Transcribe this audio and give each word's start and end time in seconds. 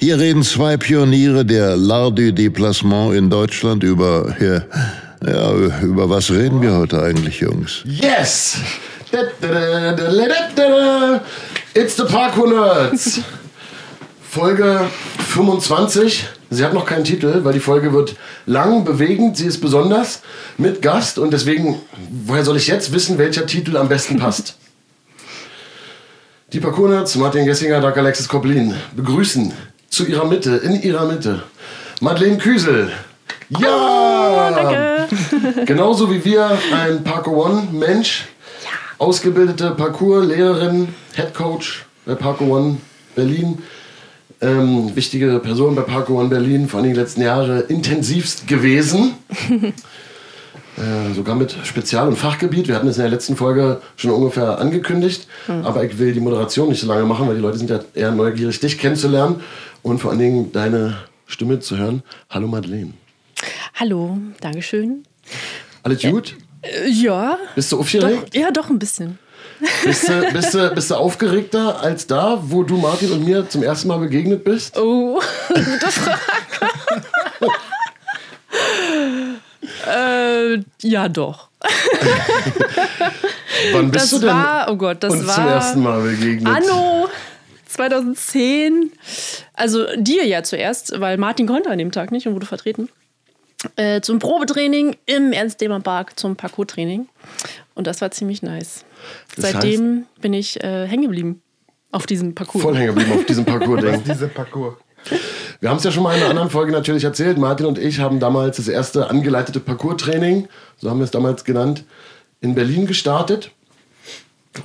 Hier 0.00 0.18
reden 0.18 0.42
zwei 0.44 0.76
Pioniere 0.76 1.44
der 1.44 1.76
L'Art 1.76 2.14
du 2.14 2.32
Déplacement 2.32 3.14
in 3.14 3.28
Deutschland 3.30 3.82
über, 3.82 4.34
ja, 4.40 4.62
ja, 5.26 5.52
über 5.82 6.08
was 6.08 6.30
reden 6.30 6.62
wir 6.62 6.76
heute 6.76 7.02
eigentlich, 7.02 7.40
Jungs? 7.40 7.82
Yes! 7.84 8.58
It's 11.74 11.96
the 11.96 12.04
Parkour 12.04 12.48
Nerds! 12.48 13.20
Folge 14.30 14.88
25. 15.18 16.26
Sie 16.50 16.64
hat 16.64 16.72
noch 16.74 16.86
keinen 16.86 17.04
Titel, 17.04 17.40
weil 17.42 17.52
die 17.52 17.60
Folge 17.60 17.92
wird 17.92 18.14
lang, 18.46 18.84
bewegend, 18.84 19.36
sie 19.36 19.46
ist 19.46 19.60
besonders 19.60 20.22
mit 20.58 20.80
Gast 20.80 21.18
und 21.18 21.32
deswegen, 21.32 21.80
woher 22.24 22.44
soll 22.44 22.56
ich 22.56 22.68
jetzt 22.68 22.92
wissen, 22.92 23.18
welcher 23.18 23.46
Titel 23.46 23.76
am 23.76 23.88
besten 23.88 24.16
passt? 24.18 24.56
Die 26.54 26.60
Parkour-Nerds, 26.60 27.16
Martin 27.16 27.44
Gessinger, 27.44 27.78
Dr. 27.78 27.98
Alexis 27.98 28.26
Koblin, 28.26 28.72
begrüßen 28.96 29.52
zu 29.90 30.06
ihrer 30.06 30.24
Mitte, 30.24 30.56
in 30.56 30.80
ihrer 30.80 31.04
Mitte, 31.04 31.42
Madeleine 32.00 32.38
Küsel. 32.38 32.90
Ja! 33.50 34.48
Oh, 34.50 34.54
danke. 34.54 35.08
Genauso 35.66 36.10
wie 36.10 36.24
wir 36.24 36.58
ein 36.72 37.04
Parkour 37.04 37.44
One-Mensch, 37.44 38.28
ausgebildete 38.96 39.72
Parkour-Lehrerin, 39.72 40.88
Headcoach 41.16 41.84
bei 42.06 42.14
Parkour 42.14 42.48
One 42.48 42.78
Berlin, 43.14 43.58
ähm, 44.40 44.96
wichtige 44.96 45.40
Person 45.40 45.74
bei 45.74 45.82
Parkour 45.82 46.20
One 46.20 46.30
Berlin, 46.30 46.66
vor 46.66 46.80
allem 46.80 46.94
die 46.94 46.98
letzten 46.98 47.20
Jahre 47.20 47.60
intensivst 47.60 48.48
gewesen. 48.48 49.12
Äh, 50.78 51.12
sogar 51.14 51.34
mit 51.34 51.56
Spezial- 51.64 52.06
und 52.08 52.16
Fachgebiet. 52.16 52.68
Wir 52.68 52.76
hatten 52.76 52.86
es 52.86 52.96
in 52.98 53.02
der 53.02 53.10
letzten 53.10 53.36
Folge 53.36 53.80
schon 53.96 54.10
ungefähr 54.12 54.58
angekündigt. 54.58 55.26
Aber 55.64 55.82
ich 55.84 55.98
will 55.98 56.12
die 56.12 56.20
Moderation 56.20 56.68
nicht 56.68 56.80
so 56.80 56.86
lange 56.86 57.04
machen, 57.04 57.26
weil 57.26 57.34
die 57.34 57.40
Leute 57.40 57.58
sind 57.58 57.70
ja 57.70 57.80
eher 57.94 58.12
neugierig, 58.12 58.60
dich 58.60 58.78
kennenzulernen 58.78 59.40
und 59.82 59.98
vor 59.98 60.10
allen 60.10 60.20
Dingen 60.20 60.52
deine 60.52 60.98
Stimme 61.26 61.58
zu 61.60 61.76
hören. 61.76 62.02
Hallo 62.30 62.46
Madeleine. 62.46 62.92
Hallo, 63.74 64.18
Dankeschön. 64.40 65.02
Alles 65.82 66.02
gut? 66.02 66.36
Äh, 66.62 66.88
ja, 66.90 67.38
Bist 67.54 67.70
du 67.72 67.76
doch, 67.76 67.80
aufgeregt? 67.82 68.34
ja, 68.34 68.50
doch 68.50 68.68
ein 68.70 68.78
bisschen. 68.78 69.18
Bist 69.84 70.08
du, 70.08 70.32
bist, 70.32 70.54
du, 70.54 70.70
bist 70.72 70.90
du 70.90 70.94
aufgeregter 70.94 71.80
als 71.80 72.06
da, 72.06 72.38
wo 72.44 72.62
du 72.62 72.76
Martin 72.76 73.10
und 73.10 73.24
mir 73.24 73.48
zum 73.48 73.64
ersten 73.64 73.88
Mal 73.88 73.98
begegnet 73.98 74.44
bist? 74.44 74.78
Oh, 74.78 75.20
gute 75.48 75.90
Frage. 75.90 76.18
Äh, 79.88 80.62
ja, 80.82 81.08
doch. 81.08 81.48
Wann 83.72 83.90
bist 83.90 84.04
Das 84.04 84.10
du 84.10 84.18
denn 84.26 84.28
war, 84.34 84.70
oh 84.70 84.76
Gott, 84.76 85.02
das 85.02 85.12
uns 85.12 85.26
war 85.26 85.34
zum 85.34 85.46
ersten 85.46 85.82
Mal 85.82 86.02
begegnet? 86.02 86.46
Anno 86.46 87.08
2010. 87.66 88.92
Also 89.54 89.86
dir 89.96 90.26
ja 90.26 90.42
zuerst, 90.42 90.98
weil 91.00 91.16
Martin 91.18 91.46
konnte 91.46 91.70
an 91.70 91.78
dem 91.78 91.92
Tag 91.92 92.12
nicht 92.12 92.26
und 92.26 92.34
wurde 92.34 92.46
vertreten. 92.46 92.88
Äh, 93.76 94.00
zum 94.02 94.20
Probetraining 94.20 94.96
im 95.06 95.32
Ernst-Lehmann-Park 95.32 96.18
zum 96.18 96.36
Parkour-Training. 96.36 97.08
Und 97.74 97.86
das 97.86 98.00
war 98.00 98.10
ziemlich 98.12 98.42
nice. 98.42 98.84
Das 99.34 99.50
Seitdem 99.50 100.06
bin 100.20 100.32
ich 100.32 100.62
äh, 100.62 100.86
hängen 100.86 101.02
geblieben 101.02 101.42
auf 101.90 102.06
diesem 102.06 102.34
Parcours. 102.34 102.62
Voll 102.62 102.76
hängen 102.76 102.94
geblieben 102.94 103.12
auf 103.18 103.26
diesem 103.26 103.44
Parcours-Ding. 103.46 104.04
Diese 104.04 104.28
Parcours. 104.28 104.76
Wir 105.60 105.70
haben 105.70 105.78
es 105.78 105.84
ja 105.84 105.90
schon 105.90 106.04
mal 106.04 106.14
in 106.14 106.20
einer 106.20 106.30
anderen 106.30 106.50
Folge 106.50 106.70
natürlich 106.70 107.02
erzählt. 107.02 107.36
Martin 107.36 107.66
und 107.66 107.78
ich 107.78 107.98
haben 107.98 108.20
damals 108.20 108.58
das 108.58 108.68
erste 108.68 109.10
angeleitete 109.10 109.58
Parcours-Training, 109.58 110.46
so 110.76 110.88
haben 110.88 110.98
wir 110.98 111.04
es 111.04 111.10
damals 111.10 111.44
genannt, 111.44 111.82
in 112.40 112.54
Berlin 112.54 112.86
gestartet. 112.86 113.50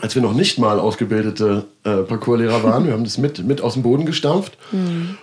Als 0.02 0.16
wir 0.16 0.22
noch 0.22 0.34
nicht 0.34 0.60
mal 0.60 0.80
ausgebildete 0.80 1.66
äh, 1.84 1.98
Parcourslehrer 1.98 2.64
waren. 2.64 2.86
Wir 2.86 2.94
haben 2.94 3.04
das 3.04 3.18
mit, 3.18 3.44
mit 3.46 3.62
aus 3.62 3.74
dem 3.74 3.84
Boden 3.84 4.06
gestampft. 4.06 4.58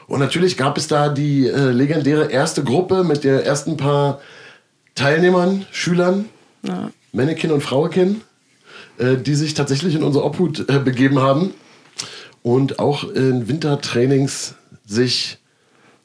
Und 0.07 0.21
natürlich 0.21 0.57
gab 0.57 0.77
es 0.79 0.87
da 0.87 1.09
die 1.09 1.47
äh, 1.49 1.71
legendäre 1.71 2.31
erste 2.31 2.63
Gruppe 2.63 3.03
mit 3.03 3.25
den 3.25 3.41
ersten 3.41 3.77
paar 3.77 4.21
Teilnehmern, 4.95 5.67
Schülern, 5.73 6.27
Ja. 6.63 6.91
Mannequin 7.13 7.51
und 7.51 7.63
Frauekin, 7.63 8.21
äh, 8.99 9.17
die 9.17 9.35
sich 9.35 9.55
tatsächlich 9.55 9.95
in 9.95 10.03
unsere 10.05 10.25
Obhut 10.25 10.69
äh, 10.69 10.79
begeben 10.79 11.19
haben 11.21 11.53
und 12.43 12.79
auch 12.79 13.05
in 13.05 13.49
Wintertrainings 13.49 14.55
sich 14.91 15.39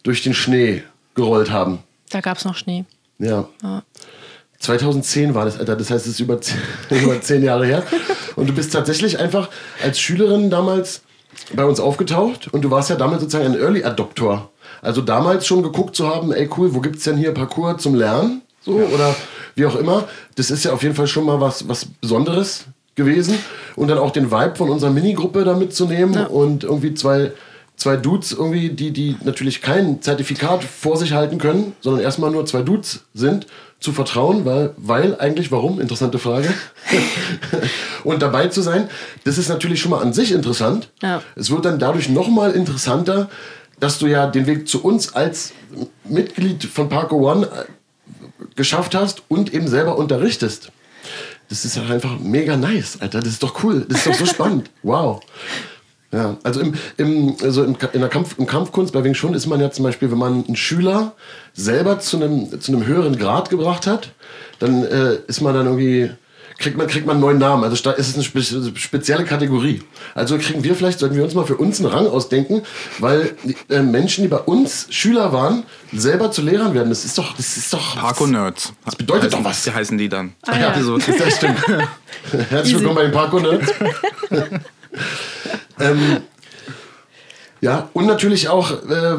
durch 0.03 0.21
den 0.23 0.33
Schnee 0.33 0.83
gerollt 1.15 1.49
haben. 1.51 1.79
Da 2.11 2.21
gab 2.21 2.37
es 2.37 2.45
noch 2.45 2.55
Schnee. 2.55 2.85
Ja. 3.19 3.47
Ja. 3.63 3.83
2010 4.59 5.33
war 5.35 5.45
das, 5.45 5.59
Alter. 5.59 5.75
Das 5.75 5.89
heißt, 5.89 6.05
es 6.05 6.13
ist 6.13 6.19
über 6.19 6.39
zehn, 6.41 6.57
über 6.89 7.19
zehn 7.21 7.43
Jahre 7.43 7.65
her. 7.65 7.83
Und 8.35 8.47
du 8.47 8.53
bist 8.53 8.73
tatsächlich 8.73 9.19
einfach 9.19 9.49
als 9.83 9.99
Schülerin 9.99 10.49
damals 10.49 11.01
bei 11.53 11.65
uns 11.65 11.79
aufgetaucht 11.79 12.47
und 12.53 12.61
du 12.61 12.71
warst 12.71 12.89
ja 12.89 12.95
damals 12.95 13.21
sozusagen 13.21 13.53
ein 13.53 13.59
Early 13.59 13.83
Adopter. 13.83 14.49
Also 14.81 15.01
damals 15.01 15.45
schon 15.45 15.63
geguckt 15.63 15.95
zu 15.95 16.07
haben, 16.07 16.31
ey 16.31 16.49
cool, 16.57 16.73
wo 16.73 16.79
gibt's 16.79 17.03
denn 17.03 17.17
hier 17.17 17.33
Parcours 17.33 17.81
zum 17.81 17.95
Lernen? 17.95 18.41
So, 18.63 18.71
oder 18.73 19.15
wie 19.55 19.65
auch 19.65 19.75
immer. 19.75 20.07
Das 20.35 20.49
ist 20.51 20.63
ja 20.65 20.71
auf 20.71 20.83
jeden 20.83 20.95
Fall 20.95 21.07
schon 21.07 21.25
mal 21.25 21.39
was, 21.41 21.67
was 21.67 21.85
Besonderes 21.85 22.65
gewesen. 22.95 23.37
Und 23.75 23.89
dann 23.89 23.97
auch 23.97 24.11
den 24.11 24.31
Vibe 24.31 24.55
von 24.55 24.69
unserer 24.69 24.91
Minigruppe 24.91 25.43
da 25.43 25.53
mitzunehmen 25.55 26.13
Ja. 26.13 26.25
und 26.27 26.63
irgendwie 26.63 26.93
zwei, 26.93 27.31
zwei 27.77 27.97
Dudes 27.97 28.31
irgendwie, 28.31 28.69
die, 28.69 28.91
die 28.91 29.17
natürlich 29.23 29.61
kein 29.61 30.01
Zertifikat 30.01 30.63
vor 30.63 30.97
sich 30.97 31.13
halten 31.13 31.37
können, 31.37 31.73
sondern 31.81 32.03
erstmal 32.03 32.31
nur 32.31 32.45
zwei 32.45 32.61
Dudes 32.61 33.01
sind, 33.13 33.47
zu 33.79 33.91
vertrauen, 33.91 34.45
weil, 34.45 34.73
weil 34.77 35.19
eigentlich, 35.19 35.51
warum? 35.51 35.79
Interessante 35.79 36.17
Frage. 36.17 36.51
und 38.03 38.21
dabei 38.21 38.47
zu 38.47 38.61
sein, 38.61 38.89
das 39.25 39.37
ist 39.37 39.49
natürlich 39.49 39.81
schon 39.81 39.91
mal 39.91 40.01
an 40.01 40.13
sich 40.13 40.31
interessant. 40.31 40.89
Ja. 41.01 41.21
Es 41.35 41.51
wird 41.51 41.65
dann 41.65 41.77
dadurch 41.77 42.09
nochmal 42.09 42.53
interessanter, 42.53 43.29
dass 43.79 43.99
du 43.99 44.07
ja 44.07 44.27
den 44.27 44.47
Weg 44.47 44.67
zu 44.67 44.83
uns 44.83 45.13
als 45.13 45.51
Mitglied 46.05 46.63
von 46.63 46.89
Parko 46.89 47.29
One 47.29 47.45
äh, 47.45 47.65
geschafft 48.55 48.95
hast 48.95 49.23
und 49.27 49.53
eben 49.53 49.67
selber 49.67 49.97
unterrichtest. 49.97 50.71
Das 51.49 51.65
ist 51.65 51.75
ja 51.75 51.83
einfach 51.83 52.17
mega 52.19 52.57
nice, 52.57 52.97
Alter. 53.01 53.19
Das 53.19 53.29
ist 53.29 53.43
doch 53.43 53.63
cool. 53.63 53.85
Das 53.87 53.99
ist 53.99 54.07
doch 54.07 54.15
so 54.15 54.25
spannend. 54.33 54.71
Wow. 54.81 55.21
Ja, 56.15 56.37
also 56.43 56.61
im, 56.61 56.73
im, 56.95 57.35
also 57.43 57.63
im, 57.63 57.75
in 57.91 57.99
der 57.99 58.09
Kampf, 58.09 58.35
im 58.37 58.45
Kampfkunst 58.45 58.93
bei 58.93 59.03
Wing 59.03 59.13
Chun 59.13 59.33
ist 59.33 59.47
man 59.47 59.59
ja 59.59 59.69
zum 59.69 59.83
Beispiel, 59.83 60.09
wenn 60.11 60.17
man 60.17 60.45
einen 60.45 60.55
Schüler 60.55 61.13
selber 61.53 61.99
zu 61.99 62.15
einem, 62.15 62.61
zu 62.61 62.71
einem 62.71 62.85
höheren 62.85 63.17
Grad 63.17 63.49
gebracht 63.49 63.85
hat, 63.85 64.11
dann 64.59 64.83
äh, 64.85 65.15
ist 65.27 65.41
man 65.41 65.53
dann 65.53 65.65
irgendwie, 65.65 66.11
kriegt 66.57 66.77
man, 66.77 66.87
kriegt 66.87 67.05
man 67.05 67.15
einen 67.15 67.21
neuen 67.21 67.37
Namen. 67.37 67.65
Also 67.65 67.75
sta- 67.75 67.91
ist 67.91 68.07
es 68.07 68.13
eine 68.15 68.23
spe 68.23 68.41
spezielle 68.79 69.25
Kategorie. 69.25 69.81
Also 70.13 70.37
kriegen 70.37 70.63
wir 70.63 70.73
vielleicht, 70.75 70.99
sollten 70.99 71.17
wir 71.17 71.23
uns 71.25 71.33
mal 71.33 71.45
für 71.45 71.57
uns 71.57 71.79
einen 71.81 71.89
Rang 71.89 72.07
ausdenken, 72.07 72.61
weil 72.99 73.35
äh, 73.69 73.81
Menschen, 73.81 74.21
die 74.23 74.29
bei 74.29 74.37
uns 74.37 74.87
Schüler 74.91 75.33
waren, 75.33 75.63
selber 75.91 76.31
zu 76.31 76.41
Lehrern 76.43 76.73
werden. 76.73 76.87
Das 76.89 77.03
ist 77.03 77.17
doch, 77.17 77.35
das 77.35 77.57
ist 77.57 77.73
doch. 77.73 77.97
Parkour-Nerds. 77.97 78.71
Das 78.85 78.95
bedeutet 78.95 79.33
doch 79.33 79.43
was. 79.43 79.63
Die 79.63 79.73
heißen 79.73 79.97
die 79.97 80.07
dann. 80.07 80.33
Ah, 80.43 80.57
ja. 80.57 80.81
so. 80.81 80.97
Das 80.97 81.35
stimmt. 81.35 81.57
Herzlich 82.49 82.75
willkommen 82.75 82.95
bei 82.95 83.03
den 83.03 83.11
Parkour 83.11 83.41
Nerds. 83.41 83.73
ähm, 85.79 86.17
ja, 87.61 87.89
und 87.93 88.05
natürlich 88.05 88.49
auch, 88.49 88.71
äh, 88.71 89.17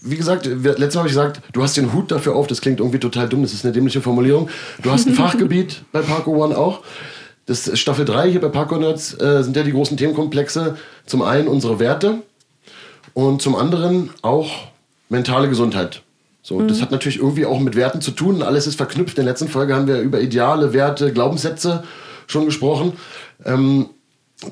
wie 0.00 0.16
gesagt, 0.16 0.46
letztes 0.46 0.94
Mal 0.94 1.00
habe 1.00 1.08
ich 1.08 1.14
gesagt, 1.14 1.40
du 1.52 1.62
hast 1.62 1.76
den 1.76 1.92
Hut 1.92 2.10
dafür 2.10 2.36
auf, 2.36 2.46
das 2.46 2.60
klingt 2.60 2.80
irgendwie 2.80 2.98
total 2.98 3.28
dumm, 3.28 3.42
das 3.42 3.52
ist 3.52 3.64
eine 3.64 3.72
dämliche 3.72 4.00
Formulierung. 4.00 4.48
Du 4.82 4.90
hast 4.90 5.06
ein 5.06 5.14
Fachgebiet 5.16 5.82
bei 5.92 6.00
Parkour 6.00 6.36
One 6.38 6.56
auch. 6.56 6.82
Das 7.46 7.68
ist 7.68 7.78
Staffel 7.78 8.04
3 8.04 8.30
hier 8.30 8.40
bei 8.40 8.48
Parkour 8.48 8.78
Nerds 8.78 9.14
äh, 9.20 9.42
sind 9.42 9.56
ja 9.56 9.62
die 9.62 9.72
großen 9.72 9.96
Themenkomplexe. 9.96 10.76
Zum 11.06 11.22
einen 11.22 11.46
unsere 11.48 11.78
Werte 11.78 12.22
und 13.14 13.40
zum 13.40 13.54
anderen 13.54 14.10
auch 14.22 14.50
mentale 15.08 15.48
Gesundheit. 15.48 16.02
So, 16.42 16.62
das 16.62 16.80
hat 16.80 16.92
natürlich 16.92 17.18
irgendwie 17.18 17.44
auch 17.44 17.58
mit 17.58 17.74
Werten 17.74 18.00
zu 18.00 18.12
tun. 18.12 18.40
Alles 18.42 18.68
ist 18.68 18.76
verknüpft. 18.76 19.18
In 19.18 19.24
der 19.24 19.32
letzten 19.32 19.48
Folge 19.48 19.74
haben 19.74 19.88
wir 19.88 20.00
über 20.00 20.20
Ideale, 20.20 20.72
Werte, 20.72 21.12
Glaubenssätze 21.12 21.82
schon 22.28 22.44
gesprochen. 22.44 22.92
Ähm, 23.44 23.86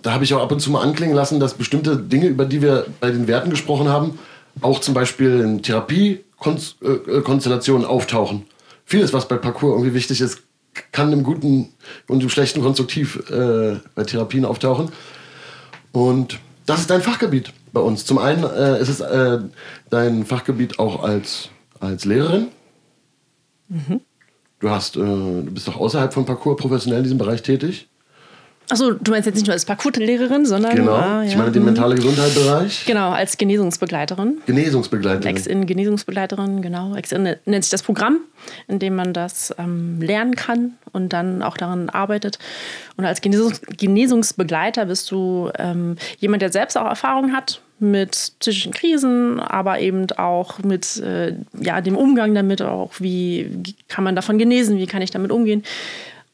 da 0.03 0.13
habe 0.13 0.25
ich 0.25 0.35
auch 0.35 0.43
ab 0.43 0.53
und 0.53 0.61
zu 0.61 0.71
mal 0.71 0.83
anklingen 0.83 1.15
lassen, 1.15 1.41
dass 1.41 1.55
bestimmte 1.55 1.97
Dinge, 1.97 2.27
über 2.29 2.45
die 2.45 2.61
wir 2.63 2.87
bei 3.01 3.11
den 3.11 3.27
Werten 3.27 3.49
gesprochen 3.51 3.89
haben, 3.89 4.19
auch 4.61 4.81
zum 4.81 4.95
Beispiel 4.95 5.41
in 5.41 5.63
Therapiekonstellationen 5.63 7.87
auftauchen. 7.87 8.47
Vieles, 8.87 9.13
was 9.13 9.29
bei 9.29 9.37
Parcours 9.37 9.75
irgendwie 9.75 9.95
wichtig 9.95 10.21
ist, 10.21 10.43
kann 10.93 11.13
im 11.13 11.23
Guten 11.23 11.69
und 12.09 12.23
im 12.23 12.29
Schlechten 12.29 12.61
konstruktiv 12.63 13.31
äh, 13.31 13.77
bei 13.95 14.03
Therapien 14.05 14.45
auftauchen. 14.45 14.91
Und 15.93 16.39
das 16.67 16.81
ist 16.81 16.91
dein 16.91 17.01
Fachgebiet. 17.03 17.53
bei 17.73 17.81
uns. 17.81 18.05
Zum 18.07 18.19
einen 18.19 18.45
äh, 18.45 18.81
ist 18.81 18.89
es 18.89 19.01
äh, 19.01 19.39
dein 19.91 20.25
Fachgebiet 20.25 20.79
auch 20.79 21.03
als, 21.03 21.49
als 21.81 22.05
Lehrerin. 22.05 22.47
Du, 24.61 24.71
hast, 24.71 24.97
äh, 24.97 25.01
du 25.01 25.51
bist 25.51 25.67
doch 25.69 25.77
außerhalb 25.77 26.15
von 26.15 26.25
Parcours 26.25 26.57
professionell 26.57 26.99
in 26.99 27.05
diesem 27.05 27.19
Bereich 27.19 27.43
tätig. 27.43 27.89
Achso, 28.71 28.93
du 28.93 29.11
meinst 29.11 29.27
jetzt 29.27 29.35
nicht 29.35 29.47
nur 29.47 29.53
als 29.53 29.67
Parcours-Lehrerin, 29.67 30.47
sondern 30.47 30.75
Genau. 30.75 30.93
ah, 30.95 31.23
Ich 31.23 31.33
ja. 31.33 31.39
meine 31.39 31.51
den 31.53 31.63
Mhm. 31.63 31.67
mentale 31.67 31.95
Gesundheitsbereich. 31.97 32.85
Genau, 32.87 33.11
als 33.11 33.37
Genesungsbegleiterin. 33.37 34.39
Genesungsbegleiterin. 34.47 35.37
Ex-In-Genesungsbegleiterin, 35.37 36.63
genau. 36.63 36.95
Ex-In 36.97 37.37
nennt 37.45 37.65
sich 37.65 37.71
das 37.71 37.83
Programm, 37.83 38.21
in 38.67 38.79
dem 38.79 38.97
man 38.97 39.13
das 39.13 39.55
ähm, 39.59 40.01
lernen 40.01 40.35
kann 40.35 40.73
und 40.93 41.13
dann 41.13 41.43
auch 41.43 41.57
daran 41.59 41.91
arbeitet. 41.91 42.39
Und 42.97 43.05
als 43.05 43.21
Genesungs 43.21 43.61
Genesungsbegleiter 43.77 44.87
bist 44.87 45.11
du 45.11 45.51
ähm, 45.59 45.97
jemand, 46.19 46.41
der 46.43 46.51
selbst 46.51 46.79
auch 46.79 46.87
Erfahrung 46.87 47.33
hat 47.33 47.61
mit 47.81 48.33
psychischen 48.39 48.73
Krisen, 48.73 49.41
aber 49.41 49.81
eben 49.81 50.11
auch 50.13 50.59
mit 50.61 50.97
äh, 50.99 51.35
ja, 51.61 51.81
dem 51.83 51.97
Umgang 51.97 52.35
damit, 52.35 52.63
auch 52.63 52.93
wie, 52.99 53.51
wie 53.63 53.75
kann 53.89 54.05
man 54.05 54.17
davon 54.17 54.39
genesen, 54.39 54.79
wie 54.79 54.87
kann 54.87 55.03
ich 55.03 55.11
damit 55.11 55.31
umgehen. 55.33 55.65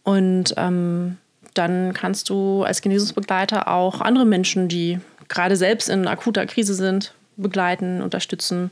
Und 0.04 0.54
ähm, 0.56 1.16
dann 1.54 1.92
kannst 1.92 2.28
du 2.28 2.62
als 2.62 2.82
Genesungsbegleiter 2.82 3.68
auch 3.68 4.00
andere 4.00 4.24
Menschen, 4.24 4.68
die 4.68 5.00
gerade 5.28 5.56
selbst 5.56 5.88
in 5.88 6.06
akuter 6.06 6.46
Krise 6.46 6.74
sind, 6.74 7.14
begleiten, 7.36 8.02
unterstützen. 8.02 8.70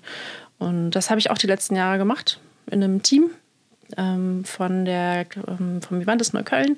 Und 0.59 0.91
das 0.91 1.11
habe 1.11 1.21
ich 1.21 1.31
auch 1.31 1.39
die 1.39 1.47
letzten 1.47 1.77
Jahre 1.77 1.99
gemacht 1.99 2.41
in 2.71 2.83
einem 2.83 3.03
Team 3.03 3.31
ähm, 3.97 4.45
von 4.45 4.85
der, 4.85 5.27
ähm, 5.47 5.81
vom 5.81 6.01
Vivantes 6.01 6.33
Neukölln, 6.33 6.77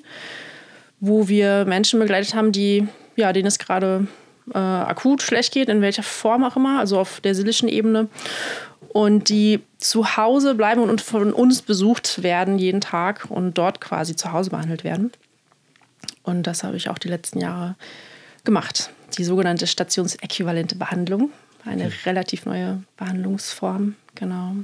wo 0.99 1.27
wir 1.27 1.65
Menschen 1.65 1.99
begleitet 1.99 2.35
haben, 2.35 2.51
die, 2.51 2.87
ja, 3.15 3.33
denen 3.33 3.47
es 3.47 3.59
gerade 3.59 4.07
äh, 4.53 4.57
akut 4.57 5.21
schlecht 5.21 5.53
geht, 5.53 5.69
in 5.69 5.81
welcher 5.81 6.03
Form 6.03 6.43
auch 6.43 6.55
immer, 6.55 6.79
also 6.79 6.99
auf 6.99 7.19
der 7.21 7.35
seelischen 7.35 7.67
Ebene. 7.67 8.07
Und 8.89 9.29
die 9.29 9.61
zu 9.77 10.17
Hause 10.17 10.53
bleiben 10.55 10.81
und 10.81 11.01
von 11.01 11.31
uns 11.33 11.61
besucht 11.61 12.23
werden 12.23 12.59
jeden 12.59 12.81
Tag 12.81 13.27
und 13.29 13.57
dort 13.57 13.79
quasi 13.79 14.15
zu 14.15 14.31
Hause 14.33 14.49
behandelt 14.49 14.83
werden. 14.83 15.11
Und 16.23 16.43
das 16.43 16.63
habe 16.63 16.77
ich 16.77 16.89
auch 16.89 16.97
die 16.97 17.07
letzten 17.07 17.39
Jahre 17.39 17.75
gemacht. 18.43 18.91
Die 19.17 19.23
sogenannte 19.23 19.67
stationsäquivalente 19.67 20.75
Behandlung. 20.75 21.31
Eine 21.65 21.91
relativ 22.05 22.45
neue 22.45 22.81
Behandlungsform, 22.97 23.95
genau. 24.15 24.55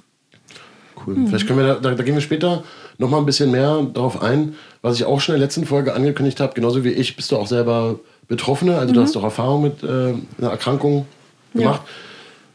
Cool. 1.06 1.28
Vielleicht 1.28 1.46
können 1.46 1.60
wir 1.60 1.68
da, 1.68 1.76
da, 1.76 1.94
da 1.94 2.04
gehen 2.04 2.16
wir 2.16 2.22
später 2.22 2.64
noch 2.98 3.10
mal 3.10 3.20
ein 3.20 3.26
bisschen 3.26 3.52
mehr 3.52 3.84
darauf 3.94 4.22
ein, 4.22 4.56
was 4.82 4.96
ich 4.96 5.06
auch 5.06 5.22
schon 5.22 5.36
in 5.36 5.42
der 5.42 5.48
letzten 5.48 5.68
Folge 5.68 5.94
angekündigt 5.94 6.40
habe. 6.40 6.54
Genauso 6.56 6.84
wie 6.84 6.90
ich 6.90 7.16
bist 7.16 7.32
du 7.32 7.38
auch 7.38 7.46
selber 7.46 8.00
Betroffene, 8.28 8.78
also 8.78 8.94
du 8.94 9.02
hast 9.02 9.16
doch 9.16 9.24
Erfahrung 9.24 9.62
mit 9.62 9.84
äh, 9.84 10.16
einer 10.38 10.50
Erkrankung 10.50 11.06
gemacht. 11.54 11.82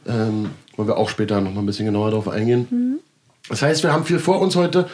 Ähm, 0.06 0.50
wollen 0.76 0.88
wir 0.88 0.96
auch 0.96 1.08
später 1.08 1.40
noch 1.40 1.52
mal 1.52 1.60
ein 1.60 1.66
bisschen 1.66 1.86
genauer 1.86 2.10
darauf 2.10 2.28
eingehen. 2.28 3.00
Das 3.48 3.62
heißt, 3.62 3.82
wir 3.82 3.92
haben 3.92 4.04
viel 4.04 4.18
vor 4.18 4.40
uns 4.40 4.56
heute. 4.56 4.88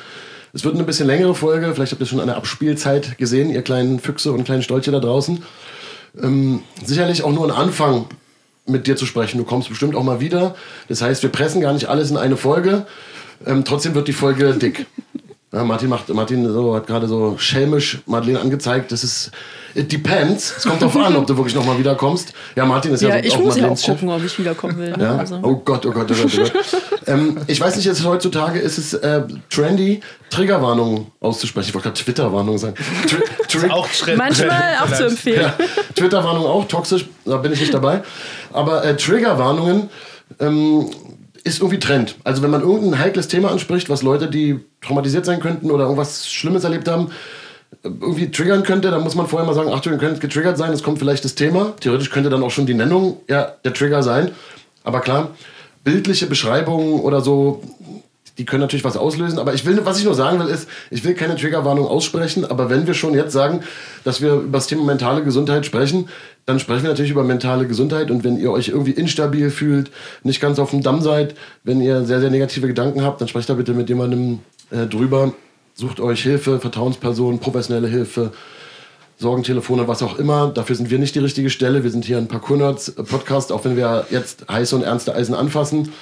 Es 0.53 0.65
wird 0.65 0.75
eine 0.75 0.85
bisschen 0.85 1.07
längere 1.07 1.35
Folge. 1.35 1.73
Vielleicht 1.75 1.93
habt 1.93 2.01
ihr 2.01 2.07
schon 2.07 2.21
eine 2.21 2.37
Abspielzeit 2.37 3.19
gesehen, 3.19 3.51
ihr 3.51 3.63
kleinen 3.63 4.01
Füchse 4.01 4.33
und 4.33 4.45
kleinen 4.45 4.63
Stolche 4.63 4.91
da 4.91 5.01
draußen. 5.01 5.43
Ähm, 6.23 6.63
sicherlich 6.85 7.23
auch 7.23 7.33
nur 7.33 7.45
ein 7.45 7.51
Anfang 7.51 8.07
mit 8.67 8.87
dir 8.87 8.97
zu 8.97 9.07
sprechen. 9.07 9.39
Du 9.39 9.45
kommst 9.45 9.69
bestimmt 9.69 9.95
auch 9.95 10.03
mal 10.03 10.21
wieder. 10.21 10.55
Das 10.89 11.03
heißt, 11.03 11.23
wir 11.23 11.31
pressen 11.31 11.61
gar 11.61 11.73
nicht 11.73 11.87
alles 11.87 12.11
in 12.11 12.17
eine 12.17 12.37
Folge. 12.37 12.87
Ähm, 13.47 13.65
trotzdem 13.65 13.95
wird 13.95 14.09
die 14.09 14.13
Folge 14.13 14.55
dick. 14.55 14.87
Ja, 15.51 15.65
Martin, 15.65 15.89
macht, 15.89 16.11
Martin 16.11 16.53
so, 16.53 16.75
hat 16.75 16.87
gerade 16.87 17.09
so 17.09 17.37
schelmisch 17.39 18.01
Madeleine 18.05 18.41
angezeigt. 18.41 18.93
Das 18.93 19.03
ist, 19.03 19.31
it 19.75 19.91
depends. 19.91 20.53
Es 20.59 20.65
kommt 20.67 20.83
darauf 20.83 20.95
an, 20.97 21.17
ob 21.17 21.27
du 21.27 21.35
wirklich 21.39 21.55
noch 21.55 21.65
mal 21.65 21.79
wiederkommst. 21.79 22.35
Ja, 22.55 22.67
Martin 22.67 22.93
ist 22.93 23.01
ja, 23.01 23.09
Ja, 23.09 23.15
so 23.17 23.21
ich 23.23 23.35
auch 23.35 23.41
muss 23.41 23.57
ja 23.57 23.69
auch 23.69 23.79
Chef. 23.79 23.95
gucken, 23.95 24.11
ob 24.11 24.23
ich 24.23 24.39
wiederkommen 24.39 24.77
will. 24.77 24.91
Ne? 24.91 25.03
Ja? 25.03 25.17
Also. 25.17 25.39
Oh 25.43 25.57
Gott, 25.57 25.87
oh 25.87 25.91
Gott, 25.91 26.11
oh 26.11 26.15
Gott, 26.15 26.35
oh 26.37 26.43
Gott. 26.43 26.53
ähm, 27.07 27.39
ich 27.47 27.59
weiß 27.59 27.77
nicht, 27.77 27.87
jetzt 27.87 28.05
heutzutage 28.05 28.59
ist 28.59 28.77
es 28.77 28.93
äh, 28.93 29.23
trendy, 29.49 30.03
Triggerwarnungen 30.29 31.07
auszusprechen. 31.21 31.69
Ich 31.71 31.75
wollte 31.75 31.89
gerade 31.89 32.03
Twitterwarnungen 32.03 32.59
sagen. 32.59 32.75
Tri 33.09 33.17
Tri 33.59 33.71
Auch. 33.71 33.89
Manchmal 34.17 34.77
auch 34.85 34.93
zu 34.93 35.07
empfehlen. 35.07 35.41
ja, 35.41 35.55
Twitterwarnung 35.95 36.45
auch, 36.45 36.69
toxisch, 36.69 37.07
da 37.25 37.39
bin 37.39 37.55
ich 37.55 37.61
nicht 37.61 37.73
dabei. 37.73 38.03
Aber 38.53 38.85
äh, 38.85 38.95
Triggerwarnungen 38.99 39.89
ähm, 40.41 40.91
ist 41.45 41.61
irgendwie 41.61 41.79
Trend. 41.79 42.17
Also 42.25 42.43
wenn 42.43 42.51
man 42.51 42.63
irgendein 42.63 42.99
heikles 42.99 43.29
Thema 43.29 43.51
anspricht, 43.51 43.89
was 43.89 44.03
Leute, 44.03 44.29
die 44.29 44.61
traumatisiert 44.81 45.25
sein 45.25 45.41
könnten 45.41 45.71
oder 45.71 45.85
irgendwas 45.85 46.31
Schlimmes 46.31 46.65
erlebt 46.65 46.89
haben, 46.89 47.11
irgendwie 47.83 48.31
triggern 48.31 48.63
könnte, 48.63 48.91
dann 48.91 49.03
muss 49.03 49.15
man 49.15 49.27
vorher 49.27 49.47
mal 49.47 49.55
sagen, 49.55 49.73
Achtung, 49.73 49.93
ihr 49.93 49.99
könnt 49.99 50.21
getriggert 50.21 50.57
sein, 50.57 50.73
es 50.73 50.83
kommt 50.83 50.99
vielleicht 50.99 51.25
das 51.25 51.35
Thema. 51.35 51.75
Theoretisch 51.81 52.11
könnte 52.11 52.31
dann 52.31 52.43
auch 52.43 52.51
schon 52.51 52.67
die 52.67 52.75
Nennung 52.75 53.21
ja, 53.29 53.53
der 53.65 53.75
Trigger 53.75 54.03
sein. 54.03 54.31
Aber 54.85 55.01
klar, 55.01 55.31
bildliche 55.85 56.27
Beschreibungen 56.27 57.01
oder 57.01 57.21
so, 57.21 57.63
die 58.39 58.47
können 58.47 58.61
natürlich 58.61 58.85
was 58.85 58.97
auslösen, 58.97 59.39
aber 59.39 59.53
ich 59.53 59.67
will, 59.67 59.81
was 59.85 59.99
ich 59.99 60.05
nur 60.05 60.15
sagen 60.15 60.39
will, 60.39 60.47
ist, 60.47 60.69
ich 60.91 61.05
will 61.05 61.15
keine 61.15 61.37
Triggerwarnung 61.37 61.87
aussprechen, 61.87 62.45
aber 62.45 62.71
wenn 62.71 62.87
wir 62.87 62.95
schon 62.95 63.15
jetzt 63.15 63.33
sagen, 63.33 63.61
dass 64.05 64.21
wir 64.23 64.35
über 64.35 64.59
das 64.59 64.69
Thema 64.69 64.85
mentale 64.85 65.25
Gesundheit 65.25 65.67
sprechen, 65.67 66.09
dann 66.47 66.61
sprechen 66.61 66.85
wir 66.85 66.91
natürlich 66.91 67.11
über 67.11 67.25
mentale 67.25 67.67
Gesundheit 67.67 68.11
und 68.11 68.25
wenn 68.25 68.39
ihr 68.39 68.53
euch 68.53 68.69
irgendwie 68.69 68.93
instabil 68.93 69.51
fühlt, 69.51 69.91
nicht 70.23 70.41
ganz 70.41 70.59
auf 70.59 70.71
dem 70.71 70.83
Damm 70.83 71.03
seid, 71.03 71.35
wenn 71.65 71.81
ihr 71.81 72.05
sehr, 72.05 72.21
sehr 72.21 72.31
negative 72.31 72.69
Gedanken 72.69 73.03
habt, 73.03 73.21
dann 73.21 73.29
sprecht 73.29 73.51
da 73.51 73.55
bitte 73.55 73.75
mit 73.75 73.89
jemandem 73.89 74.39
äh, 74.71 74.87
drüber, 74.87 75.33
sucht 75.75 76.01
euch 76.01 76.23
Hilfe, 76.23 76.61
Vertrauenspersonen, 76.61 77.41
professionelle 77.41 77.89
Hilfe, 77.89 78.33
Sorgentelefone, 79.19 79.89
was 79.89 80.03
auch 80.03 80.17
immer. 80.19 80.49
Dafür 80.49 80.77
sind 80.77 80.91
wir 80.91 80.99
nicht 81.01 81.15
die 81.17 81.19
richtige 81.19 81.51
Stelle. 81.51 81.83
Wir 81.83 81.91
sind 81.91 82.05
hier 82.05 82.19
ein 82.19 82.29
Parkour-Nerds-Podcast, 82.29 83.51
auch 83.51 83.65
wenn 83.65 83.77
wir 83.77 84.07
jetzt 84.11 84.47
heiße 84.49 84.77
und 84.77 84.83
ernste 84.83 85.13
Eisen 85.13 85.35
anfassen. 85.35 85.93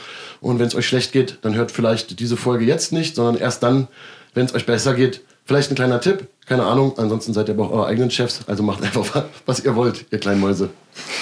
Und 0.41 0.59
wenn 0.59 0.67
es 0.67 0.75
euch 0.75 0.87
schlecht 0.87 1.12
geht, 1.12 1.38
dann 1.43 1.55
hört 1.55 1.71
vielleicht 1.71 2.19
diese 2.21 2.37
Folge 2.37 2.65
jetzt 2.65 2.93
nicht, 2.93 3.15
sondern 3.15 3.37
erst 3.37 3.62
dann, 3.62 3.88
wenn 4.35 4.47
es 4.47 4.55
euch 4.55 4.67
besser 4.67 4.94
geht. 4.94 5.23
Vielleicht 5.44 5.71
ein 5.71 5.77
kleiner 5.77 6.00
Tipp, 6.00 6.27
keine 6.47 6.65
Ahnung. 6.65 6.99
Ansonsten 6.99 7.33
seid 7.33 7.49
ihr 7.49 7.55
aber 7.55 7.67
auch 7.67 7.73
eure 7.73 7.87
eigenen 7.87 8.11
Chefs. 8.11 8.41
Also 8.47 8.62
macht 8.62 8.83
einfach, 8.83 9.25
was 9.47 9.65
ihr 9.65 9.77
wollt, 9.77 10.06
ihr 10.11 10.19
kleinen 10.19 10.41
Mäuse. 10.41 10.71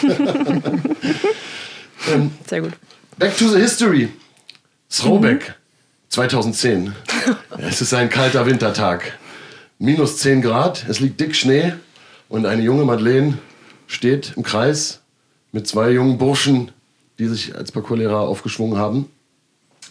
Sehr 2.47 2.61
gut. 2.61 2.73
Back 3.19 3.37
to 3.37 3.49
the 3.49 3.61
History. 3.61 4.09
Throwback 4.91 5.55
2010. 6.09 6.95
Es 7.59 7.81
ist 7.81 7.93
ein 7.95 8.09
kalter 8.09 8.47
Wintertag. 8.47 9.19
Minus 9.79 10.19
10 10.19 10.43
Grad, 10.43 10.85
es 10.89 11.01
liegt 11.01 11.21
dick 11.21 11.35
Schnee 11.35 11.73
und 12.29 12.47
eine 12.47 12.63
junge 12.63 12.85
Madeleine 12.85 13.39
steht 13.87 14.33
im 14.37 14.43
Kreis 14.43 15.01
mit 15.53 15.67
zwei 15.67 15.91
jungen 15.91 16.17
Burschen, 16.17 16.71
die 17.19 17.27
sich 17.27 17.55
als 17.55 17.73
Parkourlehrer 17.73 18.21
aufgeschwungen 18.21 18.79
haben. 18.79 19.09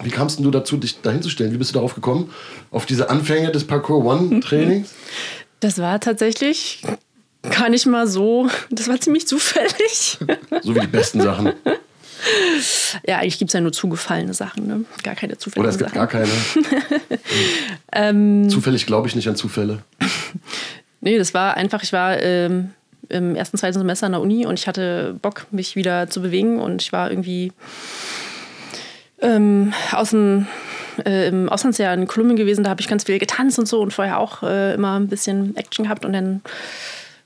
Wie 0.01 0.10
kamst 0.10 0.38
denn 0.38 0.44
du 0.44 0.51
dazu, 0.51 0.77
dich 0.77 1.01
dahin 1.01 1.22
zu 1.22 1.30
stellen? 1.30 1.53
Wie 1.53 1.58
bist 1.58 1.72
du 1.72 1.75
darauf 1.75 1.96
gekommen? 1.96 2.32
Auf 2.72 2.86
diese 2.86 3.10
Anfänge 3.10 3.51
des 3.51 3.65
Parkour 3.65 4.03
One 4.06 4.39
Trainings? 4.42 4.94
Das 5.60 5.77
war 5.80 6.01
tatsächlich 6.01 6.82
gar 7.50 7.70
nicht 7.70 7.86
mal 7.86 8.06
so, 8.06 8.50
das 8.70 8.89
war 8.89 9.00
ziemlich 9.00 9.27
zufällig. 9.30 10.18
So 10.62 10.75
wie 10.75 10.80
die 10.82 10.88
besten 10.88 11.22
Sachen. 11.22 11.53
ja, 13.08 13.20
eigentlich 13.20 13.39
gibt 13.39 13.48
es 13.48 13.53
ja 13.53 13.62
nur 13.62 13.72
zugefallene 13.72 14.34
Sachen, 14.34 14.68
ne? 14.68 14.84
gar 15.03 15.15
keine 15.15 15.34
Oder 15.34 15.39
zufälligen 15.39 15.70
es 15.70 15.77
gibt 15.77 15.92
Sachen. 15.92 16.00
gar 16.00 16.08
keine. 17.94 18.50
Zufällig 18.50 18.86
glaube 18.86 19.08
ich 19.08 19.15
nicht 19.15 19.30
an 19.30 19.38
Zufälle. 19.38 19.84
Nee, 21.00 21.18
das 21.18 21.34
war 21.34 21.56
einfach, 21.56 21.82
ich 21.84 21.94
war 21.94 22.20
ähm, 22.22 22.72
im 23.13 23.36
ersten, 23.36 23.58
zweiten 23.58 23.77
Semester 23.77 24.05
an 24.05 24.13
der 24.13 24.22
Uni 24.22 24.46
und 24.46 24.60
ich 24.60 24.67
hatte 24.67 25.15
Bock, 25.22 25.46
mich 25.51 25.75
wieder 25.75 26.10
zu 26.10 26.22
bewegen 26.22 26.60
und 26.60 26.82
ich 26.82 26.91
war 26.91 27.10
irgendwie 27.10 27.51
ähm, 29.22 29.74
aus 29.91 30.10
dem, 30.10 30.48
äh, 31.05 31.27
im 31.27 31.50
Auslandsjahr 31.50 31.93
in 31.93 32.08
Kolumbien 32.08 32.38
gewesen, 32.38 32.63
da 32.63 32.70
habe 32.70 32.82
ich 32.82 32.88
ganz 32.88 33.05
viel 33.05 33.20
getanzt 33.20 33.60
und 33.60 33.67
so 33.67 33.82
und 33.82 33.93
vorher 33.93 34.20
auch 34.20 34.43
äh, 34.43 34.74
immer 34.74 35.00
ein 35.00 35.08
bisschen 35.08 35.55
Action 35.55 35.86
gehabt 35.86 36.05
und 36.05 36.13
dann 36.13 36.41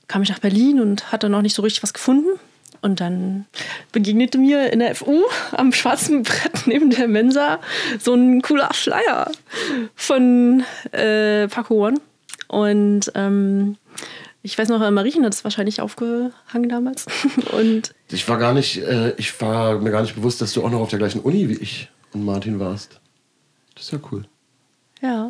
kam 0.06 0.22
ich 0.22 0.30
nach 0.30 0.38
Berlin 0.38 0.80
und 0.80 1.12
hatte 1.12 1.28
noch 1.28 1.42
nicht 1.42 1.54
so 1.54 1.62
richtig 1.62 1.82
was 1.82 1.92
gefunden. 1.92 2.38
Und 2.80 3.00
dann 3.00 3.46
begegnete 3.92 4.38
mir 4.38 4.72
in 4.72 4.78
der 4.78 4.94
FU 4.94 5.22
am 5.52 5.72
schwarzen 5.72 6.22
Brett 6.22 6.62
neben 6.66 6.90
der 6.90 7.08
Mensa 7.08 7.58
so 7.98 8.14
ein 8.14 8.40
cooler 8.40 8.70
Flyer 8.72 9.30
von 9.96 10.64
äh, 10.92 11.48
Paco 11.48 11.86
One. 11.86 12.00
Und 12.46 13.12
ähm, 13.14 13.76
ich 14.48 14.56
weiß 14.56 14.70
noch, 14.70 14.90
Marien 14.90 15.26
hat 15.26 15.34
es 15.34 15.44
wahrscheinlich 15.44 15.82
aufgehangen 15.82 16.70
damals. 16.70 17.04
Und 17.52 17.94
Ich 18.10 18.26
war 18.30 18.38
gar 18.38 18.54
nicht, 18.54 18.78
äh, 18.78 19.12
ich 19.18 19.38
war 19.42 19.78
mir 19.78 19.90
gar 19.90 20.00
nicht 20.00 20.14
bewusst, 20.14 20.40
dass 20.40 20.54
du 20.54 20.64
auch 20.64 20.70
noch 20.70 20.80
auf 20.80 20.88
der 20.88 20.98
gleichen 20.98 21.20
Uni 21.20 21.50
wie 21.50 21.58
ich 21.58 21.90
und 22.14 22.24
Martin 22.24 22.58
warst. 22.58 22.98
Das 23.74 23.84
ist 23.84 23.92
ja 23.92 23.98
cool. 24.10 24.24
ja. 25.02 25.28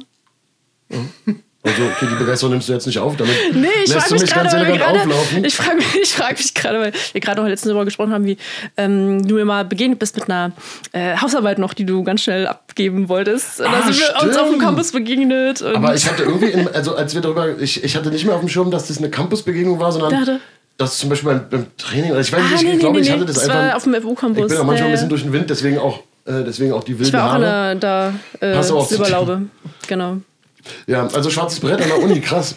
Also, 1.65 1.83
okay, 1.83 2.07
die 2.11 2.15
Begeisterung 2.15 2.53
nimmst 2.53 2.69
du 2.69 2.73
jetzt 2.73 2.87
nicht 2.87 2.99
auf, 3.01 3.17
damit 3.17 3.35
Nee, 3.53 3.67
ich 3.85 3.93
lässt 3.93 4.09
du 4.11 4.15
mich 4.15 4.23
mich 4.23 4.33
ganz 4.33 4.53
wir 4.53 4.61
elegant 4.61 4.79
gerade, 4.81 5.01
auflaufen. 5.01 5.45
ich 5.45 5.57
frage 5.57 5.77
mich, 5.77 5.87
ich 6.03 6.13
frag 6.15 6.39
mich 6.39 6.55
gerade, 6.55 6.79
weil 6.79 6.93
wir 7.13 7.21
gerade 7.21 7.41
noch 7.43 7.49
letztens 7.49 7.71
darüber 7.71 7.85
gesprochen 7.85 8.13
haben, 8.13 8.25
wie 8.27 8.39
ähm, 8.77 9.27
du 9.27 9.35
mir 9.35 9.45
mal 9.45 9.65
begegnet 9.65 9.99
bist 9.99 10.17
mit 10.17 10.31
einer 10.31 10.53
äh, 10.93 11.17
Hausarbeit 11.17 11.59
noch, 11.59 11.75
die 11.75 11.85
du 11.85 12.05
ganz 12.05 12.23
schnell 12.23 12.47
abgeben 12.47 13.09
wolltest. 13.09 13.61
Und 13.61 13.67
da 13.67 13.81
Ah, 13.81 13.83
sind 13.93 13.99
wir 13.99 14.23
uns 14.29 14.37
auf 14.37 14.51
dem. 14.51 14.59
Campus 14.61 14.93
begegnet. 14.93 15.63
Aber 15.63 15.95
ich 15.97 16.09
hatte 16.09 16.23
irgendwie, 16.23 16.47
in, 16.47 16.69
also 16.69 16.95
als 16.95 17.15
wir 17.15 17.23
darüber, 17.23 17.59
ich, 17.61 17.83
ich 17.83 17.97
hatte 17.97 18.11
nicht 18.11 18.25
mehr 18.25 18.35
auf 18.37 18.41
dem 18.41 18.49
Schirm, 18.49 18.71
dass 18.71 18.87
das 18.87 18.99
eine 18.99 19.11
Campusbegegnung 19.11 19.81
war, 19.81 19.91
sondern 19.91 20.13
dachte, 20.13 20.41
dass 20.77 20.97
zum 20.99 21.11
Beispiel 21.11 21.31
beim, 21.31 21.49
beim 21.51 21.67
Training, 21.77 22.13
oder 22.13 22.21
ich 22.21 22.33
weiß 22.33 22.41
Ah, 22.41 22.53
nicht, 22.53 22.63
nee, 22.63 22.69
ich 22.69 22.75
nee, 22.75 22.79
glaube, 22.79 22.97
nee, 23.01 23.03
ich 23.03 23.11
hatte 23.11 23.25
das, 23.27 23.35
das 23.35 23.49
einfach. 23.49 23.63
war 23.67 23.77
auf 23.77 23.83
dem 23.83 23.95
FU-Campus. 24.01 24.43
Ich 24.45 24.49
bin 24.49 24.59
auch 24.59 24.65
manchmal 24.65 24.79
Ja, 24.79 24.85
ein 24.87 24.93
bisschen 24.93 25.09
durch 25.09 25.23
den 25.25 25.33
Wind, 25.33 25.51
deswegen 25.51 25.79
auch, 25.79 25.99
äh, 26.25 26.45
deswegen 26.47 26.73
auch 26.73 26.85
die 26.85 26.93
wilden 27.01 27.09
Ich 27.09 27.13
war 27.13 27.25
auch 27.27 27.33
Haare. 27.33 27.73
in 27.73 27.81
der, 27.81 28.13
da, 28.41 28.47
äh, 28.61 28.63
Silberlaube. 28.63 29.43
Genau. 29.89 30.19
Ja, 30.87 31.07
also 31.09 31.31
schwarzes 31.31 31.61
Brett 31.61 31.81
an 31.81 31.89
der 31.89 32.03
Uni, 32.03 32.21
krass. 32.21 32.57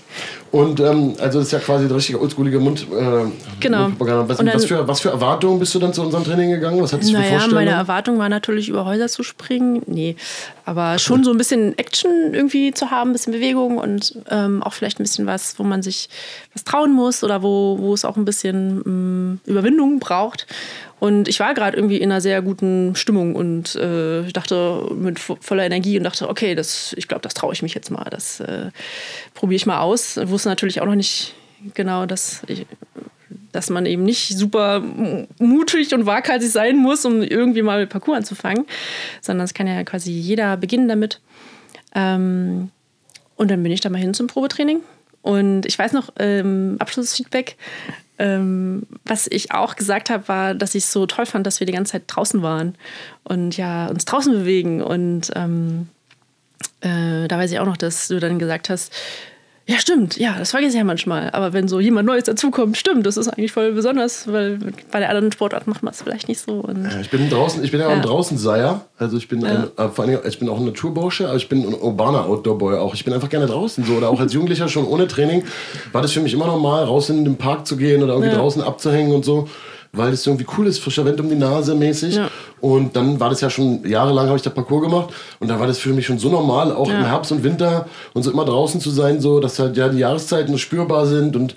Und 0.52 0.82
ähm, 0.82 1.14
also 1.20 1.40
das 1.40 1.48
ist 1.48 1.54
ja 1.54 1.60
quasi 1.60 1.88
der 1.88 1.96
richtige 1.96 2.20
oldschoolige 2.20 2.60
Mund. 2.60 2.82
Äh, 2.92 3.26
Genau. 3.62 3.84
Mundpropaganda. 3.84 4.28
Was, 4.28 4.38
dann- 4.38 4.48
was, 4.54 4.66
für, 4.66 4.86
was 4.88 5.00
für 5.00 5.10
Erwartungen 5.10 5.60
bist 5.60 5.74
du 5.76 5.80
dann 5.80 5.94
zu 5.94 6.02
unserem 6.02 6.24
Training 6.26 6.50
gegangen? 6.52 6.82
Was 6.82 6.92
hattest 6.92 7.10
du 7.10 7.14
für 7.16 7.20
Naja, 7.22 7.32
Vorstellungen? 7.32 7.66
meine 7.66 7.78
Erwartung 7.78 8.18
war 8.20 8.28
natürlich, 8.28 8.68
über 8.68 8.84
Häuser 8.86 9.08
zu 9.08 9.24
springen. 9.24 9.82
Nee, 9.88 10.16
aber 10.66 11.00
schon 11.00 11.24
so 11.24 11.32
ein 11.32 11.38
bisschen 11.38 11.78
Action 11.78 12.34
irgendwie 12.34 12.74
zu 12.74 12.92
haben, 12.92 13.12
ein 13.12 13.14
bisschen 13.14 13.32
Bewegung 13.34 13.78
und 13.78 14.16
ähm, 14.30 14.62
auch 14.62 14.74
vielleicht 14.74 15.00
ein 15.00 15.04
bisschen 15.04 15.26
was, 15.26 15.58
wo 15.58 15.64
man 15.64 15.82
sich 15.84 16.10
was 16.54 16.64
trauen 16.66 16.92
muss 16.94 17.24
oder 17.24 17.42
wo, 17.44 17.78
wo 17.80 17.94
es 17.94 18.04
auch 18.04 18.18
ein 18.18 18.26
bisschen 18.26 19.36
mh, 19.36 19.38
Überwindung 19.46 20.00
braucht. 20.00 20.48
Und 21.02 21.28
ich 21.28 21.40
war 21.40 21.56
gerade 21.56 21.76
irgendwie 21.76 21.98
in 21.98 22.12
einer 22.12 22.22
sehr 22.22 22.44
guten 22.44 22.96
Stimmung 22.96 23.34
und 23.34 23.74
äh, 23.76 24.22
ich 24.22 24.34
dachte 24.34 24.88
mit 24.94 25.18
vo- 25.18 25.38
voller 25.42 25.66
Energie 25.66 25.98
und 25.98 26.04
dachte, 26.04 26.30
okay, 26.30 26.54
das, 26.54 26.94
ich 26.96 27.08
glaube, 27.08 27.24
das 27.24 27.34
traue 27.34 27.54
ich 27.54 27.64
mich 27.64 27.74
jetzt 27.74 27.90
mal. 27.90 28.06
Das 28.12 28.40
äh, 28.40 28.70
probiere 29.34 29.56
ich 29.56 29.66
mal 29.66 29.80
aus. 29.80 30.18
Ich 30.18 30.30
wusste 30.30 30.50
natürlich 30.50 30.80
auch 30.80 30.86
noch 30.86 30.94
nicht 30.94 31.34
genau, 31.74 32.06
dass 32.06 32.44
ich, 32.46 32.68
dass 33.52 33.72
man 33.72 33.88
eben 33.88 34.04
nicht 34.04 34.38
super 34.38 34.84
mutig 35.40 35.92
und 35.96 36.06
waghalsig 36.06 36.52
sein 36.52 36.78
muss, 36.78 37.04
um 37.04 37.24
irgendwie 37.24 37.64
mal 37.64 37.80
mit 37.80 37.90
Parcours 37.90 38.18
anzufangen, 38.18 38.68
sondern 39.22 39.46
es 39.46 39.56
kann 39.56 39.66
ja 39.66 39.84
quasi 39.84 40.12
jeder 40.12 40.56
beginnen 40.56 40.88
damit. 40.88 41.20
Ähm, 41.96 42.70
und 43.38 43.50
dann 43.50 43.64
bin 43.64 43.72
ich 43.72 43.82
da 43.82 43.90
mal 43.90 43.98
hin 43.98 44.14
zum 44.14 44.28
Probetraining. 44.28 44.82
Und 45.24 45.66
ich 45.66 45.80
weiß 45.80 45.94
noch, 45.94 46.14
ähm, 46.20 46.76
Abschlussfeedback, 46.78 47.58
ähm, 48.22 48.84
was 49.04 49.26
ich 49.26 49.52
auch 49.52 49.76
gesagt 49.76 50.12
habe, 50.12 50.28
war, 50.28 50.54
dass 50.54 50.76
ich 50.76 50.84
es 50.84 50.92
so 50.92 51.08
toll 51.08 51.26
fand, 51.26 51.48
dass 51.48 51.60
wir 51.60 51.66
die 51.66 51.74
ganze 51.74 51.94
Zeit 51.94 52.04
draußen 52.06 52.44
waren 52.44 52.76
und 53.24 53.58
ja, 53.58 53.88
uns 53.88 54.06
draußen 54.06 54.32
bewegen. 54.32 54.84
Und 54.84 55.32
ähm, 55.36 55.90
äh, 56.82 57.28
da 57.28 57.38
weiß 57.40 57.52
ich 57.52 57.60
auch 57.60 57.66
noch, 57.66 57.78
dass 57.78 58.10
du 58.10 58.20
dann 58.20 58.38
gesagt 58.38 58.70
hast, 58.70 58.94
ja, 59.72 59.80
stimmt, 59.80 60.18
ja, 60.18 60.36
das 60.38 60.52
vergesse 60.52 60.72
ich 60.72 60.78
ja 60.80 60.84
manchmal. 60.84 61.30
Aber 61.32 61.54
wenn 61.54 61.70
so 61.70 61.80
jemand 61.80 62.06
Neues 62.06 62.26
dazukommt, 62.26 62.78
stimmt, 62.78 63.06
das 63.06 63.16
ist 63.16 63.30
eigentlich 63.30 63.54
voll 63.54 63.72
besonders, 63.72 64.30
weil 64.30 64.60
bei 64.92 65.00
der 65.00 65.10
anderen 65.10 65.32
Sportart 65.32 65.66
macht 65.66 65.82
man 65.82 65.94
es 65.94 66.02
vielleicht 66.02 66.28
nicht 66.28 66.42
so. 66.42 66.56
Und 66.56 66.84
Ja, 66.84 67.00
Ich 67.00 67.10
bin 67.10 67.30
draußen, 67.30 67.64
ich 67.64 67.72
bin 67.72 67.80
ja, 67.80 67.88
auch 67.88 67.92
ein. 67.92 68.02
Draußenseier. 68.02 68.82
Also 68.98 69.16
ich 69.16 69.30
bin 69.30 69.46
ein, 69.46 69.70
äh, 69.78 69.88
vor 69.88 70.04
allem, 70.04 70.20
ich 70.28 70.40
bin 70.40 70.50
auch 70.50 70.60
ein 70.60 70.66
Naturbursche, 70.66 71.28
aber 71.28 71.38
ich 71.38 71.48
bin 71.48 71.66
ein 71.66 71.74
urbaner 71.74 72.26
Outdoor-Boy 72.26 72.80
auch. 72.80 72.94
Ich 72.94 73.06
bin 73.06 73.14
einfach 73.14 73.30
gerne 73.30 73.46
draußen 73.46 73.86
so. 73.86 73.94
Oder 73.94 74.10
auch 74.10 74.20
als 74.20 74.34
Jugendlicher 74.34 74.68
schon 74.68 74.86
ohne 74.86 75.08
Training 75.08 75.46
war 75.94 76.02
das 76.02 76.12
für 76.12 76.20
mich 76.20 76.34
immer 76.34 76.48
normal, 76.48 76.84
raus 76.84 77.10
in 77.10 77.24
den 77.24 77.38
Park 77.38 77.66
zu 77.66 77.78
gehen 77.78 78.04
oder 78.04 78.14
irgendwie 78.14 78.36
draußen 78.36 78.62
abzuhängen 78.62 79.14
und 79.14 79.24
so. 79.24 79.48
Weil 79.94 80.14
es 80.14 80.26
irgendwie 80.26 80.46
cool 80.58 80.68
ist, 80.68 80.80
frischer 80.80 81.04
Wind 81.04 81.20
um 81.20 81.28
die 81.28 81.36
Nase 81.36 81.76
mäßig. 81.76 82.16
Ja. 82.16 82.30
Und 82.62 82.96
dann 82.96 83.20
war 83.20 83.30
das 83.30 83.42
ja 83.42 83.50
schon, 83.50 83.86
jahrelang 83.86 84.28
habe 84.28 84.38
ich 84.38 84.42
da 84.42 84.50
Parcours 84.50 84.84
gemacht. 84.84 85.10
Und 85.40 85.50
da 85.50 85.60
war 85.60 85.68
das 85.68 85.80
für 85.80 85.90
mich 85.90 86.06
schon 86.06 86.18
so 86.18 86.30
normal, 86.30 86.72
auch 86.72 86.88
Ja. 86.88 87.00
im 87.00 87.06
Herbst 87.06 87.32
und 87.34 87.44
Winter 87.44 87.88
und 88.14 88.24
so 88.24 88.32
immer 88.32 88.46
draußen 88.46 88.80
zu 88.80 88.90
sein, 88.90 89.20
so, 89.20 89.42
dass 89.42 89.60
halt 89.60 89.76
ja 89.76 89.90
die 89.90 89.98
Jahreszeiten 89.98 90.58
spürbar 90.58 91.08
sind. 91.08 91.36
Und, 91.36 91.56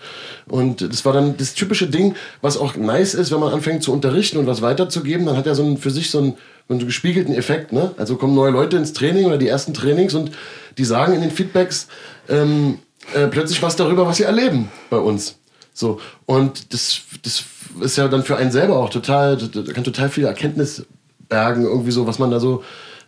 und 0.48 0.80
das 0.80 1.04
war 1.04 1.12
dann 1.12 1.36
das 1.36 1.54
typische 1.54 1.86
Ding, 1.86 2.16
was 2.42 2.56
auch 2.56 2.74
nice 2.74 3.14
ist, 3.14 3.30
wenn 3.30 3.38
man 3.38 3.52
anfängt 3.52 3.84
zu 3.84 3.92
unterrichten 3.92 4.38
und 4.38 4.48
was 4.48 4.62
weiterzugeben, 4.62 5.26
dann 5.26 5.36
hat 5.36 5.46
er 5.46 5.54
so 5.54 5.62
einen, 5.62 5.78
für 5.78 5.90
sich 5.90 6.10
so 6.10 6.18
einen, 6.18 6.34
so 6.68 6.86
gespiegelten 6.86 7.34
Effekt. 7.34 7.72
Ne? 7.72 7.92
Also 7.98 8.16
kommen 8.16 8.34
neue 8.34 8.50
Leute 8.50 8.76
ins 8.78 8.92
Training 8.94 9.26
oder 9.26 9.38
die 9.38 9.46
ersten 9.48 9.74
Trainings 9.74 10.12
und 10.14 10.32
die 10.76 10.84
sagen 10.84 11.14
in 11.14 11.20
den 11.20 11.30
Feedbacks 11.30 11.86
ähm, 12.28 12.78
äh, 13.14 13.28
plötzlich 13.28 13.62
was 13.62 13.76
darüber, 13.76 14.06
was 14.08 14.16
sie 14.16 14.24
erleben 14.24 14.70
bei 14.90 14.96
uns. 14.96 15.36
So, 15.76 16.00
und 16.26 16.72
das, 16.72 17.00
das 17.22 17.42
ist 17.80 17.96
ja 17.96 18.08
dann 18.08 18.22
für 18.22 18.36
einen 18.36 18.50
selber 18.50 18.76
auch 18.76 18.90
total, 18.90 19.36
da 19.36 19.72
kann 19.72 19.84
total 19.84 20.08
viel 20.08 20.24
Erkenntnis 20.24 20.84
bergen, 21.28 21.62
irgendwie 21.64 21.90
so, 21.90 22.06
was 22.06 22.18
man 22.18 22.30
da 22.30 22.38
so 22.40 22.62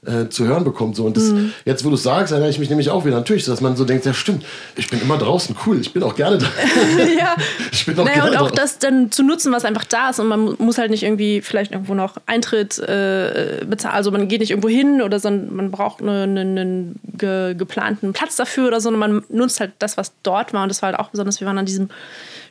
äh, 0.05 0.29
zu 0.29 0.47
hören 0.47 0.63
bekommt. 0.63 0.95
So. 0.95 1.05
Und 1.05 1.17
das, 1.17 1.25
Mhm. 1.25 1.53
jetzt, 1.65 1.85
wo 1.85 1.89
du 1.89 1.97
es 1.97 2.03
sagst, 2.05 2.31
erinnere 2.31 2.51
ich 2.51 2.61
mich 2.61 2.69
nämlich 2.71 2.91
auch 2.91 3.05
wieder 3.05 3.17
natürlich, 3.17 3.45
dass 3.45 3.61
man 3.61 3.75
so 3.77 3.85
denkt, 3.85 4.07
ja 4.07 4.15
stimmt, 4.15 4.45
ich 4.77 4.89
bin 4.89 5.01
immer 5.03 5.19
draußen, 5.19 5.57
cool, 5.67 5.81
ich 5.81 5.93
bin 5.93 6.03
auch 6.05 6.15
gerne 6.15 6.39
da. 6.39 6.47
ja. 7.19 7.35
Ich 7.73 7.85
bin 7.87 7.99
auch 7.99 8.05
Naja, 8.05 8.15
gerne 8.23 8.31
und 8.31 8.37
auch 8.37 8.41
draußen. 8.51 8.57
das 8.57 8.79
dann 8.79 9.11
zu 9.11 9.23
nutzen, 9.25 9.53
was 9.53 9.65
einfach 9.65 9.85
da 9.85 10.11
ist. 10.11 10.21
Und 10.21 10.29
man 10.29 10.41
mu- 10.41 10.55
muss 10.59 10.79
halt 10.79 10.91
nicht 10.91 11.03
irgendwie 11.03 11.41
vielleicht 11.41 11.73
irgendwo 11.73 11.95
noch 11.95 12.17
Eintritt 12.27 12.79
äh, 12.79 13.65
bezahlen. 13.69 13.95
Also 13.97 14.11
man 14.13 14.29
geht 14.29 14.41
nicht 14.41 14.51
irgendwo 14.51 14.69
hin 14.69 15.03
oder 15.03 15.19
sondern 15.19 15.55
man 15.57 15.71
braucht 15.73 16.01
eine- 16.03 16.23
eine- 16.23 16.41
einen 16.41 17.01
ge 17.17 17.55
geplanten 17.55 18.13
Platz 18.13 18.37
dafür 18.37 18.69
oder 18.69 18.81
so, 18.81 18.91
sondern 18.91 19.11
man 19.11 19.25
nutzt 19.29 19.59
halt 19.61 19.73
das, 19.81 19.97
was 19.97 20.13
dort 20.23 20.53
war. 20.53 20.63
Und 20.63 20.69
das 20.69 20.83
war 20.83 20.91
halt 20.91 20.99
auch 21.01 21.09
besonders, 21.11 21.41
wir 21.41 21.47
waren 21.49 21.59
an 21.59 21.67
diesem 21.67 21.89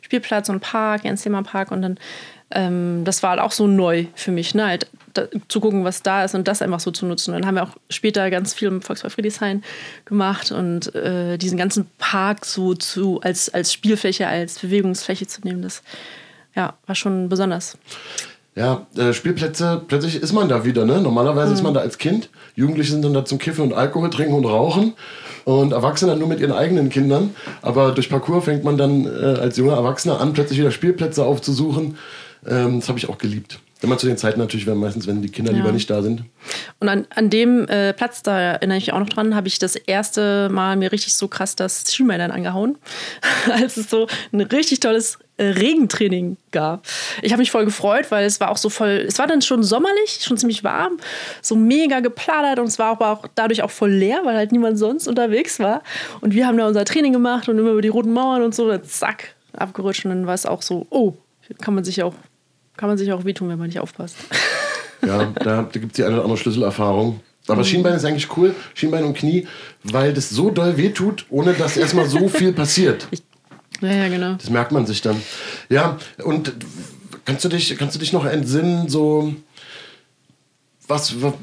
Spielplatz 0.06 0.48
und 0.48 0.60
Park, 0.60 1.04
Jens 1.04 1.22
Thema 1.22 1.42
Park 1.42 1.72
und 1.72 1.82
dann 1.82 1.98
ähm, 2.50 3.02
das 3.04 3.22
war 3.22 3.30
halt 3.30 3.40
auch 3.40 3.50
so 3.50 3.66
neu 3.66 4.06
für 4.14 4.30
mich, 4.30 4.54
ne? 4.54 4.66
halt 4.66 4.86
da, 5.14 5.24
zu 5.48 5.58
gucken, 5.60 5.84
was 5.84 6.02
da 6.02 6.24
ist 6.24 6.34
und 6.34 6.46
das 6.46 6.62
einfach 6.62 6.78
so 6.78 6.92
zu 6.92 7.04
nutzen. 7.04 7.34
Und 7.34 7.40
dann 7.40 7.46
haben 7.46 7.56
wir 7.56 7.64
auch 7.64 7.76
später 7.90 8.30
ganz 8.30 8.54
viel 8.54 8.68
im 8.68 8.82
Volkspark 8.82 9.12
Friedrichshain 9.12 9.64
gemacht 10.04 10.52
und 10.52 10.94
äh, 10.94 11.38
diesen 11.38 11.58
ganzen 11.58 11.88
Park 11.98 12.44
so 12.44 12.74
zu, 12.74 13.20
als, 13.20 13.52
als 13.52 13.72
Spielfläche, 13.72 14.28
als 14.28 14.60
Bewegungsfläche 14.60 15.26
zu 15.26 15.40
nehmen, 15.42 15.62
das 15.62 15.82
ja, 16.54 16.74
war 16.86 16.94
schon 16.94 17.28
besonders. 17.28 17.76
Ja, 18.54 18.86
äh, 18.96 19.12
Spielplätze, 19.12 19.82
plötzlich 19.86 20.16
ist 20.16 20.32
man 20.32 20.48
da 20.48 20.64
wieder, 20.64 20.86
ne? 20.86 21.00
Normalerweise 21.00 21.52
ist 21.52 21.62
man 21.62 21.74
da 21.74 21.80
als 21.80 21.98
Kind. 21.98 22.30
Jugendliche 22.54 22.92
sind 22.92 23.04
dann 23.04 23.12
da 23.12 23.24
zum 23.24 23.38
Kiffen 23.38 23.64
und 23.64 23.74
Alkohol 23.74 24.08
trinken 24.08 24.32
und 24.32 24.46
rauchen. 24.46 24.94
Und 25.46 25.70
Erwachsene 25.72 26.16
nur 26.16 26.26
mit 26.26 26.40
ihren 26.40 26.50
eigenen 26.50 26.88
Kindern. 26.88 27.36
Aber 27.62 27.92
durch 27.92 28.10
Parcours 28.10 28.44
fängt 28.46 28.64
man 28.64 28.76
dann 28.76 29.06
äh, 29.06 29.38
als 29.38 29.56
junger 29.56 29.74
Erwachsener 29.74 30.20
an, 30.20 30.32
plötzlich 30.32 30.58
wieder 30.58 30.72
Spielplätze 30.72 31.24
aufzusuchen. 31.24 31.98
Ähm, 32.44 32.80
das 32.80 32.88
habe 32.88 32.98
ich 32.98 33.08
auch 33.08 33.16
geliebt. 33.16 33.60
Immer 33.80 33.96
zu 33.96 34.08
den 34.08 34.16
Zeiten 34.16 34.40
natürlich, 34.40 34.66
wenn 34.66 34.76
meistens, 34.78 35.06
wenn 35.06 35.22
die 35.22 35.28
Kinder 35.28 35.52
Ja. 35.52 35.58
lieber 35.58 35.70
nicht 35.70 35.88
da 35.88 36.02
sind. 36.02 36.24
Und 36.80 36.88
an, 36.88 37.06
an 37.14 37.30
dem 37.30 37.68
äh, 37.68 37.92
Platz, 37.92 38.24
da 38.24 38.36
erinnere 38.40 38.78
ich 38.78 38.86
mich 38.86 38.92
auch 38.94 38.98
noch 38.98 39.08
dran, 39.08 39.36
habe 39.36 39.46
ich 39.46 39.60
das 39.60 39.76
erste 39.76 40.48
Mal 40.48 40.76
mir 40.76 40.90
richtig 40.90 41.14
so 41.14 41.28
krass 41.28 41.54
das 41.54 41.94
Schienbein 41.94 42.20
angehauen, 42.32 42.76
als 43.52 43.76
es 43.76 43.88
so 43.88 44.08
ein 44.32 44.40
richtig 44.40 44.80
tolles 44.80 45.18
Regentraining 45.38 46.36
gab. 46.50 46.86
Ich 47.22 47.32
habe 47.32 47.40
mich 47.40 47.50
voll 47.50 47.64
gefreut, 47.64 48.10
weil 48.10 48.24
es 48.24 48.40
war 48.40 48.50
auch 48.50 48.56
so 48.56 48.70
voll, 48.70 49.04
es 49.06 49.18
war 49.18 49.26
dann 49.26 49.42
schon 49.42 49.62
sommerlich, 49.62 50.20
schon 50.22 50.38
ziemlich 50.38 50.64
warm, 50.64 50.96
so 51.42 51.56
mega 51.56 52.00
gepladert 52.00 52.58
und 52.58 52.66
es 52.66 52.78
war 52.78 52.92
aber 52.92 53.10
auch 53.10 53.26
dadurch 53.34 53.62
auch 53.62 53.70
voll 53.70 53.90
leer, 53.90 54.20
weil 54.24 54.36
halt 54.36 54.52
niemand 54.52 54.78
sonst 54.78 55.06
unterwegs 55.08 55.58
war. 55.58 55.82
Und 56.20 56.34
wir 56.34 56.46
haben 56.46 56.56
da 56.56 56.66
unser 56.66 56.84
Training 56.84 57.12
gemacht 57.12 57.48
und 57.48 57.58
immer 57.58 57.72
über 57.72 57.82
die 57.82 57.88
roten 57.88 58.12
Mauern 58.12 58.42
und 58.42 58.54
so, 58.54 58.68
dann 58.68 58.84
zack, 58.84 59.34
abgerutscht 59.52 60.04
und 60.04 60.10
dann 60.10 60.26
war 60.26 60.34
es 60.34 60.46
auch 60.46 60.62
so, 60.62 60.86
oh, 60.90 61.14
kann 61.60 61.74
man 61.74 61.84
sich 61.84 62.02
auch, 62.02 62.14
kann 62.76 62.88
man 62.88 62.98
sich 62.98 63.12
auch 63.12 63.24
wehtun, 63.24 63.48
wenn 63.48 63.58
man 63.58 63.68
nicht 63.68 63.80
aufpasst. 63.80 64.16
Ja, 65.06 65.32
da, 65.34 65.62
da 65.62 65.78
gibt 65.78 65.92
es 65.92 65.96
die 65.96 66.04
eine 66.04 66.14
oder 66.14 66.22
andere 66.22 66.38
Schlüsselerfahrung. 66.38 67.20
Aber 67.48 67.62
Schienbein 67.62 67.94
ist 67.94 68.04
eigentlich 68.04 68.36
cool, 68.36 68.54
Schienbein 68.74 69.04
und 69.04 69.16
Knie, 69.16 69.46
weil 69.84 70.12
das 70.12 70.30
so 70.30 70.50
doll 70.50 70.76
wehtut, 70.76 71.26
ohne 71.30 71.52
dass 71.52 71.76
erstmal 71.76 72.06
so 72.06 72.28
viel 72.28 72.52
passiert. 72.52 73.06
Ja, 73.80 73.92
ja, 73.92 74.08
genau. 74.08 74.34
Das 74.34 74.50
merkt 74.50 74.72
man 74.72 74.86
sich 74.86 75.00
dann. 75.02 75.20
Ja, 75.68 75.98
und 76.24 76.52
kannst 77.24 77.44
du 77.44 77.48
dich, 77.48 77.76
kannst 77.76 77.94
du 77.94 77.98
dich 78.00 78.12
noch 78.12 78.24
entsinnen, 78.24 78.88
so 78.88 79.34
was, 80.88 81.20
wa- 81.22 81.34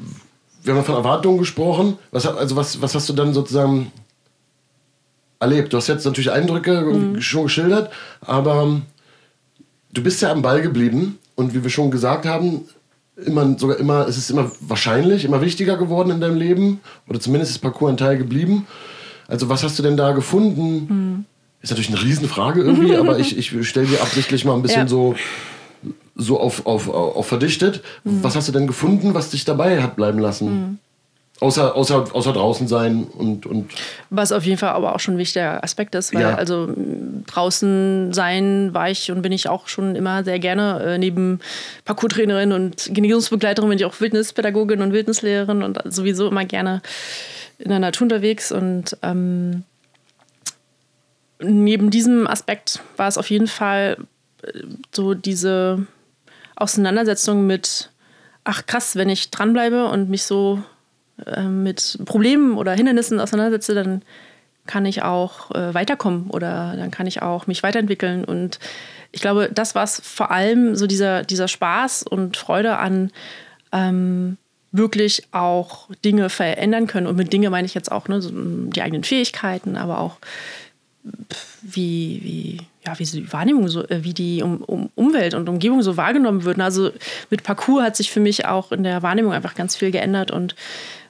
wir 0.64 0.74
haben 0.76 0.86
von 0.86 0.96
Erwartungen 0.96 1.38
gesprochen. 1.38 1.98
Was, 2.12 2.26
also 2.26 2.56
was, 2.56 2.82
was 2.82 2.96
hast 2.96 3.10
du 3.10 3.14
dann 3.14 3.34
sozusagen 3.34 3.92
erlebt? 5.40 5.74
Du 5.74 5.78
hast 5.78 5.88
jetzt 5.88 6.06
natürlich 6.06 6.32
Eindrücke 6.32 7.16
schon 7.22 7.44
geschildert, 7.44 7.92
aber 8.22 8.82
du 9.94 10.02
bist 10.04 10.22
ja 10.22 10.32
am 10.32 10.42
Ball 10.42 10.62
geblieben 10.62 11.20
und 11.36 11.54
wie 11.54 11.64
wir 11.64 11.70
schon 11.70 11.92
gesagt 11.92 12.26
haben, 12.26 12.62
immer, 13.18 13.58
sogar 13.60 13.78
immer, 13.78 14.08
es 14.08 14.18
ist 14.18 14.32
immer 14.32 14.50
wahrscheinlich, 14.62 15.26
immer 15.26 15.42
wichtiger 15.42 15.78
geworden 15.78 16.10
in 16.12 16.22
deinem 16.22 16.38
Leben 16.38 16.80
oder 17.08 17.20
zumindest 17.20 17.52
ist 17.52 17.60
Parcours 17.60 17.92
ein 17.92 17.98
Teil 17.98 18.18
geblieben. 18.18 18.66
Also 19.28 19.50
was 19.50 19.64
hast 19.64 19.78
du 19.78 19.84
denn 19.84 19.98
da 19.98 20.12
gefunden? 20.14 21.26
Ist 21.64 21.72
natürlich 21.72 21.90
eine 21.90 22.04
Riesenfrage 22.04 22.62
irgendwie, 22.62 22.96
aber 22.98 23.18
ich, 23.18 23.36
ich 23.38 23.68
stelle 23.68 23.88
dir 23.88 24.02
absichtlich 24.02 24.46
mal 24.46 24.54
ein 24.54 24.62
bisschen 24.62 24.82
Ja. 24.82 24.88
so, 24.88 25.16
so 26.16 26.40
auf, 26.40 26.66
auf, 26.68 26.88
auf 26.90 27.26
verdichtet. 27.26 27.82
Was 28.04 28.36
hast 28.36 28.48
du 28.48 28.52
denn 28.52 28.68
gefunden, 28.68 29.16
was 29.16 29.32
dich 29.32 29.46
dabei 29.46 29.82
hat 29.82 29.96
bleiben 29.96 30.20
lassen? 30.20 30.80
Außer, 31.40 31.76
außer, 31.76 32.06
außer 32.14 32.32
draußen 32.32 32.68
sein 32.68 33.04
und, 33.06 33.46
und 33.46 33.72
Was 34.10 34.32
auf 34.32 34.46
jeden 34.46 34.58
Fall 34.58 34.70
aber 34.70 34.94
auch 34.96 35.00
schon 35.00 35.16
ein 35.16 35.18
wichtiger 35.18 35.62
Aspekt 35.64 35.96
ist, 35.96 36.14
weil 36.14 36.22
Ja. 36.22 36.36
also 36.36 36.70
draußen 37.26 38.14
sein 38.14 38.74
war 38.74 38.90
ich 38.90 39.12
und 39.12 39.22
bin 39.24 39.32
ich 39.32 39.50
auch 39.50 39.68
schon 39.68 39.96
immer 39.96 40.24
sehr 40.24 40.40
gerne. 40.40 40.82
Äh, 40.86 40.98
neben 41.00 41.40
Parcours-Trainerin 41.86 42.52
und 42.52 42.90
Genesungsbegleiterin 42.94 43.68
bin 43.70 43.80
ich 43.80 43.86
auch 43.86 44.00
Wildnispädagogin 44.00 44.82
und 44.82 44.94
Wildnislehrerin 44.94 45.64
und 45.64 45.80
sowieso 45.92 46.28
immer 46.28 46.46
gerne 46.46 46.82
in 47.58 47.70
der 47.70 47.80
Natur 47.80 48.06
unterwegs. 48.06 48.52
Und 48.52 48.96
ähm, 49.02 49.64
neben 51.44 51.90
diesem 51.90 52.28
Aspekt 52.28 52.82
war 52.98 53.08
es 53.08 53.18
auf 53.18 53.30
jeden 53.30 53.48
Fall 53.48 53.98
äh, 54.44 54.60
so 54.94 55.14
diese 55.14 55.86
Auseinandersetzung 56.56 57.46
mit, 57.48 57.90
ach 58.44 58.66
krass, 58.66 58.96
wenn 58.96 59.10
ich 59.10 59.32
dranbleibe 59.32 59.88
und 59.88 60.10
mich 60.10 60.24
so 60.24 60.62
äh, 61.26 61.44
mit 61.44 62.00
Problemen 62.06 62.58
oder 62.58 62.74
Hindernissen 62.74 63.20
auseinandersetze, 63.20 63.76
dann 63.76 64.02
kann 64.66 64.86
ich 64.86 65.04
auch 65.04 65.52
äh, 65.52 65.74
weiterkommen 65.74 66.30
oder 66.30 66.76
dann 66.78 66.92
kann 66.92 67.08
ich 67.08 67.22
auch 67.22 67.48
mich 67.48 67.64
weiterentwickeln. 67.64 68.24
Und 68.24 68.60
ich 69.12 69.22
glaube, 69.22 69.50
das 69.54 69.76
war 69.76 69.84
es 69.84 70.00
vor 70.04 70.32
allem 70.32 70.76
so 70.76 70.88
dieser, 70.88 71.24
dieser 71.24 71.48
Spaß 71.48 72.04
und 72.04 72.38
Freude 72.38 72.78
an 72.78 73.12
ähm, 73.72 74.38
wirklich 74.72 75.24
auch 75.32 75.90
Dinge 76.04 76.30
verändern 76.30 76.88
können. 76.88 77.08
Und 77.08 77.16
mit 77.16 77.32
Dinge 77.32 77.50
meine 77.50 77.66
ich 77.66 77.76
jetzt 77.76 77.92
auch 77.92 78.08
ne, 78.08 78.22
so 78.22 78.32
die 78.34 78.82
eigenen 78.82 79.04
Fähigkeiten, 79.04 79.78
aber 79.78 80.00
auch 80.00 80.18
wie, 81.62 82.20
wie, 82.24 82.58
ja, 82.86 82.98
wie 82.98 83.04
die 83.04 83.32
Wahrnehmung, 83.32 83.68
so, 83.68 83.84
äh, 83.88 84.04
wie 84.04 84.14
die 84.14 84.42
um, 84.42 84.62
um 84.62 84.90
Umwelt 84.96 85.34
und 85.34 85.50
Umgebung 85.50 85.82
so 85.82 85.98
wahrgenommen 85.98 86.44
würden. 86.44 86.62
Also 86.62 86.92
mit 87.30 87.44
Parcours 87.44 87.84
hat 87.84 87.96
sich 87.96 88.12
für 88.12 88.20
mich 88.20 88.46
auch 88.46 88.72
in 88.72 88.84
der 88.84 89.02
Wahrnehmung 89.02 89.34
einfach 89.34 89.56
ganz 89.56 89.76
viel 89.76 89.92
geändert 89.92 90.32
und 90.32 90.56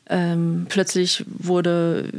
ähm, 0.10 0.66
plötzlich 0.70 1.26
wurde 1.28 2.10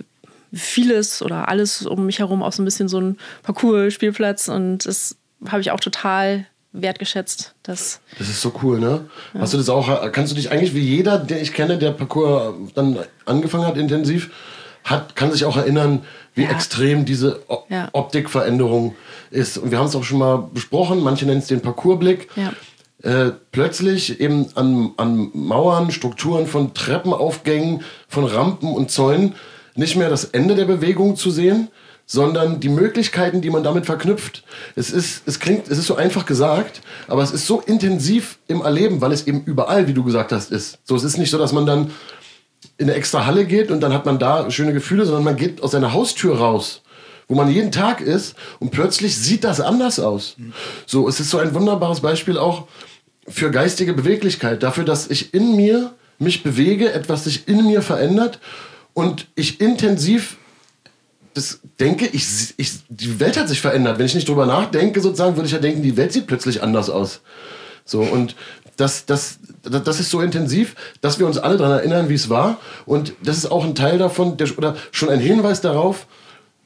vieles 0.52 1.21
oder 1.21 1.49
alles 1.49 1.85
um 1.85 2.07
mich 2.07 2.21
herum 2.21 2.43
auch 2.43 2.52
so 2.52 2.62
ein 2.62 2.64
bisschen 2.64 2.88
so 2.88 3.00
ein 3.00 3.19
Parcours-Spielplatz 3.43 4.49
und 4.49 4.87
das 4.87 5.16
habe 5.49 5.61
ich 5.61 5.71
auch 5.71 5.81
total 5.81 6.47
wertgeschätzt. 6.73 7.54
Dass 7.62 8.00
das 8.19 8.28
ist 8.28 8.40
so 8.40 8.52
cool, 8.62 8.78
ne? 8.78 9.04
Ja. 9.33 9.40
Hast 9.40 9.52
du 9.52 9.59
das 9.59 9.69
auch, 9.69 10.12
kannst 10.12 10.33
du 10.33 10.37
dich 10.37 10.50
eigentlich 10.50 10.75
wie 10.75 10.81
jeder, 10.81 11.19
den 11.19 11.38
ich 11.38 11.52
kenne, 11.52 11.78
der 11.78 11.90
Parcours 11.90 12.54
dann 12.75 12.99
angefangen 13.26 13.66
hat 13.66 13.76
intensiv, 13.76 14.31
hat, 14.85 15.16
kann 15.16 15.33
sich 15.33 15.45
auch 15.45 15.57
erinnern, 15.57 16.04
wie 16.35 16.45
ja. 16.45 16.50
extrem 16.50 17.05
diese 17.05 17.41
o 17.49 17.64
ja. 17.69 17.88
Optikveränderung 17.93 18.95
ist. 19.31 19.59
Und 19.59 19.71
wir 19.71 19.79
haben 19.79 19.87
es 19.87 19.97
auch 19.97 20.05
schon 20.05 20.19
mal 20.19 20.49
besprochen, 20.53 21.03
manche 21.03 21.26
nennen 21.26 21.41
es 21.41 21.47
den 21.47 21.61
Parcoursblick. 21.61 22.29
Ja. 22.37 22.53
Äh, 23.03 23.33
plötzlich 23.53 24.21
eben 24.21 24.47
an, 24.55 24.93
an 24.97 25.31
Mauern, 25.35 25.91
Strukturen 25.91 26.47
von 26.47 26.73
Treppenaufgängen, 26.73 27.83
von 28.09 28.25
Rampen 28.25 28.73
und 28.73 28.91
Zäunen 28.91 29.35
nicht 29.76 29.97
mehr 29.97 30.09
das 30.09 30.25
Ende 30.25 30.55
der 30.55 30.64
Bewegung 30.64 31.17
zu 31.17 31.31
sehen, 31.31 31.69
sondern 32.07 32.61
die 32.61 32.69
Möglichkeiten, 32.69 33.41
die 33.41 33.50
man 33.50 33.62
damit 33.62 33.87
verknüpft. 33.87 34.45
Es 34.76 34.91
ist, 34.91 35.26
es 35.26 35.41
klingt, 35.41 35.69
es 35.69 35.79
ist 35.79 35.87
so 35.87 35.97
einfach 35.97 36.26
gesagt, 36.26 36.83
aber 37.09 37.23
es 37.23 37.31
ist 37.31 37.47
so 37.47 37.61
intensiv 37.61 38.38
im 38.47 38.62
Erleben, 38.62 39.00
weil 39.00 39.12
es 39.12 39.26
eben 39.26 39.43
überall, 39.45 39.88
wie 39.88 39.95
du 39.95 40.05
gesagt 40.05 40.33
hast, 40.33 40.50
ist. 40.50 40.79
So, 40.85 40.97
es 40.97 41.05
ist 41.05 41.19
nicht 41.19 41.31
so, 41.31 41.38
dass 41.38 41.53
man 41.53 41.67
dann 41.67 41.91
in 42.78 42.88
eine 42.88 42.95
extra 42.95 43.26
Halle 43.26 43.45
geht 43.45 43.71
und 43.71 43.81
dann 43.81 43.93
hat 43.93 44.07
man 44.07 44.19
da 44.19 44.50
schöne 44.50 44.73
Gefühle, 44.73 45.04
sondern 45.04 45.25
man 45.25 45.37
geht 45.37 45.62
aus 45.62 45.73
seiner 45.73 45.93
Haustür 45.93 46.38
raus, 46.38 46.83
wo 47.28 47.35
man 47.35 47.50
jeden 47.50 47.73
Tag 47.73 48.00
ist 48.00 48.35
und 48.59 48.71
plötzlich 48.71 49.16
sieht 49.16 49.45
das 49.45 49.61
anders 49.61 50.00
aus. 50.00 50.37
So, 50.87 51.09
es 51.09 51.21
ist 51.21 51.31
so 51.31 51.38
ein 51.38 51.54
wunderbares 51.54 52.00
Beispiel 52.00 52.37
auch 52.38 52.66
für 53.28 53.50
geistige 53.50 53.95
Beweglichkeit, 53.95 54.62
dafür, 54.62 54.85
dass 54.85 55.09
ich 55.09 55.33
in 55.35 55.57
mir 55.57 55.95
mich 56.19 56.43
bewege, 56.43 56.93
etwas 56.93 57.25
sich 57.25 57.49
in 57.49 57.66
mir 57.66 57.83
verändert 57.83 58.38
und 58.93 59.26
ich 59.35 59.61
intensiv 59.61 60.37
das 61.35 61.61
denke, 61.81 62.07
ich, 62.07 62.54
ich, 62.57 62.73
die 62.88 63.19
Welt 63.19 63.37
hat 63.37 63.49
sich 63.49 63.61
verändert. 63.61 63.99
Wenn 63.99 64.07
ich 64.07 64.14
nicht 64.14 64.28
drüber 64.28 64.47
nachdenke, 64.47 65.00
sozusagen, 65.00 65.37
würde 65.37 65.47
ich 65.47 65.52
ja 65.52 65.59
denken, 65.59 65.83
die 65.83 65.97
Welt 65.97 66.12
sieht 66.12 66.28
plötzlich 66.28 66.62
anders 66.62 66.88
aus. 66.88 67.23
So, 67.85 68.00
und 68.02 68.37
das, 68.76 69.07
das, 69.07 69.38
das 69.62 70.00
ist 70.00 70.11
so 70.11 70.21
intensiv, 70.21 70.75
dass 71.00 71.19
wir 71.19 71.26
uns 71.26 71.38
alle 71.38 71.57
daran 71.57 71.78
erinnern, 71.78 72.09
wie 72.09 72.14
es 72.14 72.28
war. 72.28 72.59
Und 72.87 73.12
das 73.23 73.38
ist 73.38 73.47
auch 73.47 73.64
ein 73.64 73.75
Teil 73.75 73.99
davon, 73.99 74.37
der, 74.37 74.57
oder 74.59 74.76
schon 74.90 75.09
ein 75.09 75.21
Hinweis 75.21 75.61
darauf, 75.61 76.07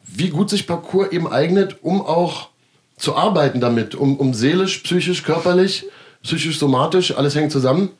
wie 0.04 0.30
gut 0.30 0.50
sich 0.50 0.66
Parcours 0.66 1.12
eben 1.12 1.30
eignet, 1.30 1.76
um 1.82 2.00
auch 2.00 2.48
zu 2.96 3.14
arbeiten 3.14 3.60
damit, 3.60 3.94
um, 3.94 4.16
um 4.16 4.34
seelisch, 4.34 4.78
psychisch, 4.78 5.22
körperlich, 5.22 5.86
psychisch, 6.22 6.58
somatisch, 6.58 7.16
alles 7.16 7.34
hängt 7.34 7.52
zusammen, 7.52 7.90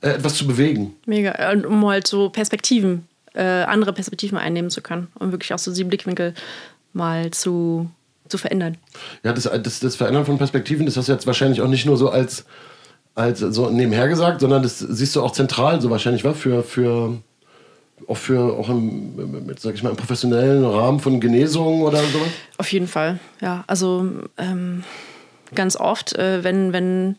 äh, 0.00 0.10
etwas 0.10 0.36
zu 0.36 0.46
bewegen. 0.46 0.94
Mega, 1.06 1.50
und 1.52 1.66
um 1.66 1.86
halt 1.86 2.06
so 2.06 2.30
Perspektiven, 2.30 3.06
äh, 3.34 3.42
andere 3.42 3.92
Perspektiven 3.92 4.38
einnehmen 4.38 4.70
zu 4.70 4.80
können 4.80 5.08
und 5.18 5.32
wirklich 5.32 5.52
auch 5.52 5.58
so 5.58 5.72
die 5.72 5.84
Blickwinkel 5.84 6.34
mal 6.92 7.30
zu, 7.32 7.90
zu 8.28 8.38
verändern. 8.38 8.78
Ja, 9.22 9.32
das, 9.32 9.44
das, 9.62 9.80
das 9.80 9.96
Verändern 9.96 10.24
von 10.24 10.38
Perspektiven, 10.38 10.86
das 10.86 10.96
hast 10.96 11.08
du 11.08 11.12
jetzt 11.12 11.26
wahrscheinlich 11.26 11.60
auch 11.60 11.68
nicht 11.68 11.84
nur 11.84 11.98
so 11.98 12.08
als 12.08 12.46
als 13.16 13.40
so 13.40 13.70
nebenher 13.70 14.06
gesagt, 14.06 14.40
sondern 14.40 14.62
das 14.62 14.78
siehst 14.78 15.16
du 15.16 15.22
auch 15.22 15.32
zentral 15.32 15.80
so 15.80 15.90
wahrscheinlich 15.90 16.22
war 16.22 16.34
für 16.34 16.62
für 16.62 17.16
auch 18.06 18.16
für 18.16 18.56
auch 18.58 18.68
im, 18.68 19.50
sag 19.58 19.74
ich 19.74 19.82
mal, 19.82 19.90
im 19.90 19.96
professionellen 19.96 20.64
Rahmen 20.64 21.00
von 21.00 21.18
Genesungen 21.18 21.82
oder 21.82 21.98
sowas? 21.98 22.28
Auf 22.58 22.70
jeden 22.70 22.88
Fall, 22.88 23.18
ja. 23.40 23.64
Also 23.66 24.06
ähm, 24.36 24.84
ganz 25.54 25.76
oft, 25.76 26.14
äh, 26.14 26.44
wenn, 26.44 26.74
wenn, 26.74 27.16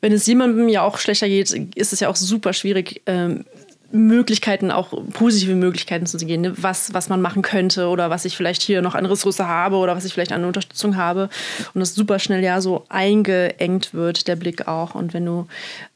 wenn 0.00 0.12
es 0.12 0.26
jemandem 0.26 0.68
ja 0.68 0.82
auch 0.82 0.98
schlechter 0.98 1.28
geht, 1.28 1.50
ist 1.50 1.92
es 1.92 2.00
ja 2.00 2.08
auch 2.08 2.16
super 2.16 2.54
schwierig, 2.54 3.02
ähm, 3.06 3.44
Möglichkeiten, 3.92 4.70
auch 4.70 4.92
positive 5.12 5.54
Möglichkeiten 5.54 6.06
zu 6.06 6.18
sehen, 6.18 6.40
ne? 6.40 6.54
was, 6.56 6.92
was 6.92 7.08
man 7.08 7.20
machen 7.20 7.42
könnte 7.42 7.88
oder 7.88 8.10
was 8.10 8.24
ich 8.24 8.36
vielleicht 8.36 8.62
hier 8.62 8.82
noch 8.82 8.94
an 8.94 9.06
Ressource 9.06 9.38
habe 9.40 9.76
oder 9.76 9.96
was 9.96 10.04
ich 10.04 10.12
vielleicht 10.12 10.32
an 10.32 10.44
Unterstützung 10.44 10.96
habe. 10.96 11.28
Und 11.74 11.80
das 11.80 11.94
super 11.94 12.18
schnell 12.18 12.42
ja 12.42 12.60
so 12.60 12.84
eingeengt 12.88 13.94
wird, 13.94 14.28
der 14.28 14.36
Blick 14.36 14.66
auch. 14.66 14.94
Und 14.94 15.14
wenn 15.14 15.24
du 15.24 15.46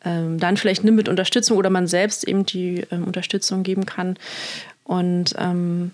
ähm, 0.04 0.38
dann 0.38 0.56
vielleicht 0.56 0.84
nimm 0.84 0.94
mit 0.94 1.08
Unterstützung 1.08 1.58
oder 1.58 1.70
man 1.70 1.86
selbst 1.86 2.26
eben 2.26 2.46
die 2.46 2.86
ähm, 2.90 3.04
Unterstützung 3.04 3.62
geben 3.62 3.86
kann 3.86 4.16
und 4.84 5.34
ähm, 5.38 5.92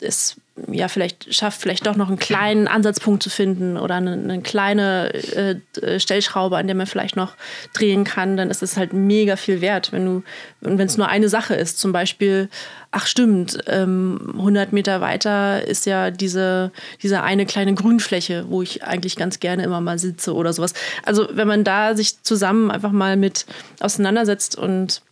es 0.00 0.36
ja 0.70 0.86
vielleicht 0.86 1.34
schafft, 1.34 1.60
vielleicht 1.60 1.86
doch 1.86 1.96
noch 1.96 2.08
einen 2.08 2.18
kleinen 2.18 2.68
Ansatzpunkt 2.68 3.22
zu 3.22 3.30
finden 3.30 3.76
oder 3.76 3.96
eine, 3.96 4.12
eine 4.12 4.40
kleine 4.40 5.12
äh, 5.12 5.56
äh, 5.80 5.98
Stellschraube, 5.98 6.56
an 6.56 6.68
der 6.68 6.76
man 6.76 6.86
vielleicht 6.86 7.16
noch 7.16 7.34
drehen 7.72 8.04
kann, 8.04 8.36
dann 8.36 8.50
ist 8.50 8.62
es 8.62 8.76
halt 8.76 8.92
mega 8.92 9.34
viel 9.34 9.60
wert, 9.60 9.90
wenn 9.92 10.04
du 10.04 10.22
wenn 10.60 10.78
es 10.80 10.96
nur 10.96 11.08
eine 11.08 11.28
Sache 11.28 11.54
ist. 11.54 11.80
Zum 11.80 11.92
Beispiel, 11.92 12.48
ach 12.92 13.06
stimmt, 13.06 13.58
ähm, 13.66 14.32
100 14.34 14.72
Meter 14.72 15.00
weiter 15.00 15.66
ist 15.66 15.86
ja 15.86 16.12
diese, 16.12 16.70
diese 17.02 17.22
eine 17.22 17.46
kleine 17.46 17.74
Grünfläche, 17.74 18.46
wo 18.48 18.62
ich 18.62 18.84
eigentlich 18.84 19.16
ganz 19.16 19.40
gerne 19.40 19.64
immer 19.64 19.80
mal 19.80 19.98
sitze 19.98 20.34
oder 20.34 20.52
sowas. 20.52 20.72
Also 21.04 21.28
wenn 21.32 21.48
man 21.48 21.64
da 21.64 21.96
sich 21.96 22.22
zusammen 22.22 22.70
einfach 22.70 22.92
mal 22.92 23.16
mit 23.16 23.46
auseinandersetzt 23.80 24.56
und 24.56 25.02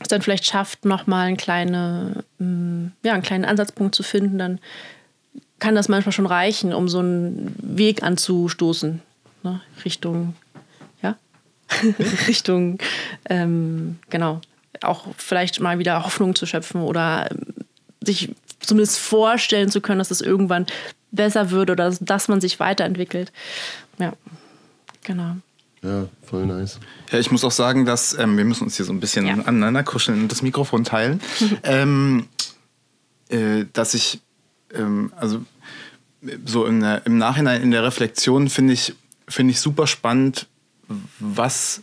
es 0.00 0.08
dann 0.08 0.22
vielleicht 0.22 0.46
schafft, 0.46 0.84
nochmal 0.84 1.28
einen, 1.28 1.36
kleine, 1.36 2.24
mm, 2.38 2.86
ja, 3.02 3.12
einen 3.12 3.22
kleinen 3.22 3.44
Ansatzpunkt 3.44 3.94
zu 3.94 4.02
finden, 4.02 4.38
dann 4.38 4.58
kann 5.58 5.74
das 5.74 5.88
manchmal 5.88 6.12
schon 6.12 6.26
reichen, 6.26 6.72
um 6.72 6.88
so 6.88 7.00
einen 7.00 7.54
Weg 7.60 8.02
anzustoßen. 8.02 9.02
Ne? 9.42 9.60
Richtung, 9.84 10.34
ja, 11.02 11.16
Richtung, 12.26 12.78
ähm, 13.28 13.98
genau, 14.08 14.40
auch 14.82 15.06
vielleicht 15.16 15.60
mal 15.60 15.78
wieder 15.78 16.04
Hoffnung 16.04 16.34
zu 16.34 16.46
schöpfen 16.46 16.82
oder 16.82 17.30
ähm, 17.30 17.54
sich 18.02 18.30
zumindest 18.60 18.98
vorstellen 18.98 19.70
zu 19.70 19.80
können, 19.80 19.98
dass 19.98 20.10
es 20.10 20.20
irgendwann 20.20 20.66
besser 21.10 21.50
wird 21.50 21.70
oder 21.70 21.84
dass, 21.84 21.98
dass 21.98 22.28
man 22.28 22.40
sich 22.40 22.60
weiterentwickelt. 22.60 23.32
Ja, 23.98 24.12
genau. 25.02 25.36
Ja, 25.82 26.08
voll 26.22 26.46
nice. 26.46 26.78
Ja, 27.10 27.18
ich 27.18 27.30
muss 27.30 27.42
auch 27.42 27.50
sagen, 27.50 27.86
dass 27.86 28.16
ähm, 28.18 28.36
wir 28.36 28.44
müssen 28.44 28.64
uns 28.64 28.76
hier 28.76 28.84
so 28.84 28.92
ein 28.92 29.00
bisschen 29.00 29.26
ja. 29.26 29.34
aneinander 29.34 29.82
kuscheln 29.82 30.22
und 30.22 30.30
das 30.30 30.42
Mikrofon 30.42 30.84
teilen. 30.84 31.20
ähm, 31.62 32.26
äh, 33.28 33.64
dass 33.72 33.94
ich, 33.94 34.20
ähm, 34.74 35.12
also 35.16 35.42
so 36.44 36.70
der, 36.70 37.06
im 37.06 37.16
Nachhinein 37.16 37.62
in 37.62 37.70
der 37.70 37.82
Reflexion 37.82 38.50
finde 38.50 38.74
ich, 38.74 38.94
finde 39.26 39.52
ich 39.52 39.60
super 39.60 39.86
spannend, 39.86 40.48
was 41.18 41.82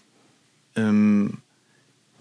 ähm, 0.76 1.40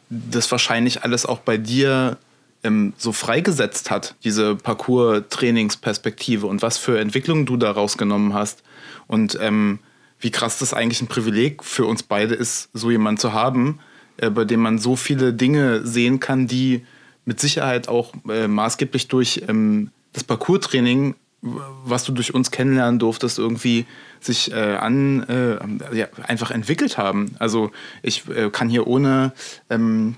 das 0.09 0.51
wahrscheinlich 0.51 1.03
alles 1.03 1.27
auch 1.27 1.41
bei 1.41 1.59
dir 1.59 2.17
ähm, 2.62 2.95
so 2.97 3.12
freigesetzt 3.12 3.91
hat, 3.91 4.15
diese 4.25 4.57
Parcours-Trainingsperspektive 4.57 6.47
und 6.47 6.62
was 6.62 6.79
für 6.79 6.99
Entwicklungen 6.99 7.45
du 7.45 7.57
da 7.57 7.71
rausgenommen 7.71 8.33
hast. 8.33 8.62
Und 9.09 9.37
ähm, 9.41 9.81
wie 10.27 10.33
krass 10.33 10.59
das 10.59 10.75
eigentlich 10.75 11.01
ein 11.01 11.07
Privileg 11.07 11.62
für 11.62 11.87
uns 11.87 12.03
beide 12.03 12.35
ist, 12.35 12.69
so 12.73 12.91
jemanden 12.91 13.21
zu 13.21 13.33
haben, 13.33 13.79
äh, 14.17 14.29
bei 14.29 14.45
dem 14.45 14.59
man 14.59 14.81
so 14.81 14.97
viele 14.97 15.33
Dinge 15.33 15.87
sehen 15.87 16.19
kann, 16.19 16.49
die 16.49 16.85
mit 17.25 17.39
Sicherheit 17.39 17.87
auch 17.87 18.12
äh, 18.29 18.49
maßgeblich 18.49 19.07
durch 19.07 19.45
ähm, 19.47 19.93
das 20.15 20.25
Parcours-Training, 20.25 21.15
was 21.43 22.03
du 22.03 22.11
durch 22.11 22.35
uns 22.35 22.51
kennenlernen 22.51 22.99
durftest, 22.99 23.39
irgendwie 23.39 23.87
sich 24.19 24.51
äh, 24.51 24.75
an 24.75 25.23
äh, 25.29 25.97
ja, 25.97 26.09
einfach 26.25 26.51
entwickelt 26.51 26.99
haben. 26.99 27.37
Also 27.39 27.71
ich 28.03 28.29
äh, 28.29 28.51
kann 28.51 28.69
hier 28.69 28.89
ohne 28.89 29.33
ähm, 29.71 30.17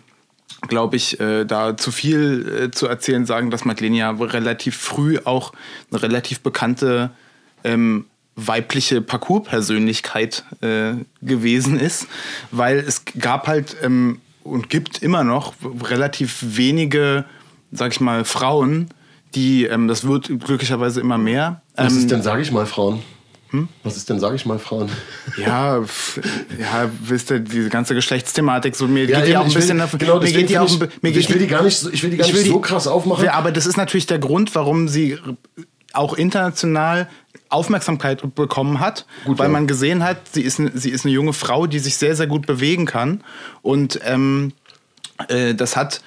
glaube 0.68 0.96
ich, 0.96 1.20
äh, 1.20 1.44
da 1.44 1.76
zu 1.76 1.92
viel 1.92 2.62
äh, 2.62 2.70
zu 2.70 2.86
erzählen, 2.86 3.26
sagen, 3.26 3.50
dass 3.50 3.66
Madeleine 3.66 4.18
relativ 4.18 4.74
früh 4.74 5.18
auch 5.22 5.52
eine 5.90 6.02
relativ 6.02 6.40
bekannte 6.40 7.10
ähm, 7.62 8.06
weibliche 8.38 9.02
Parcours-Persönlichkeit 9.02 10.44
äh, 10.60 10.94
gewesen 11.20 11.78
ist, 11.78 12.06
weil 12.50 12.78
es 12.78 13.02
gab 13.18 13.48
halt 13.48 13.76
ähm, 13.82 14.20
und 14.44 14.70
gibt 14.70 15.02
immer 15.02 15.24
noch 15.24 15.54
relativ 15.82 16.38
wenige, 16.40 17.24
sag 17.72 17.92
ich 17.92 18.00
mal, 18.00 18.24
Frauen, 18.24 18.88
die, 19.34 19.64
ähm, 19.64 19.88
das 19.88 20.06
wird 20.06 20.26
glücklicherweise 20.26 21.00
immer 21.00 21.18
mehr. 21.18 21.62
Was 21.74 21.94
ist 21.94 22.04
ähm, 22.04 22.08
denn, 22.08 22.22
sag 22.22 22.40
ich 22.40 22.52
mal, 22.52 22.64
Frauen? 22.64 23.02
Hm? 23.50 23.68
Was 23.82 23.96
ist 23.96 24.08
denn, 24.08 24.20
sag 24.20 24.34
ich 24.34 24.46
mal, 24.46 24.58
Frauen? 24.58 24.90
Ja, 25.36 25.78
ja, 26.58 26.90
wisst 27.02 27.30
ihr, 27.30 27.40
diese 27.40 27.70
ganze 27.70 27.94
Geschlechtsthematik, 27.94 28.76
so 28.76 28.86
mir 28.86 29.06
ja, 29.06 29.18
geht 29.18 29.30
die 29.30 29.36
auch 29.36 29.46
ein 29.46 29.52
bisschen 29.52 29.78
will, 29.78 29.98
genau, 29.98 30.20
mir 30.20 30.32
geht 30.32 30.50
die 30.50 30.58
auch, 30.58 30.70
mir 30.78 31.12
geht 31.12 31.16
ich 31.16 31.30
will 31.30 31.38
die 31.38 31.46
gar 31.46 31.62
nicht, 31.62 31.82
ich 31.92 32.02
will 32.02 32.10
die 32.10 32.18
gar 32.18 32.26
nicht 32.26 32.46
so 32.46 32.60
krass 32.60 32.86
aufmachen. 32.86 33.24
Ja, 33.24 33.32
aber 33.32 33.50
das 33.50 33.66
ist 33.66 33.76
natürlich 33.76 34.06
der 34.06 34.18
Grund, 34.18 34.54
warum 34.54 34.86
sie 34.86 35.18
auch 35.94 36.14
international 36.14 37.08
Aufmerksamkeit 37.48 38.34
bekommen 38.34 38.80
hat, 38.80 39.06
gut, 39.24 39.38
weil 39.38 39.46
ja. 39.46 39.52
man 39.52 39.66
gesehen 39.66 40.04
hat, 40.04 40.28
sie 40.32 40.42
ist, 40.42 40.60
sie 40.74 40.90
ist 40.90 41.04
eine 41.04 41.14
junge 41.14 41.32
Frau, 41.32 41.66
die 41.66 41.78
sich 41.78 41.96
sehr, 41.96 42.14
sehr 42.14 42.26
gut 42.26 42.46
bewegen 42.46 42.86
kann. 42.86 43.22
Und 43.62 44.00
ähm, 44.04 44.52
äh, 45.28 45.54
das 45.54 45.76
hat 45.76 46.02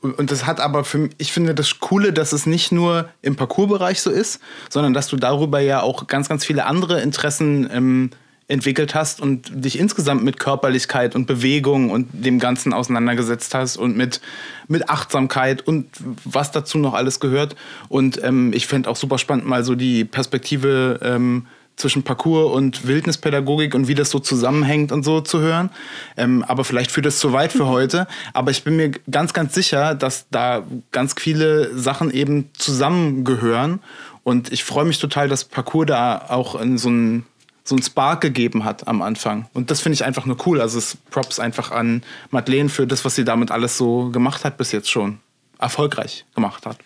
und 0.00 0.30
das 0.30 0.46
hat 0.46 0.58
aber 0.58 0.84
für 0.84 0.98
mich, 0.98 1.12
ich 1.18 1.32
finde 1.32 1.54
das 1.54 1.80
Coole, 1.80 2.12
dass 2.12 2.32
es 2.32 2.46
nicht 2.46 2.72
nur 2.72 3.10
im 3.20 3.36
Parcoursbereich 3.36 4.00
so 4.00 4.10
ist, 4.10 4.40
sondern 4.70 4.94
dass 4.94 5.08
du 5.08 5.16
darüber 5.16 5.60
ja 5.60 5.82
auch 5.82 6.06
ganz, 6.06 6.30
ganz 6.30 6.46
viele 6.46 6.64
andere 6.64 7.02
Interessen 7.02 7.68
ähm, 7.70 8.10
entwickelt 8.48 8.94
hast 8.94 9.20
und 9.20 9.50
dich 9.52 9.78
insgesamt 9.78 10.22
mit 10.22 10.38
Körperlichkeit 10.38 11.16
und 11.16 11.26
Bewegung 11.26 11.90
und 11.90 12.08
dem 12.12 12.38
Ganzen 12.38 12.72
auseinandergesetzt 12.72 13.54
hast 13.54 13.76
und 13.76 13.96
mit, 13.96 14.20
mit 14.68 14.88
Achtsamkeit 14.88 15.66
und 15.66 15.88
was 16.24 16.52
dazu 16.52 16.78
noch 16.78 16.94
alles 16.94 17.18
gehört. 17.18 17.56
Und 17.88 18.22
ähm, 18.22 18.52
ich 18.52 18.66
fände 18.66 18.88
auch 18.88 18.96
super 18.96 19.18
spannend, 19.18 19.46
mal 19.46 19.64
so 19.64 19.74
die 19.74 20.04
Perspektive 20.04 21.00
ähm, 21.02 21.46
zwischen 21.76 22.04
Parcours 22.04 22.54
und 22.54 22.86
Wildnispädagogik 22.86 23.74
und 23.74 23.88
wie 23.88 23.94
das 23.94 24.10
so 24.10 24.18
zusammenhängt 24.18 24.92
und 24.92 25.02
so 25.02 25.20
zu 25.20 25.40
hören. 25.40 25.70
Ähm, 26.16 26.44
aber 26.46 26.64
vielleicht 26.64 26.90
führt 26.90 27.06
das 27.06 27.18
zu 27.18 27.32
weit 27.32 27.52
für 27.52 27.66
heute. 27.66 28.06
Aber 28.32 28.50
ich 28.50 28.64
bin 28.64 28.76
mir 28.76 28.92
ganz, 29.10 29.32
ganz 29.32 29.54
sicher, 29.54 29.94
dass 29.94 30.26
da 30.30 30.62
ganz 30.92 31.14
viele 31.18 31.76
Sachen 31.76 32.12
eben 32.12 32.48
zusammengehören. 32.56 33.80
Und 34.22 34.52
ich 34.52 34.64
freue 34.64 34.86
mich 34.86 34.98
total, 34.98 35.28
dass 35.28 35.44
Parcours 35.44 35.86
da 35.86 36.26
auch 36.28 36.58
in 36.60 36.78
so 36.78 36.88
ein 36.88 37.26
so 37.68 37.74
ein 37.74 37.82
Spark 37.82 38.20
gegeben 38.20 38.64
hat 38.64 38.86
am 38.86 39.02
Anfang. 39.02 39.46
Und 39.52 39.70
das 39.70 39.80
finde 39.80 39.94
ich 39.94 40.04
einfach 40.04 40.24
nur 40.24 40.36
cool. 40.46 40.60
Also 40.60 40.78
es 40.78 40.96
Props 41.10 41.40
einfach 41.40 41.70
an 41.70 42.02
Madeleine 42.30 42.68
für 42.68 42.86
das, 42.86 43.04
was 43.04 43.16
sie 43.16 43.24
damit 43.24 43.50
alles 43.50 43.76
so 43.76 44.10
gemacht 44.10 44.44
hat 44.44 44.56
bis 44.56 44.72
jetzt 44.72 44.90
schon. 44.90 45.18
Erfolgreich 45.58 46.24
gemacht 46.34 46.66
hat. 46.66 46.78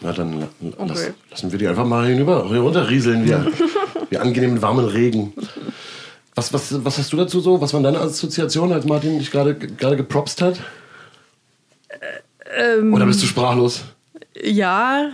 Na 0.00 0.12
dann 0.12 0.48
okay. 0.62 0.84
lass, 0.86 1.10
lassen 1.30 1.52
wir 1.52 1.58
die 1.58 1.68
einfach 1.68 1.86
mal 1.86 2.06
hinüber, 2.06 2.48
hier 2.48 2.60
runterrieseln, 2.60 3.24
wie, 3.24 3.30
wie 4.10 4.18
angenehmen 4.18 4.62
warmen 4.62 4.86
Regen. 4.86 5.32
Was, 6.34 6.52
was, 6.52 6.84
was 6.84 6.98
hast 6.98 7.12
du 7.12 7.18
dazu 7.18 7.40
so? 7.40 7.60
Was 7.60 7.74
waren 7.74 7.82
deine 7.82 8.00
Assoziationen, 8.00 8.72
als 8.72 8.86
Martin 8.86 9.18
dich 9.18 9.30
gerade 9.30 9.54
gepropst 9.54 10.40
hat? 10.40 10.58
Ähm, 12.56 12.94
Oder 12.94 13.06
bist 13.06 13.22
du 13.22 13.26
sprachlos? 13.26 13.84
Ja, 14.42 15.10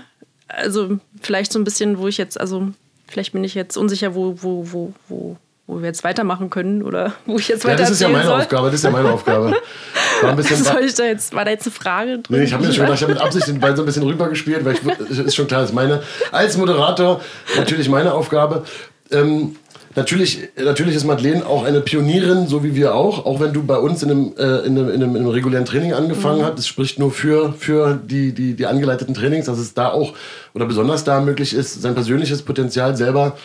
also 0.46 0.98
vielleicht 1.20 1.52
so 1.52 1.58
ein 1.58 1.64
bisschen, 1.64 1.98
wo 1.98 2.06
ich 2.06 2.18
jetzt, 2.18 2.40
also 2.40 2.72
Vielleicht 3.08 3.32
bin 3.32 3.42
ich 3.42 3.54
jetzt 3.54 3.76
unsicher, 3.76 4.14
wo, 4.14 4.34
wo, 4.40 4.64
wo, 4.70 4.92
wo, 5.08 5.36
wo 5.66 5.80
wir 5.80 5.86
jetzt 5.86 6.04
weitermachen 6.04 6.50
können 6.50 6.82
oder 6.82 7.14
wo 7.26 7.38
ich 7.38 7.48
jetzt 7.48 7.64
weiter. 7.64 7.74
Ja, 7.74 7.80
das 7.80 7.90
ist 7.90 8.00
ja 8.00 8.08
meine 8.08 8.24
soll. 8.24 8.40
Aufgabe. 8.40 8.66
Das 8.66 8.74
ist 8.74 8.84
ja 8.84 8.90
meine 8.90 9.10
Aufgabe. 9.10 9.56
War, 10.22 10.30
ein 10.30 10.36
bisschen 10.36 10.64
soll 10.64 10.82
ich 10.82 10.94
da 10.94 11.04
jetzt, 11.04 11.32
war 11.32 11.44
da 11.44 11.52
jetzt 11.52 11.66
eine 11.66 11.74
Frage 11.74 12.18
drin? 12.18 12.38
Nee, 12.38 12.44
ich 12.44 12.52
habe 12.52 12.66
mir 12.66 12.72
schon 12.72 12.84
gedacht, 12.84 12.96
ich 12.96 13.02
habe 13.02 13.12
mit 13.12 13.22
Absicht 13.22 13.46
den 13.46 13.60
Ball 13.60 13.76
so 13.76 13.82
ein 13.82 13.86
bisschen 13.86 14.02
rübergespielt, 14.02 14.64
weil 14.64 14.74
ich, 14.74 15.18
ist 15.18 15.36
schon 15.36 15.46
klar, 15.46 15.60
das 15.60 15.70
ist 15.70 15.76
meine, 15.76 16.02
als 16.32 16.56
Moderator 16.56 17.20
natürlich 17.56 17.88
meine 17.88 18.12
Aufgabe. 18.12 18.64
Ähm, 19.12 19.56
Natürlich, 19.98 20.50
natürlich 20.56 20.94
ist 20.94 21.04
Madeleine 21.04 21.44
auch 21.44 21.64
eine 21.64 21.80
Pionierin, 21.80 22.46
so 22.46 22.62
wie 22.62 22.76
wir 22.76 22.94
auch, 22.94 23.26
auch 23.26 23.40
wenn 23.40 23.52
du 23.52 23.64
bei 23.64 23.78
uns 23.78 24.00
in 24.04 24.10
einem, 24.12 24.32
äh, 24.38 24.64
in 24.64 24.78
einem, 24.78 24.90
in 24.90 25.02
einem, 25.02 25.16
in 25.16 25.22
einem 25.22 25.30
regulären 25.30 25.64
Training 25.64 25.92
angefangen 25.92 26.38
mhm. 26.38 26.44
hast. 26.44 26.58
Das 26.58 26.68
spricht 26.68 27.00
nur 27.00 27.10
für, 27.10 27.52
für 27.54 27.98
die, 28.00 28.32
die, 28.32 28.54
die 28.54 28.66
angeleiteten 28.66 29.12
Trainings, 29.12 29.46
dass 29.46 29.58
es 29.58 29.74
da 29.74 29.88
auch 29.88 30.14
oder 30.54 30.66
besonders 30.66 31.02
da 31.02 31.20
möglich 31.20 31.52
ist, 31.52 31.82
sein 31.82 31.94
persönliches 31.96 32.42
Potenzial 32.42 32.96
selber 32.96 33.36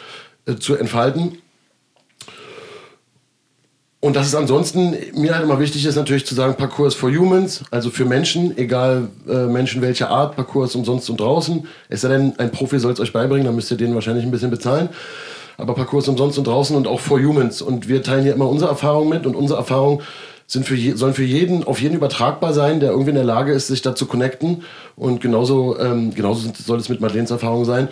äh, 0.45 0.53
zu 0.53 0.75
entfalten. 0.75 1.39
Und 3.99 4.15
dass 4.15 4.27
es 4.27 4.35
ansonsten 4.35 4.95
mir 5.15 5.33
halt 5.33 5.45
immer 5.45 5.59
wichtig 5.59 5.83
ist, 5.87 5.95
natürlich 5.95 6.27
zu 6.27 6.35
sagen, 6.35 6.53
Parcours 6.53 6.93
for 6.93 7.09
Humans, 7.09 7.63
also 7.71 7.89
für 7.89 8.05
Menschen, 8.05 8.55
egal 8.59 9.07
äh, 9.27 9.47
Menschen 9.47 9.81
welcher 9.81 10.11
Art, 10.11 10.35
Parcours 10.35 10.75
umsonst 10.75 11.09
und 11.09 11.19
draußen. 11.19 11.65
Es 11.89 12.01
sei 12.01 12.09
denn, 12.09 12.37
ein 12.37 12.51
Profi 12.51 12.77
soll 12.77 12.93
es 12.93 12.99
euch 12.99 13.11
beibringen, 13.11 13.47
dann 13.47 13.55
müsst 13.55 13.71
ihr 13.71 13.77
den 13.77 13.95
wahrscheinlich 13.95 14.23
ein 14.23 14.29
bisschen 14.29 14.51
bezahlen 14.51 14.89
aber 15.57 15.75
Parcours 15.75 16.07
umsonst 16.07 16.37
und 16.37 16.47
draußen 16.47 16.75
und 16.75 16.87
auch 16.87 16.99
for 16.99 17.19
Humans. 17.19 17.61
Und 17.61 17.87
wir 17.87 18.03
teilen 18.03 18.23
hier 18.23 18.33
immer 18.33 18.49
unsere 18.49 18.71
Erfahrungen 18.71 19.09
mit 19.09 19.25
und 19.25 19.35
unsere 19.35 19.59
Erfahrungen 19.59 20.01
sind 20.47 20.65
für 20.65 20.75
je, 20.75 20.93
sollen 20.93 21.13
für 21.13 21.23
jeden, 21.23 21.63
auf 21.63 21.81
jeden 21.81 21.95
übertragbar 21.95 22.53
sein, 22.53 22.79
der 22.79 22.91
irgendwie 22.91 23.09
in 23.09 23.15
der 23.15 23.23
Lage 23.23 23.53
ist, 23.53 23.67
sich 23.67 23.81
da 23.81 23.95
zu 23.95 24.05
connecten. 24.05 24.63
Und 24.95 25.21
genauso, 25.21 25.79
ähm, 25.79 26.13
genauso 26.13 26.51
soll 26.55 26.79
es 26.79 26.89
mit 26.89 27.01
Madeleines 27.01 27.31
Erfahrung 27.31 27.65
sein. 27.65 27.87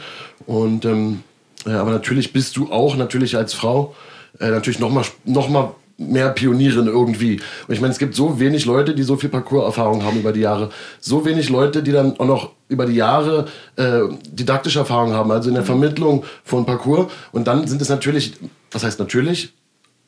Und 0.45 0.85
ähm, 0.85 1.23
ja, 1.65 1.79
aber 1.81 1.91
natürlich 1.91 2.33
bist 2.33 2.57
du 2.57 2.71
auch 2.71 2.95
natürlich 2.95 3.37
als 3.37 3.53
Frau 3.53 3.95
äh, 4.39 4.49
natürlich 4.49 4.79
noch 4.79 4.89
mal, 4.89 5.05
noch 5.25 5.49
mal 5.49 5.75
mehr 6.09 6.29
Pionierin 6.29 6.87
irgendwie. 6.87 7.39
Und 7.67 7.73
ich 7.73 7.81
meine, 7.81 7.93
es 7.93 7.99
gibt 7.99 8.15
so 8.15 8.39
wenig 8.39 8.65
Leute, 8.65 8.95
die 8.95 9.03
so 9.03 9.15
viel 9.15 9.29
Parcours-Erfahrung 9.29 10.03
haben 10.03 10.19
über 10.19 10.31
die 10.31 10.41
Jahre. 10.41 10.69
So 10.99 11.25
wenig 11.25 11.49
Leute, 11.49 11.83
die 11.83 11.91
dann 11.91 12.19
auch 12.19 12.25
noch 12.25 12.49
über 12.67 12.85
die 12.85 12.95
Jahre 12.95 13.47
äh, 13.75 14.01
didaktische 14.31 14.79
Erfahrung 14.79 15.13
haben, 15.13 15.31
also 15.31 15.49
in 15.49 15.55
der 15.55 15.63
Vermittlung 15.63 16.23
von 16.43 16.65
Parcours. 16.65 17.11
Und 17.31 17.47
dann 17.47 17.67
sind 17.67 17.81
es 17.81 17.89
natürlich, 17.89 18.33
was 18.71 18.83
heißt 18.83 18.99
natürlich, 18.99 19.53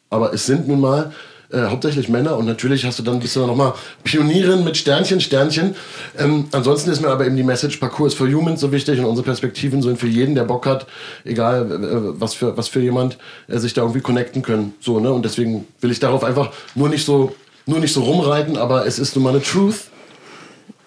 aber 0.10 0.34
es 0.34 0.46
sind 0.46 0.68
nun 0.68 0.80
mal 0.80 1.12
äh, 1.54 1.70
hauptsächlich 1.70 2.10
Männer 2.10 2.36
und 2.36 2.46
natürlich 2.46 2.86
hast 2.86 3.00
du 3.00 3.04
dann 3.04 3.20
bist 3.20 3.36
du 3.36 3.46
noch 3.46 3.56
mal 3.56 3.74
Pionierin 4.04 4.64
mit 4.64 4.76
Sternchen, 4.76 5.22
Sternchen. 5.22 5.76
Ähm, 6.18 6.48
ansonsten 6.52 6.90
ist 6.90 7.02
mir 7.02 7.10
aber 7.10 7.26
eben 7.26 7.36
die 7.36 7.44
Message 7.44 7.78
Parcours 7.78 8.14
for 8.14 8.28
Humans 8.28 8.60
so 8.60 8.72
wichtig 8.72 9.00
und 9.00 9.06
unsere 9.06 9.26
Perspektiven 9.26 9.82
sind 9.82 10.00
für 10.00 10.08
jeden, 10.08 10.36
der 10.36 10.46
Bock 10.46 10.66
hat, 10.66 10.88
egal 11.24 11.72
äh, 11.72 12.20
was 12.20 12.34
für 12.34 12.58
was 12.58 12.68
für 12.68 12.82
jemand, 12.82 13.18
äh, 13.48 13.60
sich 13.60 13.74
da 13.74 13.82
irgendwie 13.82 14.02
connecten 14.02 14.42
können. 14.42 14.74
So 14.80 15.00
ne 15.00 15.12
und 15.12 15.24
deswegen 15.24 15.68
will 15.80 15.92
ich 15.92 16.00
darauf 16.00 16.24
einfach 16.24 16.52
nur 16.76 16.90
nicht 16.90 17.06
so 17.06 17.36
nur 17.66 17.80
nicht 17.80 17.94
so 17.94 18.02
rumreiten, 18.02 18.58
aber 18.58 18.86
es 18.86 19.00
ist 19.00 19.16
nun 19.16 19.24
mal 19.24 19.30
eine 19.30 19.42
Truth. 19.42 19.86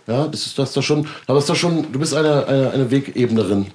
Ja, 0.07 0.29
das 0.29 0.47
ist 0.47 0.59
das 0.59 0.73
da 0.73 0.83
schon, 0.83 1.09
aber 1.27 1.39
ist 1.39 1.49
doch 1.49 1.57
schon, 1.57 1.91
du 1.93 1.99
bist 1.99 2.15
eine, 2.15 2.47
eine, 2.47 2.71
eine 2.71 2.91
Wegebnerin. 2.91 3.67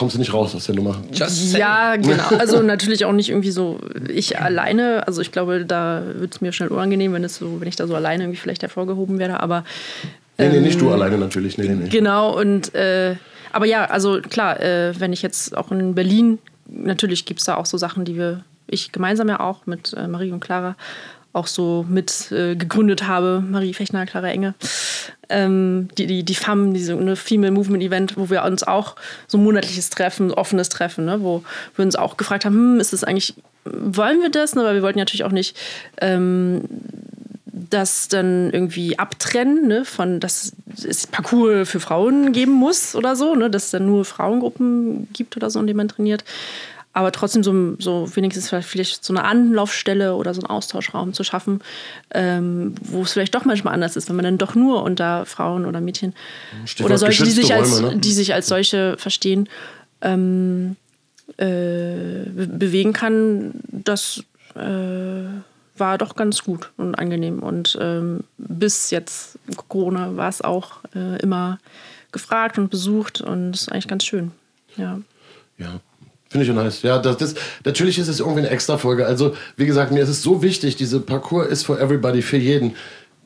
Kommst 0.00 0.14
du 0.14 0.18
nicht 0.18 0.32
raus 0.32 0.54
aus 0.54 0.64
der 0.64 0.74
Nummer. 0.74 0.96
ja, 1.12 1.96
genau. 1.96 2.22
Also 2.38 2.62
natürlich 2.62 3.04
auch 3.04 3.12
nicht 3.12 3.28
irgendwie 3.28 3.50
so 3.50 3.78
ich 4.08 4.40
alleine. 4.40 5.06
Also 5.06 5.20
ich 5.20 5.30
glaube, 5.30 5.66
da 5.66 6.02
wird 6.14 6.36
es 6.36 6.40
mir 6.40 6.52
schnell 6.52 6.70
unangenehm, 6.70 7.12
wenn 7.12 7.22
es 7.22 7.36
so, 7.36 7.60
wenn 7.60 7.68
ich 7.68 7.76
da 7.76 7.86
so 7.86 7.94
alleine 7.94 8.22
irgendwie 8.22 8.40
vielleicht 8.40 8.62
hervorgehoben 8.62 9.18
werde. 9.18 9.40
Aber 9.40 9.62
nee, 10.38 10.48
nee, 10.48 10.60
nicht 10.60 10.80
du 10.80 10.86
ähm, 10.86 10.92
alleine 10.92 11.18
natürlich. 11.18 11.58
Nee, 11.58 11.68
nee, 11.68 11.74
nee. 11.74 11.88
Genau 11.90 12.34
und 12.34 12.74
äh, 12.74 13.16
aber 13.52 13.66
ja, 13.66 13.84
also 13.84 14.22
klar, 14.22 14.58
äh, 14.62 14.98
wenn 14.98 15.12
ich 15.12 15.20
jetzt 15.20 15.54
auch 15.54 15.70
in 15.70 15.94
Berlin, 15.94 16.38
natürlich 16.66 17.26
gibt 17.26 17.40
es 17.40 17.44
da 17.44 17.56
auch 17.56 17.66
so 17.66 17.76
Sachen, 17.76 18.06
die 18.06 18.16
wir, 18.16 18.42
ich 18.68 18.92
gemeinsam 18.92 19.28
ja 19.28 19.40
auch 19.40 19.66
mit 19.66 19.92
äh, 19.92 20.08
Marie 20.08 20.32
und 20.32 20.40
Clara 20.40 20.76
auch 21.32 21.46
so 21.46 21.84
mit 21.88 22.32
äh, 22.32 22.56
gegründet 22.56 23.06
habe, 23.06 23.42
Marie 23.46 23.74
Fechner, 23.74 24.04
Clara 24.06 24.28
Enge, 24.28 24.54
ähm, 25.28 25.88
die, 25.96 26.06
die, 26.06 26.24
die 26.24 26.34
FAM, 26.34 26.74
diese 26.74 26.94
ne, 26.96 27.14
Female 27.14 27.52
Movement 27.52 27.82
Event, 27.82 28.16
wo 28.16 28.30
wir 28.30 28.42
uns 28.44 28.62
auch 28.62 28.96
so 29.28 29.38
monatliches 29.38 29.90
Treffen, 29.90 30.32
offenes 30.32 30.68
Treffen, 30.68 31.04
ne, 31.04 31.22
wo 31.22 31.44
wir 31.76 31.84
uns 31.84 31.96
auch 31.96 32.16
gefragt 32.16 32.44
haben, 32.44 32.54
hm, 32.54 32.80
ist 32.80 32.92
das 32.92 33.04
eigentlich, 33.04 33.34
wollen 33.64 34.20
wir 34.20 34.30
das? 34.30 34.54
Ne, 34.54 34.64
weil 34.64 34.74
wir 34.74 34.82
wollten 34.82 34.98
natürlich 34.98 35.24
auch 35.24 35.32
nicht 35.32 35.56
ähm, 36.00 36.62
das 37.46 38.08
dann 38.08 38.50
irgendwie 38.50 38.98
abtrennen, 38.98 39.68
ne, 39.68 39.84
von 39.84 40.18
dass 40.18 40.52
es 40.84 41.06
Parcours 41.06 41.68
für 41.68 41.80
Frauen 41.80 42.32
geben 42.32 42.52
muss 42.52 42.96
oder 42.96 43.14
so, 43.14 43.36
ne, 43.36 43.50
dass 43.50 43.66
es 43.66 43.70
dann 43.70 43.86
nur 43.86 44.04
Frauengruppen 44.04 45.08
gibt 45.12 45.36
oder 45.36 45.48
so, 45.48 45.60
in 45.60 45.68
denen 45.68 45.76
man 45.76 45.88
trainiert 45.88 46.24
aber 46.92 47.12
trotzdem 47.12 47.42
so, 47.42 47.76
so 47.78 48.16
wenigstens 48.16 48.48
vielleicht 48.64 49.04
so 49.04 49.12
eine 49.12 49.24
Anlaufstelle 49.24 50.14
oder 50.14 50.34
so 50.34 50.40
einen 50.40 50.50
Austauschraum 50.50 51.12
zu 51.12 51.22
schaffen, 51.22 51.60
ähm, 52.12 52.74
wo 52.82 53.02
es 53.02 53.12
vielleicht 53.12 53.34
doch 53.34 53.44
manchmal 53.44 53.74
anders 53.74 53.96
ist, 53.96 54.08
wenn 54.08 54.16
man 54.16 54.24
dann 54.24 54.38
doch 54.38 54.54
nur 54.54 54.82
unter 54.82 55.24
Frauen 55.24 55.66
oder 55.66 55.80
Mädchen 55.80 56.14
Stichwort 56.64 56.90
oder 56.90 56.98
solche, 56.98 57.24
die 57.24 57.30
sich, 57.30 57.54
als, 57.54 57.80
ne? 57.80 57.96
die 57.96 58.12
sich 58.12 58.34
als 58.34 58.48
solche 58.48 58.96
verstehen, 58.98 59.48
ähm, 60.00 60.76
äh, 61.36 62.24
bewegen 62.34 62.92
kann, 62.92 63.52
das 63.68 64.24
äh, 64.56 64.60
war 65.76 65.96
doch 65.96 66.16
ganz 66.16 66.42
gut 66.42 66.72
und 66.76 66.96
angenehm. 66.96 67.38
Und 67.38 67.78
ähm, 67.80 68.24
bis 68.36 68.90
jetzt 68.90 69.38
Corona 69.68 70.16
war 70.16 70.28
es 70.28 70.42
auch 70.42 70.80
äh, 70.94 71.20
immer 71.22 71.58
gefragt 72.10 72.58
und 72.58 72.68
besucht 72.68 73.20
und 73.20 73.52
ist 73.52 73.70
eigentlich 73.70 73.88
ganz 73.88 74.04
schön. 74.04 74.32
Ja. 74.76 75.00
Ja, 75.56 75.80
Finde 76.30 76.46
ich 76.46 76.52
nice. 76.52 76.82
Ja, 76.82 76.98
das, 76.98 77.16
das, 77.16 77.34
natürlich 77.64 77.98
ist 77.98 78.06
es 78.06 78.20
irgendwie 78.20 78.38
eine 78.40 78.50
extra 78.50 78.78
Folge. 78.78 79.04
Also, 79.04 79.34
wie 79.56 79.66
gesagt, 79.66 79.90
mir 79.90 80.00
ist 80.00 80.08
es 80.08 80.22
so 80.22 80.42
wichtig, 80.42 80.76
diese 80.76 81.00
Parcours 81.00 81.48
ist 81.48 81.64
for 81.64 81.80
everybody, 81.80 82.22
für 82.22 82.36
jeden 82.36 82.76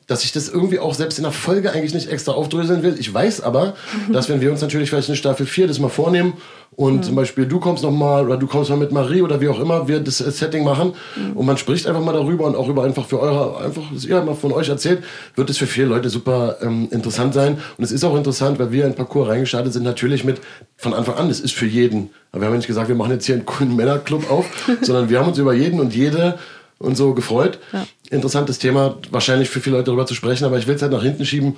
dass 0.07 0.23
ich 0.23 0.31
das 0.31 0.49
irgendwie 0.49 0.79
auch 0.79 0.93
selbst 0.93 1.17
in 1.17 1.23
der 1.23 1.31
Folge 1.31 1.71
eigentlich 1.71 1.93
nicht 1.93 2.11
extra 2.11 2.33
aufdröseln 2.33 2.83
will. 2.83 2.95
Ich 2.99 3.11
weiß 3.11 3.41
aber, 3.41 3.75
dass 4.11 4.29
wenn 4.29 4.41
wir 4.41 4.51
uns 4.51 4.61
natürlich 4.61 4.89
vielleicht 4.89 5.09
in 5.09 5.15
Staffel 5.15 5.45
4 5.45 5.67
das 5.67 5.79
mal 5.79 5.89
vornehmen 5.89 6.33
und 6.75 6.97
mhm. 6.97 7.03
zum 7.03 7.15
Beispiel 7.15 7.45
du 7.45 7.59
kommst 7.59 7.83
nochmal 7.83 8.25
oder 8.25 8.37
du 8.37 8.47
kommst 8.47 8.69
mal 8.69 8.75
mit 8.75 8.91
Marie 8.91 9.21
oder 9.21 9.41
wie 9.41 9.47
auch 9.47 9.59
immer, 9.59 9.87
wir 9.87 9.99
das 9.99 10.17
Setting 10.17 10.63
machen 10.63 10.93
mhm. 11.15 11.37
und 11.37 11.45
man 11.45 11.57
spricht 11.57 11.87
einfach 11.87 12.03
mal 12.03 12.13
darüber 12.13 12.45
und 12.45 12.55
auch 12.55 12.67
über 12.67 12.83
einfach 12.83 13.05
für 13.05 13.19
eure, 13.19 13.63
einfach, 13.63 13.81
dass 13.93 14.05
ihr 14.05 14.21
mal 14.21 14.35
von 14.35 14.51
euch 14.51 14.69
erzählt, 14.69 15.03
wird 15.35 15.49
es 15.49 15.57
für 15.57 15.67
viele 15.67 15.87
Leute 15.87 16.09
super 16.09 16.57
ähm, 16.61 16.87
interessant 16.91 17.33
sein. 17.33 17.57
Und 17.77 17.83
es 17.83 17.91
ist 17.91 18.03
auch 18.03 18.15
interessant, 18.15 18.59
weil 18.59 18.71
wir 18.71 18.85
in 18.85 18.93
Parcours 18.93 19.29
reingestartet 19.29 19.73
sind, 19.73 19.83
natürlich 19.83 20.23
mit 20.23 20.41
von 20.77 20.93
Anfang 20.93 21.15
an, 21.15 21.29
das 21.29 21.39
ist 21.39 21.53
für 21.53 21.65
jeden. 21.65 22.09
Aber 22.31 22.41
wir 22.41 22.47
haben 22.47 22.53
ja 22.53 22.57
nicht 22.57 22.67
gesagt, 22.67 22.89
wir 22.89 22.95
machen 22.95 23.11
jetzt 23.11 23.25
hier 23.25 23.35
einen 23.35 23.45
coolen 23.45 23.75
Männerclub 23.75 24.29
auf, 24.29 24.45
sondern 24.81 25.09
wir 25.09 25.19
haben 25.19 25.29
uns 25.29 25.37
über 25.37 25.53
jeden 25.53 25.79
und 25.79 25.95
jede 25.95 26.37
und 26.79 26.95
so 26.95 27.13
gefreut. 27.13 27.59
Ja. 27.71 27.87
Interessantes 28.09 28.59
Thema, 28.59 28.97
wahrscheinlich 29.11 29.49
für 29.49 29.61
viele 29.61 29.77
Leute 29.77 29.87
darüber 29.87 30.05
zu 30.05 30.15
sprechen, 30.15 30.45
aber 30.45 30.57
ich 30.57 30.67
will 30.67 30.75
es 30.75 30.81
halt 30.81 30.91
nach 30.91 31.03
hinten 31.03 31.25
schieben, 31.25 31.55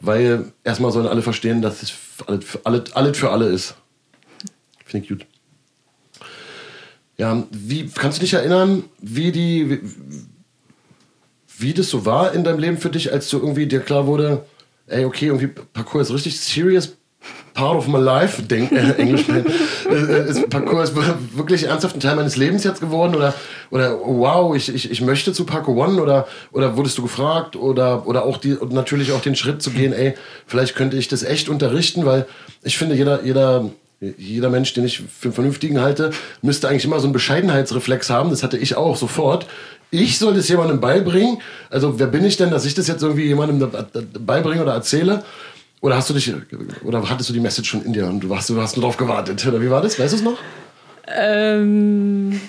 weil 0.00 0.52
erstmal 0.64 0.92
sollen 0.92 1.06
alle 1.06 1.22
verstehen, 1.22 1.62
dass 1.62 1.82
es 1.82 1.92
alles, 2.26 2.58
alles, 2.64 2.92
alles 2.92 3.18
für 3.18 3.30
alle 3.30 3.46
ist. 3.46 3.74
Finde 4.84 5.04
ich 5.04 5.10
gut. 5.10 5.26
Ja, 7.18 7.42
wie 7.50 7.88
kannst 7.88 8.18
du 8.18 8.20
dich 8.20 8.34
erinnern, 8.34 8.84
wie 9.00 9.32
die, 9.32 9.70
wie, 9.70 9.80
wie 11.58 11.74
das 11.74 11.90
so 11.90 12.06
war 12.06 12.32
in 12.32 12.44
deinem 12.44 12.60
Leben 12.60 12.78
für 12.78 12.90
dich, 12.90 13.12
als 13.12 13.28
du 13.28 13.38
irgendwie 13.38 13.66
dir 13.66 13.80
klar 13.80 14.06
wurde, 14.06 14.46
ey, 14.86 15.04
okay, 15.04 15.26
irgendwie 15.26 15.48
Parkour 15.48 16.00
ist 16.00 16.12
richtig 16.12 16.40
serious 16.40 16.96
part 17.58 17.76
of 17.76 17.88
my 17.88 17.98
life, 17.98 18.40
denk, 18.40 18.70
äh, 18.70 18.92
Englisch, 18.92 19.28
äh, 19.90 20.30
ist 20.30 20.48
Parkour 20.48 20.80
ist 20.80 20.94
wirklich 21.34 21.64
ernsthaft 21.64 21.96
ein 21.96 22.00
Teil 22.00 22.14
meines 22.14 22.36
Lebens 22.36 22.62
jetzt 22.62 22.80
geworden 22.80 23.16
oder, 23.16 23.34
oder 23.70 23.98
wow, 23.98 24.54
ich, 24.54 24.72
ich, 24.72 24.92
ich 24.92 25.00
möchte 25.00 25.32
zu 25.32 25.44
Parkour 25.44 25.76
One 25.76 26.00
oder, 26.00 26.28
oder 26.52 26.76
wurdest 26.76 26.98
du 26.98 27.02
gefragt 27.02 27.56
oder, 27.56 28.06
oder 28.06 28.24
auch 28.24 28.36
die, 28.36 28.56
natürlich 28.70 29.10
auch 29.10 29.20
den 29.20 29.34
Schritt 29.34 29.60
zu 29.60 29.72
gehen, 29.72 29.92
ey, 29.92 30.14
vielleicht 30.46 30.76
könnte 30.76 30.96
ich 30.96 31.08
das 31.08 31.24
echt 31.24 31.48
unterrichten, 31.48 32.06
weil 32.06 32.26
ich 32.62 32.78
finde, 32.78 32.94
jeder, 32.94 33.24
jeder, 33.24 33.68
jeder 34.00 34.50
Mensch, 34.50 34.72
den 34.74 34.84
ich 34.84 34.98
für 35.00 35.24
einen 35.24 35.32
vernünftigen 35.32 35.80
halte, 35.80 36.12
müsste 36.42 36.68
eigentlich 36.68 36.84
immer 36.84 37.00
so 37.00 37.06
einen 37.06 37.12
Bescheidenheitsreflex 37.12 38.08
haben. 38.08 38.30
Das 38.30 38.44
hatte 38.44 38.56
ich 38.56 38.76
auch 38.76 38.94
sofort. 38.94 39.46
Ich 39.90 40.18
soll 40.18 40.34
das 40.34 40.48
jemandem 40.48 40.78
beibringen. 40.78 41.38
Also 41.70 41.98
wer 41.98 42.06
bin 42.06 42.24
ich 42.24 42.36
denn, 42.36 42.52
dass 42.52 42.64
ich 42.66 42.74
das 42.74 42.86
jetzt 42.86 43.02
irgendwie 43.02 43.24
jemandem 43.24 43.68
beibringe 44.24 44.62
oder 44.62 44.74
erzähle? 44.74 45.24
Oder 45.80 45.96
hast 45.96 46.10
du 46.10 46.14
dich, 46.14 46.32
oder 46.84 47.08
hattest 47.08 47.28
du 47.30 47.34
die 47.34 47.40
Message 47.40 47.70
schon 47.70 47.84
in 47.84 47.92
dir 47.92 48.06
und 48.06 48.20
du 48.20 48.34
hast, 48.34 48.50
du 48.50 48.60
hast 48.60 48.76
nur 48.76 48.84
drauf 48.84 48.96
gewartet? 48.96 49.46
Oder 49.46 49.60
wie 49.60 49.70
war 49.70 49.80
das? 49.80 49.98
Weißt 49.98 50.12
du 50.12 50.16
es 50.16 50.22
noch? 50.22 50.38
Ähm, 51.06 52.40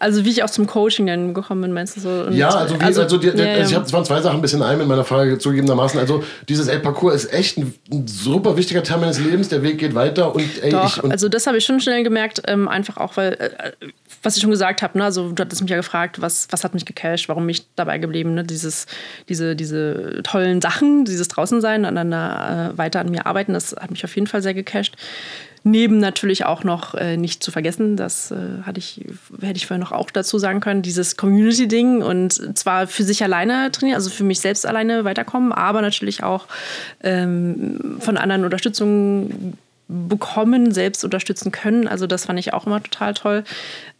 also 0.00 0.24
wie 0.24 0.30
ich 0.30 0.42
auch 0.42 0.50
zum 0.50 0.66
Coaching 0.66 1.06
dann 1.06 1.34
gekommen 1.34 1.60
bin, 1.60 1.72
meinst 1.72 1.96
du 1.96 2.00
so? 2.00 2.30
Ja, 2.30 2.48
also, 2.48 2.80
wie, 2.80 2.84
also, 2.84 3.02
also, 3.02 3.18
die, 3.18 3.28
ja, 3.28 3.52
also 3.52 3.70
ich 3.70 3.76
habe 3.76 3.92
waren 3.92 4.04
zwei 4.04 4.20
Sachen 4.20 4.36
ein 4.38 4.42
bisschen 4.42 4.62
ein 4.62 4.80
in 4.80 4.88
meiner 4.88 5.04
Frage 5.04 5.38
zugegebenermaßen. 5.38 6.00
Also 6.00 6.24
dieses 6.48 6.68
El-Parcours 6.68 7.14
ist 7.14 7.32
echt 7.32 7.58
ein, 7.58 7.74
ein, 7.92 8.08
super 8.08 8.56
wichtiger 8.56 8.82
Teil 8.82 8.98
meines 8.98 9.18
Lebens. 9.18 9.50
Der 9.50 9.62
Weg 9.62 9.78
geht 9.78 9.94
weiter 9.94 10.34
und 10.34 10.44
ey, 10.62 10.70
Doch, 10.70 10.96
ich, 10.96 11.04
und 11.04 11.12
also 11.12 11.28
das 11.28 11.46
habe 11.46 11.58
ich 11.58 11.64
schon 11.64 11.80
schnell 11.80 12.02
gemerkt, 12.02 12.42
ähm, 12.46 12.66
einfach 12.66 12.96
auch 12.96 13.16
weil 13.16 13.34
äh, 13.34 13.86
was 14.22 14.36
ich 14.36 14.42
schon 14.42 14.50
gesagt 14.50 14.82
habe, 14.82 14.98
ne? 14.98 15.04
also 15.04 15.32
du 15.32 15.42
hattest 15.42 15.62
mich 15.62 15.70
ja 15.70 15.76
gefragt, 15.76 16.20
was, 16.20 16.48
was 16.50 16.64
hat 16.64 16.74
mich 16.74 16.84
gecasht, 16.84 17.28
warum 17.28 17.46
mich 17.46 17.66
dabei 17.74 17.98
geblieben, 17.98 18.34
ne? 18.34 18.44
Dieses, 18.44 18.86
diese, 19.28 19.56
diese 19.56 20.20
tollen 20.22 20.60
Sachen, 20.60 21.04
dieses 21.04 21.28
Draußensein, 21.28 21.84
aneinander 21.84 22.72
äh, 22.74 22.78
weiter 22.78 23.00
an 23.00 23.10
mir 23.10 23.26
arbeiten, 23.26 23.54
das 23.54 23.74
hat 23.78 23.90
mich 23.90 24.04
auf 24.04 24.14
jeden 24.14 24.26
Fall 24.26 24.42
sehr 24.42 24.54
gecasht. 24.54 24.96
Neben 25.62 25.98
natürlich 25.98 26.46
auch 26.46 26.64
noch 26.64 26.94
äh, 26.94 27.16
nicht 27.16 27.42
zu 27.42 27.50
vergessen, 27.50 27.96
das 27.96 28.30
äh, 28.30 28.36
hatte 28.64 28.78
ich, 28.78 29.04
hätte 29.40 29.56
ich 29.56 29.66
vorher 29.66 29.84
noch 29.84 29.92
auch 29.92 30.10
dazu 30.10 30.38
sagen 30.38 30.60
können, 30.60 30.82
dieses 30.82 31.16
Community-Ding 31.16 32.02
und 32.02 32.56
zwar 32.56 32.86
für 32.86 33.02
sich 33.02 33.22
alleine 33.22 33.70
trainieren, 33.70 33.96
also 33.96 34.08
für 34.08 34.24
mich 34.24 34.40
selbst 34.40 34.64
alleine 34.66 35.04
weiterkommen, 35.04 35.52
aber 35.52 35.82
natürlich 35.82 36.22
auch 36.22 36.46
ähm, 37.02 37.98
von 38.00 38.16
anderen 38.16 38.44
Unterstützung 38.44 39.54
bekommen, 39.90 40.72
selbst 40.72 41.04
unterstützen 41.04 41.50
können. 41.50 41.88
Also 41.88 42.06
das 42.06 42.26
fand 42.26 42.38
ich 42.38 42.54
auch 42.54 42.66
immer 42.66 42.82
total 42.82 43.14
toll 43.14 43.44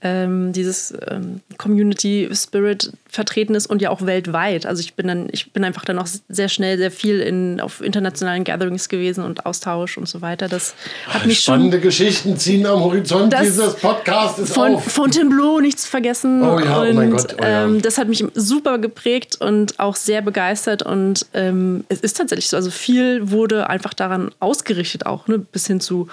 ähm, 0.03 0.53
dieses 0.53 0.95
ähm, 1.09 1.41
Community 1.59 2.29
Spirit 2.33 2.93
vertreten 3.09 3.55
ist 3.55 3.67
und 3.67 3.83
ja 3.83 3.91
auch 3.91 4.07
weltweit. 4.07 4.65
Also 4.65 4.81
ich 4.81 4.95
bin 4.95 5.09
dann, 5.09 5.29
ich 5.31 5.53
bin 5.53 5.63
einfach 5.65 5.85
dann 5.85 5.99
auch 5.99 6.07
sehr 6.29 6.49
schnell 6.49 6.79
sehr 6.79 6.91
viel 6.91 7.21
in, 7.21 7.61
auf 7.61 7.83
internationalen 7.83 8.45
Gatherings 8.45 8.89
gewesen 8.89 9.25
und 9.25 9.45
Austausch 9.45 9.99
und 9.99 10.09
so 10.09 10.23
weiter. 10.23 10.49
Das 10.49 10.75
hat 11.09 11.27
mich 11.27 11.41
Spannende 11.41 11.79
schon, 11.79 11.83
Geschichten 11.83 12.37
ziehen 12.39 12.65
am 12.67 12.81
Horizont 12.81 13.35
dieses 13.41 13.75
Podcasts 13.75 14.39
ist 14.39 14.55
von, 14.55 14.77
auf. 14.77 14.85
Fontainebleau 14.85 15.61
nicht 15.61 15.79
zu 15.79 15.89
vergessen. 15.89 16.43
Oh 16.43 16.59
ja, 16.59 16.81
und, 16.81 16.91
oh 16.91 16.93
mein 16.95 17.11
Gott. 17.11 17.37
Oh 17.39 17.43
ja. 17.43 17.65
ähm, 17.65 17.83
das 17.83 17.99
hat 17.99 18.09
mich 18.09 18.25
super 18.35 18.79
geprägt 18.79 19.37
und 19.41 19.79
auch 19.81 19.97
sehr 19.97 20.23
begeistert 20.23 20.83
und 20.83 21.27
ähm, 21.35 21.85
es 21.89 22.01
ist 22.01 22.17
tatsächlich 22.17 22.49
so. 22.49 22.57
Also 22.57 22.71
viel 22.71 23.31
wurde 23.31 23.69
einfach 23.69 23.93
daran 23.93 24.31
ausgerichtet 24.41 25.05
auch, 25.05 25.29
ne, 25.29 25.39
bis 25.39 25.67
hin 25.67 25.81
zu 25.81 26.09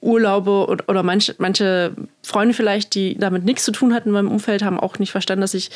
Urlaube 0.00 0.66
oder, 0.66 0.84
oder 0.88 1.02
manche, 1.02 1.34
manche 1.38 1.92
Freunde 2.22 2.54
vielleicht, 2.54 2.94
die 2.94 3.16
damit 3.18 3.44
nichts 3.44 3.64
zu 3.64 3.72
tun 3.72 3.94
hatten 3.94 4.08
in 4.08 4.14
meinem 4.14 4.30
Umfeld, 4.30 4.62
haben 4.62 4.78
auch 4.78 4.98
nicht 4.98 5.12
verstanden, 5.12 5.42
dass 5.42 5.54
ich 5.54 5.70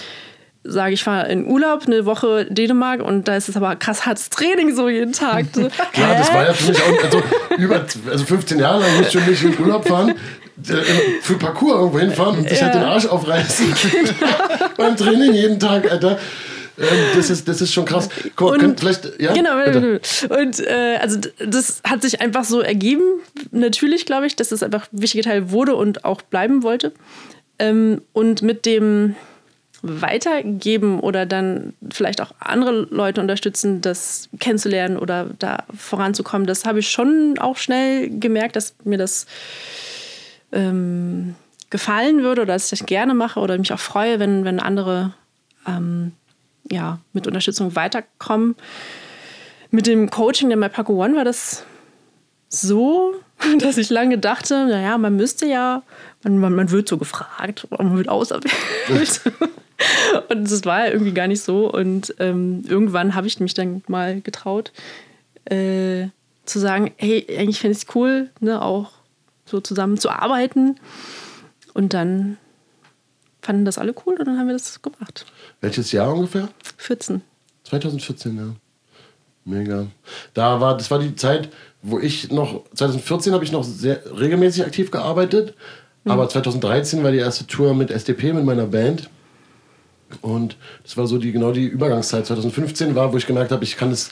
sage, 0.69 0.95
ich 0.95 1.05
fahre 1.05 1.29
in 1.29 1.47
Urlaub 1.47 1.85
eine 1.87 2.07
Woche 2.07 2.47
Dänemark 2.47 3.01
und 3.03 3.29
da 3.29 3.37
ist 3.37 3.49
es 3.49 3.57
aber 3.57 3.77
krass 3.77 4.07
hartes 4.07 4.31
Training 4.31 4.75
so 4.75 4.89
jeden 4.89 5.13
Tag. 5.13 5.47
So, 5.53 5.69
Klar, 5.93 6.17
das 6.17 6.33
war 6.33 6.47
ja 6.47 6.53
für 6.53 6.71
mich 6.71 6.83
auch, 6.83 7.05
also, 7.05 7.23
über, 7.59 7.85
also 8.11 8.25
15 8.25 8.59
Jahre 8.59 8.81
lang 8.81 8.97
musste 8.99 9.19
ich 9.19 9.27
nicht 9.27 9.45
in 9.45 9.59
Urlaub 9.65 9.87
fahren, 9.87 10.11
äh, 10.11 10.75
für 11.23 11.35
Parcours 11.35 11.75
irgendwo 11.75 11.99
hinfahren 11.99 12.39
und 12.39 12.49
sich 12.49 12.59
ja. 12.59 12.67
halt 12.67 12.75
den 12.75 12.83
Arsch 12.83 13.07
aufreißen. 13.07 13.75
Beim 14.77 14.97
Training 14.97 15.35
jeden 15.35 15.61
Tag, 15.61 15.91
Alter. 15.91 16.19
Das, 17.15 17.31
ist, 17.31 17.49
das 17.49 17.61
ist 17.61 17.73
schon 17.73 17.85
krass. 17.85 18.09
Guck, 18.37 18.53
und, 18.53 18.61
könnt, 18.61 18.81
vielleicht, 18.81 19.21
ja, 19.21 19.33
genau, 19.33 19.57
bitte. 19.65 20.01
und 20.29 20.61
äh, 20.61 20.99
also 21.01 21.19
das 21.39 21.81
hat 21.85 22.03
sich 22.03 22.21
einfach 22.21 22.45
so 22.45 22.61
ergeben, 22.61 23.03
natürlich 23.51 24.05
glaube 24.05 24.27
ich, 24.27 24.37
dass 24.37 24.51
das 24.51 24.63
einfach 24.63 24.93
ein 24.93 25.01
wichtiger 25.01 25.25
Teil 25.25 25.51
wurde 25.51 25.75
und 25.75 26.05
auch 26.05 26.23
bleiben 26.23 26.63
wollte. 26.63 26.93
Ähm, 27.59 28.03
und 28.13 28.43
mit 28.43 28.67
dem 28.67 29.17
Weitergeben 29.83 31.01
oder 31.01 31.27
dann 31.27 31.75
vielleicht 31.91 32.21
auch 32.21 32.33
andere 32.41 32.87
Leute 32.91 33.21
unterstützen, 33.21 33.81
das 33.81 34.29
kennenzulernen 34.39 34.99
oder 34.99 35.31
da 35.39 35.65
voranzukommen, 35.77 36.47
das 36.47 36.65
habe 36.65 36.81
ich 36.81 36.91
schon 36.91 37.39
auch 37.39 37.57
schnell 37.57 38.11
gemerkt, 38.19 38.57
dass 38.57 38.75
mir 38.85 38.99
das 38.99 39.27
ähm, 40.53 41.35
gefallen 41.71 42.23
würde 42.23 42.43
oder 42.43 42.55
dass 42.55 42.65
ich 42.65 42.79
das 42.79 42.87
gerne 42.87 43.15
mache 43.15 43.41
oder 43.41 43.59
mich 43.59 43.73
auch 43.73 43.79
freue, 43.79 44.19
wenn, 44.19 44.45
wenn 44.45 44.61
andere 44.61 45.15
ähm, 45.67 46.13
ja, 46.71 47.01
mit 47.13 47.27
Unterstützung 47.27 47.75
weiterkommen. 47.77 48.57
Mit 49.71 49.87
dem 49.87 50.11
Coaching 50.11 50.49
der 50.49 50.59
MyPaco 50.59 50.93
One 51.05 51.17
war 51.17 51.25
das 51.25 51.65
so, 52.49 53.15
dass 53.59 53.77
ich 53.77 53.91
lange 53.91 54.19
dachte, 54.19 54.67
naja, 54.67 54.99
man 54.99 55.17
müsste 55.17 55.47
ja, 55.47 55.83
man, 56.23 56.39
man, 56.39 56.55
man 56.55 56.71
wird 56.71 56.89
so 56.89 56.99
gefragt, 56.99 57.67
man 57.71 57.97
wird 57.97 58.09
auserwählt. 58.09 59.21
und 60.29 60.51
das 60.51 60.65
war 60.65 60.87
ja 60.87 60.93
irgendwie 60.93 61.13
gar 61.13 61.27
nicht 61.27 61.43
so. 61.43 61.73
Und 61.73 62.15
ähm, 62.19 62.65
irgendwann 62.69 63.15
habe 63.15 63.27
ich 63.27 63.41
mich 63.41 63.55
dann 63.55 63.83
mal 63.89 64.21
getraut, 64.21 64.73
äh, 65.47 66.09
zu 66.45 66.59
sagen, 66.59 66.93
hey, 66.97 67.27
eigentlich 67.39 67.61
fände 67.61 67.77
ich 67.77 67.85
es 67.85 67.95
cool, 67.95 68.31
ne, 68.41 68.63
auch 68.63 68.93
so 69.45 69.61
zusammen 69.61 69.99
zu 69.99 70.11
arbeiten. 70.11 70.77
Und 71.75 71.93
dann 71.93 72.39
fanden 73.47 73.65
das 73.65 73.79
alle 73.79 73.95
cool 74.05 74.17
und 74.19 74.27
dann 74.27 74.39
haben 74.39 74.49
wir 74.49 74.55
das 74.55 74.83
gemacht. 74.83 75.25
Welches 75.61 75.93
Jahr 75.93 76.13
ungefähr? 76.13 76.49
14. 76.79 77.23
2014, 77.65 78.37
ja. 78.37 78.45
Mega. 79.45 79.87
Da 80.35 80.61
war, 80.61 80.77
das 80.77 80.91
war 80.91 80.99
die 80.99 81.15
Zeit, 81.15 81.49
wo 81.81 82.01
ich 82.01 82.33
noch, 82.33 82.65
2014 82.75 83.33
habe 83.33 83.45
ich 83.45 83.53
noch 83.53 83.63
sehr 83.63 84.03
regelmäßig 84.19 84.65
aktiv 84.65 84.91
gearbeitet, 84.91 85.55
mhm. 86.03 86.11
aber 86.11 86.29
2013 86.29 87.05
war 87.05 87.13
die 87.13 87.19
erste 87.19 87.47
Tour 87.47 87.75
mit 87.75 87.93
SDP, 87.93 88.33
mit 88.33 88.45
meiner 88.45 88.67
Band. 88.67 89.09
Und 90.21 90.57
das 90.83 90.97
war 90.97 91.07
so 91.07 91.19
die, 91.19 91.31
genau 91.31 91.53
die 91.53 91.67
Übergangszeit. 91.67 92.27
2015 92.27 92.95
war, 92.95 93.13
wo 93.13 93.17
ich 93.17 93.27
gemerkt 93.27 93.53
habe, 93.53 93.65
ich 93.65 93.77
kann 93.77 93.91
das 93.91 94.11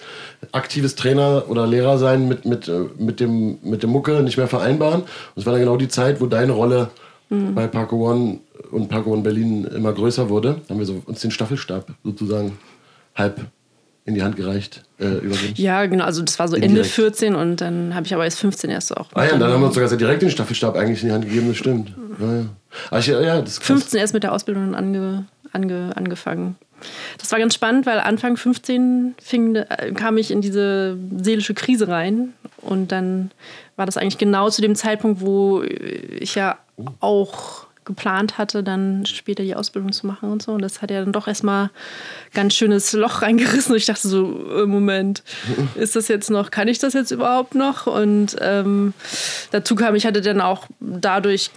aktives 0.53 0.95
Trainer 0.95 1.45
oder 1.49 1.67
Lehrer 1.67 1.99
sein 1.99 2.29
mit, 2.29 2.45
mit, 2.45 2.69
äh, 2.69 2.87
mit, 2.99 3.21
dem, 3.21 3.59
mit 3.63 3.83
dem 3.83 3.91
Mucke 3.91 4.23
nicht 4.23 4.37
mehr 4.37 4.49
vereinbaren. 4.49 5.03
Und 5.03 5.09
es 5.37 5.47
war 5.47 5.53
dann 5.53 5.63
genau 5.63 5.77
die 5.77 5.89
Zeit, 5.89 6.21
wo 6.21 6.27
deine 6.27 6.53
Rolle 6.53 6.91
mhm. 7.31 7.55
bei 7.55 7.67
Parko 7.67 8.11
One 8.11 8.41
und 8.71 8.89
Parko 8.89 9.13
One 9.13 9.23
Berlin 9.23 9.65
immer 9.65 9.93
größer 9.93 10.29
wurde. 10.29 10.61
Haben 10.69 10.79
wir 10.79 10.87
so 10.87 11.03
uns 11.07 11.21
den 11.21 11.31
Staffelstab 11.31 11.87
sozusagen 12.03 12.59
halb 13.15 13.41
in 14.07 14.15
die 14.15 14.23
Hand 14.23 14.37
gereicht, 14.37 14.83
äh, 14.99 15.07
übergeben. 15.07 15.55
Ja, 15.57 15.87
genau, 15.87 16.05
also 16.05 16.23
das 16.23 16.39
war 16.39 16.47
so 16.47 16.57
Indirekt. 16.57 16.77
Ende 16.77 16.89
14 16.89 17.35
und 17.35 17.61
dann 17.61 17.95
habe 17.95 18.07
ich 18.07 18.13
aber 18.13 18.25
erst 18.25 18.39
15 18.39 18.69
erst 18.69 18.95
auch. 18.97 19.09
Ah 19.15 19.25
ja, 19.25 19.39
dann 19.39 19.51
haben 19.51 19.61
wir 19.63 19.67
uns 19.67 19.75
sogar 19.75 19.89
direkt 19.97 20.21
den 20.21 20.31
Staffelstab 20.31 20.77
eigentlich 20.77 21.03
in 21.03 21.09
die 21.09 21.15
Hand 21.15 21.25
gegeben, 21.25 21.49
das 21.49 21.57
stimmt. 21.57 21.95
Ja, 22.21 22.35
ja. 22.35 22.45
Aber 22.91 23.01
ich, 23.01 23.07
ja, 23.07 23.41
das 23.41 23.59
15 23.59 23.99
erst 23.99 24.13
mit 24.13 24.23
der 24.23 24.33
Ausbildung 24.33 24.75
ange, 24.75 25.25
ange, 25.53 25.93
angefangen. 25.97 26.57
Das 27.19 27.33
war 27.33 27.39
ganz 27.39 27.55
spannend, 27.55 27.87
weil 27.87 27.99
Anfang 27.99 28.37
15 28.37 29.15
fing, 29.23 29.57
äh, 29.57 29.93
kam 29.93 30.19
ich 30.19 30.31
in 30.31 30.43
diese 30.43 30.99
seelische 31.17 31.55
Krise 31.55 31.89
rein 31.89 32.35
und 32.59 32.93
dann 32.93 33.31
war 33.77 33.87
das 33.87 33.97
eigentlich 33.97 34.19
genau 34.19 34.51
zu 34.51 34.61
dem 34.61 34.75
Zeitpunkt, 34.75 35.23
wo 35.23 35.63
ich 35.63 36.35
ja 36.35 36.59
auch 37.01 37.67
geplant 37.85 38.39
hatte, 38.39 38.63
dann 38.63 39.05
später 39.07 39.43
die 39.43 39.55
Ausbildung 39.55 39.93
zu 39.93 40.07
machen 40.07 40.31
und 40.31 40.43
so. 40.43 40.53
Und 40.53 40.63
das 40.63 40.81
hat 40.81 40.91
ja 40.91 41.01
dann 41.01 41.13
doch 41.13 41.29
erstmal 41.29 41.71
ganz 42.33 42.55
schönes 42.55 42.93
Loch 42.93 43.23
reingerissen. 43.23 43.73
Und 43.73 43.79
ich 43.79 43.87
dachte 43.87 44.09
so, 44.09 44.63
äh, 44.63 44.67
Moment, 44.67 45.23
ist 45.75 45.97
das 45.97 46.09
jetzt 46.09 46.31
noch, 46.31 46.51
kann 46.51 46.69
ich 46.69 46.79
das 46.79 46.95
jetzt 46.95 47.11
überhaupt 47.11 47.55
noch? 47.55 47.87
Und 47.87 48.37
ähm, 48.41 48.95
dazu 49.51 49.75
kam, 49.75 49.95
ich 49.95 50.07
hatte 50.07 50.21
dann 50.21 50.41
auch 50.41 50.67
dadurch 50.81 51.51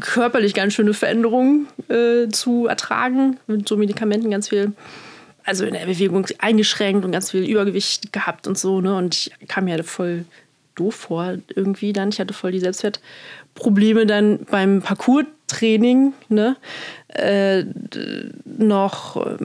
körperlich 0.00 0.54
ganz 0.54 0.74
schöne 0.74 0.94
Veränderungen 0.94 1.66
äh, 1.88 2.28
zu 2.28 2.66
ertragen, 2.66 3.38
mit 3.46 3.68
so 3.68 3.76
Medikamenten 3.76 4.30
ganz 4.30 4.48
viel 4.48 4.72
also 5.46 5.66
in 5.66 5.74
der 5.74 5.84
Bewegung 5.84 6.26
eingeschränkt 6.38 7.04
und 7.04 7.12
ganz 7.12 7.30
viel 7.30 7.44
Übergewicht 7.44 8.14
gehabt 8.14 8.46
und 8.46 8.56
so, 8.56 8.80
ne? 8.80 8.96
Und 8.96 9.14
ich 9.14 9.30
kam 9.46 9.66
mir 9.66 9.84
voll 9.84 10.24
doof 10.74 10.94
vor 10.94 11.34
irgendwie 11.54 11.92
dann. 11.92 12.08
Ich 12.08 12.18
hatte 12.18 12.32
voll 12.32 12.52
die 12.52 12.60
Selbstwertprobleme 13.54 14.06
dann 14.06 14.40
beim 14.50 14.82
Parcours-Training, 14.82 16.12
ne? 16.28 16.56
Äh, 17.08 17.64
noch 18.44 19.16
äh, 19.16 19.36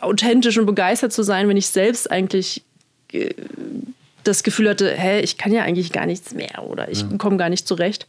authentisch 0.00 0.58
und 0.58 0.66
begeistert 0.66 1.12
zu 1.12 1.22
sein, 1.22 1.48
wenn 1.48 1.56
ich 1.56 1.68
selbst 1.68 2.10
eigentlich 2.10 2.62
äh, 3.12 3.30
das 4.24 4.42
Gefühl 4.42 4.68
hatte, 4.68 4.92
hä, 4.94 5.20
ich 5.20 5.36
kann 5.36 5.52
ja 5.52 5.62
eigentlich 5.62 5.92
gar 5.92 6.06
nichts 6.06 6.32
mehr 6.34 6.64
oder 6.68 6.90
ich 6.90 7.02
ja. 7.02 7.08
komme 7.18 7.36
gar 7.36 7.48
nicht 7.48 7.66
zurecht. 7.66 8.06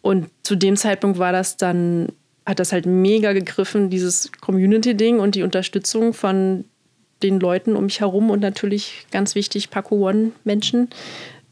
Und 0.00 0.28
zu 0.42 0.54
dem 0.54 0.76
Zeitpunkt 0.76 1.18
war 1.18 1.32
das 1.32 1.56
dann, 1.56 2.08
hat 2.46 2.60
das 2.60 2.72
halt 2.72 2.86
mega 2.86 3.32
gegriffen, 3.32 3.90
dieses 3.90 4.30
Community-Ding 4.40 5.18
und 5.18 5.34
die 5.34 5.42
Unterstützung 5.42 6.14
von 6.14 6.64
den 7.22 7.40
Leuten 7.40 7.74
um 7.74 7.84
mich 7.84 8.00
herum 8.00 8.30
und 8.30 8.40
natürlich 8.40 9.06
ganz 9.10 9.34
wichtig, 9.34 9.70
Paco 9.70 10.08
One-Menschen, 10.08 10.88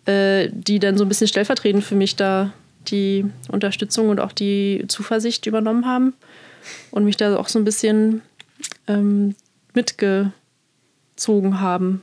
äh, 0.07 0.49
die 0.53 0.79
dann 0.79 0.97
so 0.97 1.05
ein 1.05 1.09
bisschen 1.09 1.29
stellvertretend 1.29 1.85
für 1.85 1.95
mich 1.95 2.16
da 2.16 2.53
die 2.88 3.27
Unterstützung 3.49 4.09
und 4.09 4.21
auch 4.21 4.33
die 4.33 4.85
Zuversicht 4.88 5.47
übernommen 5.47 5.87
haben 5.87 6.14
und 6.90 7.05
mich 7.05 7.16
da 7.16 7.37
auch 7.37 7.49
so 7.49 7.59
ein 7.59 7.64
bisschen 7.64 8.23
ähm, 8.87 9.35
mitgezogen 9.75 11.61
haben. 11.61 12.03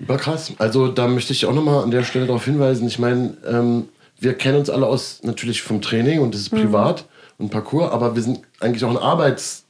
War 0.00 0.16
krass. 0.16 0.52
Also 0.58 0.88
da 0.88 1.06
möchte 1.06 1.32
ich 1.32 1.46
auch 1.46 1.54
nochmal 1.54 1.84
an 1.84 1.90
der 1.90 2.02
Stelle 2.02 2.26
darauf 2.26 2.44
hinweisen. 2.44 2.86
Ich 2.86 2.98
meine, 2.98 3.36
ähm, 3.46 3.88
wir 4.18 4.34
kennen 4.34 4.58
uns 4.58 4.70
alle 4.70 4.86
aus 4.86 5.20
natürlich 5.22 5.62
vom 5.62 5.82
Training 5.82 6.20
und 6.20 6.34
das 6.34 6.42
ist 6.42 6.50
privat 6.50 7.02
mhm. 7.38 7.44
und 7.44 7.50
Parcours, 7.50 7.92
aber 7.92 8.16
wir 8.16 8.22
sind 8.22 8.40
eigentlich 8.60 8.84
auch 8.84 8.90
ein 8.90 8.96
Arbeits- 8.96 9.63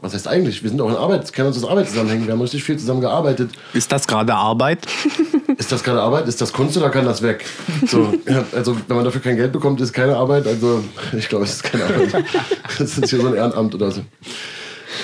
was 0.00 0.14
heißt 0.14 0.28
eigentlich? 0.28 0.62
Wir 0.62 0.70
sind 0.70 0.80
auch 0.80 0.88
in 0.88 0.96
Arbeit, 0.96 1.32
kennen 1.32 1.48
uns 1.48 1.62
aus 1.62 1.68
Arbeitszusammenhängen. 1.68 2.26
Wir 2.26 2.32
haben 2.32 2.40
richtig 2.40 2.64
viel 2.64 2.78
zusammen 2.78 3.00
gearbeitet. 3.00 3.50
Ist 3.72 3.92
das 3.92 4.06
gerade 4.06 4.34
Arbeit? 4.34 4.86
Ist 5.58 5.72
das 5.72 5.82
gerade 5.82 6.00
Arbeit? 6.00 6.28
Ist 6.28 6.40
das 6.40 6.52
Kunst 6.52 6.76
oder 6.76 6.90
kann 6.90 7.04
das 7.04 7.22
weg? 7.22 7.44
So, 7.86 8.14
also, 8.54 8.76
wenn 8.86 8.96
man 8.96 9.04
dafür 9.04 9.20
kein 9.20 9.36
Geld 9.36 9.52
bekommt, 9.52 9.80
ist 9.80 9.92
keine 9.92 10.16
Arbeit. 10.16 10.46
Also, 10.46 10.84
ich 11.16 11.28
glaube, 11.28 11.44
es 11.44 11.54
ist 11.54 11.64
keine 11.64 11.84
Arbeit. 11.84 12.24
Das 12.78 12.96
ist 12.96 13.10
hier 13.10 13.20
so 13.20 13.26
ein 13.26 13.34
Ehrenamt 13.34 13.74
oder 13.74 13.90
so. 13.90 14.02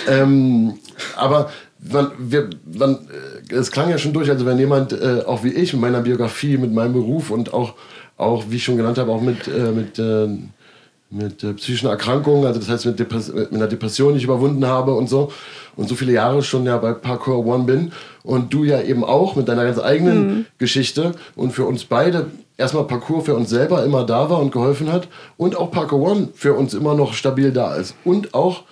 Ähm, 0.08 0.78
aber 1.16 1.50
man, 1.80 2.12
wir, 2.18 2.50
man, 2.64 3.08
äh, 3.50 3.54
es 3.54 3.70
klang 3.70 3.90
ja 3.90 3.98
schon 3.98 4.12
durch, 4.12 4.30
also 4.30 4.46
wenn 4.46 4.58
jemand, 4.58 4.92
äh, 4.92 5.22
auch 5.26 5.44
wie 5.44 5.52
ich, 5.52 5.72
mit 5.72 5.82
meiner 5.82 6.00
Biografie, 6.00 6.56
mit 6.56 6.72
meinem 6.72 6.92
Beruf 6.92 7.30
und 7.30 7.52
auch, 7.52 7.74
auch 8.16 8.44
wie 8.48 8.56
ich 8.56 8.64
schon 8.64 8.76
genannt 8.76 8.98
habe, 8.98 9.10
auch 9.10 9.20
mit, 9.20 9.48
äh, 9.48 9.72
mit 9.72 9.98
äh, 9.98 10.28
mit 11.14 11.44
äh, 11.44 11.52
psychischen 11.54 11.88
Erkrankungen, 11.88 12.44
also 12.44 12.58
das 12.58 12.68
heißt 12.68 12.86
mit, 12.86 12.98
Depres 12.98 13.32
mit 13.32 13.52
einer 13.52 13.68
Depression, 13.68 14.12
die 14.12 14.18
ich 14.18 14.24
überwunden 14.24 14.66
habe 14.66 14.94
und 14.94 15.08
so. 15.08 15.30
Und 15.76 15.88
so 15.88 15.94
viele 15.94 16.12
Jahre 16.12 16.42
schon 16.42 16.64
ja 16.66 16.76
bei 16.76 16.92
Parkour 16.92 17.46
One 17.46 17.64
bin. 17.64 17.92
Und 18.22 18.52
du 18.52 18.64
ja 18.64 18.80
eben 18.80 19.04
auch 19.04 19.36
mit 19.36 19.48
deiner 19.48 19.64
ganz 19.64 19.78
eigenen 19.78 20.26
mhm. 20.26 20.46
Geschichte. 20.58 21.12
Und 21.36 21.52
für 21.52 21.64
uns 21.64 21.84
beide 21.84 22.26
erstmal 22.56 22.84
Parkour 22.84 23.24
für 23.24 23.34
uns 23.34 23.50
selber 23.50 23.84
immer 23.84 24.04
da 24.04 24.30
war 24.30 24.40
und 24.40 24.52
geholfen 24.52 24.92
hat. 24.92 25.08
Und 25.36 25.56
auch 25.56 25.70
Parkour 25.70 26.00
One 26.00 26.28
für 26.34 26.54
uns 26.54 26.74
immer 26.74 26.94
noch 26.94 27.14
stabil 27.14 27.52
da 27.52 27.74
ist. 27.74 27.94
Und 28.04 28.34
auch 28.34 28.62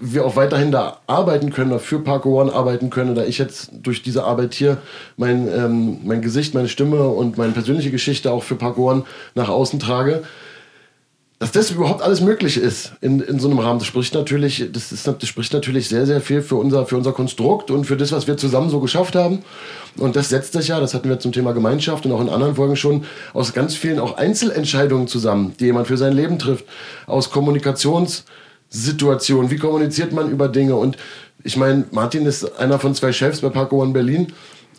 wir 0.00 0.24
auch 0.24 0.34
weiterhin 0.34 0.72
da 0.72 0.98
arbeiten 1.06 1.50
können, 1.50 1.70
oder 1.70 1.80
für 1.80 2.00
Parkour 2.00 2.42
One 2.42 2.52
arbeiten 2.52 2.90
können, 2.90 3.14
da 3.14 3.24
ich 3.24 3.38
jetzt 3.38 3.70
durch 3.82 4.02
diese 4.02 4.24
Arbeit 4.24 4.54
hier 4.54 4.78
mein, 5.16 5.46
ähm, 5.48 5.98
mein 6.04 6.22
Gesicht, 6.22 6.54
meine 6.54 6.68
Stimme 6.68 7.04
und 7.04 7.38
meine 7.38 7.52
persönliche 7.52 7.90
Geschichte 7.90 8.32
auch 8.32 8.42
für 8.42 8.56
Parkour 8.56 8.92
One 8.92 9.04
nach 9.34 9.48
außen 9.48 9.78
trage 9.78 10.24
dass 11.40 11.50
das 11.52 11.70
überhaupt 11.70 12.00
alles 12.00 12.20
möglich 12.20 12.56
ist 12.56 12.92
in, 13.00 13.20
in 13.20 13.40
so 13.40 13.48
einem 13.48 13.58
Rahmen, 13.58 13.80
das 13.80 13.88
spricht 13.88 14.14
natürlich, 14.14 14.70
das, 14.72 14.92
ist, 14.92 15.04
das 15.06 15.28
spricht 15.28 15.52
natürlich 15.52 15.88
sehr, 15.88 16.06
sehr 16.06 16.20
viel 16.20 16.42
für 16.42 16.54
unser, 16.56 16.86
für 16.86 16.96
unser 16.96 17.10
Konstrukt 17.12 17.72
und 17.72 17.84
für 17.84 17.96
das, 17.96 18.12
was 18.12 18.28
wir 18.28 18.36
zusammen 18.36 18.70
so 18.70 18.80
geschafft 18.80 19.16
haben. 19.16 19.40
Und 19.98 20.16
das 20.16 20.28
setzt 20.28 20.52
sich 20.52 20.68
ja, 20.68 20.78
das 20.80 20.94
hatten 20.94 21.08
wir 21.08 21.18
zum 21.18 21.32
Thema 21.32 21.52
Gemeinschaft 21.52 22.06
und 22.06 22.12
auch 22.12 22.20
in 22.20 22.28
anderen 22.28 22.54
Folgen 22.54 22.76
schon, 22.76 23.04
aus 23.32 23.52
ganz 23.52 23.74
vielen 23.74 23.98
auch 23.98 24.16
Einzelentscheidungen 24.16 25.08
zusammen, 25.08 25.54
die 25.58 25.64
jemand 25.64 25.88
für 25.88 25.96
sein 25.96 26.12
Leben 26.12 26.38
trifft, 26.38 26.66
aus 27.06 27.30
Kommunikationssituationen, 27.30 29.50
wie 29.50 29.58
kommuniziert 29.58 30.12
man 30.12 30.30
über 30.30 30.46
Dinge. 30.48 30.76
Und 30.76 30.96
ich 31.42 31.56
meine, 31.56 31.84
Martin 31.90 32.26
ist 32.26 32.58
einer 32.58 32.78
von 32.78 32.94
zwei 32.94 33.10
Chefs 33.12 33.40
bei 33.40 33.48
Parko 33.48 33.82
One 33.82 33.92
Berlin 33.92 34.28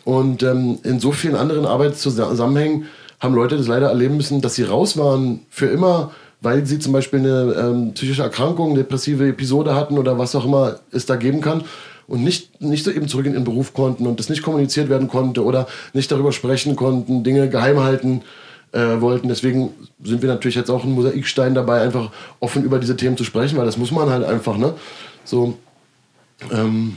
und 0.04 0.42
ähm, 0.42 0.78
in 0.84 1.00
so 1.00 1.12
vielen 1.12 1.36
anderen 1.36 1.66
Arbeitszusammenhängen 1.66 2.86
haben 3.20 3.34
Leute 3.34 3.56
das 3.56 3.66
leider 3.66 3.88
erleben 3.88 4.16
müssen, 4.16 4.40
dass 4.40 4.54
sie 4.54 4.62
raus 4.62 4.96
waren 4.96 5.40
für 5.50 5.66
immer 5.66 6.12
weil 6.40 6.66
sie 6.66 6.78
zum 6.78 6.92
Beispiel 6.92 7.20
eine 7.20 7.54
ähm, 7.54 7.92
psychische 7.94 8.22
Erkrankung, 8.22 8.70
eine 8.70 8.78
depressive 8.80 9.28
Episode 9.28 9.74
hatten 9.74 9.98
oder 9.98 10.18
was 10.18 10.34
auch 10.34 10.44
immer 10.44 10.80
es 10.92 11.06
da 11.06 11.16
geben 11.16 11.40
kann 11.40 11.64
und 12.06 12.22
nicht, 12.22 12.60
nicht 12.60 12.84
so 12.84 12.90
eben 12.90 13.08
zurück 13.08 13.26
in 13.26 13.32
ihren 13.32 13.44
Beruf 13.44 13.74
konnten 13.74 14.06
und 14.06 14.20
das 14.20 14.28
nicht 14.28 14.42
kommuniziert 14.42 14.88
werden 14.88 15.08
konnte 15.08 15.44
oder 15.44 15.66
nicht 15.92 16.10
darüber 16.10 16.32
sprechen 16.32 16.76
konnten, 16.76 17.24
Dinge 17.24 17.48
geheim 17.48 17.80
halten 17.80 18.22
äh, 18.72 19.00
wollten. 19.00 19.28
Deswegen 19.28 19.70
sind 20.02 20.22
wir 20.22 20.28
natürlich 20.28 20.54
jetzt 20.54 20.70
auch 20.70 20.84
ein 20.84 20.92
Mosaikstein 20.92 21.54
dabei, 21.54 21.80
einfach 21.80 22.10
offen 22.40 22.62
über 22.62 22.78
diese 22.78 22.96
Themen 22.96 23.16
zu 23.16 23.24
sprechen, 23.24 23.56
weil 23.58 23.66
das 23.66 23.78
muss 23.78 23.90
man 23.90 24.10
halt 24.10 24.24
einfach, 24.24 24.56
ne? 24.56 24.74
So, 25.24 25.56
ähm, 26.52 26.96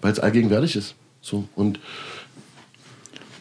weil 0.00 0.12
es 0.12 0.20
allgegenwärtig 0.20 0.76
ist. 0.76 0.94
So, 1.22 1.44
und 1.54 1.78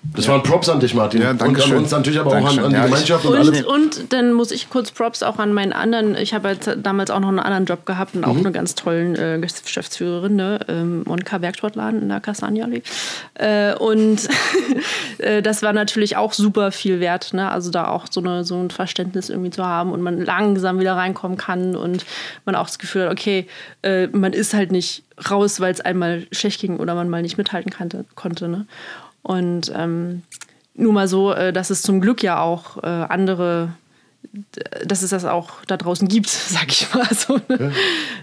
das 0.01 0.25
ja. 0.25 0.31
waren 0.31 0.43
Props 0.43 0.69
an 0.69 0.79
dich, 0.79 0.93
Martin. 0.93 1.21
Ja, 1.21 1.33
danke 1.33 1.61
und 1.61 1.71
an 1.71 1.77
uns 1.79 1.91
natürlich 1.91 2.19
aber 2.19 2.31
Dankeschön. 2.31 2.59
auch 2.59 2.65
an, 2.67 2.75
an 2.75 2.81
die 2.81 2.87
Gemeinschaft 2.89 3.25
und, 3.25 3.31
und 3.31 3.37
alles. 3.37 3.65
Und 3.65 4.13
dann 4.13 4.33
muss 4.33 4.51
ich 4.51 4.69
kurz 4.69 4.91
Props 4.91 5.23
auch 5.23 5.39
an 5.39 5.53
meinen 5.53 5.73
anderen, 5.73 6.15
ich 6.15 6.33
habe 6.33 6.49
jetzt 6.49 6.69
damals 6.81 7.11
auch 7.11 7.19
noch 7.19 7.27
einen 7.27 7.39
anderen 7.39 7.65
Job 7.65 7.85
gehabt 7.85 8.15
und 8.15 8.23
auch 8.23 8.33
mhm. 8.33 8.39
eine 8.39 8.51
ganz 8.51 8.75
tollen 8.75 9.15
äh, 9.15 9.39
Geschäftsführerin, 9.39 10.35
ne? 10.35 10.59
ähm, 10.69 11.03
Monika 11.05 11.41
Werksportladen 11.41 12.01
in 12.01 12.09
der 12.09 12.21
Kastanienallee. 12.21 12.81
Äh, 13.33 13.75
und 13.75 14.29
äh, 15.17 15.41
das 15.41 15.63
war 15.63 15.73
natürlich 15.73 16.15
auch 16.15 16.31
super 16.31 16.71
viel 16.71 17.01
wert, 17.01 17.33
ne? 17.33 17.51
also 17.51 17.69
da 17.69 17.87
auch 17.87 18.05
so, 18.09 18.21
eine, 18.21 18.45
so 18.45 18.55
ein 18.55 18.69
Verständnis 18.71 19.29
irgendwie 19.29 19.51
zu 19.51 19.65
haben 19.65 19.91
und 19.91 20.01
man 20.01 20.23
langsam 20.23 20.79
wieder 20.79 20.95
reinkommen 20.95 21.37
kann 21.37 21.75
und 21.75 22.05
man 22.45 22.55
auch 22.55 22.67
das 22.67 22.79
Gefühl 22.79 23.03
hat, 23.03 23.11
okay, 23.11 23.47
äh, 23.83 24.07
man 24.07 24.31
ist 24.31 24.53
halt 24.53 24.71
nicht 24.71 25.03
raus, 25.29 25.59
weil 25.59 25.73
es 25.73 25.81
einmal 25.81 26.25
schlecht 26.31 26.61
ging 26.61 26.77
oder 26.77 26.95
man 26.95 27.09
mal 27.09 27.21
nicht 27.21 27.37
mithalten 27.37 27.71
kannte, 27.71 28.05
konnte. 28.15 28.47
Ne? 28.47 28.65
Und 29.21 29.71
ähm, 29.75 30.23
nur 30.73 30.93
mal 30.93 31.07
so, 31.07 31.33
äh, 31.33 31.53
dass 31.53 31.69
es 31.69 31.81
zum 31.81 32.01
Glück 32.01 32.23
ja 32.23 32.41
auch 32.41 32.77
äh, 32.83 32.87
andere, 32.87 33.73
dass 34.85 35.01
es 35.01 35.11
das 35.11 35.25
auch 35.25 35.65
da 35.67 35.77
draußen 35.77 36.07
gibt, 36.07 36.29
sag 36.29 36.69
ich 36.69 36.93
mal, 36.93 37.07
so 37.13 37.39
ne? 37.47 37.73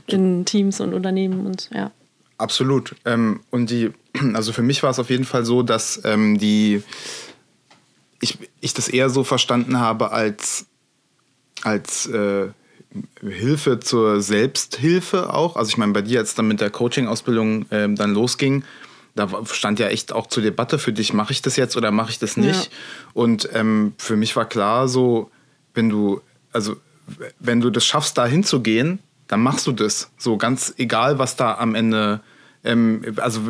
in 0.07 0.45
Teams 0.45 0.81
und 0.81 0.95
Unternehmen 0.95 1.47
und 1.47 1.71
ja. 1.75 1.91
Absolut. 2.39 2.95
Ähm, 3.05 3.41
und 3.51 3.71
die, 3.71 3.93
also 4.35 4.53
für 4.53 4.63
mich 4.63 4.83
war 4.83 4.91
es 4.91 4.99
auf 4.99 5.11
jeden 5.11 5.25
Fall 5.25 5.45
so, 5.45 5.63
dass 5.63 6.01
ähm, 6.05 6.39
die, 6.39 6.83
ich, 8.21 8.39
ich 8.61 8.75
das 8.75 8.89
eher 8.89 9.11
so 9.11 9.25
verstanden 9.25 9.79
habe 9.79 10.13
als, 10.13 10.67
als 11.63 12.07
äh, 12.07 12.49
Hilfe 13.23 13.81
zur 13.81 14.21
Selbsthilfe 14.21 15.33
auch. 15.33 15.57
Also 15.57 15.69
ich 15.69 15.77
meine, 15.77 15.93
bei 15.93 16.03
dir, 16.03 16.21
als 16.21 16.35
dann 16.35 16.49
mit 16.49 16.61
der 16.61 16.71
Coaching-Ausbildung 16.71 17.67
ähm, 17.71 17.97
dann 17.97 18.15
losging, 18.15 18.65
da 19.17 19.29
stand 19.47 19.79
ja 19.79 19.89
echt 19.89 20.13
auch 20.13 20.27
zur 20.27 20.43
Debatte 20.43 20.79
für 20.79 20.93
dich, 20.93 21.13
mache 21.13 21.33
ich 21.33 21.43
das 21.43 21.57
jetzt 21.57 21.77
oder 21.77 21.91
mache 21.91 22.11
ich 22.11 22.19
das 22.19 22.37
nicht? 22.37 22.65
Ja. 22.65 22.71
Und 23.15 23.49
ähm, 23.55 23.95
für 23.97 24.15
mich 24.15 24.37
war 24.37 24.45
klar, 24.45 24.89
so, 24.89 25.31
wenn 25.75 25.89
du, 25.89 26.21
also 26.53 26.77
wenn 27.39 27.61
du 27.61 27.71
das 27.71 27.85
schaffst, 27.85 28.19
da 28.19 28.27
hinzugehen, 28.27 28.99
dann 29.27 29.43
machst 29.43 29.67
du 29.67 29.73
das. 29.73 30.11
So 30.19 30.37
ganz 30.37 30.75
egal, 30.77 31.19
was 31.19 31.35
da 31.35 31.55
am 31.55 31.75
Ende, 31.75 32.21
ähm, 32.63 33.03
also 33.17 33.41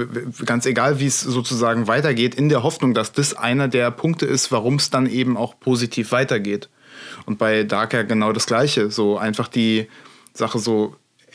ganz 0.45 0.67
egal, 0.67 1.01
wie 1.01 1.07
es 1.07 1.21
sozusagen 1.21 1.89
weitergeht, 1.89 2.37
in 2.37 2.49
der 2.49 2.63
Hoffnung, 2.63 2.95
dass 2.95 3.13
das 3.13 3.35
einer 3.35 3.67
der 3.67 3.91
Punkte 3.91 4.25
ist, 4.25 4.53
warum 4.53 4.77
es 4.77 4.91
dann 4.91 5.07
eben 5.07 5.37
auch 5.37 5.59
positiv 5.59 6.13
weitergeht. 6.13 6.69
Und 7.27 7.39
bei 7.39 7.65
Darker 7.65 8.05
genau 8.05 8.33
das 8.33 8.47
Gleiche. 8.47 8.91
So 8.91 9.19
einfach 9.19 9.49
die 9.49 9.89
Sache 10.33 10.61
so, 10.61 10.95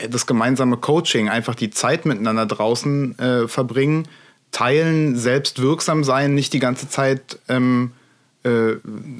das 0.09 0.25
gemeinsame 0.25 0.77
Coaching, 0.77 1.29
einfach 1.29 1.55
die 1.55 1.69
Zeit 1.69 2.05
miteinander 2.05 2.45
draußen 2.45 3.19
äh, 3.19 3.47
verbringen, 3.47 4.07
teilen, 4.51 5.15
selbst 5.15 5.61
wirksam 5.61 6.03
sein, 6.03 6.35
nicht 6.35 6.53
die 6.53 6.59
ganze 6.59 6.89
Zeit 6.89 7.39
ähm, 7.47 7.91
äh, 8.43 8.77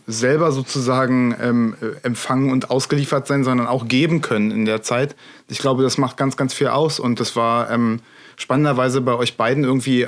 selber 0.08 0.52
sozusagen 0.52 1.36
ähm, 1.42 1.76
äh, 1.82 2.06
empfangen 2.06 2.52
und 2.52 2.70
ausgeliefert 2.70 3.28
sein, 3.28 3.44
sondern 3.44 3.68
auch 3.68 3.88
geben 3.88 4.22
können 4.22 4.52
in 4.52 4.66
der 4.66 4.82
Zeit. 4.82 5.16
Ich 5.48 5.60
glaube, 5.60 5.84
das 5.84 5.98
macht 5.98 6.18
ganz, 6.18 6.38
ganz 6.38 6.54
viel 6.54 6.68
aus 6.68 7.00
und 7.00 7.20
das 7.20 7.36
war 7.36 7.70
ähm, 7.70 8.00
spannenderweise 8.36 9.00
bei 9.02 9.14
euch 9.14 9.38
beiden 9.38 9.64
irgendwie 9.64 10.08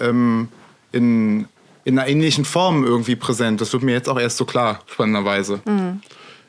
ähm, 0.00 0.48
in, 0.92 1.46
in 1.84 1.98
einer 1.98 2.08
ähnlichen 2.08 2.44
Form 2.44 2.84
irgendwie 2.84 3.16
präsent. 3.16 3.60
Das 3.60 3.72
wird 3.72 3.82
mir 3.82 3.92
jetzt 3.92 4.08
auch 4.08 4.20
erst 4.20 4.36
so 4.36 4.44
klar, 4.44 4.80
spannenderweise. 4.86 5.60
Mhm. 5.64 6.00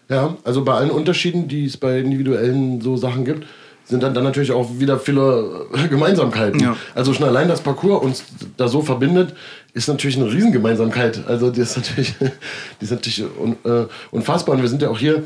Ja, 0.10 0.38
also 0.44 0.64
bei 0.64 0.74
allen 0.74 0.92
Unterschieden, 0.92 1.48
die 1.48 1.66
es 1.66 1.78
bei 1.78 1.98
individuellen 2.00 2.82
so 2.82 2.96
Sachen 2.98 3.26
gibt, 3.26 3.48
sind 3.86 4.04
dann, 4.04 4.14
dann 4.14 4.24
natürlich 4.24 4.52
auch 4.52 4.80
wieder 4.80 5.00
viele 5.00 5.68
Gemeinsamkeiten. 5.90 6.60
Ja. 6.60 6.78
Also 6.96 7.14
schon 7.14 7.26
allein 7.26 7.48
das 7.48 7.62
Parcours 7.62 8.04
uns 8.04 8.24
da 8.58 8.68
so 8.68 8.82
verbindet, 8.82 9.34
ist 9.74 9.88
natürlich 9.88 10.18
eine 10.18 10.32
Riesengemeinsamkeit. 10.32 11.28
Also 11.28 11.50
die 11.50 11.62
ist 11.62 11.76
natürlich, 11.76 12.16
die 12.82 12.84
ist 12.84 12.92
natürlich 12.92 13.24
un, 13.24 13.58
äh, 13.66 13.88
unfassbar. 14.12 14.56
Und 14.56 14.62
wir 14.62 14.70
sind 14.70 14.82
ja 14.82 14.90
auch 14.90 15.00
hier, 15.00 15.24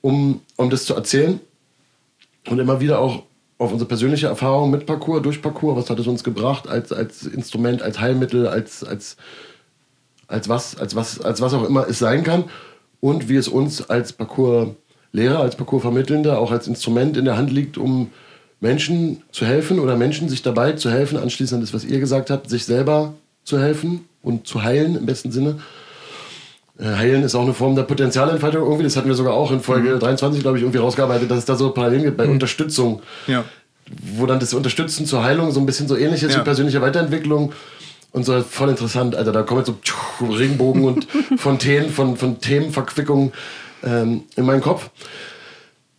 um, 0.00 0.40
um 0.56 0.70
das 0.70 0.84
zu 0.84 0.94
erzählen 0.94 1.40
und 2.48 2.58
immer 2.58 2.80
wieder 2.80 2.98
auch 2.98 3.22
auf 3.58 3.72
unsere 3.72 3.88
persönliche 3.88 4.26
Erfahrung 4.26 4.70
mit 4.70 4.86
Parcours, 4.86 5.22
durch 5.22 5.42
Parcours, 5.42 5.76
was 5.76 5.90
hat 5.90 5.98
es 5.98 6.06
uns 6.06 6.24
gebracht 6.24 6.66
als, 6.66 6.92
als 6.92 7.26
Instrument, 7.26 7.82
als 7.82 8.00
Heilmittel, 8.00 8.48
als, 8.48 8.82
als, 8.82 9.18
als, 10.26 10.48
was, 10.48 10.78
als, 10.78 10.96
was, 10.96 11.20
als 11.20 11.42
was 11.42 11.52
auch 11.52 11.68
immer 11.68 11.86
es 11.86 11.98
sein 11.98 12.24
kann 12.24 12.44
und 13.00 13.28
wie 13.28 13.36
es 13.36 13.48
uns 13.48 13.88
als 13.90 14.14
Parcours 14.14 14.70
Lehrer, 15.12 15.40
als 15.40 15.56
Parcoursvermittelnder, 15.56 16.38
auch 16.38 16.52
als 16.52 16.66
Instrument 16.68 17.16
in 17.16 17.24
der 17.24 17.36
Hand 17.36 17.50
liegt, 17.52 17.78
um 17.78 18.10
Menschen 18.60 19.22
zu 19.32 19.44
helfen 19.46 19.78
oder 19.80 19.96
Menschen 19.96 20.28
sich 20.28 20.42
dabei 20.42 20.72
zu 20.72 20.90
helfen, 20.90 21.18
anschließend 21.18 21.62
das, 21.62 21.72
was 21.74 21.84
ihr 21.84 21.98
gesagt 21.98 22.30
habt, 22.30 22.50
sich 22.50 22.64
selber 22.64 23.14
zu 23.44 23.58
helfen 23.58 24.04
und 24.22 24.46
zu 24.46 24.62
heilen 24.62 24.96
im 24.96 25.06
besten 25.06 25.32
Sinne. 25.32 25.56
äh, 26.78 26.84
Heilen 26.84 27.22
ist 27.22 27.34
auch 27.34 27.42
eine 27.42 27.54
Form 27.54 27.74
der 27.74 27.82
Potenzialentfaltung 27.84 28.62
irgendwie. 28.62 28.84
Das 28.84 28.96
hatten 28.96 29.08
wir 29.08 29.14
sogar 29.14 29.32
auch 29.34 29.50
in 29.50 29.60
Folge 29.60 29.98
23, 29.98 30.42
glaube 30.42 30.58
ich, 30.58 30.62
irgendwie 30.62 30.78
rausgearbeitet, 30.78 31.30
dass 31.30 31.38
es 31.38 31.44
da 31.46 31.56
so 31.56 31.70
Parallelen 31.70 32.04
gibt 32.04 32.16
bei 32.18 32.26
Unterstützung. 32.26 33.00
Ja. 33.26 33.44
Wo 34.16 34.26
dann 34.26 34.38
das 34.40 34.54
Unterstützen 34.54 35.06
zur 35.06 35.24
Heilung 35.24 35.50
so 35.52 35.58
ein 35.60 35.66
bisschen 35.66 35.88
so 35.88 35.96
ähnlich 35.96 36.22
ist 36.22 36.32
Ja. 36.34 36.40
wie 36.40 36.44
persönliche 36.44 36.80
Weiterentwicklung. 36.82 37.52
Und 38.12 38.24
so 38.24 38.40
voll 38.42 38.68
interessant, 38.68 39.14
Alter. 39.16 39.32
Da 39.32 39.42
kommen 39.42 39.60
jetzt 39.64 39.72
so 40.18 40.26
Regenbogen 40.26 40.84
und 40.84 41.06
Fontänen 41.38 41.90
von, 41.90 42.16
von 42.16 42.40
Themenverquickungen 42.40 43.32
ähm, 43.84 44.24
in 44.36 44.44
meinen 44.44 44.60
Kopf. 44.60 44.90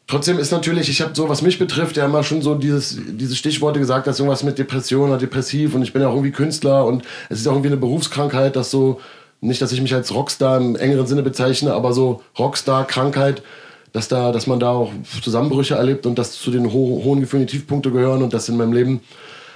Trotzdem 0.08 0.40
ist 0.40 0.52
natürlich, 0.52 0.90
ich 0.90 1.02
habe 1.02 1.16
so, 1.16 1.30
was 1.30 1.42
mich 1.42 1.58
betrifft, 1.58 1.96
ja 1.96 2.04
immer 2.04 2.22
schon 2.24 2.42
so 2.42 2.56
dieses, 2.56 2.98
diese 3.08 3.36
Stichworte 3.36 3.80
gesagt, 3.80 4.08
dass 4.08 4.20
irgendwas 4.20 4.44
mit 4.44 4.58
Depression 4.58 5.08
oder 5.10 5.18
depressiv 5.18 5.74
und 5.74 5.84
ich 5.84 5.94
bin 5.94 6.02
ja 6.02 6.10
auch 6.10 6.14
irgendwie 6.14 6.34
Künstler 6.34 6.86
und 6.86 7.04
es 7.30 7.40
ist 7.40 7.48
auch 7.48 7.54
irgendwie 7.54 7.70
eine 7.70 7.78
Berufskrankheit, 7.78 8.58
dass 8.58 8.72
so, 8.72 9.00
nicht, 9.40 9.62
dass 9.62 9.72
ich 9.72 9.82
mich 9.82 9.94
als 9.94 10.14
Rockstar 10.14 10.58
im 10.58 10.76
engeren 10.76 11.08
Sinne 11.08 11.24
bezeichne, 11.24 11.74
aber 11.74 11.94
so 11.94 12.22
Rockstar-Krankheit, 12.38 13.42
dass 13.94 14.10
da, 14.10 14.34
dass 14.34 14.48
man 14.48 14.60
da 14.60 14.72
auch 14.72 14.92
Zusammenbrüche 15.22 15.76
erlebt 15.76 16.06
und 16.06 16.20
dass 16.20 16.34
zu 16.34 16.52
den 16.52 16.74
ho 16.74 17.02
hohen 17.06 17.22
Gefühlen 17.22 17.46
die 17.46 17.54
Tiefpunkte 17.54 17.92
gehören 17.92 18.22
und 18.22 18.34
dass 18.34 18.50
in 18.50 18.58
meinem 18.58 18.74
Leben 18.74 19.00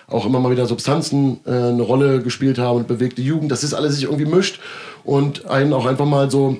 auch 0.08 0.26
immer 0.26 0.40
mal 0.40 0.52
wieder 0.52 0.68
Substanzen 0.68 1.42
äh, 1.46 1.52
eine 1.52 1.82
Rolle 1.82 2.22
gespielt 2.22 2.60
haben 2.60 2.78
und 2.78 2.88
bewegte 2.88 3.22
Jugend, 3.22 3.52
dass 3.52 3.62
das 3.62 3.74
alles 3.74 3.96
sich 3.96 4.06
irgendwie 4.06 4.26
mischt 4.26 4.60
und 5.04 5.48
einen 5.48 5.74
auch 5.74 5.86
einfach 5.86 6.06
mal 6.06 6.32
so 6.32 6.58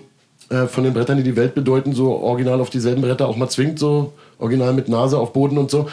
äh, 0.50 0.68
von 0.68 0.84
den 0.84 0.94
Brettern, 0.94 1.18
die 1.18 1.24
die 1.24 1.36
Welt 1.36 1.56
bedeuten, 1.56 1.94
so 1.94 2.18
original 2.18 2.62
auf 2.62 2.70
dieselben 2.70 3.02
Bretter 3.02 3.28
auch 3.28 3.38
mal 3.38 3.50
zwingt, 3.50 3.80
so 3.80 4.14
original 4.38 4.74
mit 4.74 4.90
Nase 4.90 5.18
auf 5.18 5.34
Boden 5.34 5.58
und 5.58 5.72
so. 5.72 5.90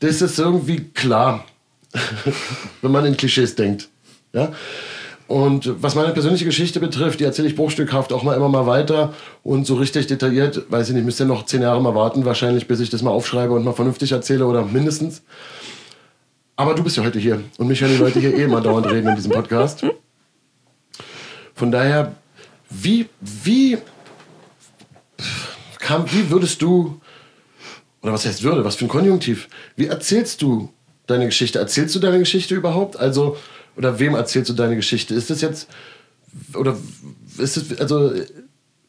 Das 0.00 0.20
ist 0.20 0.38
irgendwie 0.38 0.84
klar, 0.94 1.44
wenn 2.82 2.92
man 2.92 3.06
in 3.06 3.16
Klischees 3.16 3.54
denkt. 3.54 3.88
Ja? 4.32 4.52
Und 5.28 5.82
was 5.82 5.96
meine 5.96 6.12
persönliche 6.12 6.44
Geschichte 6.44 6.78
betrifft, 6.78 7.18
die 7.18 7.24
erzähle 7.24 7.48
ich 7.48 7.56
bruchstückhaft 7.56 8.12
auch 8.12 8.22
mal 8.22 8.36
immer 8.36 8.48
mal 8.48 8.66
weiter 8.66 9.12
und 9.42 9.66
so 9.66 9.74
richtig 9.74 10.06
detailliert, 10.06 10.70
weiß 10.70 10.88
ich 10.88 10.94
nicht, 10.94 11.04
müsst 11.04 11.20
ihr 11.20 11.26
noch 11.26 11.46
zehn 11.46 11.62
Jahre 11.62 11.82
mal 11.82 11.94
warten, 11.96 12.24
wahrscheinlich, 12.24 12.68
bis 12.68 12.78
ich 12.78 12.90
das 12.90 13.02
mal 13.02 13.10
aufschreibe 13.10 13.52
und 13.52 13.64
mal 13.64 13.72
vernünftig 13.72 14.12
erzähle 14.12 14.46
oder 14.46 14.64
mindestens. 14.64 15.22
Aber 16.54 16.74
du 16.74 16.84
bist 16.84 16.96
ja 16.96 17.04
heute 17.04 17.18
hier 17.18 17.42
und 17.58 17.66
mich 17.66 17.80
hören 17.80 17.92
die 17.92 17.98
Leute 17.98 18.20
hier 18.20 18.34
eh 18.34 18.44
immer 18.44 18.60
dauernd 18.60 18.86
reden 18.86 19.08
in 19.08 19.16
diesem 19.16 19.32
Podcast. 19.32 19.84
Von 21.54 21.72
daher, 21.72 22.14
wie, 22.70 23.08
wie, 23.20 23.78
kam, 25.78 26.04
wie 26.12 26.30
würdest 26.30 26.62
du, 26.62 27.00
oder 28.02 28.12
was 28.12 28.26
heißt 28.26 28.42
würde, 28.42 28.64
was 28.64 28.76
für 28.76 28.86
ein 28.86 28.88
Konjunktiv, 28.88 29.48
wie 29.76 29.86
erzählst 29.86 30.42
du 30.42 30.70
deine 31.06 31.26
Geschichte? 31.26 31.58
Erzählst 31.58 31.94
du 31.94 31.98
deine 31.98 32.18
Geschichte 32.18 32.54
überhaupt? 32.54 32.96
Also, 32.96 33.36
oder 33.76 33.98
wem 33.98 34.14
erzählst 34.14 34.50
du 34.50 34.54
deine 34.54 34.76
Geschichte? 34.76 35.14
Ist 35.14 35.30
das 35.30 35.40
jetzt, 35.40 35.68
oder 36.54 36.76
ist 37.38 37.56
es, 37.56 37.78
also, 37.78 38.12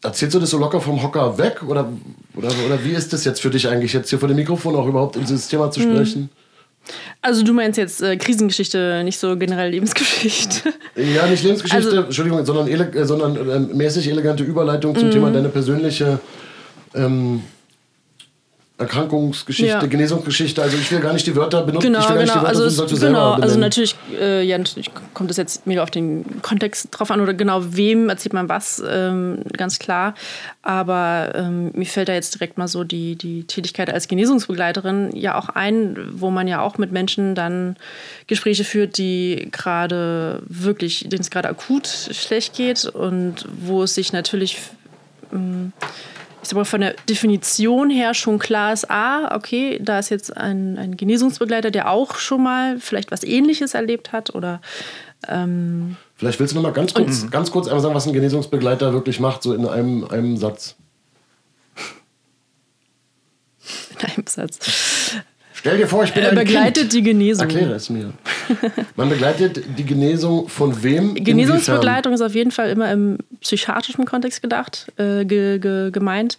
erzählst 0.02 0.36
du 0.36 0.40
das 0.40 0.50
so 0.50 0.58
locker 0.58 0.82
vom 0.82 1.02
Hocker 1.02 1.38
weg? 1.38 1.64
Oder, 1.64 1.92
oder, 2.36 2.50
oder 2.66 2.84
wie 2.84 2.92
ist 2.92 3.14
das 3.14 3.26
jetzt 3.26 3.42
für 3.42 3.50
dich 3.50 3.68
eigentlich, 3.68 3.94
jetzt 3.94 4.10
hier 4.10 4.20
vor 4.20 4.28
dem 4.28 4.38
Mikrofon 4.38 4.76
auch 4.76 4.88
überhaupt 4.88 5.16
in 5.16 5.24
dieses 5.24 5.48
Thema 5.48 5.72
zu 5.72 5.82
sprechen? 5.82 6.30
Also 7.22 7.44
du 7.44 7.54
meinst 7.54 7.78
jetzt 7.78 8.02
äh, 8.02 8.16
Krisengeschichte, 8.18 9.02
nicht 9.04 9.18
so 9.20 9.36
generell 9.38 9.72
Lebensgeschichte. 9.72 10.74
Ja, 10.96 11.26
nicht 11.28 11.44
Lebensgeschichte, 11.44 11.88
Also- 11.90 12.02
Entschuldigung, 12.04 12.46
sondern, 12.46 12.68
ele 12.68 12.86
äh, 12.94 13.06
sondern 13.06 13.36
ähm, 13.50 13.78
mäßig 13.78 14.08
elegante 14.10 14.44
Überleitung 14.44 14.94
Mhm. 14.94 14.98
zum 15.00 15.12
Thema 15.12 15.32
deine 15.32 15.50
persönliche 15.50 16.20
ähm, 16.96 17.42
Erkrankungsgeschichte, 18.80 19.72
Ja. 19.72 19.86
Genesungsgeschichte. 19.86 20.62
Also 20.62 20.78
ich 20.78 20.92
will 20.92 21.00
gar 21.00 21.14
nicht 21.14 21.26
die 21.26 21.36
Wörter 21.36 21.64
benutzen, 21.64 21.88
Genau, 21.88 22.00
ich 22.00 22.10
will 22.10 22.16
gar 22.16 22.22
nicht 22.22 22.34
genau. 22.34 22.42
die 22.42 22.48
Wörter 22.48 22.60
Also, 22.64 22.76
benutzen, 22.78 22.96
es, 22.96 23.02
genau, 23.02 23.32
also 23.32 23.58
natürlich, 23.60 23.96
äh, 24.20 24.44
ja, 24.44 24.56
natürlich 24.58 24.92
kommt 25.16 25.32
es 25.32 25.38
jetzt 25.38 25.66
mega 25.66 25.82
auf 25.82 25.90
den 25.90 26.44
Kontext 26.44 26.90
drauf 26.92 27.10
an 27.10 27.20
oder 27.20 27.34
genau 27.34 27.62
wem 27.64 28.10
erzählt 28.10 28.34
man 28.34 28.50
was, 28.50 28.84
ähm, 28.88 29.40
ganz 29.54 29.80
klar. 29.80 30.14
Aber 30.62 31.32
ähm, 31.34 31.72
mir 31.74 31.88
fällt 31.88 32.08
da 32.08 32.14
jetzt 32.14 32.36
direkt 32.36 32.60
mal 32.60 32.68
so 32.68 32.84
die, 32.84 33.16
die 33.16 33.46
Tätigkeit 33.46 33.92
als 33.92 34.08
Genesungsbegleiterin 34.08 35.10
ja 35.16 35.40
auch 35.40 35.50
ein, 35.50 35.98
wo 36.12 36.30
man 36.30 36.48
ja 36.48 36.62
auch 36.62 36.78
mit 36.78 36.92
Menschen 36.92 37.34
dann 37.34 37.78
Gespräche 38.28 38.64
führt, 38.64 39.00
die 39.00 39.48
gerade 39.52 40.44
wirklich, 40.46 41.08
denen 41.10 41.22
es 41.22 41.32
gerade 41.32 41.50
akut 41.50 41.88
schlecht 41.88 42.56
geht 42.56 42.86
und 42.86 43.46
wo 43.60 43.82
es 43.84 43.96
sich 43.96 44.14
natürlich 44.14 44.60
ich 46.48 46.52
sag 46.52 46.56
mal, 46.56 46.64
von 46.64 46.80
der 46.80 46.94
Definition 47.10 47.90
her 47.90 48.14
schon 48.14 48.40
klar 48.40 48.72
ist, 48.72 48.90
ah, 48.90 49.36
okay, 49.36 49.80
da 49.82 50.00
ist 50.00 50.08
jetzt 50.08 50.38
ein, 50.38 50.78
ein 50.78 50.96
Genesungsbegleiter, 50.96 51.72
der 51.72 51.92
auch 51.92 52.16
schon 52.16 52.42
mal 52.42 52.80
vielleicht 52.80 53.12
was 53.12 53.26
ähnliches 53.26 53.74
erlebt 53.74 54.14
hat 54.14 54.34
oder 54.34 54.62
Vielleicht 55.26 56.40
willst 56.40 56.54
du 56.54 56.56
noch 56.56 56.64
mal 56.64 56.72
ganz 56.72 56.94
kurz, 56.94 57.30
ganz 57.32 57.52
kurz 57.52 57.68
einmal 57.68 57.82
sagen, 57.82 57.96
was 57.96 58.08
ein 58.08 58.14
Genesungsbegleiter 58.14 58.94
wirklich 58.94 59.20
macht, 59.20 59.44
so 59.44 59.54
in 59.54 59.68
einem, 59.68 60.06
einem 60.06 60.38
Satz. 60.38 60.76
in 64.00 64.08
einem 64.08 64.28
Satz. 64.28 65.18
Stell 65.60 65.78
dir 65.78 65.88
vor, 65.88 66.04
ich 66.04 66.14
bin 66.14 66.24
Er 66.24 66.30
ein 66.30 66.36
begleitet 66.36 66.84
kind. 66.84 66.94
die 66.94 67.02
Genesung. 67.04 67.50
Erkläre 67.50 67.74
es 67.74 67.90
mir. 67.90 68.14
Man 68.96 69.10
begleitet 69.10 69.64
die 69.78 69.86
Genesung 69.86 70.48
von 70.48 70.84
wem? 70.84 71.16
Genesungsbegleitung 71.16 72.14
ist 72.14 72.22
auf 72.22 72.36
jeden 72.36 72.52
Fall 72.52 72.70
immer 72.70 72.92
im 72.92 73.18
psychiatrischen 73.42 74.06
Kontext 74.06 74.42
gedacht, 74.42 74.92
äh, 74.98 75.26
ge, 75.26 75.60
ge, 75.60 75.92
gemeint. 75.92 76.38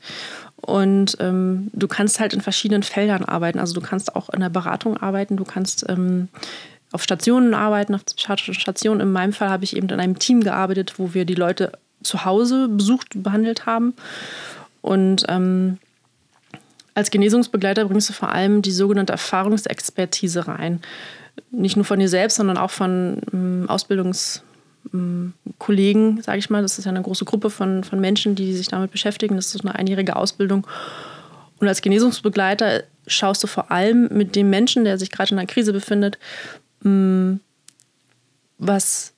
Und 0.60 1.16
ähm, 1.20 1.68
du 1.72 1.88
kannst 1.88 2.20
halt 2.20 2.32
in 2.32 2.40
verschiedenen 2.40 2.82
Feldern 2.82 3.24
arbeiten. 3.24 3.58
Also 3.58 3.74
du 3.74 3.80
kannst 3.80 4.14
auch 4.14 4.28
in 4.30 4.40
der 4.40 4.50
Beratung 4.50 4.96
arbeiten, 4.96 5.36
du 5.36 5.44
kannst 5.44 5.84
ähm, 5.88 6.28
auf 6.92 7.02
Stationen 7.02 7.54
arbeiten, 7.54 7.94
auf 7.94 8.04
psychiatrischen 8.04 8.54
Stationen. 8.54 9.00
In 9.00 9.12
meinem 9.12 9.32
Fall 9.32 9.50
habe 9.50 9.64
ich 9.64 9.76
eben 9.76 9.88
in 9.88 10.00
einem 10.00 10.18
Team 10.18 10.42
gearbeitet, 10.42 10.94
wo 10.98 11.12
wir 11.12 11.24
die 11.24 11.34
Leute 11.34 11.72
zu 12.02 12.24
Hause 12.24 12.68
besucht, 12.68 13.22
behandelt 13.22 13.66
haben. 13.66 13.94
Und 14.80 15.24
ähm, 15.28 15.78
als 16.99 17.11
Genesungsbegleiter 17.12 17.84
bringst 17.84 18.09
du 18.09 18.12
vor 18.12 18.30
allem 18.30 18.61
die 18.61 18.72
sogenannte 18.72 19.12
Erfahrungsexpertise 19.12 20.49
rein. 20.49 20.80
Nicht 21.53 21.76
nur 21.76 21.84
von 21.84 22.01
dir 22.01 22.09
selbst, 22.09 22.38
sondern 22.38 22.59
auch 22.59 22.72
von 22.72 23.68
Ausbildungskollegen, 23.68 26.22
sage 26.22 26.38
ich 26.40 26.51
mal. 26.51 26.61
Das 26.61 26.76
ist 26.76 26.86
ja 26.86 26.90
eine 26.90 27.03
große 27.03 27.24
Gruppe 27.24 27.51
von, 27.51 27.84
von 27.84 28.01
Menschen, 28.01 28.34
die 28.34 28.53
sich 28.53 28.66
damit 28.66 28.90
beschäftigen. 28.90 29.36
Das 29.36 29.55
ist 29.55 29.61
eine 29.61 29.76
einjährige 29.76 30.16
Ausbildung. 30.16 30.66
Und 31.61 31.68
als 31.68 31.82
Genesungsbegleiter 31.82 32.82
schaust 33.07 33.44
du 33.44 33.46
vor 33.46 33.70
allem 33.70 34.09
mit 34.09 34.34
dem 34.34 34.51
Menschen, 34.51 34.82
der 34.82 34.99
sich 34.99 35.12
gerade 35.12 35.30
in 35.30 35.38
einer 35.38 35.46
Krise 35.46 35.72
befindet, 35.72 36.18
mh, 36.82 37.38
was 38.59 39.12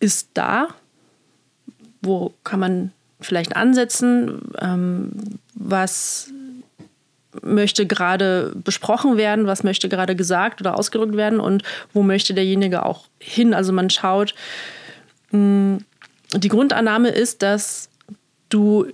ist 0.00 0.28
da? 0.34 0.68
Wo 2.02 2.34
kann 2.44 2.60
man 2.60 2.92
vielleicht 3.22 3.56
ansetzen? 3.56 4.42
Ähm, 4.60 5.12
was 5.54 6.30
möchte 7.42 7.86
gerade 7.86 8.52
besprochen 8.64 9.16
werden, 9.16 9.46
was 9.46 9.62
möchte 9.62 9.88
gerade 9.88 10.16
gesagt 10.16 10.60
oder 10.60 10.78
ausgedrückt 10.78 11.16
werden 11.16 11.40
und 11.40 11.62
wo 11.92 12.02
möchte 12.02 12.34
derjenige 12.34 12.84
auch 12.84 13.06
hin. 13.18 13.54
Also 13.54 13.72
man 13.72 13.90
schaut, 13.90 14.34
mh, 15.30 15.78
die 16.34 16.48
Grundannahme 16.48 17.10
ist, 17.10 17.42
dass 17.42 17.90
du 18.48 18.86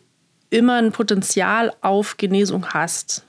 immer 0.51 0.74
ein 0.74 0.93
Potenzial 0.93 1.72
auf 1.80 2.16
Genesung 2.16 2.66
hast 2.66 3.24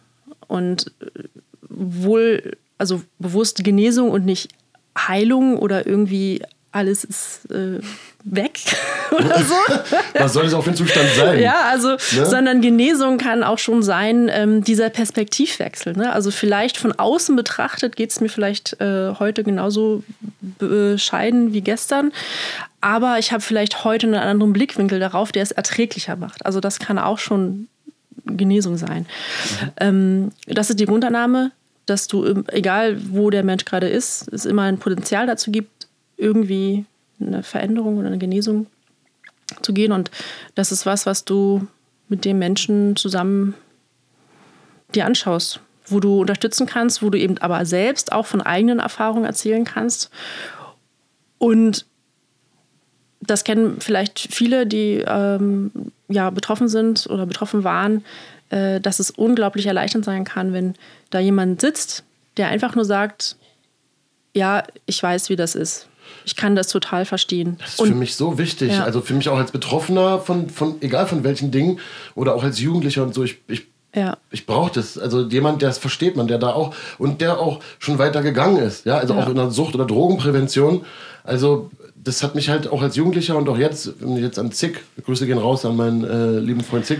und 0.47 0.91
äh, 0.99 1.23
wohl, 1.69 2.57
also 2.77 3.01
bewusst 3.19 3.63
Genesung 3.63 4.11
und 4.11 4.25
nicht 4.25 4.49
Heilung 4.97 5.57
oder 5.57 5.85
irgendwie 5.87 6.41
alles 6.75 7.05
ist 7.05 7.49
äh, 7.51 7.79
weg 8.25 8.59
oder 9.11 9.41
so. 9.43 9.55
Was 10.19 10.33
soll 10.33 10.43
das 10.43 10.53
auch 10.53 10.63
für 10.63 10.71
ein 10.71 10.75
Zustand 10.75 11.07
sein? 11.15 11.39
Ja, 11.39 11.61
also, 11.69 11.95
Ne? 12.15 12.25
sondern 12.25 12.61
Genesung 12.61 13.17
kann 13.17 13.43
auch 13.43 13.57
schon 13.59 13.81
sein, 13.81 14.29
ähm, 14.31 14.63
dieser 14.63 14.89
Perspektivwechsel. 14.89 15.93
Ne? 15.93 16.11
Also 16.11 16.31
vielleicht 16.31 16.77
von 16.77 16.91
außen 16.91 17.35
betrachtet 17.35 17.95
geht 17.95 18.11
es 18.11 18.19
mir 18.19 18.29
vielleicht 18.29 18.79
äh, 18.81 19.13
heute 19.17 19.43
genauso 19.43 20.03
bescheiden 20.41 21.53
wie 21.53 21.61
gestern. 21.61 22.11
Aber 22.81 23.19
ich 23.19 23.31
habe 23.31 23.41
vielleicht 23.41 23.83
heute 23.83 24.07
einen 24.07 24.15
anderen 24.15 24.53
Blickwinkel 24.53 24.99
darauf, 24.99 25.31
der 25.31 25.43
es 25.43 25.51
erträglicher 25.51 26.15
macht. 26.15 26.45
Also 26.45 26.59
das 26.59 26.79
kann 26.79 26.99
auch 26.99 27.19
schon 27.19 27.67
Genesung 28.25 28.77
sein. 28.77 29.05
Ähm, 29.79 30.31
das 30.47 30.69
ist 30.69 30.79
die 30.79 30.85
Grundannahme, 30.85 31.51
dass 31.85 32.07
du, 32.07 32.43
egal 32.47 32.97
wo 33.11 33.29
der 33.29 33.43
Mensch 33.43 33.65
gerade 33.65 33.87
ist, 33.87 34.27
es 34.33 34.45
immer 34.45 34.63
ein 34.63 34.79
Potenzial 34.79 35.27
dazu 35.27 35.51
gibt, 35.51 35.69
irgendwie 36.17 36.85
eine 37.19 37.43
Veränderung 37.43 37.97
oder 37.97 38.07
eine 38.07 38.17
Genesung 38.17 38.67
zu 39.61 39.73
gehen. 39.73 39.91
Und 39.91 40.11
das 40.55 40.71
ist 40.71 40.85
was, 40.85 41.05
was 41.05 41.25
du 41.25 41.67
mit 42.07 42.25
dem 42.25 42.39
Menschen 42.39 42.95
zusammen 42.95 43.55
dir 44.93 45.05
anschaust, 45.05 45.59
wo 45.87 45.99
du 45.99 46.21
unterstützen 46.21 46.67
kannst, 46.67 47.01
wo 47.01 47.09
du 47.09 47.17
eben 47.17 47.37
aber 47.39 47.65
selbst 47.65 48.11
auch 48.11 48.25
von 48.25 48.41
eigenen 48.41 48.79
Erfahrungen 48.79 49.25
erzählen 49.25 49.65
kannst. 49.65 50.09
Und 51.37 51.85
das 53.21 53.43
kennen 53.43 53.77
vielleicht 53.79 54.19
viele, 54.19 54.67
die 54.67 55.03
ähm, 55.05 55.71
ja, 56.07 56.29
betroffen 56.29 56.67
sind 56.67 57.07
oder 57.09 57.25
betroffen 57.25 57.63
waren, 57.63 58.03
äh, 58.49 58.79
dass 58.79 58.99
es 58.99 59.11
unglaublich 59.11 59.65
erleichternd 59.65 60.05
sein 60.05 60.23
kann, 60.23 60.53
wenn 60.53 60.75
da 61.09 61.19
jemand 61.19 61.61
sitzt, 61.61 62.03
der 62.37 62.49
einfach 62.49 62.75
nur 62.75 62.85
sagt, 62.85 63.37
ja, 64.33 64.63
ich 64.85 65.01
weiß, 65.01 65.29
wie 65.29 65.35
das 65.35 65.55
ist. 65.55 65.87
Ich 66.25 66.35
kann 66.35 66.55
das 66.55 66.67
total 66.67 67.05
verstehen. 67.05 67.57
Das 67.59 67.69
ist 67.75 67.81
für 67.81 67.95
mich 67.95 68.15
so 68.15 68.37
wichtig. 68.37 68.71
Ja. 68.73 68.83
Also 68.83 69.01
für 69.01 69.13
mich 69.13 69.29
auch 69.29 69.37
als 69.37 69.51
Betroffener 69.51 70.19
von, 70.19 70.49
von 70.49 70.75
egal 70.81 71.07
von 71.07 71.23
welchen 71.23 71.51
Dingen 71.51 71.79
oder 72.15 72.35
auch 72.35 72.43
als 72.43 72.59
Jugendlicher 72.59 73.03
und 73.03 73.13
so. 73.13 73.23
Ich, 73.23 73.37
ich, 73.47 73.67
Ja. 73.95 74.17
ich 74.31 74.45
brauche 74.45 74.71
das. 74.73 74.97
Also 74.97 75.21
jemand, 75.27 75.61
der 75.61 75.69
es 75.69 75.77
versteht, 75.77 76.15
man, 76.15 76.27
der 76.27 76.37
da 76.39 76.49
auch 76.53 76.73
und 76.97 77.21
der 77.21 77.39
auch 77.39 77.59
schon 77.79 77.97
weiter 77.99 78.21
gegangen 78.21 78.57
ist. 78.57 78.85
Ja, 78.85 78.97
also 78.97 79.13
Ja. 79.13 79.23
auch 79.23 79.29
in 79.29 79.35
der 79.35 79.51
Sucht- 79.51 79.75
oder 79.75 79.85
Drogenprävention. 79.85 80.83
Also 81.23 81.69
das 81.95 82.21
hat 82.23 82.35
mich 82.35 82.49
halt 82.49 82.67
auch 82.71 82.81
als 82.81 82.95
Jugendlicher 82.95 83.35
und 83.37 83.47
auch 83.49 83.57
jetzt, 83.57 83.93
wenn 83.99 84.15
ich 84.17 84.21
jetzt 84.23 84.37
an 84.39 84.51
Zick, 84.51 84.83
Grüße 85.05 85.25
gehen 85.25 85.37
raus 85.39 85.65
an 85.65 85.75
meinen 85.75 86.03
äh, 86.03 86.39
lieben 86.39 86.61
Freund 86.63 86.85
Zick, 86.85 86.99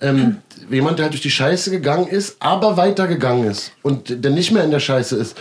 ähm, 0.00 0.38
jemand, 0.70 0.98
der 0.98 1.04
halt 1.04 1.12
durch 1.12 1.22
die 1.22 1.30
Scheiße 1.30 1.70
gegangen 1.70 2.06
ist, 2.06 2.36
aber 2.40 2.76
weitergegangen 2.76 3.44
ist 3.50 3.72
und 3.82 4.24
der 4.24 4.30
nicht 4.30 4.50
mehr 4.52 4.64
in 4.64 4.70
der 4.70 4.80
Scheiße 4.80 5.16
ist, 5.16 5.36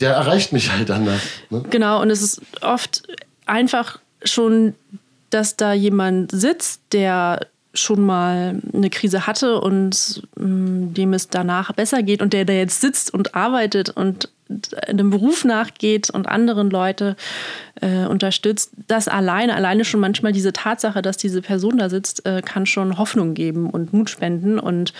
der 0.00 0.12
erreicht 0.12 0.52
mich 0.52 0.70
halt 0.72 0.90
anders. 0.90 1.20
Ne? 1.50 1.62
Genau, 1.70 2.00
und 2.00 2.10
es 2.10 2.22
ist 2.22 2.40
oft 2.60 3.02
einfach 3.46 3.98
schon, 4.24 4.74
dass 5.30 5.56
da 5.56 5.72
jemand 5.72 6.30
sitzt, 6.32 6.80
der 6.92 7.46
schon 7.74 8.04
mal 8.04 8.60
eine 8.72 8.90
Krise 8.90 9.26
hatte 9.26 9.60
und 9.60 10.22
mh, 10.36 10.92
dem 10.94 11.12
es 11.12 11.28
danach 11.28 11.72
besser 11.72 12.02
geht 12.02 12.22
und 12.22 12.32
der 12.32 12.44
da 12.44 12.52
jetzt 12.52 12.80
sitzt 12.80 13.12
und 13.12 13.34
arbeitet 13.34 13.90
und 13.90 14.30
einem 14.86 15.10
Beruf 15.10 15.44
nachgeht 15.44 16.10
und 16.10 16.26
anderen 16.26 16.70
Leute 16.70 17.16
äh, 17.80 18.06
unterstützt, 18.06 18.70
das 18.86 19.08
alleine, 19.08 19.54
alleine 19.54 19.84
schon 19.84 20.00
manchmal 20.00 20.32
diese 20.32 20.52
Tatsache, 20.52 21.02
dass 21.02 21.16
diese 21.16 21.42
Person 21.42 21.78
da 21.78 21.88
sitzt, 21.90 22.24
äh, 22.26 22.42
kann 22.42 22.66
schon 22.66 22.98
Hoffnung 22.98 23.34
geben 23.34 23.70
und 23.70 23.92
Mut 23.92 24.10
spenden 24.10 24.58
und 24.58 24.92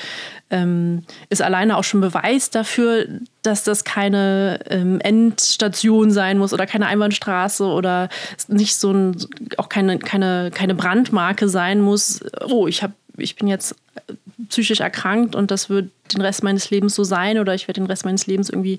ähm, 0.50 1.04
ist 1.28 1.42
alleine 1.42 1.76
auch 1.76 1.84
schon 1.84 2.00
Beweis 2.00 2.50
dafür, 2.50 3.06
dass 3.42 3.64
das 3.64 3.84
keine 3.84 4.60
ähm, 4.68 5.00
Endstation 5.00 6.10
sein 6.10 6.38
muss 6.38 6.52
oder 6.52 6.66
keine 6.66 6.86
Einbahnstraße 6.86 7.64
oder 7.64 8.08
nicht 8.48 8.76
so 8.76 8.92
ein, 8.92 9.16
auch 9.56 9.68
keine, 9.68 9.98
keine, 9.98 10.50
keine 10.52 10.74
Brandmarke 10.74 11.48
sein 11.48 11.80
muss. 11.80 12.20
Oh, 12.46 12.66
ich 12.66 12.82
habe 12.82 12.92
ich 13.18 13.34
bin 13.36 13.48
jetzt 13.48 13.74
psychisch 14.48 14.80
erkrankt 14.80 15.34
und 15.34 15.50
das 15.50 15.68
wird 15.68 15.90
den 16.14 16.20
Rest 16.20 16.42
meines 16.42 16.70
Lebens 16.70 16.94
so 16.94 17.04
sein 17.04 17.38
oder 17.38 17.54
ich 17.54 17.68
werde 17.68 17.80
den 17.80 17.86
Rest 17.86 18.04
meines 18.04 18.26
Lebens 18.26 18.48
irgendwie 18.48 18.78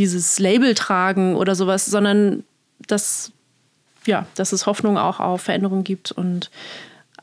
dieses 0.00 0.38
Label 0.38 0.74
tragen 0.74 1.36
oder 1.36 1.54
sowas, 1.54 1.84
sondern 1.84 2.42
dass, 2.86 3.32
ja, 4.06 4.26
dass 4.34 4.52
es 4.52 4.66
Hoffnung 4.66 4.96
auch 4.96 5.20
auf 5.20 5.42
Veränderung 5.42 5.84
gibt 5.84 6.10
und 6.10 6.50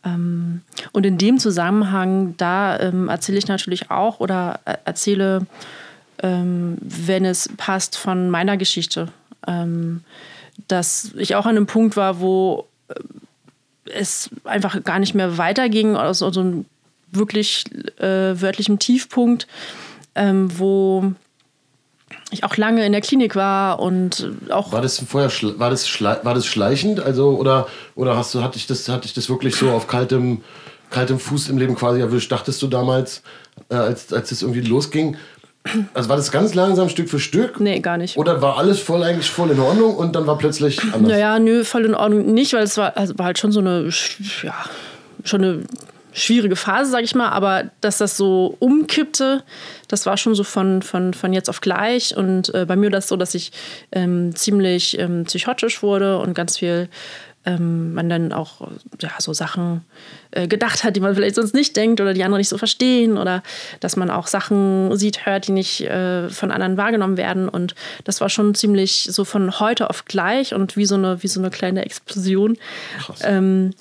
ähm, 0.05 0.61
und 0.93 1.05
in 1.07 1.17
dem 1.17 1.39
Zusammenhang, 1.39 2.35
da 2.37 2.79
ähm, 2.79 3.09
erzähle 3.09 3.39
ich 3.39 3.47
natürlich 3.47 3.89
auch 3.89 4.19
oder 4.19 4.59
äh, 4.65 4.75
erzähle, 4.85 5.47
ähm, 6.21 6.77
wenn 6.81 7.25
es 7.25 7.49
passt, 7.57 7.97
von 7.97 8.29
meiner 8.29 8.57
Geschichte. 8.57 9.07
Ähm, 9.47 10.03
dass 10.67 11.11
ich 11.17 11.35
auch 11.35 11.45
an 11.45 11.55
einem 11.55 11.65
Punkt 11.65 11.97
war, 11.97 12.19
wo 12.19 12.67
äh, 12.89 12.93
es 13.91 14.29
einfach 14.43 14.83
gar 14.83 14.99
nicht 14.99 15.15
mehr 15.15 15.39
weiterging, 15.39 15.95
aus 15.95 16.19
so 16.19 16.27
einem 16.27 16.65
wirklich 17.11 17.63
äh, 17.99 18.39
wörtlichen 18.39 18.77
Tiefpunkt, 18.77 19.47
ähm, 20.13 20.49
wo 20.59 21.13
ich 22.31 22.43
auch 22.43 22.57
lange 22.57 22.85
in 22.85 22.91
der 22.91 23.01
Klinik 23.01 23.35
war 23.35 23.79
und 23.79 24.31
auch 24.49 24.71
War 24.71 24.81
das 24.81 24.99
vorher 24.99 25.31
war 25.59 25.69
das, 25.69 26.01
war 26.01 26.33
das 26.33 26.45
schleichend? 26.45 26.99
Also, 26.99 27.37
oder, 27.37 27.67
oder 27.95 28.17
hast 28.17 28.33
du, 28.33 28.41
hatte 28.41 28.57
ich 28.57 28.67
das, 28.67 28.87
hatte 28.89 29.05
ich 29.05 29.13
das 29.13 29.29
wirklich 29.29 29.55
so 29.55 29.71
auf 29.71 29.87
kaltem, 29.87 30.41
kaltem 30.89 31.19
Fuß 31.19 31.49
im 31.49 31.57
Leben 31.57 31.75
quasi 31.75 32.01
erwischt? 32.01 32.31
Dachtest 32.31 32.61
du 32.61 32.67
damals, 32.67 33.23
äh, 33.69 33.75
als, 33.75 34.11
als 34.11 34.31
es 34.31 34.41
irgendwie 34.41 34.61
losging, 34.61 35.17
also 35.93 36.09
war 36.09 36.15
das 36.15 36.31
ganz 36.31 36.53
langsam 36.53 36.89
Stück 36.89 37.09
für 37.09 37.19
Stück? 37.19 37.59
nee, 37.59 37.79
gar 37.79 37.97
nicht. 37.97 38.17
Oder 38.17 38.41
war 38.41 38.57
alles 38.57 38.79
voll 38.79 39.03
eigentlich 39.03 39.29
voll 39.29 39.51
in 39.51 39.59
Ordnung 39.59 39.95
und 39.95 40.15
dann 40.15 40.27
war 40.27 40.37
plötzlich 40.37 40.81
anders? 40.81 41.01
Naja, 41.01 41.39
nö, 41.39 41.63
voll 41.63 41.85
in 41.85 41.95
Ordnung 41.95 42.33
nicht, 42.33 42.53
weil 42.53 42.63
es 42.63 42.77
war, 42.77 42.95
also 42.95 43.17
war 43.17 43.27
halt 43.27 43.39
schon 43.39 43.51
so 43.51 43.59
eine, 43.59 43.89
ja, 44.43 44.55
schon 45.23 45.43
eine 45.43 45.59
schwierige 46.17 46.55
Phase, 46.55 46.89
sag 46.91 47.03
ich 47.03 47.15
mal, 47.15 47.29
aber 47.29 47.71
dass 47.81 47.99
das 47.99 48.17
so 48.17 48.55
umkippte, 48.59 49.43
das 49.87 50.05
war 50.05 50.17
schon 50.17 50.35
so 50.35 50.43
von, 50.43 50.81
von, 50.81 51.13
von 51.13 51.31
jetzt 51.31 51.49
auf 51.49 51.61
gleich. 51.61 52.17
Und 52.17 52.53
äh, 52.53 52.65
bei 52.65 52.75
mir 52.75 52.85
war 52.85 52.91
das 52.91 53.07
so, 53.07 53.15
dass 53.15 53.35
ich 53.35 53.51
ähm, 53.91 54.35
ziemlich 54.35 54.97
ähm, 54.99 55.25
psychotisch 55.25 55.83
wurde 55.83 56.17
und 56.19 56.33
ganz 56.33 56.57
viel 56.57 56.89
ähm, 57.45 57.93
man 57.93 58.09
dann 58.09 58.33
auch 58.33 58.67
ja, 58.99 59.11
so 59.19 59.31
Sachen 59.31 59.85
äh, 60.31 60.47
gedacht 60.47 60.83
hat, 60.83 60.95
die 60.95 60.99
man 60.99 61.15
vielleicht 61.15 61.35
sonst 61.35 61.53
nicht 61.53 61.77
denkt 61.77 62.01
oder 62.01 62.13
die 62.13 62.23
andere 62.23 62.39
nicht 62.39 62.49
so 62.49 62.57
verstehen 62.57 63.17
oder 63.17 63.41
dass 63.79 63.95
man 63.95 64.09
auch 64.09 64.27
Sachen 64.27 64.95
sieht, 64.97 65.25
hört, 65.25 65.47
die 65.47 65.53
nicht 65.53 65.81
äh, 65.81 66.29
von 66.29 66.51
anderen 66.51 66.75
wahrgenommen 66.75 67.15
werden. 67.15 67.47
Und 67.47 67.73
das 68.03 68.19
war 68.19 68.29
schon 68.29 68.53
ziemlich 68.53 69.07
so 69.09 69.23
von 69.23 69.59
heute 69.61 69.89
auf 69.89 70.03
gleich 70.03 70.53
und 70.53 70.75
wie 70.75 70.85
so 70.85 70.95
eine, 70.95 71.23
wie 71.23 71.27
so 71.27 71.39
eine 71.39 71.49
kleine 71.49 71.85
Explosion. 71.85 72.57
Ähm, 73.21 73.73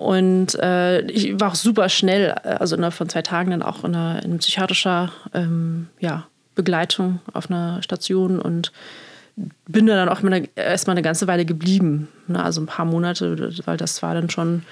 und 0.00 0.54
äh, 0.54 1.02
ich 1.10 1.38
war 1.38 1.50
auch 1.50 1.54
super 1.54 1.90
schnell, 1.90 2.34
äh, 2.42 2.48
also 2.48 2.74
innerhalb 2.74 2.94
von 2.94 3.10
zwei 3.10 3.20
Tagen 3.20 3.50
dann 3.50 3.62
auch 3.62 3.84
in, 3.84 3.94
einer, 3.94 4.24
in 4.24 4.38
psychiatrischer 4.38 5.12
ähm, 5.34 5.88
ja, 5.98 6.26
Begleitung 6.54 7.20
auf 7.34 7.50
einer 7.50 7.82
Station 7.82 8.40
und 8.40 8.72
bin 9.68 9.86
da 9.86 9.96
dann 9.96 10.08
auch 10.08 10.22
eine- 10.22 10.48
erstmal 10.56 10.94
eine 10.94 11.02
ganze 11.02 11.26
Weile 11.26 11.44
geblieben. 11.44 12.08
Ne? 12.28 12.42
Also 12.42 12.62
ein 12.62 12.66
paar 12.66 12.86
Monate, 12.86 13.52
weil 13.66 13.76
das 13.76 14.02
war 14.02 14.14
dann 14.14 14.30
schon, 14.30 14.62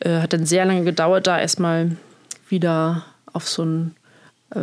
äh, 0.00 0.20
hat 0.20 0.34
dann 0.34 0.44
sehr 0.44 0.66
lange 0.66 0.84
gedauert, 0.84 1.26
da 1.26 1.40
erstmal 1.40 1.92
wieder 2.50 3.02
auf 3.32 3.48
so 3.48 3.64
ein, 3.64 3.96
äh, 4.54 4.60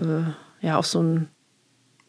ja, 0.61 0.77
auf 0.77 0.85
so 0.85 1.01
ein 1.01 1.27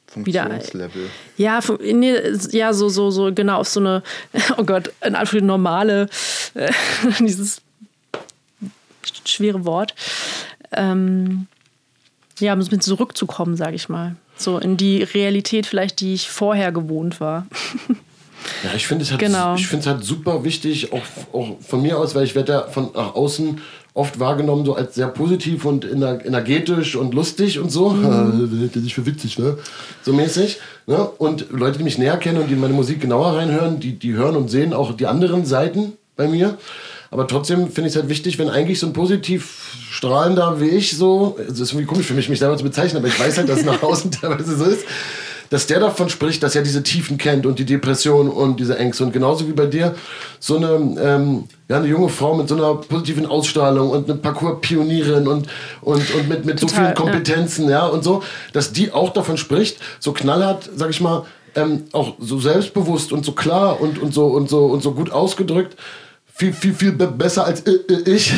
Funktionslevel. 0.08 1.08
ja, 1.38 1.60
nee, 1.80 2.16
ja, 2.50 2.74
so, 2.74 2.90
so, 2.90 3.10
so, 3.10 3.32
genau, 3.32 3.60
auf 3.60 3.68
so 3.68 3.80
eine, 3.80 4.02
oh 4.58 4.64
Gott, 4.64 4.92
in 5.00 5.14
Anführungszeichen 5.14 5.46
normale, 5.46 6.06
äh, 6.52 6.70
dieses 7.18 7.62
schwere 9.24 9.64
Wort. 9.64 9.94
Ähm, 10.72 11.46
ja, 12.40 12.52
um 12.52 12.58
ein 12.58 12.64
bisschen 12.64 12.80
zurückzukommen, 12.80 13.56
sage 13.56 13.76
ich 13.76 13.88
mal. 13.88 14.16
So 14.36 14.58
in 14.58 14.76
die 14.76 15.02
Realität 15.02 15.66
vielleicht, 15.66 16.00
die 16.00 16.14
ich 16.14 16.28
vorher 16.28 16.72
gewohnt 16.72 17.20
war. 17.20 17.46
Ja, 18.64 18.70
ich 18.74 18.86
finde 18.86 19.04
es 19.04 19.10
halt, 19.10 19.20
Genau. 19.20 19.54
ich 19.54 19.72
es 19.72 19.86
halt 19.86 20.04
super 20.04 20.44
wichtig, 20.44 20.92
auch, 20.92 21.02
auch 21.32 21.56
von 21.60 21.80
mir 21.82 21.98
aus, 21.98 22.14
weil 22.14 22.24
ich 22.24 22.34
werde 22.34 22.52
ja 22.52 22.62
von 22.66 22.90
nach 22.94 23.14
außen 23.14 23.60
oft 23.94 24.18
wahrgenommen, 24.18 24.64
so 24.66 24.74
als 24.74 24.96
sehr 24.96 25.06
positiv 25.06 25.64
und 25.64 25.84
ener- 25.86 26.22
energetisch 26.26 26.96
und 26.96 27.14
lustig 27.14 27.60
und 27.60 27.70
so. 27.70 27.90
Mhm. 27.90 28.70
Das 28.74 28.82
ist 28.82 28.92
für 28.92 29.06
witzig, 29.06 29.38
ne? 29.38 29.56
So 30.02 30.12
mäßig. 30.12 30.58
Ne? 30.88 30.96
Und 31.18 31.46
Leute, 31.50 31.78
die 31.78 31.84
mich 31.84 31.96
näher 31.96 32.16
kennen 32.16 32.38
und 32.42 32.48
die 32.48 32.54
in 32.54 32.60
meine 32.60 32.74
Musik 32.74 33.00
genauer 33.00 33.36
reinhören, 33.36 33.78
die, 33.78 33.92
die 33.92 34.12
hören 34.14 34.34
und 34.36 34.48
sehen 34.50 34.72
auch 34.74 34.92
die 34.96 35.06
anderen 35.06 35.46
Seiten 35.46 35.92
bei 36.16 36.26
mir. 36.26 36.58
Aber 37.14 37.28
trotzdem 37.28 37.70
finde 37.70 37.88
ich 37.88 37.94
es 37.94 37.96
halt 37.96 38.08
wichtig, 38.08 38.40
wenn 38.40 38.48
eigentlich 38.48 38.80
so 38.80 38.88
ein 38.88 38.92
positiv 38.92 39.76
strahlender 39.88 40.60
wie 40.60 40.70
ich 40.70 40.96
so, 40.96 41.38
es 41.38 41.60
ist 41.60 41.70
irgendwie 41.70 41.86
komisch 41.86 42.06
für 42.06 42.14
mich, 42.14 42.28
mich 42.28 42.40
selber 42.40 42.56
zu 42.56 42.64
bezeichnen, 42.64 42.98
aber 42.98 43.06
ich 43.06 43.20
weiß 43.20 43.38
halt, 43.38 43.48
dass 43.48 43.60
es 43.60 43.64
nach 43.64 43.80
außen 43.84 44.10
teilweise 44.10 44.56
so 44.56 44.64
ist, 44.64 44.84
dass 45.48 45.68
der 45.68 45.78
davon 45.78 46.08
spricht, 46.08 46.42
dass 46.42 46.56
er 46.56 46.62
diese 46.62 46.82
Tiefen 46.82 47.16
kennt 47.16 47.46
und 47.46 47.60
die 47.60 47.64
Depression 47.64 48.28
und 48.28 48.58
diese 48.58 48.76
Ängste. 48.76 49.04
Und 49.04 49.12
genauso 49.12 49.46
wie 49.46 49.52
bei 49.52 49.66
dir, 49.66 49.94
so 50.40 50.56
eine, 50.56 50.96
ähm, 51.00 51.44
ja, 51.68 51.76
eine 51.76 51.86
junge 51.86 52.08
Frau 52.08 52.34
mit 52.34 52.48
so 52.48 52.56
einer 52.56 52.74
positiven 52.74 53.26
Ausstrahlung 53.26 53.90
und 53.90 54.10
eine 54.10 54.18
Parcours-Pionierin 54.18 55.28
und, 55.28 55.46
und, 55.82 56.14
und 56.16 56.28
mit, 56.28 56.44
mit 56.44 56.58
so 56.58 56.66
Total, 56.66 56.86
vielen 56.86 56.94
Kompetenzen, 56.96 57.68
ja. 57.68 57.86
und 57.86 58.02
so, 58.02 58.24
dass 58.52 58.72
die 58.72 58.90
auch 58.90 59.12
davon 59.12 59.36
spricht, 59.36 59.76
so 60.00 60.12
knallhart, 60.12 60.68
sag 60.74 60.90
ich 60.90 61.00
mal, 61.00 61.26
ähm, 61.54 61.84
auch 61.92 62.14
so 62.18 62.40
selbstbewusst 62.40 63.12
und 63.12 63.24
so 63.24 63.30
klar 63.30 63.80
und, 63.80 64.02
und, 64.02 64.12
so, 64.12 64.26
und, 64.26 64.50
so, 64.50 64.64
und 64.64 64.82
so 64.82 64.90
gut 64.94 65.12
ausgedrückt, 65.12 65.76
viel, 66.36 66.52
viel, 66.52 66.74
viel 66.74 66.92
be- 66.92 67.06
besser 67.06 67.46
als 67.46 67.62
ich, 68.06 68.32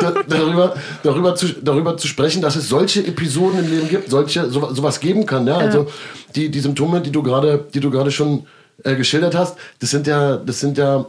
da, 0.00 0.14
darüber, 0.26 0.74
darüber, 1.02 1.34
zu, 1.36 1.46
darüber 1.62 1.96
zu 1.96 2.08
sprechen, 2.08 2.42
dass 2.42 2.56
es 2.56 2.68
solche 2.68 3.06
Episoden 3.06 3.60
im 3.60 3.70
Leben 3.70 3.88
gibt, 3.88 4.10
solche, 4.10 4.50
so, 4.50 4.74
sowas 4.74 4.98
geben 4.98 5.24
kann. 5.24 5.46
Ja? 5.46 5.58
Also 5.58 5.86
die, 6.34 6.50
die 6.50 6.60
Symptome, 6.60 7.00
die 7.00 7.12
du 7.12 7.22
gerade, 7.22 7.66
die 7.72 7.80
du 7.80 7.90
gerade 7.90 8.10
schon 8.10 8.46
äh, 8.82 8.96
geschildert 8.96 9.36
hast, 9.36 9.56
das 9.78 9.90
sind 9.90 10.08
ja, 10.08 10.36
das 10.36 10.58
sind 10.58 10.76
ja, 10.76 11.06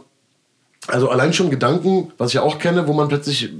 also 0.86 1.10
allein 1.10 1.32
schon 1.32 1.50
Gedanken, 1.50 2.12
was 2.18 2.28
ich 2.28 2.34
ja 2.34 2.42
auch 2.42 2.58
kenne, 2.58 2.86
wo 2.86 2.92
man 2.92 3.08
plötzlich 3.08 3.50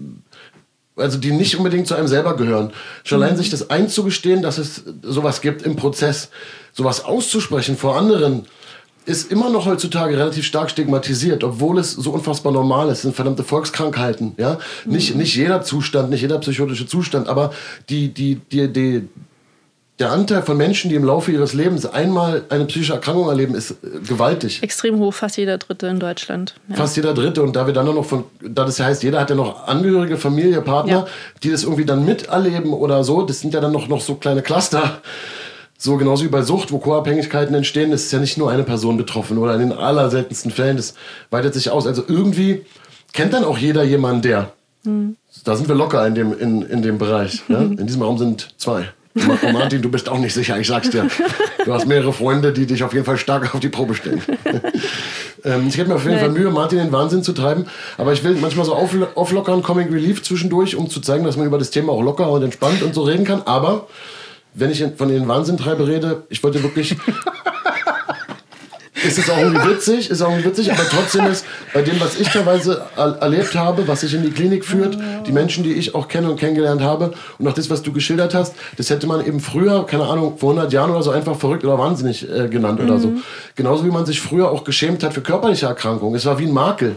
also 0.99 1.18
die 1.18 1.32
nicht 1.32 1.57
unbedingt 1.57 1.86
zu 1.86 1.94
einem 1.94 2.09
selber 2.09 2.36
gehören. 2.36 2.72
Schon 3.05 3.22
allein 3.22 3.36
sich 3.36 3.51
das 3.51 3.68
einzugestehen, 3.68 4.40
dass 4.40 4.57
es 4.57 4.82
sowas 5.03 5.42
gibt 5.42 5.62
im 5.62 5.76
Prozess, 5.76 6.30
sowas 6.72 7.05
auszusprechen 7.05 7.76
vor 7.76 7.99
anderen, 7.99 8.47
ist 9.07 9.30
immer 9.32 9.50
noch 9.50 9.66
heutzutage 9.66 10.18
relativ 10.18 10.44
stark 10.44 10.68
stigmatisiert, 10.68 11.44
obwohl 11.44 11.78
es 11.78 11.92
so 11.92 12.11
unfassbar 12.11 12.52
normal 12.52 12.88
ist. 12.88 12.98
Es 12.98 13.02
sind 13.02 13.14
verdammte 13.16 13.44
Volkskrankheiten, 13.44 14.34
ja. 14.36 14.59
Nicht, 14.84 15.14
nicht 15.16 15.34
jeder 15.36 15.62
Zustand, 15.62 16.11
nicht 16.11 16.22
jeder 16.22 16.38
psychotische 16.38 16.86
Zustand, 16.86 17.28
aber 17.28 17.52
die, 17.88 18.09
die, 18.12 18.40
die, 18.50 18.68
die, 18.72 19.09
der 19.98 20.12
Anteil 20.12 20.42
von 20.42 20.57
Menschen, 20.59 20.90
die 20.90 20.96
im 20.96 21.04
Laufe 21.04 21.32
ihres 21.32 21.54
Lebens 21.54 21.86
einmal 21.86 22.44
eine 22.50 22.66
psychische 22.66 22.92
Erkrankung 22.92 23.28
erleben, 23.28 23.54
ist 23.54 23.70
äh, 23.70 23.76
gewaltig. 24.07 24.62
Extrem 24.62 24.98
hoch, 24.98 25.14
fast 25.14 25.38
jeder 25.38 25.57
Dritte 25.57 25.86
in 25.86 25.98
Deutschland. 26.00 26.54
Ja. 26.68 26.76
Fast 26.76 26.96
jeder 26.96 27.14
Dritte. 27.14 27.42
Und 27.42 27.57
da 27.57 27.66
wir 27.66 27.72
dann 27.72 27.86
noch 27.86 28.04
von, 28.04 28.24
da 28.42 28.64
das 28.64 28.78
heißt, 28.78 29.02
jeder 29.04 29.20
hat 29.20 29.30
ja 29.30 29.36
noch 29.36 29.66
Angehörige, 29.66 30.18
Familie, 30.18 30.61
Partner, 30.61 30.92
Ja. 30.92 31.07
die 31.42 31.50
das 31.50 31.62
irgendwie 31.62 31.86
dann 31.86 32.04
miterleben 32.04 32.72
oder 32.74 33.04
so. 33.04 33.22
Das 33.22 33.40
sind 33.40 33.54
ja 33.54 33.61
dann 33.61 33.72
noch, 33.72 33.88
noch 33.88 34.02
so 34.02 34.16
kleine 34.16 34.42
Cluster. 34.42 35.00
So 35.79 35.97
genauso 35.97 36.24
wie 36.24 36.29
bei 36.29 36.43
Sucht, 36.43 36.72
wo 36.72 36.79
Co-Abhängigkeiten 36.79 37.55
entstehen, 37.55 37.93
ist 37.93 38.11
ja 38.12 38.18
nicht 38.18 38.39
nur 38.39 38.51
eine 38.51 38.62
Person 38.62 38.97
betroffen 38.97 39.39
oder 39.39 39.55
in 39.55 39.61
den 39.61 39.72
allerseltensten 39.72 40.51
Fällen, 40.51 40.77
das 40.77 40.95
weitet 41.31 41.55
sich 41.55 41.70
aus. 41.70 41.87
Also 41.87 42.03
irgendwie 42.07 42.64
kennt 43.12 43.33
dann 43.33 43.45
auch 43.45 43.59
jeder 43.59 43.83
jemanden, 43.83 44.22
der. 44.22 44.53
Mhm. 44.85 45.16
Da 45.45 45.55
sind 45.55 45.68
wir 45.68 45.74
locker 45.74 46.07
in 46.07 46.14
dem, 46.14 46.39
in, 46.39 46.62
in 46.62 46.83
dem 46.83 46.99
Bereich. 46.99 47.43
Ja? 47.49 47.61
In 47.61 47.87
diesem 47.87 48.03
Raum 48.03 48.18
sind 48.18 48.55
zwei. 48.57 48.89
Martin, 49.53 49.81
du 49.81 49.91
bist 49.91 50.09
auch 50.09 50.18
nicht 50.18 50.35
sicher, 50.35 50.59
ich 50.59 50.66
sag's 50.66 50.91
dir. 50.91 51.09
Du 51.64 51.72
hast 51.72 51.87
mehrere 51.87 52.12
Freunde, 52.12 52.53
die 52.53 52.66
dich 52.66 52.85
auf 52.85 52.93
jeden 52.93 53.07
Fall 53.07 53.16
stark 53.16 53.55
auf 53.55 53.61
die 53.61 53.68
Probe 53.68 53.95
stellen. 53.95 54.20
ähm, 55.45 55.66
ich 55.68 55.79
hätte 55.79 55.89
mir 55.89 55.95
auf 55.95 56.05
jeden 56.05 56.18
Fall 56.18 56.31
Mühe, 56.31 56.51
Martin 56.51 56.79
in 56.79 56.87
den 56.87 56.93
Wahnsinn 56.93 57.22
zu 57.22 57.33
treiben. 57.33 57.66
Aber 57.97 58.12
ich 58.12 58.22
will 58.24 58.37
manchmal 58.41 58.66
so 58.66 58.74
auflockern, 58.74 59.62
Comic 59.62 59.91
Relief 59.91 60.22
zwischendurch, 60.22 60.77
um 60.77 60.91
zu 60.91 61.01
zeigen, 61.01 61.24
dass 61.24 61.37
man 61.37 61.47
über 61.47 61.59
das 61.59 61.70
Thema 61.70 61.93
auch 61.93 62.03
locker 62.03 62.31
und 62.31 62.43
entspannt 62.43 62.83
und 62.83 62.95
so 62.95 63.03
reden 63.05 63.24
kann. 63.24 63.43
Aber 63.47 63.87
wenn 64.57 64.70
ich 64.70 64.84
von 64.96 65.09
den 65.09 65.28
Wahnsinn 65.28 65.57
treibe 65.57 65.86
rede, 65.86 66.22
ich 66.30 66.42
wollte 66.42 66.62
wirklich 66.62 66.96
ist 69.07 69.18
es 69.18 69.30
auch 69.30 69.38
irgendwie 69.38 69.68
witzig, 69.68 70.11
ist 70.11 70.22
auch 70.22 70.30
irgendwie 70.30 70.48
witzig, 70.48 70.72
aber 70.72 70.82
trotzdem 70.88 71.26
ist 71.26 71.44
bei 71.72 71.82
dem, 71.82 72.00
was 72.00 72.18
ich 72.18 72.28
teilweise 72.28 72.86
erlebt 72.96 73.54
habe, 73.54 73.86
was 73.86 74.00
sich 74.00 74.14
in 74.14 74.22
die 74.22 74.30
Klinik 74.30 74.64
führt, 74.64 74.96
die 75.26 75.32
Menschen, 75.32 75.62
die 75.62 75.74
ich 75.74 75.94
auch 75.94 76.09
kenne 76.09 76.30
und 76.30 76.40
kennengelernt 76.40 76.80
habe 76.80 77.12
und 77.38 77.46
auch 77.46 77.52
das, 77.52 77.68
was 77.68 77.82
du 77.82 77.92
geschildert 77.92 78.34
hast, 78.34 78.54
das 78.78 78.88
hätte 78.88 79.07
man 79.07 79.24
eben 79.24 79.40
früher, 79.40 79.84
keine 79.86 80.04
Ahnung, 80.04 80.38
vor 80.38 80.50
100 80.50 80.72
Jahren 80.72 80.90
oder 80.90 81.02
so 81.02 81.11
einfach 81.11 81.36
verrückt 81.36 81.64
oder 81.64 81.78
wahnsinnig 81.78 82.28
äh, 82.28 82.48
genannt 82.48 82.80
mhm. 82.80 82.86
oder 82.86 82.98
so. 82.98 83.12
Genauso 83.54 83.84
wie 83.84 83.90
man 83.90 84.07
sich 84.07 84.20
früher 84.20 84.50
auch 84.50 84.64
geschämt 84.64 85.02
hat 85.04 85.12
für 85.12 85.20
körperliche 85.20 85.66
Erkrankungen. 85.66 86.14
Es 86.16 86.24
war 86.24 86.38
wie 86.38 86.46
ein 86.46 86.52
Makel. 86.52 86.96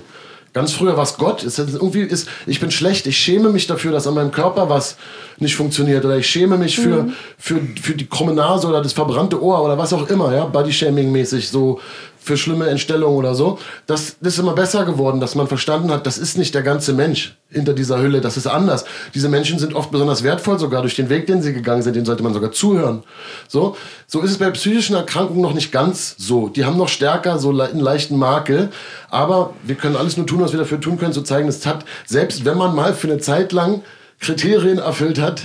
Ganz 0.54 0.74
früher 0.74 0.98
war 0.98 1.04
es 1.04 1.18
Gott. 1.18 1.44
Ist 1.44 1.60
irgendwie 1.60 2.02
ist, 2.02 2.28
ich 2.48 2.60
bin 2.60 2.72
schlecht. 2.72 3.06
Ich 3.08 3.18
schäme 3.18 3.50
mich 3.50 3.68
dafür, 3.68 3.92
dass 3.92 4.08
an 4.08 4.16
meinem 4.16 4.32
Körper 4.32 4.70
was 4.70 4.98
nicht 5.38 5.56
funktioniert. 5.56 6.04
Oder 6.06 6.18
ich 6.18 6.28
schäme 6.28 6.58
mich 6.58 6.78
für, 6.78 7.04
mhm. 7.04 7.14
für, 7.38 7.62
für 7.82 7.94
die 7.94 8.08
krumme 8.08 8.34
Nase 8.34 8.68
oder 8.68 8.82
das 8.82 8.94
verbrannte 8.94 9.42
Ohr 9.42 9.64
oder 9.64 9.78
was 9.78 9.94
auch 9.94 10.08
immer. 10.10 10.34
Ja? 10.34 10.46
Body-Shaming-mäßig. 10.46 11.50
So 11.50 11.80
für 12.20 12.38
schlimme 12.38 12.68
Entstellungen 12.68 13.18
oder 13.18 13.34
so. 13.34 13.60
Das, 13.88 14.18
ist 14.22 14.40
immer 14.40 14.54
besser 14.54 14.86
geworden, 14.86 15.20
dass 15.20 15.36
man 15.36 15.48
verstanden 15.48 15.92
hat, 15.92 16.06
das 16.06 16.18
ist 16.18 16.38
nicht 16.38 16.54
der 16.54 16.62
ganze 16.62 16.94
Mensch 16.94 17.38
hinter 17.50 17.74
dieser 17.74 18.00
Hülle, 18.00 18.22
das 18.22 18.38
ist 18.38 18.46
anders. 18.46 18.86
Diese 19.16 19.30
Menschen 19.30 19.58
sind 19.58 19.74
oft 19.74 19.90
besonders 19.90 20.24
wertvoll, 20.24 20.60
sogar 20.60 20.82
durch 20.82 20.96
den 20.96 21.10
Weg, 21.10 21.26
den 21.26 21.42
sie 21.42 21.54
gegangen 21.54 21.82
sind, 21.82 21.96
den 21.96 22.06
sollte 22.06 22.22
man 22.22 22.34
sogar 22.34 22.52
zuhören. 22.52 23.04
So, 23.48 23.76
so 24.06 24.22
ist 24.22 24.32
es 24.32 24.38
bei 24.38 24.50
psychischen 24.52 24.96
Erkrankungen 24.96 25.42
noch 25.42 25.54
nicht 25.54 25.72
ganz 25.72 26.16
so. 26.18 26.50
Die 26.50 26.66
haben 26.66 26.78
noch 26.78 26.90
stärker 26.90 27.40
so 27.40 27.50
einen 27.50 27.80
leichten 27.80 28.18
Makel, 28.18 28.70
aber 29.10 29.54
wir 29.64 29.76
können 29.76 29.96
alles 29.96 30.18
nur 30.18 30.28
tun, 30.28 30.42
was 30.42 30.52
wir 30.52 30.60
dafür 30.60 30.80
tun 30.80 31.00
können, 31.00 31.14
zu 31.14 31.24
zeigen, 31.24 31.48
es 31.48 31.66
hat, 31.66 31.86
selbst 32.06 32.46
wenn 32.46 32.58
man 32.58 32.76
mal 32.76 32.94
für 32.94 33.08
eine 33.08 33.18
Zeit 33.20 33.52
lang 33.52 33.82
Kriterien 34.20 34.80
erfüllt 34.80 35.20
hat, 35.20 35.42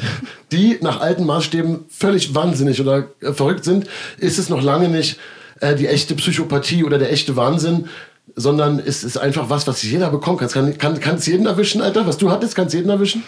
die 0.53 0.79
nach 0.81 1.01
alten 1.01 1.25
Maßstäben 1.25 1.85
völlig 1.89 2.35
wahnsinnig 2.35 2.81
oder 2.81 3.09
äh, 3.20 3.33
verrückt 3.33 3.64
sind, 3.64 3.87
ist 4.18 4.39
es 4.39 4.49
noch 4.49 4.62
lange 4.62 4.89
nicht 4.89 5.18
äh, 5.64 5.74
die 5.74 5.88
echte 5.88 6.14
Psychopathie 6.14 6.84
oder 6.84 6.98
der 6.98 7.10
echte 7.12 7.36
Wahnsinn, 7.36 7.88
sondern 8.36 8.78
es 8.78 9.04
ist 9.04 9.16
einfach 9.16 9.50
was, 9.50 9.66
was 9.66 9.82
jeder 9.82 10.10
bekommen 10.10 10.38
kann. 10.38 10.48
Kann, 10.48 10.78
kann, 10.78 11.00
kann 11.00 11.16
es 11.16 11.26
jeden 11.26 11.46
erwischen, 11.46 11.80
Alter? 11.80 12.06
Was 12.06 12.18
du 12.18 12.30
hattest, 12.30 12.54
kann 12.54 12.66
es 12.66 12.72
jeden 12.72 12.90
erwischen? 12.90 13.22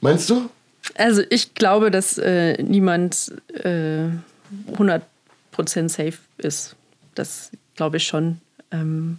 Meinst 0.00 0.30
du? 0.30 0.48
Also 0.96 1.22
ich 1.30 1.54
glaube, 1.54 1.90
dass 1.90 2.18
äh, 2.18 2.60
niemand 2.62 3.32
äh, 3.62 4.08
100% 4.76 5.00
safe 5.88 6.18
ist. 6.38 6.76
Das 7.14 7.50
glaube 7.76 7.98
ich 7.98 8.04
schon. 8.04 8.38
Ähm, 8.70 9.18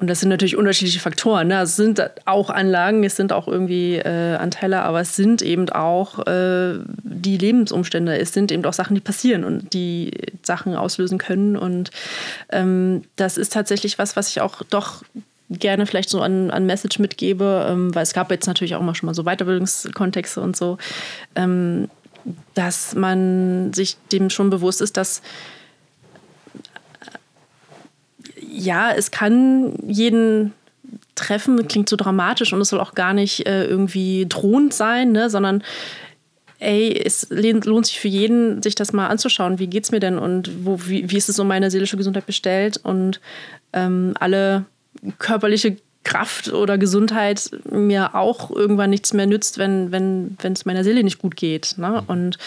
und 0.00 0.06
das 0.06 0.20
sind 0.20 0.30
natürlich 0.30 0.56
unterschiedliche 0.56 0.98
Faktoren. 0.98 1.48
Ne? 1.48 1.60
Es 1.60 1.76
sind 1.76 2.02
auch 2.24 2.48
Anlagen, 2.48 3.04
es 3.04 3.16
sind 3.16 3.34
auch 3.34 3.46
irgendwie 3.46 3.96
äh, 3.96 4.36
Anteile, 4.36 4.80
aber 4.80 5.02
es 5.02 5.14
sind 5.14 5.42
eben 5.42 5.68
auch 5.68 6.26
äh, 6.26 6.78
die 7.02 7.36
Lebensumstände, 7.36 8.18
es 8.18 8.32
sind 8.32 8.50
eben 8.50 8.64
auch 8.64 8.72
Sachen, 8.72 8.94
die 8.94 9.02
passieren 9.02 9.44
und 9.44 9.74
die 9.74 10.12
Sachen 10.42 10.74
auslösen 10.74 11.18
können. 11.18 11.54
Und 11.54 11.90
ähm, 12.48 13.02
das 13.16 13.36
ist 13.36 13.52
tatsächlich 13.52 13.98
was, 13.98 14.16
was 14.16 14.30
ich 14.30 14.40
auch 14.40 14.62
doch 14.70 15.04
gerne 15.50 15.84
vielleicht 15.84 16.08
so 16.08 16.22
an, 16.22 16.50
an 16.50 16.64
Message 16.64 16.98
mitgebe, 16.98 17.66
ähm, 17.68 17.94
weil 17.94 18.04
es 18.04 18.14
gab 18.14 18.30
jetzt 18.30 18.46
natürlich 18.46 18.74
auch 18.76 18.80
immer 18.80 18.94
schon 18.94 19.06
mal 19.06 19.14
so 19.14 19.24
Weiterbildungskontexte 19.24 20.40
und 20.40 20.56
so, 20.56 20.78
ähm, 21.34 21.90
dass 22.54 22.94
man 22.94 23.74
sich 23.74 23.98
dem 24.12 24.30
schon 24.30 24.48
bewusst 24.48 24.80
ist, 24.80 24.96
dass 24.96 25.20
ja, 28.50 28.92
es 28.92 29.10
kann 29.10 29.74
jeden 29.86 30.52
treffen, 31.14 31.68
klingt 31.68 31.88
so 31.88 31.96
dramatisch 31.96 32.52
und 32.52 32.60
es 32.60 32.70
soll 32.70 32.80
auch 32.80 32.94
gar 32.94 33.12
nicht 33.12 33.46
äh, 33.46 33.64
irgendwie 33.64 34.26
drohend 34.28 34.74
sein, 34.74 35.12
ne, 35.12 35.30
sondern 35.30 35.62
ey, 36.58 37.00
es 37.04 37.28
lohnt 37.30 37.86
sich 37.86 37.98
für 37.98 38.08
jeden, 38.08 38.62
sich 38.62 38.74
das 38.74 38.92
mal 38.92 39.08
anzuschauen. 39.08 39.58
Wie 39.58 39.66
geht 39.66 39.84
es 39.84 39.92
mir 39.92 40.00
denn 40.00 40.18
und 40.18 40.64
wo, 40.64 40.78
wie, 40.86 41.10
wie 41.10 41.16
ist 41.16 41.28
es 41.28 41.38
um 41.38 41.48
meine 41.48 41.70
seelische 41.70 41.96
Gesundheit 41.96 42.26
bestellt? 42.26 42.78
Und 42.82 43.20
ähm, 43.72 44.14
alle 44.20 44.66
körperliche 45.18 45.76
Kraft 46.04 46.52
oder 46.52 46.78
Gesundheit 46.78 47.50
mir 47.70 48.14
auch 48.14 48.50
irgendwann 48.50 48.90
nichts 48.90 49.12
mehr 49.12 49.26
nützt, 49.26 49.58
wenn 49.58 49.92
wenn 49.92 50.36
wenn, 50.40 50.52
es 50.52 50.64
meiner 50.64 50.84
Seele 50.84 51.02
nicht 51.02 51.18
gut 51.18 51.36
geht. 51.36 51.76
Ne? 51.78 52.02
Und 52.06 52.38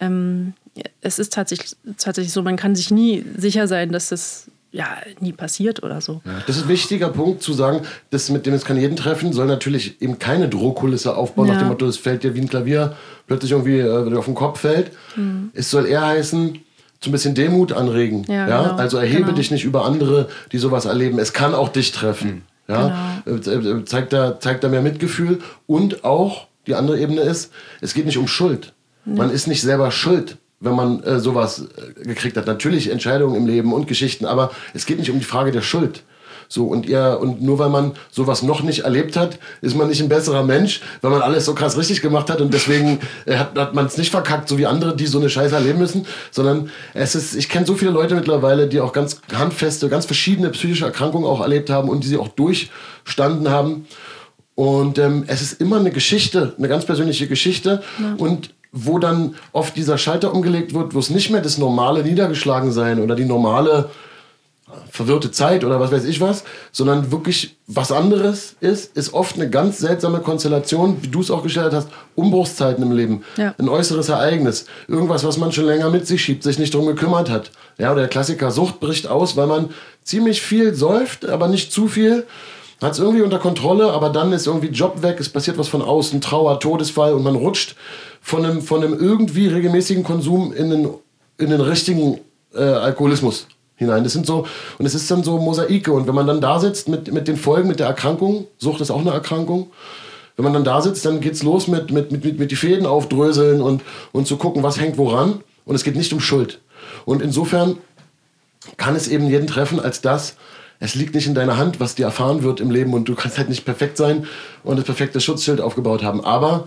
ähm, 0.00 0.54
es 1.00 1.18
ist 1.18 1.32
tatsächlich, 1.32 1.76
tatsächlich 1.98 2.32
so, 2.32 2.42
man 2.42 2.56
kann 2.56 2.74
sich 2.74 2.90
nie 2.90 3.24
sicher 3.36 3.68
sein, 3.68 3.92
dass 3.92 4.08
das 4.08 4.50
ja 4.72 4.96
nie 5.20 5.32
passiert 5.32 5.82
oder 5.82 6.00
so. 6.00 6.22
Ja, 6.24 6.42
das 6.46 6.56
ist 6.56 6.62
ein 6.64 6.68
wichtiger 6.68 7.10
Punkt 7.10 7.42
zu 7.42 7.52
sagen, 7.52 7.82
das 8.10 8.30
mit 8.30 8.46
dem 8.46 8.54
es 8.54 8.64
kann 8.64 8.78
jeden 8.78 8.96
treffen, 8.96 9.32
soll 9.32 9.46
natürlich 9.46 10.00
eben 10.00 10.18
keine 10.18 10.48
Drohkulisse 10.48 11.14
aufbauen, 11.14 11.48
ja. 11.48 11.54
nach 11.54 11.60
dem 11.60 11.68
Motto, 11.68 11.86
es 11.86 11.98
fällt 11.98 12.24
dir 12.24 12.34
wie 12.34 12.40
ein 12.40 12.48
Klavier 12.48 12.96
plötzlich 13.26 13.52
irgendwie 13.52 13.78
äh, 13.78 14.16
auf 14.16 14.24
den 14.24 14.34
Kopf 14.34 14.60
fällt. 14.60 14.90
Mhm. 15.14 15.50
Es 15.52 15.70
soll 15.70 15.86
eher 15.86 16.04
heißen, 16.04 16.58
so 17.00 17.10
ein 17.10 17.12
bisschen 17.12 17.34
Demut 17.34 17.72
anregen. 17.72 18.24
Ja, 18.28 18.48
ja? 18.48 18.62
Genau. 18.62 18.76
Also 18.76 18.96
erhebe 18.96 19.24
genau. 19.24 19.36
dich 19.36 19.50
nicht 19.50 19.64
über 19.64 19.84
andere, 19.84 20.28
die 20.52 20.58
sowas 20.58 20.86
erleben. 20.86 21.18
Es 21.18 21.32
kann 21.32 21.54
auch 21.54 21.68
dich 21.68 21.92
treffen. 21.92 22.44
Mhm. 22.68 22.74
Ja? 22.74 23.22
Genau. 23.24 23.38
Äh, 23.50 23.78
äh, 23.80 23.84
zeigt, 23.84 24.12
da, 24.12 24.38
zeigt 24.40 24.64
da 24.64 24.68
mehr 24.68 24.82
Mitgefühl. 24.82 25.40
Und 25.66 26.04
auch, 26.04 26.46
die 26.66 26.76
andere 26.76 27.00
Ebene 27.00 27.22
ist, 27.22 27.52
es 27.80 27.92
geht 27.92 28.06
nicht 28.06 28.18
um 28.18 28.28
Schuld. 28.28 28.72
Man 29.04 29.30
ist 29.30 29.48
nicht 29.48 29.62
selber 29.62 29.90
schuld 29.90 30.36
wenn 30.62 30.74
man 30.74 31.02
äh, 31.02 31.18
sowas 31.18 31.66
äh, 31.76 32.04
gekriegt 32.04 32.36
hat. 32.36 32.46
Natürlich 32.46 32.90
Entscheidungen 32.90 33.36
im 33.36 33.46
Leben 33.46 33.72
und 33.72 33.86
Geschichten, 33.88 34.24
aber 34.24 34.52
es 34.74 34.86
geht 34.86 34.98
nicht 34.98 35.10
um 35.10 35.18
die 35.18 35.24
Frage 35.24 35.52
der 35.52 35.62
Schuld. 35.62 36.04
So, 36.48 36.66
und 36.66 36.84
ihr, 36.86 37.18
und 37.18 37.40
nur 37.40 37.58
weil 37.58 37.70
man 37.70 37.92
sowas 38.10 38.42
noch 38.42 38.62
nicht 38.62 38.80
erlebt 38.80 39.16
hat, 39.16 39.38
ist 39.62 39.74
man 39.74 39.88
nicht 39.88 40.02
ein 40.02 40.10
besserer 40.10 40.42
Mensch, 40.42 40.82
weil 41.00 41.10
man 41.10 41.22
alles 41.22 41.46
so 41.46 41.54
krass 41.54 41.78
richtig 41.78 42.02
gemacht 42.02 42.28
hat 42.28 42.42
und 42.42 42.52
deswegen 42.52 43.00
äh, 43.24 43.36
hat, 43.36 43.58
hat 43.58 43.74
man 43.74 43.86
es 43.86 43.96
nicht 43.96 44.10
verkackt, 44.10 44.48
so 44.48 44.58
wie 44.58 44.66
andere, 44.66 44.94
die 44.94 45.06
so 45.06 45.18
eine 45.18 45.30
Scheiße 45.30 45.54
erleben 45.54 45.78
müssen, 45.78 46.06
sondern 46.30 46.70
es 46.92 47.14
ist, 47.14 47.34
ich 47.34 47.48
kenne 47.48 47.64
so 47.64 47.74
viele 47.74 47.90
Leute 47.90 48.14
mittlerweile, 48.14 48.68
die 48.68 48.80
auch 48.80 48.92
ganz 48.92 49.22
handfeste, 49.32 49.88
ganz 49.88 50.04
verschiedene 50.04 50.50
psychische 50.50 50.84
Erkrankungen 50.84 51.26
auch 51.26 51.40
erlebt 51.40 51.70
haben 51.70 51.88
und 51.88 52.04
die 52.04 52.08
sie 52.08 52.18
auch 52.18 52.28
durchstanden 52.28 53.48
haben. 53.48 53.86
Und 54.54 54.98
ähm, 54.98 55.24
es 55.28 55.40
ist 55.40 55.58
immer 55.58 55.78
eine 55.78 55.90
Geschichte, 55.90 56.52
eine 56.58 56.68
ganz 56.68 56.84
persönliche 56.84 57.26
Geschichte. 57.28 57.82
Ja. 57.98 58.14
Und 58.18 58.50
wo 58.72 58.98
dann 58.98 59.34
oft 59.52 59.76
dieser 59.76 59.98
Schalter 59.98 60.34
umgelegt 60.34 60.72
wird, 60.72 60.94
wo 60.94 60.98
es 60.98 61.10
nicht 61.10 61.30
mehr 61.30 61.42
das 61.42 61.58
normale 61.58 62.02
Niedergeschlagensein 62.02 63.00
oder 63.00 63.14
die 63.14 63.26
normale 63.26 63.90
äh, 64.66 64.72
verwirrte 64.90 65.30
Zeit 65.30 65.62
oder 65.62 65.78
was 65.78 65.92
weiß 65.92 66.04
ich 66.04 66.22
was, 66.22 66.42
sondern 66.72 67.12
wirklich 67.12 67.56
was 67.66 67.92
anderes 67.92 68.56
ist, 68.60 68.96
ist 68.96 69.12
oft 69.12 69.36
eine 69.36 69.50
ganz 69.50 69.78
seltsame 69.78 70.20
Konstellation, 70.20 70.96
wie 71.02 71.08
du 71.08 71.20
es 71.20 71.30
auch 71.30 71.42
gestellt 71.42 71.74
hast, 71.74 71.88
Umbruchszeiten 72.14 72.82
im 72.82 72.92
Leben, 72.92 73.24
ja. 73.36 73.54
ein 73.58 73.68
äußeres 73.68 74.08
Ereignis, 74.08 74.64
irgendwas, 74.88 75.22
was 75.22 75.36
man 75.36 75.52
schon 75.52 75.66
länger 75.66 75.90
mit 75.90 76.06
sich 76.06 76.22
schiebt, 76.22 76.42
sich 76.42 76.58
nicht 76.58 76.72
drum 76.72 76.86
gekümmert 76.86 77.28
hat. 77.28 77.50
Ja, 77.76 77.92
oder 77.92 78.00
der 78.00 78.08
Klassiker 78.08 78.50
Sucht 78.50 78.80
bricht 78.80 79.06
aus, 79.06 79.36
weil 79.36 79.46
man 79.46 79.70
ziemlich 80.02 80.40
viel 80.40 80.74
säuft, 80.74 81.28
aber 81.28 81.48
nicht 81.48 81.72
zu 81.72 81.88
viel 81.88 82.24
hat 82.82 82.92
es 82.92 82.98
irgendwie 82.98 83.22
unter 83.22 83.38
Kontrolle, 83.38 83.92
aber 83.92 84.10
dann 84.10 84.32
ist 84.32 84.46
irgendwie 84.46 84.68
Job 84.68 85.02
weg, 85.02 85.20
es 85.20 85.28
passiert 85.28 85.58
was 85.58 85.68
von 85.68 85.82
außen, 85.82 86.20
Trauer, 86.20 86.58
Todesfall 86.60 87.14
und 87.14 87.22
man 87.22 87.36
rutscht 87.36 87.76
von 88.20 88.44
einem, 88.44 88.62
von 88.62 88.82
einem 88.82 88.98
irgendwie 88.98 89.48
regelmäßigen 89.48 90.04
Konsum 90.04 90.52
in 90.52 90.70
den, 90.70 90.88
in 91.38 91.50
den 91.50 91.60
richtigen 91.60 92.20
äh, 92.54 92.62
Alkoholismus 92.62 93.46
hinein. 93.76 94.04
Das 94.04 94.12
sind 94.12 94.26
so, 94.26 94.46
und 94.78 94.86
es 94.86 94.94
ist 94.94 95.10
dann 95.10 95.22
so 95.22 95.38
Mosaike. 95.38 95.92
Und 95.92 96.06
wenn 96.06 96.14
man 96.14 96.26
dann 96.26 96.40
da 96.40 96.58
sitzt 96.58 96.88
mit, 96.88 97.12
mit 97.12 97.28
den 97.28 97.36
Folgen, 97.36 97.68
mit 97.68 97.80
der 97.80 97.86
Erkrankung, 97.86 98.46
Sucht 98.58 98.80
ist 98.80 98.90
auch 98.90 99.00
eine 99.00 99.10
Erkrankung, 99.10 99.70
wenn 100.36 100.44
man 100.44 100.54
dann 100.54 100.64
da 100.64 100.80
sitzt, 100.80 101.04
dann 101.04 101.20
geht 101.20 101.34
es 101.34 101.42
los 101.42 101.68
mit, 101.68 101.90
mit, 101.90 102.10
mit, 102.10 102.24
mit, 102.24 102.38
mit 102.38 102.50
die 102.50 102.56
Fäden 102.56 102.86
aufdröseln 102.86 103.60
und, 103.60 103.82
und 104.12 104.26
zu 104.26 104.36
gucken, 104.36 104.62
was 104.62 104.80
hängt 104.80 104.96
woran. 104.96 105.42
Und 105.64 105.74
es 105.74 105.84
geht 105.84 105.96
nicht 105.96 106.12
um 106.12 106.20
Schuld. 106.20 106.60
Und 107.04 107.22
insofern 107.22 107.76
kann 108.76 108.96
es 108.96 109.08
eben 109.08 109.28
jeden 109.28 109.46
treffen 109.46 109.78
als 109.78 110.00
das, 110.00 110.36
es 110.82 110.96
liegt 110.96 111.14
nicht 111.14 111.28
in 111.28 111.34
deiner 111.34 111.58
Hand, 111.58 111.78
was 111.78 111.94
dir 111.94 112.06
erfahren 112.06 112.42
wird 112.42 112.58
im 112.58 112.72
Leben 112.72 112.92
und 112.92 113.08
du 113.08 113.14
kannst 113.14 113.38
halt 113.38 113.48
nicht 113.48 113.64
perfekt 113.64 113.96
sein 113.96 114.26
und 114.64 114.76
das 114.78 114.84
perfekte 114.84 115.20
Schutzschild 115.20 115.60
aufgebaut 115.60 116.02
haben. 116.02 116.24
Aber 116.24 116.66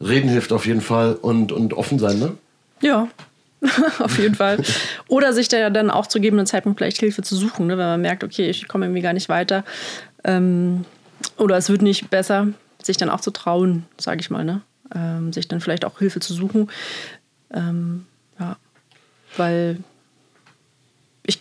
reden 0.00 0.30
hilft 0.30 0.52
auf 0.52 0.64
jeden 0.64 0.80
Fall 0.80 1.16
und, 1.16 1.52
und 1.52 1.74
offen 1.74 1.98
sein, 1.98 2.18
ne? 2.18 2.32
Ja, 2.80 3.08
auf 3.98 4.18
jeden 4.18 4.36
Fall. 4.36 4.58
Oder 5.06 5.34
sich 5.34 5.48
da 5.48 5.68
dann 5.68 5.90
auch 5.90 6.06
zu 6.06 6.18
gegebenen 6.18 6.46
Zeitpunkt 6.46 6.78
vielleicht 6.78 6.98
Hilfe 6.98 7.20
zu 7.20 7.36
suchen, 7.36 7.66
ne? 7.66 7.76
wenn 7.76 7.84
man 7.84 8.00
merkt, 8.00 8.24
okay, 8.24 8.48
ich 8.48 8.66
komme 8.68 8.86
irgendwie 8.86 9.02
gar 9.02 9.12
nicht 9.12 9.28
weiter. 9.28 9.64
Ähm, 10.24 10.86
oder 11.36 11.58
es 11.58 11.68
wird 11.68 11.82
nicht 11.82 12.08
besser, 12.08 12.48
sich 12.82 12.96
dann 12.96 13.10
auch 13.10 13.20
zu 13.20 13.32
trauen, 13.32 13.84
sage 13.98 14.20
ich 14.20 14.30
mal, 14.30 14.44
ne? 14.44 14.62
Ähm, 14.94 15.30
sich 15.34 15.46
dann 15.46 15.60
vielleicht 15.60 15.84
auch 15.84 15.98
Hilfe 15.98 16.20
zu 16.20 16.32
suchen. 16.32 16.70
Ähm, 17.52 18.06
Ja. 18.40 18.56
Weil 19.36 19.78
ich, 21.24 21.38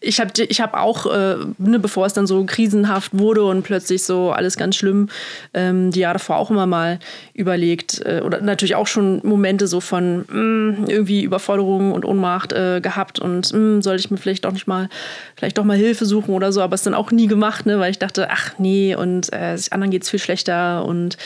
ich 0.00 0.18
habe 0.18 0.32
ich 0.42 0.60
hab 0.60 0.74
auch, 0.74 1.06
äh, 1.06 1.36
ne, 1.58 1.78
bevor 1.78 2.06
es 2.06 2.14
dann 2.14 2.26
so 2.26 2.44
krisenhaft 2.44 3.18
wurde 3.18 3.44
und 3.44 3.62
plötzlich 3.62 4.02
so 4.02 4.32
alles 4.32 4.56
ganz 4.56 4.76
schlimm, 4.76 5.08
ähm, 5.52 5.90
die 5.90 6.00
Jahre 6.00 6.14
davor 6.14 6.36
auch 6.36 6.50
immer 6.50 6.66
mal 6.66 6.98
überlegt 7.34 8.00
äh, 8.06 8.22
oder 8.24 8.40
natürlich 8.40 8.74
auch 8.74 8.86
schon 8.86 9.20
Momente 9.24 9.66
so 9.66 9.80
von 9.80 10.24
mh, 10.28 10.32
mm, 10.32 10.84
irgendwie 10.88 11.22
Überforderung 11.22 11.92
und 11.92 12.04
Ohnmacht 12.04 12.52
äh, 12.52 12.80
gehabt 12.80 13.18
und 13.18 13.52
mh, 13.52 13.58
mm, 13.58 13.82
sollte 13.82 14.00
ich 14.00 14.10
mir 14.10 14.16
vielleicht 14.16 14.46
doch 14.46 14.52
nicht 14.52 14.66
mal, 14.66 14.88
vielleicht 15.36 15.58
doch 15.58 15.64
mal 15.64 15.76
Hilfe 15.76 16.06
suchen 16.06 16.34
oder 16.34 16.50
so, 16.52 16.62
aber 16.62 16.74
es 16.74 16.82
dann 16.82 16.94
auch 16.94 17.10
nie 17.10 17.26
gemacht, 17.26 17.66
ne, 17.66 17.78
weil 17.78 17.90
ich 17.90 17.98
dachte, 17.98 18.28
ach 18.30 18.58
nee, 18.58 18.94
und 18.94 19.32
äh, 19.34 19.58
anderen 19.70 19.90
geht 19.90 20.04
es 20.04 20.10
viel 20.10 20.18
schlechter 20.18 20.84
und 20.86 21.18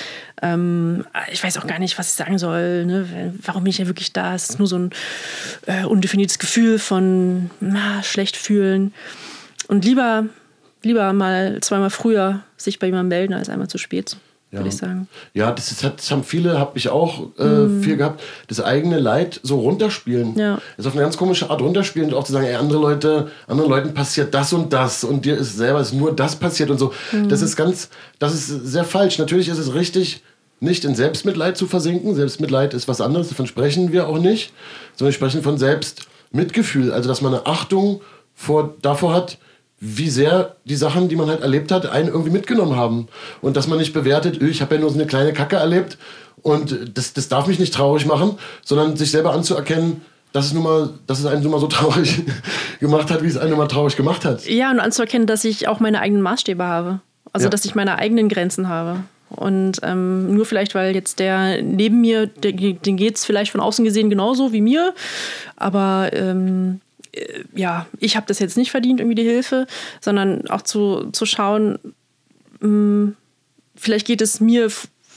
ähm, 0.43 1.07
ich 1.33 1.43
weiß 1.43 1.59
auch 1.59 1.66
gar 1.66 1.79
nicht, 1.79 1.99
was 1.99 2.09
ich 2.09 2.14
sagen 2.14 2.39
soll. 2.39 2.85
Ne? 2.85 3.33
Warum 3.43 3.64
bin 3.64 3.70
ich 3.70 3.79
ja 3.79 3.87
wirklich 3.87 4.12
da? 4.12 4.35
Es 4.35 4.51
ist 4.51 4.59
nur 4.59 4.68
so 4.68 4.77
ein 4.77 4.91
äh, 5.66 5.85
undefiniertes 5.85 6.39
Gefühl 6.39 6.79
von 6.79 7.51
na, 7.61 8.03
schlecht 8.03 8.37
fühlen. 8.37 8.64
Und 9.69 9.85
lieber, 9.85 10.27
lieber 10.83 11.12
mal 11.12 11.59
zweimal 11.61 11.91
früher 11.91 12.43
sich 12.57 12.79
bei 12.79 12.87
jemandem 12.87 13.09
melden, 13.09 13.35
als 13.35 13.49
einmal 13.49 13.69
zu 13.69 13.79
spät. 13.79 14.17
Ja. 14.55 14.61
würde 14.61 14.69
ich 14.69 14.77
sagen. 14.77 15.09
Ja, 15.33 15.51
das, 15.51 15.73
ist, 15.73 15.83
das 15.83 16.11
haben 16.12 16.23
viele, 16.23 16.61
habe 16.61 16.79
ich 16.79 16.89
auch 16.89 17.27
äh, 17.39 17.45
mm. 17.45 17.83
viel 17.83 17.97
gehabt, 17.97 18.23
das 18.47 18.61
eigene 18.61 19.01
Leid 19.01 19.41
so 19.43 19.59
runterspielen. 19.59 20.37
Ja. 20.37 20.61
Das 20.77 20.85
ist 20.85 20.87
auf 20.87 20.93
eine 20.93 21.03
ganz 21.03 21.17
komische 21.17 21.51
Art 21.51 21.61
runterspielen 21.61 22.11
und 22.11 22.15
auch 22.15 22.23
zu 22.23 22.33
sagen, 22.33 22.47
ey, 22.47 22.55
andere 22.55 22.79
Leute, 22.79 23.31
anderen 23.49 23.69
Leuten 23.69 23.95
passiert 23.95 24.33
das 24.33 24.53
und 24.53 24.73
das 24.73 25.03
und 25.03 25.25
dir 25.25 25.37
ist 25.37 25.57
selber 25.57 25.81
ist 25.81 25.93
nur 25.93 26.15
das 26.15 26.37
passiert 26.37 26.71
und 26.71 26.79
so. 26.79 26.93
Mm. 27.11 27.29
Das 27.29 27.43
ist 27.43 27.57
ganz, 27.57 27.91
das 28.21 28.33
ist 28.33 28.47
sehr 28.47 28.85
falsch. 28.85 29.19
Natürlich 29.19 29.49
ist 29.49 29.59
es 29.59 29.75
richtig, 29.75 30.23
nicht 30.61 30.85
in 30.85 30.95
Selbstmitleid 30.95 31.57
zu 31.57 31.67
versinken. 31.67 32.15
Selbstmitleid 32.15 32.75
ist 32.75 32.87
was 32.87 33.01
anderes, 33.01 33.31
davon 33.31 33.49
sprechen 33.49 33.91
wir 33.91 34.07
auch 34.07 34.19
nicht, 34.19 34.53
sondern 34.95 35.11
wir 35.11 35.17
sprechen 35.17 35.43
von 35.43 35.59
Selbstmitgefühl. 35.59 36.93
Also, 36.93 37.09
dass 37.09 37.23
man 37.23 37.35
eine 37.35 37.47
Achtung 37.47 38.03
vor, 38.35 38.74
davor 38.82 39.14
hat, 39.14 39.39
wie 39.80 40.09
sehr 40.09 40.57
die 40.64 40.76
Sachen, 40.76 41.09
die 41.09 41.16
man 41.16 41.28
halt 41.28 41.43
erlebt 41.43 41.70
hat, 41.70 41.87
einen 41.87 42.09
irgendwie 42.09 42.30
mitgenommen 42.30 42.76
haben. 42.76 43.09
Und 43.43 43.57
dass 43.57 43.68
man 43.68 43.78
nicht 43.78 43.93
bewertet, 43.93 44.43
ich 44.43 44.62
habe 44.62 44.76
ja 44.76 44.80
nur 44.80 44.91
so 44.91 44.97
eine 44.97 45.07
kleine 45.07 45.32
Kacke 45.32 45.57
erlebt 45.57 45.99
und 46.43 46.91
das, 46.95 47.12
das 47.12 47.28
darf 47.28 47.47
mich 47.47 47.59
nicht 47.59 47.74
traurig 47.74 48.07
machen, 48.07 48.39
sondern 48.62 48.97
sich 48.97 49.11
selber 49.11 49.32
anzuerkennen, 49.32 50.03
dass 50.32 50.47
es, 50.47 50.53
nun 50.53 50.64
mal, 50.64 50.91
dass 51.07 51.20
es 51.20 51.26
einen 51.26 51.43
nun 51.43 51.53
mal 51.53 51.61
so 51.61 51.66
traurig 51.68 52.22
gemacht 52.80 53.11
hat, 53.11 53.22
wie 53.22 53.28
es 53.28 53.37
einen 53.37 53.51
nun 53.51 53.59
mal 53.59 53.66
traurig 53.66 53.97
gemacht 53.97 54.24
hat. 54.24 54.47
Ja, 54.47 54.70
und 54.70 54.80
anzuerkennen, 54.80 55.26
dass 55.26 55.45
ich 55.45 55.68
auch 55.68 55.80
meine 55.80 56.01
eigenen 56.01 56.22
Maßstäbe 56.22 56.64
habe. 56.64 57.01
Also, 57.32 57.47
ja. 57.47 57.51
dass 57.51 57.64
ich 57.64 57.74
meine 57.74 57.99
eigenen 57.99 58.28
Grenzen 58.28 58.68
habe. 58.68 59.01
Und 59.30 59.80
ähm, 59.82 60.35
nur 60.35 60.47
vielleicht, 60.47 60.74
weil 60.74 60.95
jetzt 60.95 61.18
der 61.18 61.62
neben 61.62 62.01
mir, 62.01 62.26
den 62.26 62.97
geht 62.97 63.16
es 63.16 63.24
vielleicht 63.24 63.51
von 63.51 63.61
außen 63.61 63.85
gesehen 63.85 64.11
genauso 64.11 64.53
wie 64.53 64.61
mir. 64.61 64.95
Aber 65.57 66.11
ähm, 66.12 66.80
äh, 66.94 66.94
ja, 67.55 67.87
ich 67.99 68.17
habe 68.17 68.27
das 68.27 68.39
jetzt 68.39 68.57
nicht 68.57 68.71
verdient, 68.71 69.01
irgendwie 69.01 69.15
die 69.15 69.29
Hilfe, 69.29 69.67
sondern 70.01 70.49
auch 70.49 70.62
zu, 70.62 71.11
zu 71.12 71.27
schauen, 71.27 71.79
mh, 72.61 72.69
hm, 72.69 73.17
vielleicht 73.77 74.07
geht 74.07 74.23
es 74.23 74.41
mir 74.41 74.71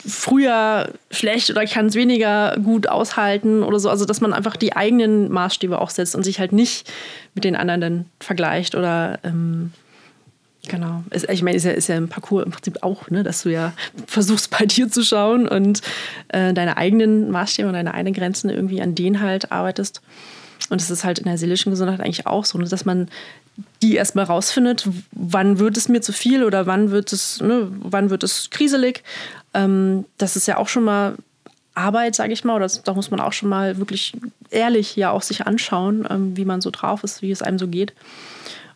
früher 0.06 0.90
schlecht 1.10 1.50
oder 1.50 1.62
ich 1.62 1.72
kann 1.72 1.86
es 1.86 1.94
weniger 1.94 2.56
gut 2.62 2.88
aushalten 2.88 3.62
oder 3.62 3.78
so. 3.80 3.90
Also, 3.90 4.04
dass 4.04 4.20
man 4.20 4.32
einfach 4.32 4.56
die 4.56 4.76
eigenen 4.76 5.30
Maßstäbe 5.30 5.80
auch 5.80 5.90
setzt 5.90 6.14
und 6.14 6.22
sich 6.22 6.38
halt 6.38 6.52
nicht 6.52 6.90
mit 7.34 7.44
den 7.44 7.56
anderen 7.56 7.80
dann 7.80 8.04
vergleicht 8.20 8.74
oder. 8.74 9.18
Ähm, 9.22 9.72
Genau. 10.66 11.02
Ich 11.10 11.42
meine, 11.42 11.56
ist 11.56 11.64
ja, 11.64 11.70
ist 11.70 11.88
ja 11.88 11.96
im 11.96 12.08
Parcours 12.08 12.44
im 12.44 12.50
Prinzip 12.50 12.82
auch, 12.82 13.08
ne, 13.08 13.22
dass 13.22 13.42
du 13.42 13.48
ja 13.48 13.72
versuchst, 14.06 14.50
bei 14.50 14.66
dir 14.66 14.90
zu 14.90 15.02
schauen 15.02 15.48
und 15.48 15.80
äh, 16.28 16.52
deine 16.52 16.76
eigenen 16.76 17.30
Maßstäbe 17.30 17.68
und 17.68 17.74
deine 17.74 17.94
eigenen 17.94 18.12
Grenzen 18.12 18.50
irgendwie 18.50 18.82
an 18.82 18.94
denen 18.94 19.20
halt 19.20 19.50
arbeitest. 19.50 20.02
Und 20.70 20.80
es 20.80 20.90
ist 20.90 21.04
halt 21.04 21.18
in 21.18 21.24
der 21.24 21.38
seelischen 21.38 21.70
Gesundheit 21.70 22.00
eigentlich 22.00 22.26
auch 22.26 22.44
so, 22.44 22.58
ne, 22.58 22.68
dass 22.68 22.84
man 22.84 23.08
die 23.82 23.96
erstmal 23.96 24.24
rausfindet, 24.24 24.88
wann 25.12 25.58
wird 25.58 25.76
es 25.76 25.88
mir 25.88 26.00
zu 26.00 26.12
viel 26.12 26.44
oder 26.44 26.66
wann 26.66 26.90
wird 26.90 27.12
es, 27.12 27.40
ne, 27.40 27.68
wann 27.70 28.10
wird 28.10 28.22
es 28.22 28.50
kriselig. 28.50 29.02
Ähm, 29.54 30.04
das 30.16 30.36
ist 30.36 30.46
ja 30.46 30.58
auch 30.58 30.68
schon 30.68 30.84
mal 30.84 31.16
Arbeit, 31.74 32.14
sage 32.14 32.32
ich 32.32 32.44
mal, 32.44 32.56
oder 32.56 32.68
da 32.84 32.94
muss 32.94 33.10
man 33.10 33.20
auch 33.20 33.32
schon 33.32 33.48
mal 33.48 33.78
wirklich 33.78 34.12
ehrlich 34.50 34.96
ja 34.96 35.10
auch 35.10 35.22
sich 35.22 35.46
anschauen, 35.46 36.06
ähm, 36.10 36.36
wie 36.36 36.44
man 36.44 36.60
so 36.60 36.70
drauf 36.70 37.04
ist, 37.04 37.22
wie 37.22 37.30
es 37.30 37.42
einem 37.42 37.58
so 37.58 37.68
geht. 37.68 37.94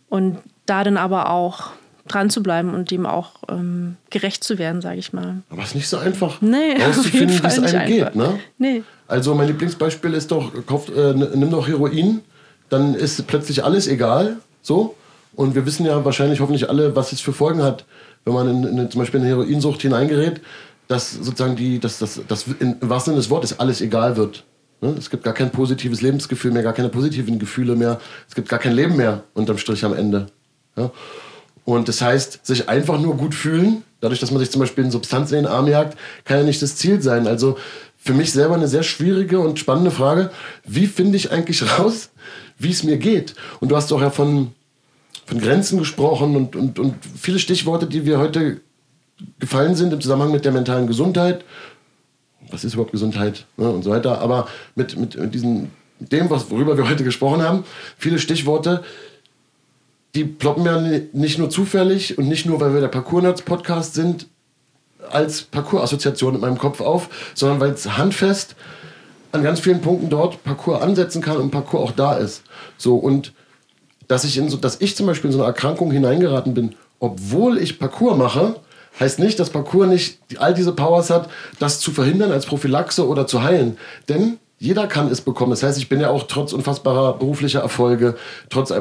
Und 0.09 0.39
da 0.67 0.85
dann 0.85 0.97
aber 0.97 1.31
auch 1.31 1.71
dran 2.09 2.31
zu 2.31 2.43
bleiben 2.43 2.75
und 2.75 2.91
dem 2.91 3.07
auch 3.07 3.33
ähm, 3.49 3.97
gerecht 4.11 4.45
zu 4.45 4.59
werden, 4.59 4.81
sage 4.81 4.99
ich 4.99 5.13
mal. 5.13 5.43
Aber 5.51 5.63
es 5.63 5.69
ist 5.69 5.75
nicht 5.77 5.89
so 5.89 5.99
einfach, 5.99 6.41
nee, 6.41 6.77
rauszufinden, 6.83 7.31
wie 7.43 7.47
es 7.47 7.59
einem 7.59 7.87
geht. 7.87 8.15
Ne? 8.15 8.39
Nee. 8.59 8.83
Also 9.07 9.35
mein 9.35 9.49
Lieblingsbeispiel 9.49 10.15
ist 10.15 10.31
doch, 10.31 10.53
kauft, 10.67 10.91
äh, 10.91 11.15
nimm 11.15 11.51
doch 11.51 11.69
Heroin, 11.69 12.21
dann 12.69 12.95
ist 12.95 13.27
plötzlich 13.27 13.65
alles 13.65 13.87
egal. 13.87 14.37
So. 14.63 14.97
Und 15.35 15.55
wir 15.55 15.65
wissen 15.65 15.87
ja 15.87 16.05
wahrscheinlich 16.05 16.41
hoffentlich 16.41 16.69
alle, 16.69 16.97
was 16.97 17.13
es 17.13 17.21
für 17.21 17.33
Folgen 17.33 17.63
hat, 17.63 17.85
wenn 18.25 18.35
man 18.35 18.49
in, 18.49 18.79
in 18.79 18.91
zum 18.91 19.01
Beispiel 19.01 19.21
eine 19.21 19.29
Heroinsucht 19.29 19.83
hineingerät, 19.83 20.41
dass 20.89 21.13
sozusagen 21.13 21.57
die, 21.57 21.79
dass 21.79 21.99
das, 21.99 22.21
das 22.29 22.47
im 22.59 22.77
wahrsten 22.81 23.13
Sinne 23.13 23.23
des 23.23 23.31
Wortes 23.31 23.59
alles 23.59 23.81
egal 23.81 24.17
wird. 24.17 24.45
Ne? 24.81 24.95
Es 24.99 25.09
gibt 25.09 25.25
gar 25.25 25.33
kein 25.33 25.51
positives 25.51 26.03
Lebensgefühl 26.03 26.51
mehr, 26.51 26.63
gar 26.63 26.75
keine 26.75 26.89
positiven 26.89 27.39
Gefühle 27.39 27.77
mehr. 27.77 28.01
Es 28.29 28.35
gibt 28.35 28.49
gar 28.49 28.59
kein 28.59 28.73
Leben 28.73 28.97
mehr 28.97 29.23
unterm 29.33 29.59
Strich 29.59 29.85
am 29.85 29.95
Ende. 29.95 30.27
Ja? 30.77 30.91
Und 31.65 31.89
das 31.89 32.03
heißt, 32.03 32.45
sich 32.45 32.69
einfach 32.69 33.01
nur 33.01 33.17
gut 33.17 33.35
fühlen, 33.35 33.85
dadurch, 34.01 34.21
dass 34.21 34.31
man 34.31 34.41
sich 34.41 34.51
zum 34.51 34.61
Beispiel 34.61 34.85
eine 34.85 34.93
Substanz 34.93 35.31
in 35.31 35.39
den 35.39 35.47
Arm 35.47 35.69
jagt, 35.69 35.97
kann 36.25 36.39
ja 36.39 36.43
nicht 36.43 36.61
das 36.61 36.77
Ziel 36.77 37.01
sein. 37.01 37.27
Also 37.27 37.57
für 37.97 38.15
mich 38.15 38.33
selber 38.33 38.55
eine 38.55 38.67
sehr 38.67 38.83
schwierige 38.83 39.39
und 39.39 39.61
spannende 39.61 39.93
Frage. 39.93 40.31
Wie 40.65 40.87
finde 40.87 41.17
ich 41.17 41.31
eigentlich 41.31 41.63
raus, 41.79 42.11
wie 42.59 42.71
es 42.71 42.83
mir 42.83 42.99
geht? 42.99 43.35
Und 43.61 43.71
du 43.71 43.77
hast 43.77 43.91
doch 43.91 44.01
ja 44.01 44.11
von, 44.11 44.53
von 45.25 45.41
Grenzen 45.41 45.79
gesprochen 45.79 46.35
und, 46.37 46.57
und, 46.57 46.79
und 46.79 46.95
viele 47.17 47.39
Stichworte, 47.39 47.87
die 47.87 48.05
wir 48.05 48.19
heute 48.19 48.61
gefallen 49.39 49.77
sind 49.77 49.93
im 49.93 50.01
Zusammenhang 50.01 50.33
mit 50.33 50.45
der 50.45 50.53
mentalen 50.53 50.89
Gesundheit. 50.89 51.45
Was 52.51 52.65
ist 52.65 52.75
überhaupt 52.75 52.93
Gesundheit 52.93 53.47
ne, 53.57 53.71
und 53.71 53.85
so 53.85 53.91
weiter. 53.91 54.21
Aber 54.21 54.49
mit, 54.75 54.97
mit, 54.97 55.17
mit 55.17 55.33
diesem, 55.33 55.71
dem, 56.01 56.29
was, 56.29 56.51
worüber 56.51 56.77
wir 56.77 56.89
heute 56.89 57.05
gesprochen 57.05 57.43
haben, 57.43 57.65
viele 57.97 58.19
Stichworte, 58.19 58.83
die 60.15 60.25
ploppen 60.25 60.65
ja 60.65 60.79
nicht 61.13 61.39
nur 61.39 61.51
zufällig 61.51 62.19
und 62.19 62.29
nicht 62.29 62.45
nur, 62.45 62.61
weil 62.61 62.75
wir 62.75 62.81
der 62.81 62.89
Parkour-Nerds-Podcast 62.89 63.95
sind, 63.95 64.27
als 65.11 65.43
Parcours-Assoziation 65.43 66.35
in 66.35 66.41
meinem 66.41 66.59
Kopf 66.59 66.81
auf, 66.81 67.09
sondern 67.35 67.61
weil 67.61 67.71
es 67.71 67.97
handfest 67.97 68.55
an 69.33 69.43
ganz 69.43 69.61
vielen 69.61 69.81
Punkten 69.81 70.11
dort 70.11 70.45
Parcours 70.45 70.83
ansetzen 70.83 71.23
kann 71.23 71.39
und 71.39 71.51
Parcours 71.51 71.83
auch 71.83 71.93
da 71.93 72.17
ist. 72.17 72.43
So 72.77 72.97
und 72.97 73.33
dass 74.07 74.25
ich, 74.25 74.37
in 74.37 74.51
so, 74.51 74.59
dass 74.59 74.81
ich 74.81 74.95
zum 74.95 75.07
Beispiel 75.07 75.31
in 75.31 75.33
so 75.33 75.39
eine 75.43 75.49
Erkrankung 75.49 75.91
hineingeraten 75.91 76.53
bin, 76.53 76.75
obwohl 77.01 77.59
ich 77.59 77.79
Parcours 77.79 78.17
mache, 78.19 78.57
heißt 79.01 79.19
nicht, 79.19 79.41
dass 79.41 79.51
Parcours 79.51 79.89
nicht 79.89 80.19
all 80.39 80.53
diese 80.53 80.73
Powers 80.73 81.09
hat, 81.09 81.31
das 81.59 81.81
zu 81.81 81.93
verhindern 81.93 82.31
als 82.31 82.45
Prophylaxe 82.45 83.07
oder 83.09 83.27
zu 83.27 83.43
heilen. 83.43 83.79
Denn 84.09 84.39
jeder 84.63 84.87
kann 84.87 85.11
es 85.11 85.21
bekommen. 85.21 85.51
Das 85.51 85.65
heißt, 85.65 85.77
ich 85.77 85.89
bin 85.89 86.01
ja 86.01 86.11
auch 86.11 86.23
trotz 86.29 86.53
unfassbarer 86.53 87.15
beruflicher 87.15 87.59
Erfolge, 87.59 88.15
trotz, 88.49 88.73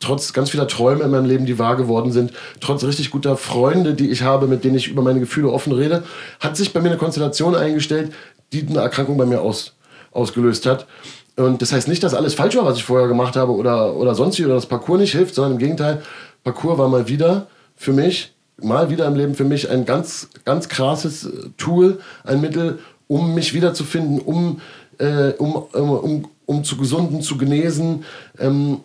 trotz 0.00 0.32
ganz 0.32 0.50
vieler 0.50 0.66
Träume 0.66 1.04
in 1.04 1.12
meinem 1.12 1.26
Leben, 1.26 1.46
die 1.46 1.60
wahr 1.60 1.76
geworden 1.76 2.10
sind, 2.10 2.32
trotz 2.60 2.82
richtig 2.82 3.12
guter 3.12 3.36
Freunde, 3.36 3.94
die 3.94 4.10
ich 4.10 4.22
habe, 4.22 4.48
mit 4.48 4.64
denen 4.64 4.74
ich 4.74 4.88
über 4.88 5.00
meine 5.00 5.20
Gefühle 5.20 5.50
offen 5.50 5.72
rede, 5.72 6.02
hat 6.40 6.56
sich 6.56 6.72
bei 6.72 6.80
mir 6.80 6.88
eine 6.88 6.98
Konstellation 6.98 7.54
eingestellt, 7.54 8.12
die 8.52 8.66
eine 8.68 8.80
Erkrankung 8.80 9.16
bei 9.16 9.26
mir 9.26 9.40
aus, 9.40 9.76
ausgelöst 10.10 10.66
hat. 10.66 10.88
Und 11.36 11.62
das 11.62 11.70
heißt 11.70 11.86
nicht, 11.86 12.02
dass 12.02 12.14
alles 12.14 12.34
falsch 12.34 12.56
war, 12.56 12.64
was 12.64 12.76
ich 12.76 12.84
vorher 12.84 13.06
gemacht 13.06 13.36
habe 13.36 13.52
oder, 13.52 13.94
oder 13.94 14.16
sonst 14.16 14.40
oder 14.40 14.54
das 14.54 14.66
Parcours 14.66 14.98
nicht 14.98 15.12
hilft, 15.12 15.36
sondern 15.36 15.52
im 15.52 15.58
Gegenteil, 15.58 16.02
Parcours 16.42 16.78
war 16.78 16.88
mal 16.88 17.06
wieder 17.06 17.46
für 17.76 17.92
mich, 17.92 18.34
mal 18.60 18.90
wieder 18.90 19.06
im 19.06 19.14
Leben 19.14 19.36
für 19.36 19.44
mich 19.44 19.70
ein 19.70 19.86
ganz, 19.86 20.30
ganz 20.44 20.68
krasses 20.68 21.30
Tool, 21.56 22.00
ein 22.24 22.40
Mittel, 22.40 22.80
um 23.06 23.34
mich 23.34 23.54
wiederzufinden, 23.54 24.18
um 24.20 24.60
äh, 24.98 25.30
um, 25.38 25.54
um, 25.54 26.28
um 26.46 26.64
zu 26.64 26.76
gesunden, 26.76 27.22
zu 27.22 27.36
genesen. 27.36 28.04
Ähm, 28.38 28.80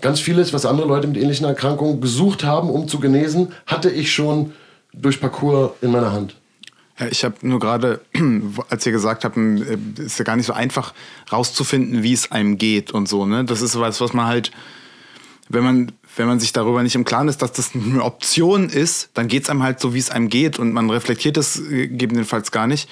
ganz 0.00 0.20
vieles, 0.20 0.52
was 0.52 0.66
andere 0.66 0.88
Leute 0.88 1.06
mit 1.06 1.16
ähnlichen 1.16 1.46
Erkrankungen 1.46 2.00
gesucht 2.00 2.44
haben, 2.44 2.70
um 2.70 2.88
zu 2.88 3.00
genesen, 3.00 3.52
hatte 3.66 3.90
ich 3.90 4.12
schon 4.12 4.52
durch 4.92 5.20
Parcours 5.20 5.72
in 5.80 5.90
meiner 5.90 6.12
Hand. 6.12 6.36
Ich 7.10 7.24
habe 7.24 7.34
nur 7.42 7.58
gerade, 7.58 8.00
als 8.68 8.86
ihr 8.86 8.92
gesagt 8.92 9.24
habt, 9.24 9.36
äh, 9.36 9.76
ist 9.98 10.18
ja 10.18 10.24
gar 10.24 10.36
nicht 10.36 10.46
so 10.46 10.52
einfach 10.52 10.94
rauszufinden, 11.32 12.02
wie 12.02 12.12
es 12.12 12.30
einem 12.30 12.56
geht 12.56 12.92
und 12.92 13.08
so. 13.08 13.26
Ne? 13.26 13.44
Das 13.44 13.62
ist 13.62 13.78
was, 13.78 14.00
was 14.00 14.12
man 14.12 14.26
halt, 14.26 14.52
wenn 15.48 15.64
man, 15.64 15.92
wenn 16.16 16.26
man 16.26 16.38
sich 16.38 16.52
darüber 16.52 16.82
nicht 16.82 16.94
im 16.94 17.04
Klaren 17.04 17.28
ist, 17.28 17.42
dass 17.42 17.52
das 17.52 17.72
eine 17.74 18.02
Option 18.02 18.68
ist, 18.68 19.10
dann 19.14 19.26
geht 19.26 19.44
es 19.44 19.50
einem 19.50 19.64
halt 19.64 19.80
so, 19.80 19.92
wie 19.92 19.98
es 19.98 20.10
einem 20.10 20.28
geht 20.28 20.58
und 20.58 20.72
man 20.72 20.88
reflektiert 20.88 21.36
es 21.36 21.58
äh, 21.58 21.88
gegebenenfalls 21.88 22.52
gar 22.52 22.68
nicht. 22.68 22.88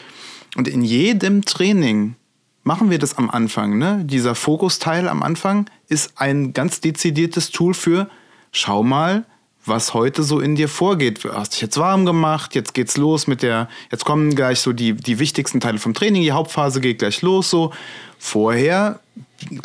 Und 0.57 0.69
in 0.69 0.83
jedem 0.83 1.45
Training 1.45 2.17
machen 2.65 2.91
wir 2.91 2.99
das 2.99 3.19
am 3.19 3.31
Anfang. 3.31 3.79
Ne? 3.79 4.03
Dieser 4.05 4.35
Fokusteil 4.35 5.09
am 5.09 5.23
Anfang 5.23 5.69
ist 5.89 6.13
ein 6.17 6.53
ganz 6.53 6.81
dezidiertes 6.81 7.51
Tool 7.51 7.75
für, 7.75 8.09
schau 8.53 8.83
mal, 8.83 9.25
was 9.65 9.95
heute 9.95 10.23
so 10.23 10.41
in 10.41 10.57
dir 10.57 10.69
vorgeht. 10.69 11.25
Du 11.25 11.33
hast 11.33 11.55
dich 11.55 11.61
jetzt 11.61 11.79
warm 11.79 12.05
gemacht, 12.05 12.55
jetzt 12.55 12.75
geht's 12.75 12.97
los 12.97 13.27
mit 13.27 13.43
der, 13.43 13.69
jetzt 13.91 14.05
kommen 14.05 14.35
gleich 14.35 14.61
so 14.61 14.73
die, 14.73 14.95
die 14.95 15.19
wichtigsten 15.19 15.61
Teile 15.61 15.79
vom 15.79 15.95
Training, 15.95 16.23
die 16.23 16.33
Hauptphase 16.33 16.81
geht 16.81 16.99
gleich 16.99 17.23
los 17.23 17.51
so. 17.51 17.73
Vorher, 18.19 19.01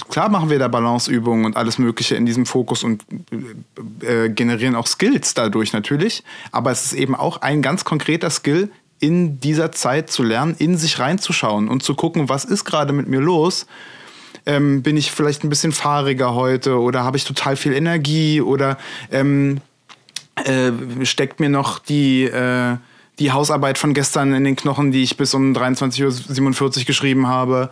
klar 0.09 0.29
machen 0.29 0.49
wir 0.49 0.59
da 0.59 0.67
Balanceübungen 0.67 1.45
und 1.45 1.57
alles 1.57 1.77
Mögliche 1.77 2.15
in 2.15 2.25
diesem 2.25 2.45
Fokus 2.45 2.83
und 2.83 3.05
äh, 4.01 4.29
generieren 4.29 4.75
auch 4.75 4.87
Skills 4.87 5.33
dadurch 5.33 5.73
natürlich. 5.73 6.23
Aber 6.51 6.71
es 6.71 6.85
ist 6.85 6.93
eben 6.93 7.15
auch 7.15 7.41
ein 7.41 7.61
ganz 7.61 7.83
konkreter 7.83 8.29
Skill, 8.29 8.71
in 8.99 9.39
dieser 9.39 9.71
Zeit 9.71 10.09
zu 10.09 10.23
lernen, 10.23 10.55
in 10.57 10.77
sich 10.77 10.99
reinzuschauen 10.99 11.69
und 11.69 11.83
zu 11.83 11.95
gucken, 11.95 12.29
was 12.29 12.45
ist 12.45 12.65
gerade 12.65 12.93
mit 12.93 13.07
mir 13.07 13.19
los 13.19 13.67
ähm, 14.47 14.81
bin 14.81 14.97
ich 14.97 15.11
vielleicht 15.11 15.43
ein 15.43 15.49
bisschen 15.49 15.73
fahriger 15.73 16.33
heute 16.33 16.79
oder 16.79 17.03
habe 17.03 17.17
ich 17.17 17.25
total 17.25 17.57
viel 17.57 17.73
Energie 17.73 18.41
oder 18.41 18.77
ähm, 19.11 19.59
äh, 20.35 20.71
steckt 21.05 21.39
mir 21.39 21.49
noch 21.49 21.79
die, 21.79 22.23
äh, 22.23 22.77
die 23.19 23.31
Hausarbeit 23.31 23.77
von 23.77 23.93
gestern 23.93 24.33
in 24.33 24.45
den 24.45 24.55
Knochen, 24.55 24.91
die 24.91 25.03
ich 25.03 25.17
bis 25.17 25.33
um 25.33 25.53
23.47 25.53 26.61
Uhr 26.61 26.85
geschrieben 26.85 27.27
habe. 27.27 27.69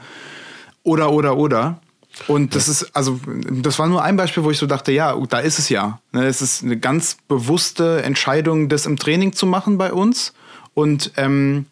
Oder, 0.83 1.11
oder, 1.11 1.37
oder. 1.37 1.79
Und 2.27 2.55
das 2.55 2.67
ist, 2.67 2.95
also, 2.95 3.19
das 3.49 3.79
war 3.79 3.87
nur 3.87 4.03
ein 4.03 4.15
Beispiel, 4.15 4.43
wo 4.43 4.51
ich 4.51 4.57
so 4.57 4.67
dachte, 4.67 4.91
ja, 4.91 5.15
da 5.29 5.39
ist 5.39 5.59
es 5.59 5.69
ja. 5.69 5.99
Ne, 6.11 6.25
es 6.25 6.41
ist 6.41 6.63
eine 6.63 6.77
ganz 6.77 7.17
bewusste 7.27 8.03
Entscheidung, 8.03 8.69
das 8.69 8.85
im 8.85 8.97
Training 8.97 9.33
zu 9.33 9.45
machen 9.45 9.77
bei 9.77 9.93
uns. 9.93 10.33
Und 10.75 11.11
ähm, 11.17 11.65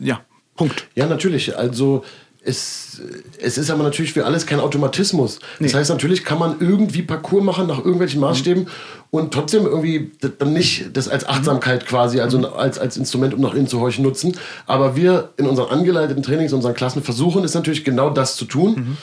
ja, 0.00 0.20
Punkt. 0.56 0.88
Ja, 0.96 1.06
natürlich. 1.06 1.56
Also 1.56 2.02
es, 2.42 3.00
es 3.38 3.58
ist 3.58 3.70
aber 3.70 3.82
natürlich 3.82 4.14
für 4.14 4.24
alles 4.24 4.46
kein 4.46 4.60
Automatismus. 4.60 5.38
Das 5.58 5.72
nee. 5.72 5.78
heißt, 5.78 5.90
natürlich 5.90 6.24
kann 6.24 6.38
man 6.38 6.56
irgendwie 6.58 7.02
Parcours 7.02 7.44
machen 7.44 7.66
nach 7.66 7.78
irgendwelchen 7.78 8.20
Maßstäben 8.20 8.64
mhm. 8.64 8.68
und 9.10 9.34
trotzdem 9.34 9.66
irgendwie 9.66 10.10
dann 10.38 10.52
nicht 10.54 10.96
das 10.96 11.08
als 11.08 11.28
Achtsamkeit 11.28 11.86
quasi, 11.86 12.20
also 12.20 12.38
mhm. 12.38 12.46
als, 12.46 12.78
als 12.78 12.96
Instrument, 12.96 13.34
um 13.34 13.40
nach 13.40 13.54
innen 13.54 13.68
zu 13.68 13.80
horchen, 13.80 14.02
nutzen. 14.02 14.36
Aber 14.66 14.96
wir 14.96 15.30
in 15.36 15.46
unseren 15.46 15.70
angeleiteten 15.70 16.22
Trainings, 16.22 16.54
unseren 16.54 16.74
Klassen 16.74 17.02
versuchen 17.02 17.44
es 17.44 17.54
natürlich 17.54 17.84
genau 17.84 18.08
das 18.08 18.36
zu 18.36 18.46
tun. 18.46 18.74
Mhm. 18.74 18.96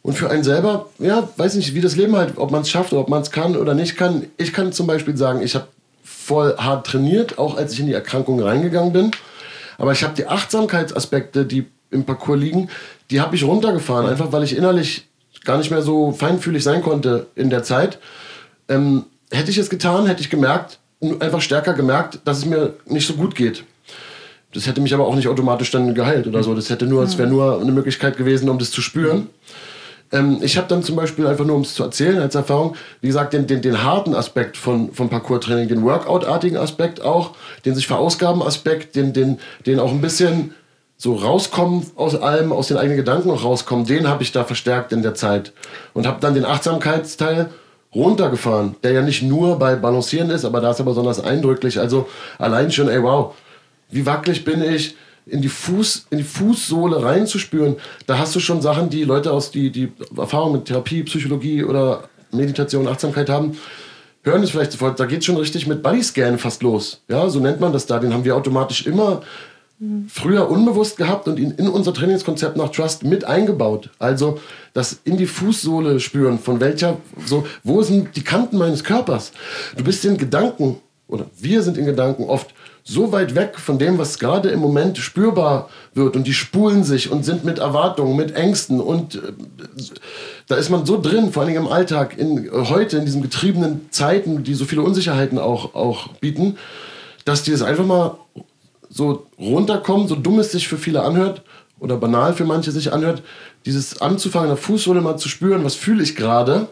Und 0.00 0.14
für 0.14 0.30
einen 0.30 0.44
selber, 0.44 0.88
ja, 0.98 1.28
weiß 1.36 1.56
nicht, 1.56 1.74
wie 1.74 1.80
das 1.80 1.96
Leben 1.96 2.16
halt, 2.16 2.34
ob 2.36 2.52
man 2.52 2.62
es 2.62 2.70
schafft, 2.70 2.92
ob 2.92 3.08
man 3.08 3.22
es 3.22 3.32
kann 3.32 3.56
oder 3.56 3.74
nicht 3.74 3.96
kann. 3.96 4.26
Ich 4.36 4.52
kann 4.52 4.72
zum 4.72 4.86
Beispiel 4.86 5.16
sagen, 5.16 5.42
ich 5.42 5.54
habe 5.56 5.66
voll 6.26 6.56
hart 6.58 6.86
trainiert, 6.86 7.38
auch 7.38 7.56
als 7.56 7.72
ich 7.72 7.80
in 7.80 7.86
die 7.86 7.92
Erkrankung 7.92 8.40
reingegangen 8.40 8.92
bin. 8.92 9.10
Aber 9.78 9.92
ich 9.92 10.02
habe 10.02 10.14
die 10.14 10.26
Achtsamkeitsaspekte, 10.26 11.44
die 11.44 11.66
im 11.90 12.04
Parcours 12.04 12.40
liegen, 12.40 12.68
die 13.10 13.20
habe 13.20 13.36
ich 13.36 13.44
runtergefahren, 13.44 14.08
einfach 14.08 14.32
weil 14.32 14.42
ich 14.42 14.56
innerlich 14.56 15.06
gar 15.44 15.58
nicht 15.58 15.70
mehr 15.70 15.82
so 15.82 16.10
feinfühlig 16.10 16.64
sein 16.64 16.82
konnte 16.82 17.26
in 17.36 17.48
der 17.48 17.62
Zeit. 17.62 17.98
Ähm, 18.68 19.04
hätte 19.30 19.50
ich 19.50 19.58
es 19.58 19.70
getan, 19.70 20.06
hätte 20.06 20.20
ich 20.20 20.28
gemerkt, 20.28 20.78
einfach 21.20 21.40
stärker 21.40 21.74
gemerkt, 21.74 22.18
dass 22.24 22.38
es 22.38 22.44
mir 22.44 22.74
nicht 22.86 23.06
so 23.06 23.14
gut 23.14 23.36
geht. 23.36 23.62
Das 24.52 24.66
hätte 24.66 24.80
mich 24.80 24.94
aber 24.94 25.06
auch 25.06 25.14
nicht 25.14 25.28
automatisch 25.28 25.70
dann 25.70 25.94
geheilt 25.94 26.26
oder 26.26 26.42
so. 26.42 26.54
Das 26.54 26.70
hätte 26.70 26.86
nur, 26.86 27.04
es 27.04 27.18
wäre 27.18 27.28
nur 27.28 27.60
eine 27.60 27.72
Möglichkeit 27.72 28.16
gewesen, 28.16 28.48
um 28.48 28.58
das 28.58 28.72
zu 28.72 28.82
spüren. 28.82 29.28
Ähm, 30.12 30.38
ich 30.42 30.56
habe 30.56 30.68
dann 30.68 30.82
zum 30.82 30.96
Beispiel 30.96 31.26
einfach 31.26 31.44
nur, 31.44 31.56
um 31.56 31.62
es 31.62 31.74
zu 31.74 31.82
erzählen 31.82 32.20
als 32.20 32.34
Erfahrung, 32.34 32.76
wie 33.00 33.08
gesagt, 33.08 33.32
den, 33.32 33.46
den, 33.46 33.62
den 33.62 33.82
harten 33.82 34.14
Aspekt 34.14 34.56
von, 34.56 34.92
von 34.92 35.08
Parcours-Training, 35.08 35.68
den 35.68 35.82
Workout-artigen 35.82 36.56
Aspekt 36.56 37.02
auch, 37.02 37.32
den 37.64 37.74
sich 37.74 37.86
verausgaben 37.86 38.42
Aspekt, 38.42 38.96
den, 38.96 39.12
den, 39.12 39.38
den 39.66 39.80
auch 39.80 39.90
ein 39.90 40.00
bisschen 40.00 40.54
so 40.98 41.14
rauskommen 41.14 41.86
aus 41.96 42.14
allem, 42.14 42.52
aus 42.52 42.68
den 42.68 42.78
eigenen 42.78 42.96
Gedanken 42.96 43.30
auch 43.30 43.44
rauskommen, 43.44 43.84
den 43.84 44.08
habe 44.08 44.22
ich 44.22 44.32
da 44.32 44.44
verstärkt 44.44 44.92
in 44.92 45.02
der 45.02 45.14
Zeit. 45.14 45.52
Und 45.92 46.06
habe 46.06 46.20
dann 46.20 46.34
den 46.34 46.46
Achtsamkeitsteil 46.46 47.50
runtergefahren, 47.94 48.76
der 48.82 48.92
ja 48.92 49.02
nicht 49.02 49.22
nur 49.22 49.58
bei 49.58 49.74
Balancieren 49.74 50.30
ist, 50.30 50.44
aber 50.44 50.60
da 50.60 50.70
ist 50.70 50.78
er 50.78 50.84
besonders 50.84 51.22
eindrücklich. 51.22 51.78
Also 51.78 52.08
allein 52.38 52.70
schon, 52.70 52.88
ey, 52.88 53.02
wow, 53.02 53.34
wie 53.90 54.06
wackelig 54.06 54.44
bin 54.44 54.62
ich, 54.62 54.96
in 55.26 55.42
die, 55.42 55.48
Fuß, 55.48 56.06
in 56.10 56.18
die 56.18 56.24
Fußsohle 56.24 57.02
reinzuspüren. 57.02 57.76
Da 58.06 58.18
hast 58.18 58.34
du 58.34 58.40
schon 58.40 58.62
Sachen, 58.62 58.90
die 58.90 59.04
Leute 59.04 59.32
aus 59.32 59.50
die, 59.50 59.70
die 59.70 59.92
Erfahrung 60.16 60.52
mit 60.52 60.66
Therapie, 60.66 61.02
Psychologie 61.02 61.64
oder 61.64 62.08
Meditation, 62.30 62.86
Achtsamkeit 62.86 63.28
haben, 63.28 63.56
hören 64.22 64.42
es 64.42 64.50
vielleicht 64.50 64.72
sofort. 64.72 64.98
Da 65.00 65.06
geht 65.06 65.24
schon 65.24 65.36
richtig 65.36 65.66
mit 65.66 65.82
Bodyscan 65.82 66.38
fast 66.38 66.62
los. 66.62 67.02
Ja, 67.08 67.28
so 67.28 67.40
nennt 67.40 67.60
man 67.60 67.72
das 67.72 67.86
da. 67.86 67.98
Den 67.98 68.12
haben 68.14 68.24
wir 68.24 68.36
automatisch 68.36 68.86
immer 68.86 69.22
früher 70.08 70.48
unbewusst 70.48 70.96
gehabt 70.96 71.28
und 71.28 71.38
ihn 71.38 71.50
in 71.50 71.68
unser 71.68 71.92
Trainingskonzept 71.92 72.56
nach 72.56 72.70
Trust 72.70 73.04
mit 73.04 73.24
eingebaut. 73.24 73.90
Also 73.98 74.40
das 74.72 75.00
in 75.04 75.18
die 75.18 75.26
Fußsohle 75.26 76.00
spüren, 76.00 76.38
von 76.38 76.60
welcher, 76.60 76.96
so, 77.26 77.46
wo 77.62 77.82
sind 77.82 78.16
die 78.16 78.24
Kanten 78.24 78.56
meines 78.56 78.84
Körpers? 78.84 79.32
Du 79.76 79.84
bist 79.84 80.04
in 80.04 80.16
Gedanken, 80.16 80.78
oder 81.08 81.26
wir 81.38 81.62
sind 81.62 81.76
in 81.76 81.84
Gedanken 81.84 82.24
oft 82.24 82.54
so 82.88 83.10
weit 83.10 83.34
weg 83.34 83.58
von 83.58 83.80
dem, 83.80 83.98
was 83.98 84.20
gerade 84.20 84.48
im 84.50 84.60
Moment 84.60 84.96
spürbar 84.98 85.68
wird 85.92 86.14
und 86.14 86.24
die 86.24 86.32
spulen 86.32 86.84
sich 86.84 87.10
und 87.10 87.24
sind 87.24 87.44
mit 87.44 87.58
Erwartungen, 87.58 88.16
mit 88.16 88.36
Ängsten 88.36 88.80
und 88.80 89.16
äh, 89.16 89.20
da 90.46 90.54
ist 90.54 90.70
man 90.70 90.86
so 90.86 91.00
drin, 91.00 91.32
vor 91.32 91.42
allem 91.42 91.56
im 91.56 91.66
Alltag, 91.66 92.16
in, 92.16 92.48
heute 92.52 92.98
in 92.98 93.04
diesen 93.04 93.22
getriebenen 93.22 93.90
Zeiten, 93.90 94.44
die 94.44 94.54
so 94.54 94.66
viele 94.66 94.82
Unsicherheiten 94.82 95.38
auch, 95.38 95.74
auch 95.74 96.08
bieten, 96.20 96.58
dass 97.24 97.42
die 97.42 97.50
es 97.50 97.62
einfach 97.62 97.84
mal 97.84 98.18
so 98.88 99.26
runterkommen, 99.36 100.06
so 100.06 100.14
dumm 100.14 100.38
es 100.38 100.52
sich 100.52 100.68
für 100.68 100.78
viele 100.78 101.02
anhört 101.02 101.42
oder 101.80 101.96
banal 101.96 102.34
für 102.34 102.44
manche 102.44 102.70
sich 102.70 102.92
anhört, 102.92 103.20
dieses 103.66 104.00
anzufangen, 104.00 104.48
der 104.48 104.56
Fußsohle 104.56 105.00
mal 105.00 105.16
zu 105.16 105.28
spüren, 105.28 105.64
was 105.64 105.74
fühle 105.74 106.04
ich 106.04 106.14
gerade. 106.14 106.68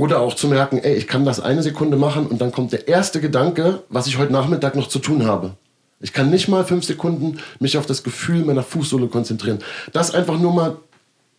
Oder 0.00 0.20
auch 0.20 0.34
zu 0.34 0.48
merken, 0.48 0.78
ey, 0.78 0.94
ich 0.94 1.06
kann 1.06 1.26
das 1.26 1.40
eine 1.40 1.62
Sekunde 1.62 1.98
machen 1.98 2.26
und 2.26 2.40
dann 2.40 2.52
kommt 2.52 2.72
der 2.72 2.88
erste 2.88 3.20
Gedanke, 3.20 3.82
was 3.90 4.06
ich 4.06 4.16
heute 4.16 4.32
Nachmittag 4.32 4.74
noch 4.74 4.88
zu 4.88 4.98
tun 4.98 5.26
habe. 5.26 5.56
Ich 6.00 6.14
kann 6.14 6.30
nicht 6.30 6.48
mal 6.48 6.64
fünf 6.64 6.86
Sekunden 6.86 7.38
mich 7.58 7.76
auf 7.76 7.84
das 7.84 8.02
Gefühl 8.02 8.46
meiner 8.46 8.62
Fußsohle 8.62 9.08
konzentrieren. 9.08 9.58
Das 9.92 10.14
einfach 10.14 10.38
nur 10.38 10.54
mal 10.54 10.76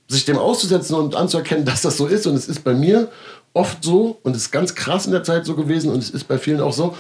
sich 0.08 0.26
dem 0.26 0.38
auszusetzen 0.38 0.96
und 0.96 1.16
anzuerkennen, 1.16 1.66
dass 1.66 1.82
das 1.82 1.98
so 1.98 2.06
ist. 2.06 2.28
Und 2.28 2.36
es 2.36 2.48
ist 2.48 2.64
bei 2.64 2.76
mir 2.76 3.10
oft 3.54 3.84
so 3.84 4.20
und 4.22 4.36
es 4.36 4.44
ist 4.44 4.52
ganz 4.52 4.76
krass 4.76 5.08
in 5.08 5.12
der 5.12 5.24
Zeit 5.24 5.44
so 5.44 5.56
gewesen 5.56 5.90
und 5.92 5.98
es 5.98 6.12
ist 6.12 6.28
bei 6.28 6.38
vielen 6.38 6.62
auch 6.62 6.74
so, 6.74 6.96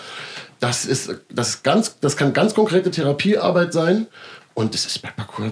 das, 0.59 0.85
ist, 0.85 1.13
das, 1.29 1.49
ist 1.49 1.63
ganz, 1.63 1.99
das 1.99 2.17
kann 2.17 2.33
ganz 2.33 2.55
konkrete 2.55 2.89
Therapiearbeit 2.89 3.71
sein 3.71 4.07
und 4.55 4.73
das 4.73 4.87
ist 4.87 4.99
bei 5.03 5.09
Parkour 5.09 5.51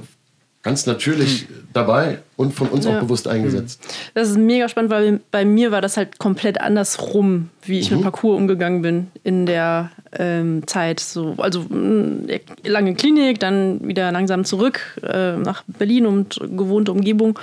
ganz 0.61 0.85
natürlich 0.85 1.41
hm. 1.41 1.47
dabei 1.73 2.19
und 2.35 2.53
von 2.53 2.67
uns 2.67 2.85
ja. 2.85 2.97
auch 2.97 3.01
bewusst 3.01 3.27
eingesetzt. 3.27 3.81
Hm. 3.81 3.91
Das 4.13 4.29
ist 4.29 4.37
mega 4.37 4.67
spannend, 4.67 4.91
weil 4.91 5.19
bei 5.31 5.45
mir 5.45 5.71
war 5.71 5.81
das 5.81 5.95
halt 5.95 6.19
komplett 6.19 6.59
andersrum, 6.59 7.49
wie 7.63 7.79
ich 7.79 7.89
mhm. 7.89 7.97
mit 7.97 8.03
Parkour 8.03 8.35
umgegangen 8.35 8.81
bin 8.81 9.07
in 9.23 9.45
der 9.45 9.91
ähm, 10.11 10.67
Zeit. 10.67 10.99
So, 10.99 11.35
also 11.37 11.61
mh, 11.69 12.39
lange 12.65 12.95
Klinik, 12.95 13.39
dann 13.39 13.87
wieder 13.87 14.11
langsam 14.11 14.43
zurück 14.43 14.99
äh, 15.01 15.37
nach 15.37 15.63
Berlin 15.67 16.05
und 16.05 16.39
gewohnte 16.39 16.91
Umgebung. 16.91 17.39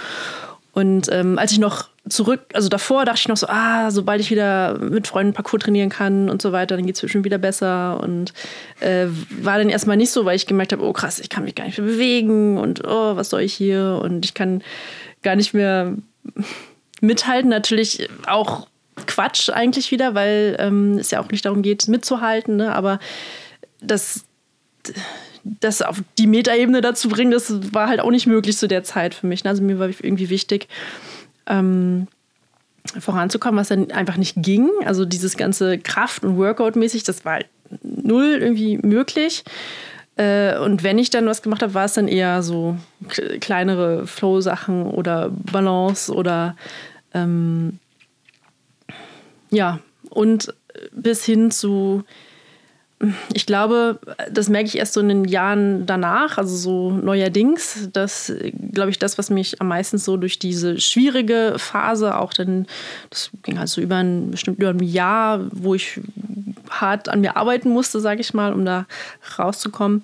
Und 0.76 1.08
ähm, 1.10 1.38
als 1.38 1.52
ich 1.52 1.58
noch 1.58 1.88
zurück, 2.06 2.42
also 2.52 2.68
davor 2.68 3.06
dachte 3.06 3.20
ich 3.20 3.28
noch 3.28 3.38
so, 3.38 3.46
ah, 3.48 3.90
sobald 3.90 4.20
ich 4.20 4.30
wieder 4.30 4.78
mit 4.78 5.06
Freunden 5.06 5.32
Parcours 5.32 5.62
trainieren 5.62 5.88
kann 5.88 6.28
und 6.28 6.42
so 6.42 6.52
weiter, 6.52 6.76
dann 6.76 6.84
geht 6.84 7.02
es 7.02 7.10
schon 7.10 7.24
wieder 7.24 7.38
besser. 7.38 7.98
Und 8.02 8.34
äh, 8.80 9.06
war 9.40 9.56
dann 9.56 9.70
erstmal 9.70 9.96
nicht 9.96 10.10
so, 10.10 10.26
weil 10.26 10.36
ich 10.36 10.46
gemerkt 10.46 10.74
habe, 10.74 10.84
oh 10.84 10.92
krass, 10.92 11.18
ich 11.18 11.30
kann 11.30 11.44
mich 11.44 11.54
gar 11.54 11.64
nicht 11.64 11.78
mehr 11.78 11.86
bewegen 11.86 12.58
und 12.58 12.84
oh, 12.86 13.16
was 13.16 13.30
soll 13.30 13.40
ich 13.40 13.54
hier? 13.54 14.00
Und 14.02 14.26
ich 14.26 14.34
kann 14.34 14.62
gar 15.22 15.34
nicht 15.34 15.54
mehr 15.54 15.94
mithalten. 17.00 17.48
Natürlich 17.48 18.10
auch 18.26 18.68
Quatsch 19.06 19.48
eigentlich 19.48 19.90
wieder, 19.92 20.14
weil 20.14 20.56
ähm, 20.58 20.98
es 20.98 21.10
ja 21.10 21.22
auch 21.22 21.30
nicht 21.30 21.46
darum 21.46 21.62
geht, 21.62 21.88
mitzuhalten, 21.88 22.56
ne? 22.56 22.74
aber 22.74 22.98
das 23.80 24.26
das 25.60 25.82
auf 25.82 26.02
die 26.18 26.26
Metaebene 26.26 26.80
dazu 26.80 27.08
bringen, 27.08 27.30
das 27.30 27.72
war 27.72 27.88
halt 27.88 28.00
auch 28.00 28.10
nicht 28.10 28.26
möglich 28.26 28.56
zu 28.56 28.68
der 28.68 28.82
Zeit 28.84 29.14
für 29.14 29.26
mich. 29.26 29.46
Also 29.46 29.62
mir 29.62 29.78
war 29.78 29.88
irgendwie 29.88 30.30
wichtig, 30.30 30.68
ähm, 31.46 32.08
voranzukommen, 32.98 33.58
was 33.58 33.68
dann 33.68 33.90
einfach 33.90 34.16
nicht 34.16 34.36
ging. 34.38 34.70
Also 34.84 35.04
dieses 35.04 35.36
ganze 35.36 35.78
Kraft- 35.78 36.24
und 36.24 36.36
Workout-mäßig, 36.36 37.04
das 37.04 37.24
war 37.24 37.34
halt 37.34 37.46
null 37.82 38.38
irgendwie 38.40 38.78
möglich. 38.78 39.44
Äh, 40.16 40.58
und 40.58 40.82
wenn 40.82 40.98
ich 40.98 41.10
dann 41.10 41.26
was 41.26 41.42
gemacht 41.42 41.62
habe, 41.62 41.74
war 41.74 41.84
es 41.84 41.94
dann 41.94 42.08
eher 42.08 42.42
so 42.42 42.76
kleinere 43.40 44.06
Flow-Sachen 44.06 44.86
oder 44.86 45.30
Balance 45.30 46.12
oder 46.12 46.56
ähm, 47.12 47.78
ja, 49.50 49.80
und 50.10 50.54
bis 50.92 51.24
hin 51.24 51.50
zu 51.50 52.04
ich 53.34 53.44
glaube, 53.44 53.98
das 54.30 54.48
merke 54.48 54.68
ich 54.68 54.78
erst 54.78 54.94
so 54.94 55.00
in 55.00 55.08
den 55.08 55.24
Jahren 55.26 55.84
danach, 55.84 56.38
also 56.38 56.56
so 56.56 56.90
neuerdings, 56.90 57.90
dass, 57.92 58.32
glaube 58.72 58.90
ich, 58.90 58.98
das, 58.98 59.18
was 59.18 59.28
mich 59.28 59.60
am 59.60 59.68
meisten 59.68 59.98
so 59.98 60.16
durch 60.16 60.38
diese 60.38 60.80
schwierige 60.80 61.54
Phase 61.58 62.16
auch 62.16 62.32
dann, 62.32 62.66
das 63.10 63.30
ging 63.42 63.58
halt 63.58 63.68
so 63.68 63.82
über 63.82 63.96
ein 63.96 64.30
bestimmt 64.30 64.58
über 64.58 64.70
ein 64.70 64.82
Jahr, 64.82 65.40
wo 65.52 65.74
ich 65.74 66.00
hart 66.70 67.10
an 67.10 67.20
mir 67.20 67.36
arbeiten 67.36 67.68
musste, 67.68 68.00
sage 68.00 68.22
ich 68.22 68.32
mal, 68.32 68.54
um 68.54 68.64
da 68.64 68.86
rauszukommen, 69.38 70.02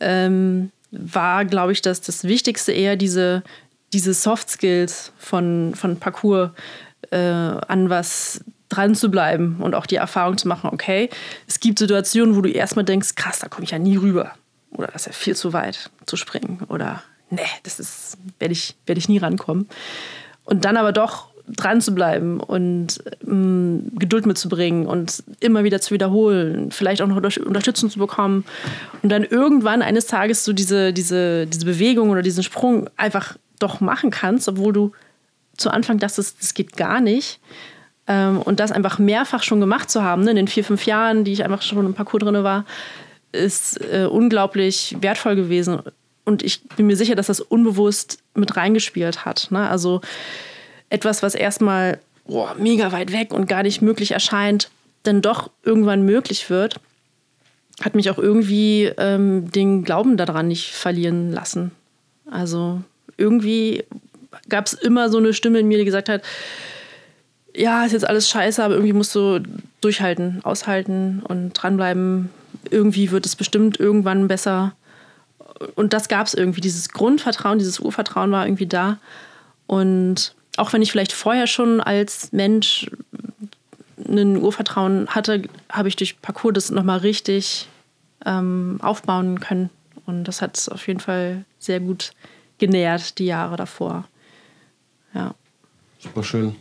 ähm, 0.00 0.70
war, 0.92 1.44
glaube 1.44 1.72
ich, 1.72 1.82
dass 1.82 2.00
das 2.00 2.24
Wichtigste 2.24 2.72
eher 2.72 2.96
diese, 2.96 3.42
diese 3.92 4.14
Soft 4.14 4.48
Skills 4.48 5.12
von, 5.18 5.74
von 5.74 5.98
Parcours 5.98 6.50
äh, 7.10 7.18
an 7.18 7.90
was 7.90 8.40
dran 8.68 8.94
zu 8.94 9.10
bleiben 9.10 9.56
und 9.60 9.74
auch 9.74 9.86
die 9.86 9.96
Erfahrung 9.96 10.38
zu 10.38 10.48
machen, 10.48 10.70
okay, 10.72 11.10
es 11.46 11.60
gibt 11.60 11.78
Situationen, 11.78 12.36
wo 12.36 12.40
du 12.40 12.50
erstmal 12.50 12.84
denkst, 12.84 13.14
krass, 13.14 13.38
da 13.38 13.48
komme 13.48 13.64
ich 13.64 13.70
ja 13.70 13.78
nie 13.78 13.96
rüber. 13.96 14.32
Oder 14.72 14.88
das 14.88 15.02
ist 15.02 15.06
ja 15.06 15.12
viel 15.12 15.36
zu 15.36 15.52
weit 15.52 15.90
zu 16.06 16.16
springen. 16.16 16.62
Oder 16.68 17.02
nee, 17.30 17.42
das 17.62 17.78
ist, 17.78 18.18
werde 18.38 18.52
ich, 18.52 18.74
werd 18.86 18.98
ich 18.98 19.08
nie 19.08 19.18
rankommen. 19.18 19.68
Und 20.44 20.64
dann 20.64 20.76
aber 20.76 20.92
doch 20.92 21.28
dran 21.46 21.80
zu 21.80 21.94
bleiben 21.94 22.40
und 22.40 23.04
ähm, 23.26 23.90
Geduld 23.96 24.24
mitzubringen 24.24 24.86
und 24.86 25.22
immer 25.40 25.62
wieder 25.62 25.80
zu 25.80 25.92
wiederholen, 25.92 26.70
vielleicht 26.70 27.02
auch 27.02 27.06
noch 27.06 27.16
Unterstützung 27.16 27.90
zu 27.90 27.98
bekommen 27.98 28.44
und 29.02 29.10
dann 29.10 29.24
irgendwann 29.24 29.82
eines 29.82 30.06
Tages 30.06 30.44
so 30.44 30.54
diese, 30.54 30.94
diese, 30.94 31.46
diese 31.46 31.66
Bewegung 31.66 32.08
oder 32.10 32.22
diesen 32.22 32.42
Sprung 32.42 32.88
einfach 32.96 33.36
doch 33.58 33.80
machen 33.80 34.10
kannst, 34.10 34.48
obwohl 34.48 34.72
du 34.72 34.92
zu 35.56 35.70
Anfang 35.70 35.98
dachtest, 35.98 36.40
das 36.40 36.54
geht 36.54 36.76
gar 36.76 37.00
nicht. 37.00 37.40
Ähm, 38.06 38.40
und 38.42 38.60
das 38.60 38.72
einfach 38.72 38.98
mehrfach 38.98 39.42
schon 39.42 39.60
gemacht 39.60 39.90
zu 39.90 40.02
haben, 40.02 40.24
ne, 40.24 40.30
in 40.30 40.36
den 40.36 40.48
vier, 40.48 40.64
fünf 40.64 40.86
Jahren, 40.86 41.24
die 41.24 41.32
ich 41.32 41.44
einfach 41.44 41.62
schon 41.62 41.86
im 41.86 41.94
Parcours 41.94 42.22
drin 42.22 42.44
war, 42.44 42.64
ist 43.32 43.80
äh, 43.80 44.06
unglaublich 44.06 44.96
wertvoll 45.00 45.36
gewesen. 45.36 45.80
Und 46.24 46.42
ich 46.42 46.62
bin 46.62 46.86
mir 46.86 46.96
sicher, 46.96 47.14
dass 47.14 47.26
das 47.26 47.40
unbewusst 47.40 48.18
mit 48.34 48.56
reingespielt 48.56 49.24
hat. 49.24 49.48
Ne? 49.50 49.68
Also 49.68 50.00
etwas, 50.88 51.22
was 51.22 51.34
erstmal 51.34 51.98
oh, 52.26 52.46
mega 52.58 52.92
weit 52.92 53.12
weg 53.12 53.32
und 53.32 53.48
gar 53.48 53.62
nicht 53.62 53.82
möglich 53.82 54.12
erscheint, 54.12 54.70
dann 55.02 55.22
doch 55.22 55.50
irgendwann 55.62 56.02
möglich 56.02 56.48
wird, 56.48 56.80
hat 57.82 57.94
mich 57.94 58.10
auch 58.10 58.18
irgendwie 58.18 58.92
ähm, 58.96 59.50
den 59.50 59.84
Glauben 59.84 60.16
daran 60.16 60.48
nicht 60.48 60.72
verlieren 60.72 61.32
lassen. 61.32 61.72
Also 62.30 62.80
irgendwie 63.16 63.84
gab 64.48 64.66
es 64.66 64.72
immer 64.72 65.10
so 65.10 65.18
eine 65.18 65.34
Stimme 65.34 65.58
in 65.58 65.68
mir, 65.68 65.78
die 65.78 65.84
gesagt 65.84 66.08
hat, 66.08 66.22
ja, 67.54 67.84
ist 67.84 67.92
jetzt 67.92 68.06
alles 68.06 68.28
scheiße, 68.28 68.62
aber 68.62 68.74
irgendwie 68.74 68.92
musst 68.92 69.14
du 69.14 69.40
durchhalten, 69.80 70.40
aushalten 70.44 71.22
und 71.26 71.52
dranbleiben. 71.52 72.30
Irgendwie 72.70 73.10
wird 73.10 73.26
es 73.26 73.36
bestimmt 73.36 73.78
irgendwann 73.78 74.28
besser. 74.28 74.72
Und 75.76 75.92
das 75.92 76.08
gab 76.08 76.26
es 76.26 76.34
irgendwie. 76.34 76.60
Dieses 76.60 76.88
Grundvertrauen, 76.88 77.58
dieses 77.58 77.78
Urvertrauen 77.78 78.32
war 78.32 78.46
irgendwie 78.46 78.66
da. 78.66 78.98
Und 79.66 80.34
auch 80.56 80.72
wenn 80.72 80.82
ich 80.82 80.90
vielleicht 80.90 81.12
vorher 81.12 81.46
schon 81.46 81.80
als 81.80 82.32
Mensch 82.32 82.90
ein 84.08 84.36
Urvertrauen 84.36 85.08
hatte, 85.08 85.42
habe 85.70 85.88
ich 85.88 85.96
durch 85.96 86.20
Parcours 86.20 86.54
das 86.54 86.70
nochmal 86.70 86.98
richtig 86.98 87.68
ähm, 88.26 88.78
aufbauen 88.82 89.40
können. 89.40 89.70
Und 90.06 90.24
das 90.24 90.42
hat 90.42 90.56
es 90.56 90.68
auf 90.68 90.86
jeden 90.88 91.00
Fall 91.00 91.44
sehr 91.58 91.80
gut 91.80 92.12
genährt, 92.58 93.18
die 93.18 93.26
Jahre 93.26 93.56
davor. 93.56 94.04
Ja. 95.14 95.34
Super 96.00 96.22
schön. 96.22 96.56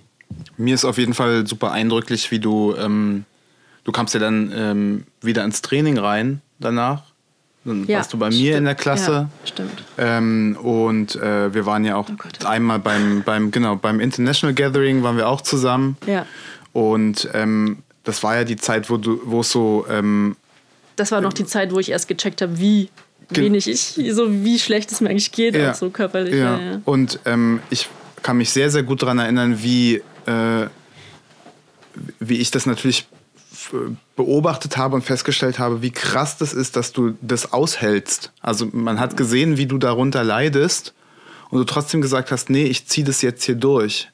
Mir 0.57 0.75
ist 0.75 0.85
auf 0.85 0.97
jeden 0.97 1.13
Fall 1.13 1.47
super 1.47 1.71
eindrücklich, 1.71 2.31
wie 2.31 2.39
du, 2.39 2.75
ähm, 2.75 3.25
du 3.83 3.91
kamst 3.91 4.13
ja 4.13 4.19
dann 4.19 4.51
ähm, 4.55 5.03
wieder 5.21 5.43
ins 5.43 5.61
Training 5.61 5.97
rein 5.97 6.41
danach. 6.59 7.03
Dann 7.65 7.87
ja, 7.87 7.99
warst 7.99 8.11
du 8.11 8.17
bei 8.17 8.29
mir 8.29 8.35
stimmt. 8.35 8.57
in 8.57 8.65
der 8.65 8.75
Klasse. 8.75 9.11
Ja, 9.11 9.29
stimmt. 9.45 9.83
Ähm, 9.97 10.57
und 10.61 11.15
äh, 11.15 11.53
wir 11.53 11.65
waren 11.65 11.85
ja 11.85 11.95
auch 11.95 12.09
oh 12.09 12.47
einmal 12.47 12.79
beim, 12.79 13.23
beim, 13.23 13.51
genau, 13.51 13.77
beim 13.77 14.01
International 14.01 14.53
Gathering 14.53 15.01
waren 15.03 15.15
wir 15.15 15.29
auch 15.29 15.41
zusammen. 15.41 15.95
Ja. 16.05 16.25
Und 16.73 17.29
ähm, 17.33 17.77
das 18.03 18.21
war 18.21 18.35
ja 18.35 18.43
die 18.43 18.57
Zeit, 18.57 18.89
wo 18.89 18.97
du, 18.97 19.21
wo 19.23 19.41
es 19.41 19.51
so. 19.51 19.85
Ähm, 19.89 20.35
das 20.97 21.11
war 21.11 21.21
noch 21.21 21.33
die 21.33 21.45
Zeit, 21.45 21.71
wo 21.73 21.79
ich 21.79 21.89
erst 21.89 22.07
gecheckt 22.07 22.41
habe, 22.41 22.59
wie 22.59 22.89
wenig 23.29 23.67
ich, 23.67 23.99
so 24.13 24.43
wie 24.43 24.59
schlecht 24.59 24.91
es 24.91 25.01
mir 25.01 25.09
eigentlich 25.09 25.31
geht, 25.31 25.55
ja, 25.55 25.73
so 25.73 25.89
körperlich. 25.89 26.35
Ja. 26.35 26.59
ja. 26.59 26.81
Und 26.85 27.19
ähm, 27.25 27.61
ich 27.69 27.87
kann 28.21 28.37
mich 28.37 28.51
sehr, 28.51 28.69
sehr 28.69 28.83
gut 28.83 29.01
daran 29.01 29.19
erinnern, 29.19 29.63
wie, 29.63 30.01
äh, 30.25 30.67
wie 32.19 32.37
ich 32.37 32.51
das 32.51 32.65
natürlich 32.65 33.07
beobachtet 34.15 34.77
habe 34.77 34.95
und 34.95 35.03
festgestellt 35.03 35.59
habe, 35.59 35.81
wie 35.81 35.91
krass 35.91 36.37
das 36.37 36.53
ist, 36.53 36.75
dass 36.75 36.91
du 36.91 37.15
das 37.21 37.53
aushältst. 37.53 38.31
Also 38.41 38.67
man 38.71 38.99
hat 38.99 39.15
gesehen, 39.15 39.57
wie 39.57 39.67
du 39.67 39.77
darunter 39.77 40.23
leidest 40.23 40.93
und 41.49 41.59
du 41.59 41.63
trotzdem 41.63 42.01
gesagt 42.01 42.31
hast, 42.31 42.49
nee, 42.49 42.65
ich 42.65 42.87
ziehe 42.87 43.05
das 43.05 43.21
jetzt 43.21 43.43
hier 43.43 43.55
durch. 43.55 44.09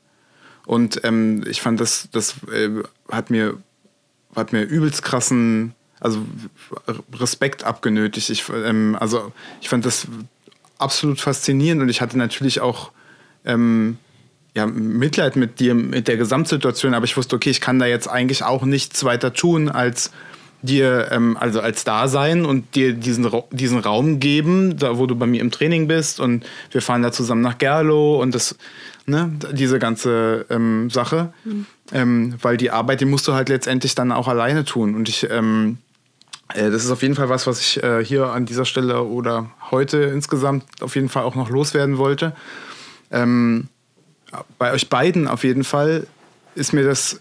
Und 0.65 1.03
ähm, 1.03 1.43
ich 1.47 1.61
fand, 1.61 1.79
das, 1.79 2.09
das 2.11 2.35
äh, 2.53 2.69
hat, 3.09 3.29
mir, 3.29 3.57
hat 4.35 4.53
mir 4.53 4.61
übelst 4.63 5.03
krassen 5.03 5.73
also 5.99 6.25
Respekt 7.13 7.63
abgenötigt. 7.63 8.29
Ich, 8.29 8.47
ähm, 8.49 8.95
also 8.99 9.31
ich 9.61 9.69
fand 9.69 9.85
das 9.85 10.07
absolut 10.77 11.19
faszinierend 11.19 11.81
und 11.81 11.89
ich 11.89 12.01
hatte 12.01 12.17
natürlich 12.17 12.61
auch 12.61 12.91
ähm, 13.45 13.97
ja, 14.55 14.65
Mitleid 14.65 15.35
mit 15.35 15.59
dir, 15.59 15.75
mit 15.75 16.07
der 16.07 16.17
Gesamtsituation, 16.17 16.93
aber 16.93 17.05
ich 17.05 17.15
wusste, 17.15 17.35
okay, 17.35 17.49
ich 17.49 17.61
kann 17.61 17.79
da 17.79 17.85
jetzt 17.85 18.07
eigentlich 18.07 18.43
auch 18.43 18.63
nichts 18.63 19.03
weiter 19.03 19.33
tun, 19.33 19.69
als 19.69 20.11
dir, 20.61 21.09
ähm, 21.11 21.37
also 21.39 21.61
als 21.61 21.83
da 21.83 22.07
sein 22.07 22.45
und 22.45 22.75
dir 22.75 22.93
diesen, 22.93 23.29
diesen 23.51 23.79
Raum 23.79 24.19
geben, 24.19 24.77
da 24.77 24.97
wo 24.97 25.05
du 25.05 25.15
bei 25.15 25.25
mir 25.25 25.41
im 25.41 25.51
Training 25.51 25.87
bist 25.87 26.19
und 26.19 26.45
wir 26.71 26.81
fahren 26.81 27.01
da 27.01 27.11
zusammen 27.11 27.41
nach 27.41 27.57
Gerlo 27.57 28.21
und 28.21 28.35
das, 28.35 28.57
ne, 29.05 29.31
diese 29.51 29.79
ganze 29.79 30.45
ähm, 30.49 30.89
Sache. 30.89 31.33
Mhm. 31.45 31.65
Ähm, 31.91 32.35
weil 32.41 32.57
die 32.57 32.71
Arbeit, 32.71 33.01
die 33.01 33.05
musst 33.05 33.27
du 33.27 33.33
halt 33.33 33.49
letztendlich 33.49 33.95
dann 33.95 34.11
auch 34.11 34.27
alleine 34.27 34.63
tun. 34.63 34.93
Und 34.93 35.09
ich, 35.09 35.27
ähm, 35.29 35.77
äh, 36.53 36.69
das 36.69 36.83
ist 36.83 36.91
auf 36.91 37.01
jeden 37.01 37.15
Fall 37.15 37.29
was, 37.29 37.47
was 37.47 37.59
ich 37.61 37.81
äh, 37.81 38.05
hier 38.05 38.27
an 38.27 38.45
dieser 38.45 38.65
Stelle 38.65 39.03
oder 39.03 39.49
heute 39.71 39.97
insgesamt 39.97 40.65
auf 40.81 40.95
jeden 40.95 41.09
Fall 41.09 41.23
auch 41.23 41.35
noch 41.35 41.49
loswerden 41.49 41.97
wollte. 41.97 42.35
Ähm, 43.11 43.69
bei 44.57 44.71
euch 44.73 44.89
beiden 44.89 45.27
auf 45.27 45.43
jeden 45.43 45.63
Fall 45.63 46.07
ist 46.55 46.73
mir 46.73 46.83
das 46.83 47.19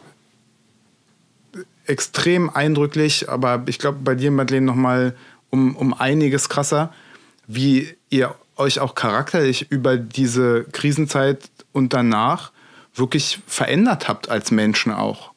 extrem 1.86 2.50
eindrücklich, 2.50 3.28
aber 3.28 3.62
ich 3.66 3.78
glaube 3.78 3.98
bei 4.02 4.14
dir, 4.14 4.30
Madeleine, 4.30 4.66
nochmal 4.66 5.16
um, 5.50 5.74
um 5.74 5.94
einiges 5.94 6.48
krasser, 6.48 6.92
wie 7.46 7.96
ihr 8.10 8.34
euch 8.56 8.80
auch 8.80 8.94
charakterlich 8.94 9.70
über 9.70 9.96
diese 9.96 10.64
Krisenzeit 10.72 11.50
und 11.72 11.94
danach 11.94 12.52
wirklich 12.94 13.40
verändert 13.46 14.08
habt 14.08 14.28
als 14.28 14.50
Menschen 14.50 14.92
auch. 14.92 15.32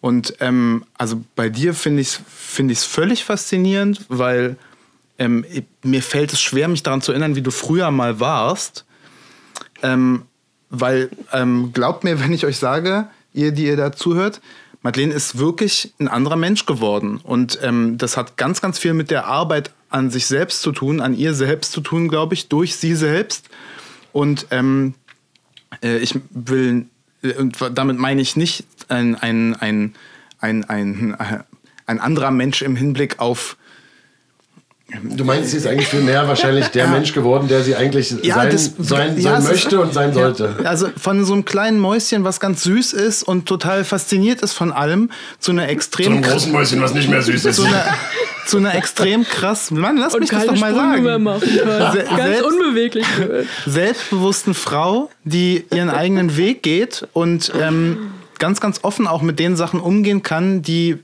Und 0.00 0.34
ähm, 0.40 0.84
also 0.96 1.22
bei 1.36 1.50
dir 1.50 1.74
finde 1.74 2.00
ich 2.00 2.08
es 2.08 2.20
find 2.26 2.76
völlig 2.78 3.24
faszinierend, 3.24 4.06
weil 4.08 4.56
ähm, 5.18 5.44
mir 5.82 6.02
fällt 6.02 6.32
es 6.32 6.40
schwer, 6.40 6.68
mich 6.68 6.82
daran 6.82 7.02
zu 7.02 7.12
erinnern, 7.12 7.36
wie 7.36 7.42
du 7.42 7.50
früher 7.50 7.90
mal 7.90 8.20
warst. 8.20 8.86
Ähm, 9.82 10.22
weil 10.70 11.10
ähm, 11.32 11.72
glaubt 11.72 12.04
mir, 12.04 12.20
wenn 12.24 12.32
ich 12.32 12.46
euch 12.46 12.56
sage, 12.56 13.08
ihr, 13.34 13.52
die 13.52 13.66
ihr 13.66 13.76
da 13.76 13.92
zuhört, 13.92 14.40
Madeleine 14.82 15.12
ist 15.12 15.36
wirklich 15.36 15.92
ein 15.98 16.08
anderer 16.08 16.36
Mensch 16.36 16.64
geworden. 16.64 17.20
Und 17.22 17.58
ähm, 17.62 17.98
das 17.98 18.16
hat 18.16 18.38
ganz, 18.38 18.62
ganz 18.62 18.78
viel 18.78 18.94
mit 18.94 19.10
der 19.10 19.26
Arbeit 19.26 19.72
an 19.90 20.10
sich 20.10 20.26
selbst 20.26 20.62
zu 20.62 20.72
tun, 20.72 21.00
an 21.00 21.14
ihr 21.14 21.34
selbst 21.34 21.72
zu 21.72 21.82
tun, 21.82 22.08
glaube 22.08 22.32
ich, 22.32 22.48
durch 22.48 22.76
sie 22.76 22.94
selbst. 22.94 23.50
Und 24.12 24.46
ähm, 24.50 24.94
äh, 25.82 25.98
ich 25.98 26.18
will, 26.30 26.86
äh, 27.22 27.34
und 27.34 27.58
damit 27.74 27.98
meine 27.98 28.22
ich 28.22 28.36
nicht 28.36 28.64
ein, 28.88 29.16
ein, 29.16 29.54
ein, 29.56 29.94
ein, 30.38 30.64
ein, 30.64 31.16
ein 31.86 32.00
anderer 32.00 32.30
Mensch 32.30 32.62
im 32.62 32.76
Hinblick 32.76 33.18
auf 33.18 33.56
Du 35.02 35.24
meinst, 35.24 35.50
sie 35.50 35.56
ist 35.56 35.66
eigentlich 35.66 35.88
viel 35.88 36.00
mehr 36.00 36.26
wahrscheinlich 36.26 36.68
der 36.68 36.84
ja. 36.86 36.90
Mensch 36.90 37.12
geworden, 37.12 37.48
der 37.48 37.62
sie 37.62 37.76
eigentlich 37.76 38.14
ja, 38.22 38.34
sein, 38.34 38.50
das, 38.50 38.72
sein, 38.78 39.18
ja, 39.18 39.40
sein 39.40 39.52
möchte 39.52 39.80
und 39.80 39.94
sein 39.94 40.12
sollte. 40.12 40.56
Also 40.64 40.88
von 40.96 41.24
so 41.24 41.32
einem 41.32 41.44
kleinen 41.44 41.78
Mäuschen, 41.78 42.24
was 42.24 42.40
ganz 42.40 42.64
süß 42.64 42.92
ist 42.94 43.22
und 43.22 43.46
total 43.46 43.84
fasziniert 43.84 44.42
ist 44.42 44.52
von 44.52 44.72
allem, 44.72 45.10
zu 45.38 45.52
einer 45.52 45.68
extrem... 45.68 46.06
Zu 46.06 46.12
einem 46.12 46.22
großen 46.22 46.52
Mäuschen, 46.52 46.80
was 46.80 46.94
nicht 46.94 47.08
mehr 47.08 47.22
süß 47.22 47.44
ist. 47.44 47.56
Zu 47.56 47.64
einer, 47.64 47.84
zu 48.46 48.56
einer 48.56 48.74
extrem 48.74 49.24
krass... 49.24 49.70
Mann, 49.70 49.96
lass 49.96 50.14
und 50.14 50.20
mich 50.20 50.30
das 50.30 50.46
doch 50.46 50.56
mal 50.56 50.74
sagen. 50.74 51.02
Mehr 51.02 51.18
machen 51.18 51.40
kann. 51.40 51.98
ganz 52.16 52.40
unbeweglich 52.42 53.06
wird. 53.18 53.46
Selbstbewussten 53.66 54.54
Frau, 54.54 55.10
die 55.24 55.64
ihren 55.72 55.90
eigenen 55.90 56.36
Weg 56.36 56.62
geht 56.62 57.06
und 57.12 57.52
ähm, 57.60 58.12
ganz, 58.38 58.60
ganz 58.60 58.80
offen 58.82 59.06
auch 59.06 59.22
mit 59.22 59.38
den 59.38 59.56
Sachen 59.56 59.78
umgehen 59.78 60.22
kann, 60.22 60.62
die, 60.62 60.98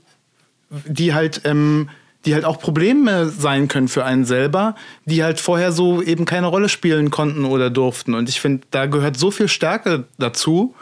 die 0.69 1.13
halt... 1.13 1.41
Ähm, 1.45 1.89
die 2.25 2.33
halt 2.33 2.45
auch 2.45 2.59
Probleme 2.59 3.29
sein 3.29 3.67
können 3.67 3.87
für 3.87 4.03
einen 4.03 4.25
selber, 4.25 4.75
die 5.05 5.23
halt 5.23 5.39
vorher 5.39 5.71
so 5.71 6.01
eben 6.01 6.25
keine 6.25 6.47
Rolle 6.47 6.69
spielen 6.69 7.09
konnten 7.09 7.45
oder 7.45 7.69
durften. 7.69 8.15
Und 8.15 8.27
ich 8.27 8.41
finde, 8.41 8.67
da 8.71 8.85
gehört 8.85 9.17
so 9.17 9.31
viel 9.31 9.47
Stärke 9.47 10.05
dazu. 10.17 10.75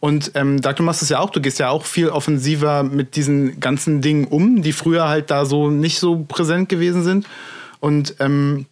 Und 0.00 0.32
ähm, 0.34 0.60
du 0.60 0.82
machst 0.82 1.02
es 1.02 1.08
ja 1.08 1.20
auch, 1.20 1.30
du 1.30 1.40
gehst 1.40 1.58
ja 1.58 1.70
auch 1.70 1.84
viel 1.84 2.08
offensiver 2.08 2.82
mit 2.82 3.16
diesen 3.16 3.60
ganzen 3.60 4.00
Dingen 4.00 4.26
um, 4.26 4.62
die 4.62 4.72
früher 4.72 5.08
halt 5.08 5.30
da 5.30 5.44
so 5.44 5.70
nicht 5.70 5.98
so 5.98 6.24
präsent 6.26 6.68
gewesen 6.68 7.02
sind. 7.02 7.26
Und 7.80 8.16
ähm, 8.20 8.66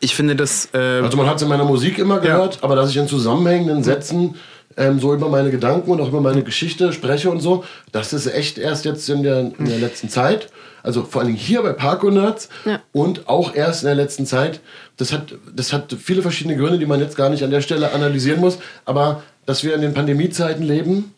ich 0.00 0.14
finde 0.14 0.36
das. 0.36 0.68
Äh 0.72 0.78
also 1.02 1.16
man 1.16 1.26
hat 1.26 1.36
es 1.36 1.42
in 1.42 1.48
meiner 1.48 1.64
Musik 1.64 1.98
immer 1.98 2.20
gehört, 2.20 2.56
ja. 2.56 2.62
aber 2.62 2.76
dass 2.76 2.90
ich 2.90 2.96
in 2.96 3.08
zusammenhängenden 3.08 3.82
Sätzen 3.82 4.36
ähm, 4.76 5.00
so 5.00 5.14
über 5.14 5.28
meine 5.28 5.50
Gedanken 5.50 5.90
und 5.90 6.00
auch 6.00 6.08
über 6.08 6.20
meine 6.20 6.42
Geschichte 6.42 6.92
spreche 6.92 7.30
und 7.30 7.40
so, 7.40 7.64
das 7.92 8.12
ist 8.12 8.26
echt 8.26 8.58
erst 8.58 8.84
jetzt 8.84 9.08
in 9.08 9.22
der, 9.22 9.52
in 9.58 9.66
der 9.66 9.78
letzten 9.78 10.08
Zeit. 10.08 10.48
Also 10.82 11.02
vor 11.04 11.22
allem 11.22 11.34
hier 11.34 11.62
bei 11.62 11.72
Parko 11.72 12.10
Nerds 12.10 12.48
ja. 12.64 12.80
und 12.92 13.28
auch 13.28 13.54
erst 13.54 13.82
in 13.82 13.86
der 13.86 13.94
letzten 13.94 14.26
Zeit. 14.26 14.60
Das 14.96 15.12
hat, 15.12 15.34
das 15.54 15.72
hat 15.72 15.94
viele 15.98 16.22
verschiedene 16.22 16.56
Gründe, 16.56 16.78
die 16.78 16.86
man 16.86 17.00
jetzt 17.00 17.16
gar 17.16 17.30
nicht 17.30 17.44
an 17.44 17.50
der 17.50 17.60
Stelle 17.60 17.92
analysieren 17.92 18.40
muss. 18.40 18.58
Aber 18.84 19.22
dass 19.46 19.64
wir 19.64 19.74
in 19.74 19.80
den 19.80 19.94
Pandemiezeiten 19.94 20.64
leben, 20.64 21.12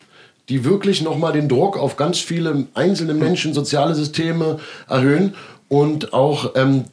die 0.49 0.65
wirklich 0.65 1.01
nochmal 1.01 1.33
den 1.33 1.47
Druck 1.47 1.77
auf 1.77 1.95
ganz 1.95 2.19
viele 2.19 2.67
einzelne 2.73 3.13
Menschen, 3.13 3.53
soziale 3.53 3.95
Systeme 3.95 4.59
erhöhen 4.89 5.35
und 5.69 6.13
auch 6.13 6.51
ähm, 6.55 6.85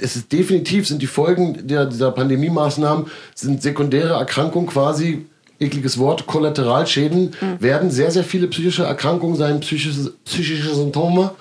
es 0.00 0.16
ist 0.16 0.32
definitiv 0.32 0.86
sind 0.86 1.02
die 1.02 1.06
Folgen 1.06 1.66
der, 1.66 1.86
dieser 1.86 2.10
Pandemie-Maßnahmen 2.12 3.06
sind 3.34 3.62
sekundäre 3.62 4.14
Erkrankungen 4.14 4.68
quasi 4.68 5.26
ekliges 5.58 5.98
Wort 5.98 6.26
Kollateralschäden 6.26 7.34
mhm. 7.40 7.60
werden 7.60 7.90
sehr 7.90 8.10
sehr 8.10 8.24
viele 8.24 8.46
psychische 8.48 8.84
Erkrankungen 8.84 9.36
sein 9.36 9.60
psychische 9.60 10.12
psychische 10.24 10.74
Symptome 10.74 11.32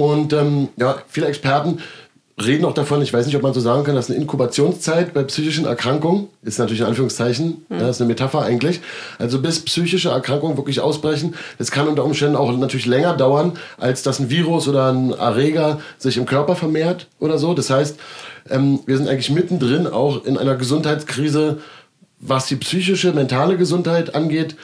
und 0.00 0.32
ähm, 0.32 0.68
ja 0.76 0.96
viele 1.08 1.26
Experten 1.26 1.78
reden 2.42 2.64
auch 2.64 2.72
davon, 2.72 3.02
ich 3.02 3.12
weiß 3.12 3.26
nicht, 3.26 3.36
ob 3.36 3.42
man 3.42 3.52
so 3.52 3.60
sagen 3.60 3.84
kann, 3.84 3.94
dass 3.94 4.08
eine 4.08 4.18
Inkubationszeit 4.18 5.12
bei 5.12 5.22
psychischen 5.24 5.66
Erkrankungen, 5.66 6.28
ist 6.42 6.58
natürlich 6.58 6.80
in 6.80 6.86
Anführungszeichen, 6.86 7.66
mhm. 7.68 7.78
ja, 7.78 7.88
ist 7.88 8.00
eine 8.00 8.08
Metapher 8.08 8.42
eigentlich, 8.42 8.80
also 9.18 9.40
bis 9.40 9.60
psychische 9.60 10.08
Erkrankungen 10.08 10.56
wirklich 10.56 10.80
ausbrechen, 10.80 11.34
das 11.58 11.70
kann 11.70 11.86
unter 11.86 12.04
Umständen 12.04 12.36
auch 12.36 12.50
natürlich 12.56 12.86
länger 12.86 13.14
dauern, 13.14 13.58
als 13.78 14.02
dass 14.02 14.20
ein 14.20 14.30
Virus 14.30 14.68
oder 14.68 14.90
ein 14.90 15.12
Erreger 15.12 15.80
sich 15.98 16.16
im 16.16 16.24
Körper 16.24 16.56
vermehrt 16.56 17.08
oder 17.18 17.38
so. 17.38 17.52
Das 17.52 17.68
heißt, 17.68 17.98
ähm, 18.48 18.80
wir 18.86 18.96
sind 18.96 19.08
eigentlich 19.08 19.30
mittendrin 19.30 19.86
auch 19.86 20.24
in 20.24 20.38
einer 20.38 20.56
Gesundheitskrise, 20.56 21.58
was 22.20 22.46
die 22.46 22.56
psychische, 22.56 23.12
mentale 23.12 23.56
Gesundheit 23.56 24.14
angeht. 24.14 24.56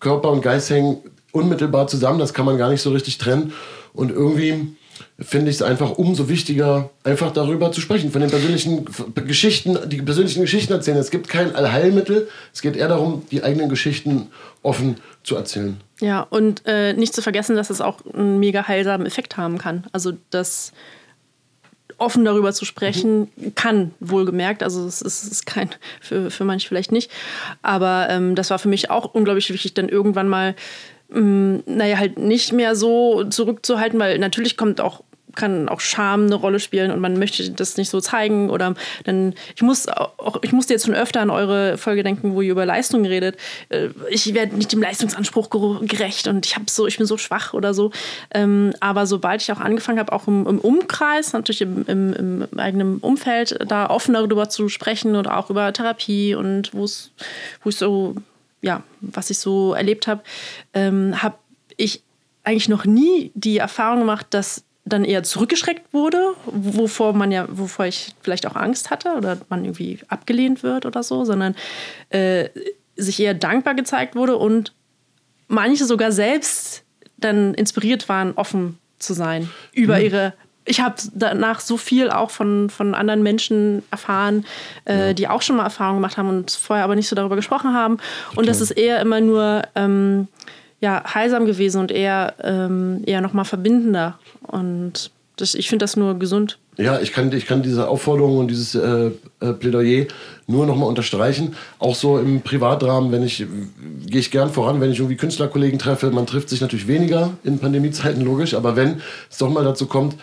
Körper 0.00 0.30
und 0.30 0.42
Geist 0.42 0.70
hängen 0.70 0.98
unmittelbar 1.32 1.86
zusammen, 1.86 2.18
das 2.18 2.34
kann 2.34 2.46
man 2.46 2.58
gar 2.58 2.70
nicht 2.70 2.82
so 2.82 2.90
richtig 2.90 3.18
trennen. 3.18 3.52
Und 3.92 4.10
irgendwie 4.10 4.74
finde 5.18 5.50
ich 5.50 5.56
es 5.56 5.62
einfach 5.62 5.92
umso 5.92 6.28
wichtiger, 6.28 6.90
einfach 7.04 7.32
darüber 7.32 7.72
zu 7.72 7.80
sprechen, 7.80 8.10
von 8.10 8.20
den 8.20 8.30
persönlichen 8.30 8.86
Geschichten, 9.14 9.78
die 9.88 10.02
persönlichen 10.02 10.42
Geschichten 10.42 10.72
erzählen. 10.72 10.98
Es 10.98 11.10
gibt 11.10 11.28
kein 11.28 11.54
Allheilmittel, 11.54 12.28
es 12.52 12.62
geht 12.62 12.76
eher 12.76 12.88
darum, 12.88 13.24
die 13.30 13.42
eigenen 13.42 13.68
Geschichten 13.68 14.28
offen 14.62 14.96
zu 15.22 15.36
erzählen. 15.36 15.80
Ja, 16.00 16.22
und 16.22 16.62
äh, 16.66 16.92
nicht 16.94 17.14
zu 17.14 17.22
vergessen, 17.22 17.56
dass 17.56 17.70
es 17.70 17.80
auch 17.80 17.98
einen 18.12 18.38
mega 18.40 18.66
heilsamen 18.66 19.06
Effekt 19.06 19.36
haben 19.36 19.58
kann. 19.58 19.84
Also, 19.92 20.12
dass 20.30 20.72
offen 22.00 22.24
darüber 22.24 22.52
zu 22.52 22.64
sprechen 22.64 23.30
mhm. 23.36 23.54
kann, 23.54 23.90
wohlgemerkt. 24.00 24.62
Also 24.62 24.86
es 24.86 25.02
ist, 25.02 25.24
ist 25.24 25.46
kein, 25.46 25.70
für, 26.00 26.30
für 26.30 26.44
manche 26.44 26.66
vielleicht 26.66 26.92
nicht. 26.92 27.10
Aber 27.62 28.08
ähm, 28.10 28.34
das 28.34 28.50
war 28.50 28.58
für 28.58 28.68
mich 28.68 28.90
auch 28.90 29.14
unglaublich 29.14 29.52
wichtig, 29.52 29.74
dann 29.74 29.88
irgendwann 29.88 30.28
mal 30.28 30.54
Mm, 31.12 31.58
naja, 31.66 31.98
halt 31.98 32.18
nicht 32.18 32.52
mehr 32.52 32.76
so 32.76 33.24
zurückzuhalten, 33.24 33.98
weil 33.98 34.18
natürlich 34.18 34.56
kommt 34.56 34.80
auch 34.80 35.02
kann 35.34 35.68
auch 35.68 35.80
Scham 35.80 36.26
eine 36.26 36.34
Rolle 36.34 36.60
spielen 36.60 36.90
und 36.90 37.00
man 37.00 37.18
möchte 37.18 37.50
das 37.50 37.76
nicht 37.76 37.90
so 37.90 38.00
zeigen 38.00 38.50
oder 38.50 38.74
dann 39.04 39.34
ich 39.54 39.62
muss 39.62 39.88
auch 39.88 40.38
ich 40.42 40.52
musste 40.52 40.72
jetzt 40.72 40.86
schon 40.86 40.94
öfter 40.94 41.20
an 41.20 41.30
eure 41.30 41.78
Folge 41.78 42.02
denken, 42.02 42.34
wo 42.34 42.42
ihr 42.42 42.52
über 42.52 42.66
Leistung 42.66 43.04
redet. 43.04 43.36
Äh, 43.68 43.88
ich 44.10 44.32
werde 44.34 44.56
nicht 44.56 44.72
dem 44.72 44.82
Leistungsanspruch 44.82 45.50
gerecht 45.82 46.26
und 46.26 46.46
ich 46.46 46.56
habe 46.56 46.66
so 46.68 46.86
ich 46.86 46.98
bin 46.98 47.06
so 47.06 47.18
schwach 47.18 47.54
oder 47.54 47.74
so. 47.74 47.90
Ähm, 48.32 48.72
aber 48.80 49.06
sobald 49.06 49.42
ich 49.42 49.52
auch 49.52 49.60
angefangen 49.60 49.98
habe, 49.98 50.12
auch 50.12 50.26
im, 50.26 50.46
im 50.46 50.58
Umkreis, 50.58 51.32
natürlich 51.32 51.62
im, 51.62 51.84
im, 51.86 52.12
im, 52.12 52.58
eigenen 52.58 52.98
Umfeld, 52.98 53.58
da 53.66 53.88
offener 53.88 54.26
darüber 54.26 54.48
zu 54.48 54.68
sprechen 54.68 55.16
oder 55.16 55.36
auch 55.38 55.50
über 55.50 55.72
Therapie 55.72 56.34
und 56.34 56.74
wo 56.74 56.84
es 56.84 57.12
wo 57.62 57.70
ich 57.70 57.76
so 57.76 58.16
ja, 58.62 58.82
was 59.00 59.30
ich 59.30 59.38
so 59.38 59.74
erlebt 59.74 60.06
habe, 60.06 60.22
ähm, 60.74 61.22
habe 61.22 61.36
ich 61.76 62.02
eigentlich 62.44 62.68
noch 62.68 62.84
nie 62.84 63.32
die 63.34 63.58
Erfahrung 63.58 64.00
gemacht, 64.00 64.26
dass 64.30 64.64
dann 64.84 65.04
eher 65.04 65.22
zurückgeschreckt 65.22 65.92
wurde, 65.92 66.34
wovor 66.46 67.12
man 67.12 67.30
ja, 67.30 67.46
wovor 67.50 67.86
ich 67.86 68.14
vielleicht 68.22 68.46
auch 68.46 68.56
Angst 68.56 68.90
hatte 68.90 69.14
oder 69.16 69.38
man 69.48 69.64
irgendwie 69.64 69.98
abgelehnt 70.08 70.62
wird 70.62 70.86
oder 70.86 71.02
so, 71.02 71.24
sondern 71.24 71.54
äh, 72.08 72.48
sich 72.96 73.20
eher 73.20 73.34
dankbar 73.34 73.74
gezeigt 73.74 74.16
wurde 74.16 74.36
und 74.36 74.72
manche 75.48 75.84
sogar 75.84 76.12
selbst 76.12 76.82
dann 77.16 77.54
inspiriert 77.54 78.08
waren, 78.08 78.32
offen 78.34 78.78
zu 78.98 79.12
sein 79.12 79.50
über 79.72 79.98
mhm. 79.98 80.04
ihre 80.04 80.34
ich 80.64 80.80
habe 80.80 80.96
danach 81.14 81.60
so 81.60 81.76
viel 81.76 82.10
auch 82.10 82.30
von, 82.30 82.70
von 82.70 82.94
anderen 82.94 83.22
Menschen 83.22 83.82
erfahren, 83.90 84.44
äh, 84.84 85.08
ja. 85.08 85.12
die 85.14 85.28
auch 85.28 85.42
schon 85.42 85.56
mal 85.56 85.64
Erfahrungen 85.64 85.98
gemacht 85.98 86.16
haben 86.16 86.28
und 86.28 86.50
vorher 86.50 86.84
aber 86.84 86.96
nicht 86.96 87.08
so 87.08 87.16
darüber 87.16 87.36
gesprochen 87.36 87.74
haben. 87.74 87.94
Und 88.30 88.38
okay. 88.38 88.46
das 88.46 88.60
ist 88.60 88.72
eher 88.72 89.00
immer 89.00 89.20
nur 89.20 89.62
ähm, 89.74 90.28
ja, 90.80 91.02
heilsam 91.14 91.46
gewesen 91.46 91.80
und 91.80 91.90
eher, 91.90 92.34
ähm, 92.42 93.02
eher 93.06 93.20
nochmal 93.20 93.44
verbindender. 93.44 94.18
Und 94.42 95.10
das, 95.36 95.54
ich 95.54 95.68
finde 95.68 95.84
das 95.84 95.96
nur 95.96 96.18
gesund. 96.18 96.58
Ja, 96.76 96.98
ich 97.00 97.12
kann, 97.12 97.30
ich 97.32 97.46
kann 97.46 97.62
diese 97.62 97.88
Aufforderung 97.88 98.38
und 98.38 98.48
dieses 98.48 98.74
äh, 98.74 99.10
äh, 99.40 99.52
Plädoyer 99.52 100.06
nur 100.46 100.66
nochmal 100.66 100.88
unterstreichen. 100.88 101.54
Auch 101.78 101.94
so 101.94 102.18
im 102.18 102.40
Privatrahmen, 102.40 103.12
wenn 103.12 103.22
ich, 103.22 103.44
gehe 104.06 104.20
ich 104.20 104.30
gern 104.30 104.50
voran, 104.50 104.80
wenn 104.80 104.90
ich 104.90 104.98
irgendwie 104.98 105.16
Künstlerkollegen 105.16 105.78
treffe. 105.78 106.10
Man 106.10 106.26
trifft 106.26 106.48
sich 106.48 106.60
natürlich 106.60 106.88
weniger 106.88 107.32
in 107.44 107.58
Pandemiezeiten, 107.58 108.24
logisch, 108.24 108.54
aber 108.54 108.76
wenn 108.76 109.02
es 109.30 109.36
doch 109.38 109.50
mal 109.50 109.64
dazu 109.64 109.86
kommt, 109.86 110.16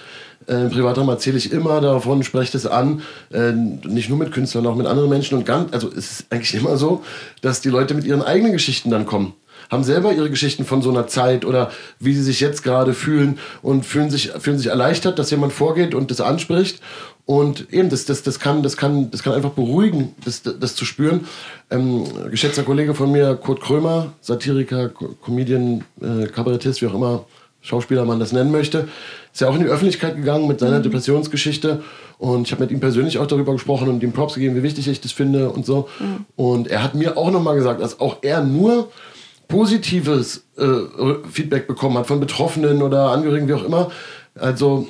äh, 0.48 0.70
Privatraum 0.70 1.10
erzähle 1.10 1.38
ich 1.38 1.52
immer 1.52 1.82
davon, 1.82 2.24
spreche 2.24 2.58
es 2.58 2.66
an, 2.66 3.02
äh, 3.32 3.52
nicht 3.52 4.10
nur 4.10 4.18
mit 4.18 4.32
Künstlern, 4.32 4.66
auch 4.66 4.76
mit 4.76 4.88
anderen 4.88 5.10
Menschen. 5.10 5.38
Und 5.38 5.46
ganz, 5.46 5.74
also 5.74 5.90
es 5.90 6.12
ist 6.12 6.26
eigentlich 6.30 6.56
immer 6.56 6.78
so, 6.78 7.04
dass 7.42 7.62
die 7.62 7.70
Leute 7.70 7.94
mit 7.94 8.06
ihren 8.06 8.22
eigenen 8.22 8.54
Geschichten 8.54 8.90
dann 8.90 9.06
kommen. 9.06 9.34
Haben 9.70 9.84
selber 9.84 10.14
ihre 10.14 10.30
Geschichten 10.30 10.64
von 10.64 10.82
so 10.82 10.90
einer 10.90 11.08
Zeit 11.08 11.44
oder 11.44 11.72
wie 12.00 12.14
sie 12.14 12.24
sich 12.24 12.40
jetzt 12.40 12.64
gerade 12.64 12.94
fühlen 12.94 13.38
und 13.62 13.86
fühlen 13.86 14.10
sich, 14.10 14.32
fühlen 14.40 14.58
sich 14.58 14.68
erleichtert, 14.68 15.20
dass 15.20 15.32
jemand 15.32 15.52
vorgeht 15.52 15.94
und 15.94 16.10
das 16.12 16.22
anspricht. 16.22 16.82
Und 17.26 17.74
eben, 17.74 17.90
das, 17.90 18.06
das, 18.06 18.24
das, 18.24 18.40
kann, 18.40 18.64
das, 18.64 18.78
kann, 18.78 19.12
das 19.12 19.24
kann 19.24 19.34
einfach 19.34 19.50
beruhigen, 19.50 20.16
das, 20.24 20.44
das 20.44 20.76
zu 20.76 20.86
spüren. 20.86 21.28
Ähm, 21.70 22.06
geschätzter 22.32 22.64
Kollege 22.64 22.96
von 22.96 23.12
mir, 23.12 23.36
Kurt 23.36 23.60
Krömer, 23.60 24.14
Satiriker, 24.22 24.90
Comedian, 25.22 25.84
äh, 26.02 26.28
Kabarettist, 26.28 26.82
wie 26.82 26.88
auch 26.88 26.94
immer, 26.94 27.26
Schauspieler 27.62 28.06
man 28.06 28.20
das 28.20 28.32
nennen 28.32 28.52
möchte, 28.52 28.88
ist 29.38 29.42
ja 29.42 29.50
auch 29.50 29.56
in 29.56 29.62
die 29.62 29.68
Öffentlichkeit 29.68 30.16
gegangen 30.16 30.48
mit 30.48 30.60
seiner 30.60 30.80
mhm. 30.80 30.84
Depressionsgeschichte. 30.84 31.84
Und 32.18 32.48
ich 32.48 32.52
habe 32.52 32.64
mit 32.64 32.72
ihm 32.72 32.80
persönlich 32.80 33.20
auch 33.20 33.28
darüber 33.28 33.54
gesprochen 33.54 33.88
und 33.88 34.02
ihm 34.02 34.12
Props 34.12 34.34
gegeben, 34.34 34.56
wie 34.56 34.64
wichtig 34.64 34.88
ich 34.88 35.00
das 35.00 35.12
finde 35.12 35.52
und 35.52 35.64
so. 35.64 35.88
Mhm. 36.00 36.26
Und 36.36 36.68
er 36.70 36.82
hat 36.82 36.96
mir 36.96 37.18
auch 37.18 37.30
nochmal 37.30 37.56
gesagt, 37.56 37.80
dass 37.80 38.00
auch 38.00 38.18
er 38.24 38.42
nur 38.42 38.90
positives 39.48 40.44
äh, 40.58 40.66
Feedback 41.32 41.68
bekommen 41.68 42.00
hat 42.00 42.08
von 42.08 42.20
Betroffenen 42.20 42.82
oder 42.82 43.12
Angehörigen, 43.12 43.48
wie 43.48 43.54
auch 43.54 43.64
immer. 43.64 43.92
Also 44.34 44.88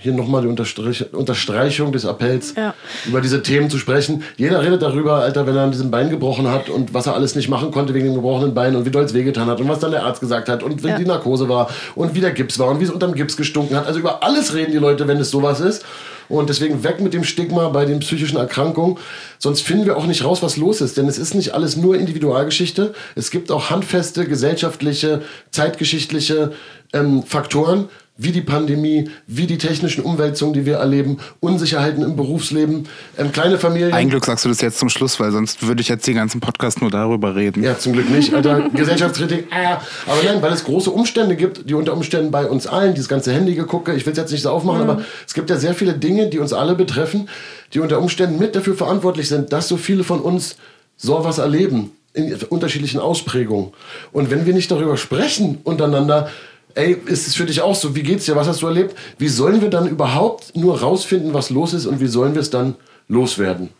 hier 0.00 0.12
nochmal 0.12 0.42
die 0.42 0.48
Unterstreich 0.48 1.12
Unterstreichung 1.12 1.92
des 1.92 2.04
Appells, 2.04 2.54
ja. 2.56 2.74
über 3.06 3.20
diese 3.20 3.42
Themen 3.42 3.70
zu 3.70 3.78
sprechen. 3.78 4.22
Jeder 4.36 4.62
redet 4.62 4.82
darüber, 4.82 5.16
Alter, 5.16 5.46
wenn 5.46 5.56
er 5.56 5.62
an 5.62 5.72
diesem 5.72 5.90
Bein 5.90 6.10
gebrochen 6.10 6.48
hat 6.50 6.68
und 6.68 6.94
was 6.94 7.06
er 7.06 7.14
alles 7.14 7.34
nicht 7.34 7.48
machen 7.48 7.70
konnte 7.70 7.94
wegen 7.94 8.06
dem 8.06 8.14
gebrochenen 8.14 8.54
Bein 8.54 8.76
und 8.76 8.84
wie 8.86 8.90
doll 8.90 9.04
es 9.04 9.14
wehgetan 9.14 9.48
hat 9.48 9.60
und 9.60 9.68
was 9.68 9.80
dann 9.80 9.90
der 9.90 10.04
Arzt 10.04 10.20
gesagt 10.20 10.48
hat 10.48 10.62
und 10.62 10.82
wie 10.82 10.88
ja. 10.88 10.98
die 10.98 11.04
Narkose 11.04 11.48
war 11.48 11.68
und 11.94 12.14
wie 12.14 12.20
der 12.20 12.32
Gips 12.32 12.58
war 12.58 12.68
und 12.68 12.80
wie 12.80 12.84
es 12.84 12.90
unterm 12.90 13.14
Gips 13.14 13.36
gestunken 13.36 13.76
hat. 13.76 13.86
Also 13.86 14.00
über 14.00 14.22
alles 14.22 14.54
reden 14.54 14.72
die 14.72 14.78
Leute, 14.78 15.08
wenn 15.08 15.18
es 15.18 15.30
sowas 15.30 15.60
ist. 15.60 15.84
Und 16.28 16.48
deswegen 16.48 16.82
weg 16.82 17.00
mit 17.00 17.14
dem 17.14 17.24
Stigma 17.24 17.68
bei 17.68 17.84
den 17.84 18.00
psychischen 18.00 18.36
Erkrankungen. 18.36 18.98
Sonst 19.38 19.60
finden 19.60 19.86
wir 19.86 19.96
auch 19.96 20.06
nicht 20.06 20.24
raus, 20.24 20.42
was 20.42 20.56
los 20.56 20.80
ist. 20.80 20.96
Denn 20.96 21.06
es 21.06 21.18
ist 21.18 21.34
nicht 21.34 21.54
alles 21.54 21.76
nur 21.76 21.96
Individualgeschichte. 21.96 22.94
Es 23.14 23.30
gibt 23.30 23.50
auch 23.52 23.70
handfeste 23.70 24.26
gesellschaftliche, 24.26 25.22
zeitgeschichtliche 25.50 26.52
ähm, 26.92 27.22
Faktoren, 27.22 27.88
wie 28.18 28.32
die 28.32 28.40
Pandemie, 28.40 29.10
wie 29.26 29.46
die 29.46 29.58
technischen 29.58 30.02
Umwälzungen, 30.02 30.54
die 30.54 30.64
wir 30.64 30.76
erleben, 30.76 31.18
Unsicherheiten 31.40 32.02
im 32.02 32.16
Berufsleben, 32.16 32.88
ähm, 33.18 33.32
kleine 33.32 33.58
Familien. 33.58 33.92
Ein 33.92 34.08
Glück 34.08 34.24
sagst 34.24 34.44
du 34.44 34.48
das 34.48 34.60
jetzt 34.60 34.78
zum 34.78 34.88
Schluss, 34.88 35.20
weil 35.20 35.32
sonst 35.32 35.66
würde 35.66 35.82
ich 35.82 35.88
jetzt 35.88 36.06
den 36.06 36.16
ganzen 36.16 36.40
Podcast 36.40 36.80
nur 36.80 36.90
darüber 36.90 37.36
reden. 37.36 37.62
Ja, 37.62 37.78
zum 37.78 37.92
Glück 37.92 38.08
nicht, 38.10 38.32
Alter. 38.32 38.70
Gesellschaftskritik, 38.74 39.48
ah. 39.50 39.80
Aber 40.06 40.22
nein, 40.24 40.40
weil 40.40 40.52
es 40.52 40.64
große 40.64 40.90
Umstände 40.90 41.36
gibt, 41.36 41.68
die 41.68 41.74
unter 41.74 41.92
Umständen 41.92 42.30
bei 42.30 42.46
uns 42.46 42.66
allen, 42.66 42.94
dieses 42.94 43.08
ganze 43.08 43.32
Handy-Gegucke, 43.32 43.94
ich 43.94 44.06
will 44.06 44.12
es 44.12 44.18
jetzt 44.18 44.32
nicht 44.32 44.42
so 44.42 44.50
aufmachen, 44.50 44.84
mhm. 44.84 44.90
aber 44.90 45.02
es 45.26 45.34
gibt 45.34 45.50
ja 45.50 45.56
sehr 45.56 45.74
viele 45.74 45.92
Dinge, 45.92 46.28
die 46.28 46.38
uns 46.38 46.52
alle 46.52 46.74
betreffen, 46.74 47.28
die 47.74 47.80
unter 47.80 48.00
Umständen 48.00 48.38
mit 48.38 48.56
dafür 48.56 48.74
verantwortlich 48.74 49.28
sind, 49.28 49.52
dass 49.52 49.68
so 49.68 49.76
viele 49.76 50.04
von 50.04 50.20
uns 50.20 50.56
so 50.96 51.22
was 51.24 51.38
erleben 51.38 51.92
in 52.14 52.34
unterschiedlichen 52.48 52.98
Ausprägungen. 52.98 53.72
Und 54.10 54.30
wenn 54.30 54.46
wir 54.46 54.54
nicht 54.54 54.70
darüber 54.70 54.96
sprechen 54.96 55.58
untereinander, 55.64 56.30
ey, 56.76 56.96
ist 57.06 57.26
es 57.26 57.34
für 57.34 57.46
dich 57.46 57.60
auch 57.60 57.74
so? 57.74 57.96
Wie 57.96 58.02
geht's 58.02 58.26
dir? 58.26 58.36
Was 58.36 58.46
hast 58.46 58.62
du 58.62 58.66
erlebt? 58.66 58.96
Wie 59.18 59.28
sollen 59.28 59.60
wir 59.60 59.70
dann 59.70 59.88
überhaupt 59.88 60.54
nur 60.54 60.80
rausfinden, 60.80 61.34
was 61.34 61.50
los 61.50 61.72
ist 61.72 61.86
und 61.86 62.00
wie 62.00 62.06
sollen 62.06 62.34
wir 62.34 62.42
es 62.42 62.50
dann 62.50 62.76
loswerden? 63.08 63.70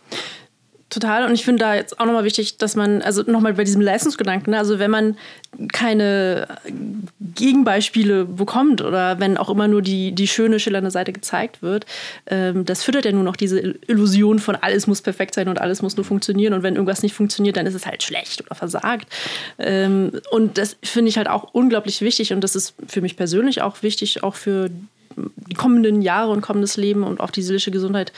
Total. 0.88 1.26
Und 1.26 1.34
ich 1.34 1.44
finde 1.44 1.60
da 1.60 1.74
jetzt 1.74 1.98
auch 1.98 2.06
nochmal 2.06 2.22
wichtig, 2.22 2.58
dass 2.58 2.76
man, 2.76 3.02
also 3.02 3.22
nochmal 3.22 3.54
bei 3.54 3.64
diesem 3.64 3.80
Leistungsgedanken, 3.80 4.52
ne, 4.52 4.58
also 4.58 4.78
wenn 4.78 4.92
man 4.92 5.16
keine 5.72 6.46
Gegenbeispiele 7.34 8.24
bekommt 8.24 8.82
oder 8.82 9.18
wenn 9.18 9.36
auch 9.36 9.50
immer 9.50 9.66
nur 9.66 9.82
die, 9.82 10.12
die 10.12 10.28
schöne, 10.28 10.60
schillernde 10.60 10.92
Seite 10.92 11.12
gezeigt 11.12 11.60
wird, 11.60 11.86
ähm, 12.28 12.64
das 12.64 12.84
füttert 12.84 13.04
ja 13.04 13.10
nur 13.10 13.24
noch 13.24 13.34
diese 13.34 13.58
Illusion 13.88 14.38
von 14.38 14.54
alles 14.54 14.86
muss 14.86 15.02
perfekt 15.02 15.34
sein 15.34 15.48
und 15.48 15.60
alles 15.60 15.82
muss 15.82 15.96
nur 15.96 16.04
funktionieren 16.04 16.52
und 16.52 16.62
wenn 16.62 16.76
irgendwas 16.76 17.02
nicht 17.02 17.16
funktioniert, 17.16 17.56
dann 17.56 17.66
ist 17.66 17.74
es 17.74 17.84
halt 17.84 18.04
schlecht 18.04 18.42
oder 18.42 18.54
versagt. 18.54 19.08
Ähm, 19.58 20.12
und 20.30 20.56
das 20.56 20.76
finde 20.84 21.08
ich 21.08 21.16
halt 21.16 21.28
auch 21.28 21.52
unglaublich 21.52 22.00
wichtig 22.00 22.32
und 22.32 22.42
das 22.42 22.54
ist 22.54 22.74
für 22.86 23.00
mich 23.00 23.16
persönlich 23.16 23.60
auch 23.60 23.82
wichtig, 23.82 24.22
auch 24.22 24.36
für 24.36 24.70
die 25.16 25.54
kommenden 25.54 26.02
Jahre 26.02 26.30
und 26.30 26.42
kommendes 26.42 26.76
Leben 26.76 27.02
und 27.02 27.20
auch 27.20 27.30
die 27.30 27.42
seelische 27.42 27.70
Gesundheit 27.70 28.12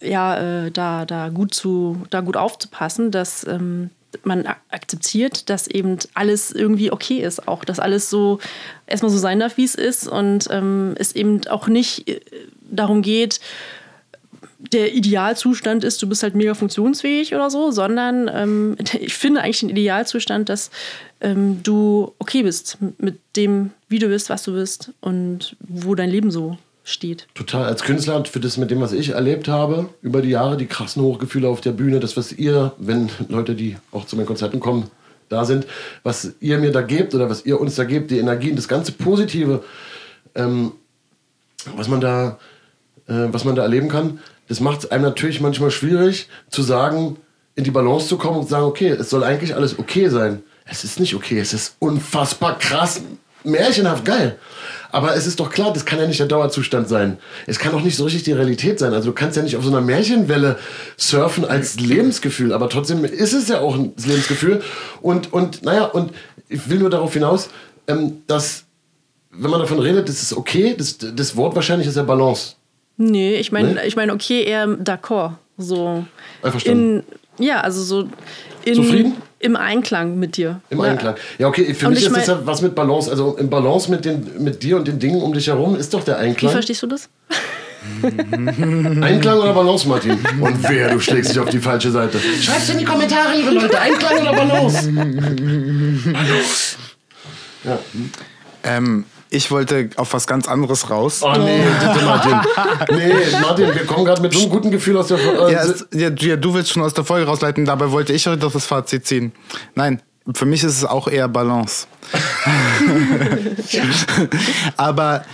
ja, 0.00 0.66
äh, 0.66 0.70
da, 0.70 1.04
da, 1.04 1.28
gut 1.28 1.54
zu, 1.54 2.02
da 2.10 2.20
gut 2.20 2.36
aufzupassen, 2.36 3.10
dass, 3.10 3.46
ähm, 3.46 3.90
man 4.24 4.46
akzeptiert, 4.70 5.48
dass 5.50 5.68
eben 5.68 5.98
alles 6.14 6.50
irgendwie 6.50 6.90
okay 6.92 7.18
ist, 7.18 7.46
auch 7.46 7.64
dass 7.64 7.78
alles 7.78 8.10
so 8.10 8.40
erstmal 8.86 9.10
so 9.10 9.18
sein 9.18 9.40
darf, 9.40 9.56
wie 9.56 9.64
es 9.64 9.74
ist 9.74 10.08
und 10.08 10.48
ähm, 10.50 10.94
es 10.98 11.14
eben 11.14 11.46
auch 11.48 11.68
nicht 11.68 12.08
äh, 12.08 12.20
darum 12.70 13.02
geht, 13.02 13.40
der 14.58 14.94
Idealzustand 14.94 15.84
ist, 15.84 16.02
du 16.02 16.08
bist 16.08 16.22
halt 16.22 16.34
mega 16.34 16.54
funktionsfähig 16.54 17.34
oder 17.34 17.50
so, 17.50 17.70
sondern 17.70 18.30
ähm, 18.32 18.76
ich 19.00 19.14
finde 19.14 19.42
eigentlich 19.42 19.60
den 19.60 19.70
Idealzustand, 19.70 20.48
dass 20.48 20.70
ähm, 21.20 21.62
du 21.62 22.12
okay 22.18 22.42
bist 22.42 22.78
mit 22.98 23.18
dem, 23.36 23.70
wie 23.88 23.98
du 23.98 24.08
bist, 24.08 24.28
was 24.28 24.42
du 24.42 24.52
bist 24.52 24.92
und 25.00 25.56
wo 25.60 25.94
dein 25.94 26.10
Leben 26.10 26.30
so 26.30 26.58
steht. 26.84 27.26
Total. 27.34 27.66
Als 27.66 27.82
Künstler, 27.82 28.24
für 28.24 28.40
das 28.40 28.56
mit 28.56 28.70
dem, 28.70 28.80
was 28.80 28.92
ich 28.92 29.10
erlebt 29.10 29.48
habe, 29.48 29.88
über 30.02 30.22
die 30.22 30.30
Jahre, 30.30 30.56
die 30.56 30.66
krassen 30.66 31.02
Hochgefühle 31.02 31.48
auf 31.48 31.60
der 31.60 31.72
Bühne, 31.72 32.00
das, 32.00 32.16
was 32.16 32.32
ihr, 32.32 32.72
wenn 32.78 33.10
Leute, 33.28 33.54
die 33.54 33.76
auch 33.92 34.06
zu 34.06 34.16
meinen 34.16 34.26
Konzerten 34.26 34.60
kommen, 34.60 34.90
da 35.28 35.44
sind, 35.44 35.66
was 36.02 36.32
ihr 36.40 36.58
mir 36.58 36.72
da 36.72 36.82
gebt 36.82 37.14
oder 37.14 37.30
was 37.30 37.46
ihr 37.46 37.60
uns 37.60 37.76
da 37.76 37.84
gebt, 37.84 38.10
die 38.10 38.18
Energien, 38.18 38.56
das 38.56 38.68
ganze 38.68 38.92
Positive, 38.92 39.62
ähm, 40.34 40.72
was 41.76 41.88
man 41.88 42.00
da, 42.00 42.38
äh, 43.06 43.28
was 43.30 43.44
man 43.44 43.54
da 43.54 43.62
erleben 43.62 43.88
kann, 43.88 44.18
das 44.48 44.60
macht 44.60 44.80
es 44.80 44.90
einem 44.90 45.04
natürlich 45.04 45.40
manchmal 45.40 45.70
schwierig 45.70 46.28
zu 46.50 46.62
sagen, 46.62 47.16
in 47.54 47.64
die 47.64 47.70
Balance 47.70 48.08
zu 48.08 48.18
kommen 48.18 48.38
und 48.38 48.44
zu 48.44 48.50
sagen, 48.50 48.64
okay, 48.64 48.88
es 48.88 49.10
soll 49.10 49.22
eigentlich 49.22 49.54
alles 49.54 49.78
okay 49.78 50.08
sein. 50.08 50.42
Es 50.64 50.82
ist 50.82 50.98
nicht 50.98 51.14
okay, 51.14 51.38
es 51.38 51.52
ist 51.52 51.76
unfassbar 51.78 52.58
krass, 52.58 53.02
märchenhaft 53.44 54.04
geil. 54.04 54.38
Aber 54.92 55.14
es 55.14 55.26
ist 55.26 55.40
doch 55.40 55.50
klar, 55.50 55.72
das 55.72 55.84
kann 55.84 55.98
ja 55.98 56.06
nicht 56.06 56.20
der 56.20 56.26
Dauerzustand 56.26 56.88
sein. 56.88 57.18
Es 57.46 57.58
kann 57.58 57.74
auch 57.74 57.82
nicht 57.82 57.96
so 57.96 58.04
richtig 58.04 58.24
die 58.24 58.32
Realität 58.32 58.78
sein. 58.78 58.92
Also 58.92 59.10
du 59.10 59.14
kannst 59.14 59.36
ja 59.36 59.42
nicht 59.42 59.56
auf 59.56 59.64
so 59.64 59.70
einer 59.70 59.80
Märchenwelle 59.80 60.58
surfen 60.96 61.44
als 61.44 61.78
Lebensgefühl, 61.78 62.52
aber 62.52 62.68
trotzdem 62.68 63.04
ist 63.04 63.32
es 63.32 63.48
ja 63.48 63.60
auch 63.60 63.74
ein 63.74 63.92
Lebensgefühl. 64.04 64.62
Und, 65.00 65.32
und 65.32 65.62
naja, 65.62 65.84
und 65.84 66.12
ich 66.48 66.68
will 66.68 66.78
nur 66.78 66.90
darauf 66.90 67.12
hinaus, 67.12 67.50
ähm, 67.86 68.22
dass, 68.26 68.64
wenn 69.30 69.50
man 69.50 69.60
davon 69.60 69.78
redet, 69.78 70.08
das 70.08 70.22
ist 70.22 70.36
okay, 70.36 70.74
das, 70.76 70.98
das 70.98 71.36
Wort 71.36 71.54
wahrscheinlich 71.54 71.88
ist 71.88 71.96
ja 71.96 72.02
Balance. 72.02 72.54
Nee, 72.96 73.36
ich 73.36 73.52
meine, 73.52 73.74
nee? 73.74 73.86
ich 73.86 73.96
meine, 73.96 74.12
okay, 74.12 74.42
eher 74.42 74.66
d'accord. 74.66 75.32
So. 75.56 76.04
Einverstanden. 76.42 77.04
Ja, 77.40 77.60
also 77.60 77.82
so 77.82 78.08
in, 78.64 78.74
Zufrieden? 78.74 79.16
im 79.38 79.56
Einklang 79.56 80.18
mit 80.18 80.36
dir. 80.36 80.60
Im 80.70 80.78
ja. 80.78 80.84
Einklang. 80.84 81.14
Ja, 81.38 81.48
okay, 81.48 81.74
für 81.74 81.88
und 81.88 81.94
mich 81.94 82.04
ist 82.04 82.16
das 82.16 82.26
ja 82.26 82.40
was 82.44 82.62
mit 82.62 82.74
Balance. 82.74 83.10
Also 83.10 83.36
im 83.36 83.50
Balance 83.50 83.90
mit, 83.90 84.04
den, 84.04 84.42
mit 84.42 84.62
dir 84.62 84.76
und 84.76 84.86
den 84.86 84.98
Dingen 84.98 85.22
um 85.22 85.32
dich 85.32 85.46
herum 85.48 85.76
ist 85.76 85.92
doch 85.94 86.04
der 86.04 86.18
Einklang. 86.18 86.50
Wie 86.50 86.54
verstehst 86.54 86.82
du 86.82 86.86
das? 86.86 87.08
Einklang 88.02 89.38
oder 89.38 89.54
Balance, 89.54 89.88
Martin? 89.88 90.18
Und 90.40 90.62
wer, 90.68 90.90
du 90.90 91.00
schlägst 91.00 91.30
dich 91.30 91.38
auf 91.38 91.48
die 91.48 91.58
falsche 91.58 91.90
Seite. 91.90 92.18
Schreib's 92.18 92.68
in 92.68 92.78
die 92.78 92.84
Kommentare, 92.84 93.34
liebe 93.34 93.50
Leute. 93.52 93.80
Einklang 93.80 94.20
oder 94.20 94.32
Balance? 94.32 94.92
Balance. 96.12 96.76
Ja. 97.64 97.78
Ähm, 98.62 99.04
ich 99.30 99.50
wollte 99.50 99.90
auf 99.96 100.12
was 100.12 100.26
ganz 100.26 100.48
anderes 100.48 100.90
raus. 100.90 101.22
Oh 101.22 101.32
nee, 101.38 101.62
bitte 101.80 102.04
Martin. 102.04 102.40
Nee, 102.96 103.14
Martin, 103.40 103.74
wir 103.74 103.86
kommen 103.86 104.04
gerade 104.04 104.22
mit 104.22 104.32
so 104.32 104.40
einem 104.40 104.50
guten 104.50 104.70
Gefühl 104.70 104.96
aus 104.96 105.08
der 105.08 105.18
Folge. 105.18 105.52
Ja, 105.52 105.64
ja, 105.92 106.10
ja, 106.18 106.36
du 106.36 106.54
willst 106.54 106.70
schon 106.70 106.82
aus 106.82 106.94
der 106.94 107.04
Folge 107.04 107.26
rausleiten, 107.26 107.64
dabei 107.64 107.90
wollte 107.92 108.12
ich 108.12 108.26
heute 108.26 108.48
das 108.50 108.66
Fazit 108.66 109.06
ziehen. 109.06 109.32
Nein, 109.74 110.02
für 110.34 110.46
mich 110.46 110.64
ist 110.64 110.76
es 110.76 110.84
auch 110.84 111.08
eher 111.08 111.28
Balance. 111.28 111.86
Aber 114.76 115.24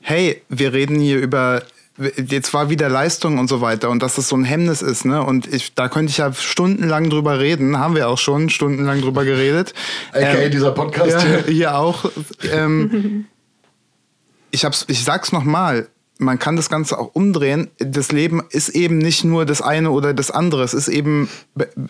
hey, 0.00 0.42
wir 0.48 0.72
reden 0.72 1.00
hier 1.00 1.18
über 1.18 1.62
jetzt 2.16 2.54
war 2.54 2.70
wieder 2.70 2.88
Leistung 2.88 3.38
und 3.38 3.48
so 3.48 3.60
weiter 3.60 3.90
und 3.90 4.02
dass 4.02 4.14
das 4.14 4.28
so 4.28 4.36
ein 4.36 4.44
Hemmnis 4.44 4.82
ist, 4.82 5.04
ne? 5.04 5.22
Und 5.22 5.52
ich, 5.52 5.74
da 5.74 5.88
könnte 5.88 6.10
ich 6.10 6.18
ja 6.18 6.32
stundenlang 6.32 7.10
drüber 7.10 7.40
reden, 7.40 7.78
haben 7.78 7.96
wir 7.96 8.08
auch 8.08 8.18
schon 8.18 8.50
stundenlang 8.50 9.00
drüber 9.00 9.24
geredet. 9.24 9.74
Okay, 10.12 10.44
ähm, 10.44 10.50
dieser 10.50 10.70
Podcast 10.72 11.10
ja, 11.10 11.20
hier. 11.20 11.44
hier 11.46 11.76
auch. 11.76 12.10
Ähm, 12.52 13.26
ich, 14.50 14.64
hab's, 14.64 14.84
ich 14.88 15.02
sag's 15.02 15.32
nochmal, 15.32 15.88
man 16.18 16.38
kann 16.38 16.56
das 16.56 16.68
Ganze 16.68 16.98
auch 16.98 17.14
umdrehen. 17.14 17.68
Das 17.78 18.10
Leben 18.12 18.42
ist 18.50 18.70
eben 18.70 18.98
nicht 18.98 19.24
nur 19.24 19.46
das 19.46 19.62
eine 19.62 19.90
oder 19.90 20.12
das 20.12 20.30
andere. 20.30 20.64
Es 20.64 20.74
ist 20.74 20.88
eben, 20.88 21.28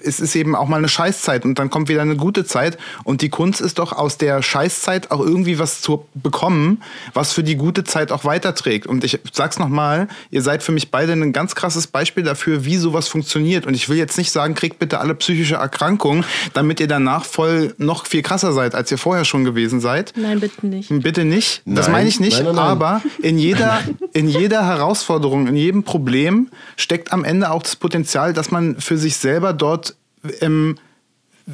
es 0.03 0.21
ist 0.21 0.37
eben 0.37 0.55
auch 0.55 0.69
mal 0.69 0.77
eine 0.77 0.89
Scheißzeit 0.89 1.45
und 1.45 1.59
dann 1.59 1.71
kommt 1.71 1.89
wieder 1.89 2.03
eine 2.03 2.17
gute 2.17 2.45
Zeit. 2.45 2.79
Und 3.05 3.23
die 3.23 3.31
Kunst 3.31 3.61
ist 3.61 3.79
doch 3.79 3.93
aus 3.93 4.19
der 4.19 4.43
Scheißzeit 4.43 5.11
auch 5.11 5.21
irgendwie 5.21 5.59
was 5.59 5.81
zu 5.81 6.05
bekommen, 6.15 6.83
was 7.15 7.33
für 7.33 7.43
die 7.43 7.57
gute 7.57 7.85
Zeit 7.85 8.13
auch 8.13 8.25
weiterträgt. 8.25 8.87
Und 8.87 9.03
ich 9.03 9.19
sag's 9.33 9.59
nochmal, 9.59 10.09
ihr 10.31 10.43
seid 10.43 10.63
für 10.63 10.73
mich 10.73 10.91
beide 10.91 11.13
ein 11.13 11.33
ganz 11.33 11.55
krasses 11.55 11.87
Beispiel 11.87 12.23
dafür, 12.23 12.67
wie 12.67 12.77
sowas 12.77 13.09
funktioniert. 13.09 13.67
Und 13.67 13.75
ich 13.75 13.89
will 13.89 13.97
jetzt 13.97 14.19
nicht 14.19 14.31
sagen, 14.31 14.55
kriegt 14.55 14.79
bitte 14.79 15.01
alle 15.01 15.15
psychische 15.15 15.55
Erkrankungen, 15.55 16.25
damit 16.53 16.81
ihr 16.81 16.89
danach 16.89 17.25
voll 17.25 17.75
noch 17.79 18.07
viel 18.07 18.23
krasser 18.23 18.53
seid, 18.53 18.75
als 18.75 18.91
ihr 18.91 18.99
vorher 18.99 19.25
schon 19.25 19.45
gewesen 19.45 19.81
seid. 19.81 20.13
Nein, 20.17 20.41
bitte 20.41 20.67
nicht. 20.67 20.89
Bitte 21.03 21.25
nicht. 21.25 21.63
Das 21.65 21.87
Nein. 21.87 21.93
meine 21.93 22.09
ich 22.09 22.21
nicht. 22.21 22.37
Nein, 22.37 22.45
nein, 22.47 22.55
nein. 22.57 22.65
Aber 22.65 23.03
in 23.23 23.39
jeder, 23.39 23.81
in 24.19 24.29
jeder 24.29 24.67
Herausforderung, 24.67 25.47
in 25.47 25.55
jedem 25.55 25.85
Problem 25.85 26.49
steckt 26.77 27.13
am 27.13 27.23
Ende 27.23 27.53
auch 27.53 27.63
das 27.63 27.77
Potenzial, 27.77 28.33
dass 28.33 28.51
man 28.51 28.81
für 28.81 28.99
sich 28.99 29.17
selber 29.17 29.53
dort 29.53 29.95
ähm, 30.41 30.77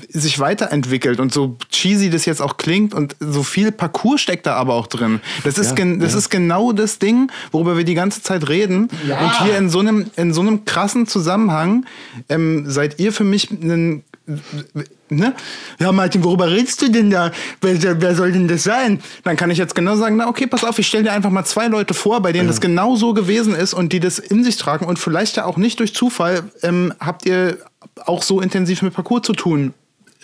sich 0.08 0.38
weiterentwickelt 0.38 1.20
und 1.20 1.30
so 1.30 1.58
cheesy 1.70 2.08
das 2.08 2.24
jetzt 2.24 2.40
auch 2.40 2.56
klingt 2.56 2.94
und 2.94 3.16
so 3.20 3.42
viel 3.42 3.70
Parcours 3.70 4.22
steckt 4.22 4.46
da 4.46 4.54
aber 4.54 4.74
auch 4.74 4.86
drin. 4.86 5.20
Das 5.44 5.58
ist, 5.58 5.78
Ja, 5.78 5.84
das 5.96 6.12
ja. 6.12 6.18
ist 6.18 6.30
genau 6.30 6.72
das 6.72 6.98
Ding, 6.98 7.30
worüber 7.52 7.76
wir 7.76 7.84
die 7.84 7.94
ganze 7.94 8.22
Zeit 8.22 8.48
reden. 8.48 8.88
Ja. 9.06 9.20
Und 9.20 9.42
hier 9.42 9.58
in 9.58 9.68
so 9.68 9.80
einem, 9.80 10.10
in 10.16 10.32
so 10.32 10.40
einem 10.40 10.64
krassen 10.64 11.06
Zusammenhang 11.06 11.84
ähm, 12.30 12.64
seid 12.66 12.98
ihr 12.98 13.12
für 13.12 13.24
mich 13.24 13.50
ein 13.50 14.04
Ne? 15.10 15.34
Ja, 15.78 15.92
Martin, 15.92 16.24
worüber 16.24 16.50
redest 16.50 16.80
du 16.80 16.90
denn 16.90 17.10
da? 17.10 17.30
Wer, 17.60 18.00
wer 18.00 18.14
soll 18.14 18.32
denn 18.32 18.48
das 18.48 18.64
sein? 18.64 19.00
Dann 19.22 19.36
kann 19.36 19.50
ich 19.50 19.58
jetzt 19.58 19.74
genau 19.74 19.96
sagen, 19.96 20.16
na 20.16 20.28
okay, 20.28 20.46
pass 20.46 20.64
auf, 20.64 20.78
ich 20.78 20.86
stelle 20.86 21.04
dir 21.04 21.12
einfach 21.12 21.30
mal 21.30 21.44
zwei 21.44 21.66
Leute 21.66 21.92
vor, 21.92 22.22
bei 22.22 22.32
denen 22.32 22.48
das 22.48 22.60
genau 22.60 22.96
so 22.96 23.12
gewesen 23.12 23.54
ist 23.54 23.74
und 23.74 23.92
die 23.92 24.00
das 24.00 24.18
in 24.18 24.42
sich 24.42 24.56
tragen 24.56 24.86
und 24.86 24.98
vielleicht 24.98 25.36
ja 25.36 25.44
auch 25.44 25.58
nicht 25.58 25.78
durch 25.78 25.94
Zufall 25.94 26.44
ähm, 26.62 26.94
habt 27.00 27.26
ihr 27.26 27.58
auch 28.06 28.22
so 28.22 28.40
intensiv 28.40 28.80
mit 28.80 28.94
Parcours 28.94 29.22
zu 29.22 29.34
tun. 29.34 29.74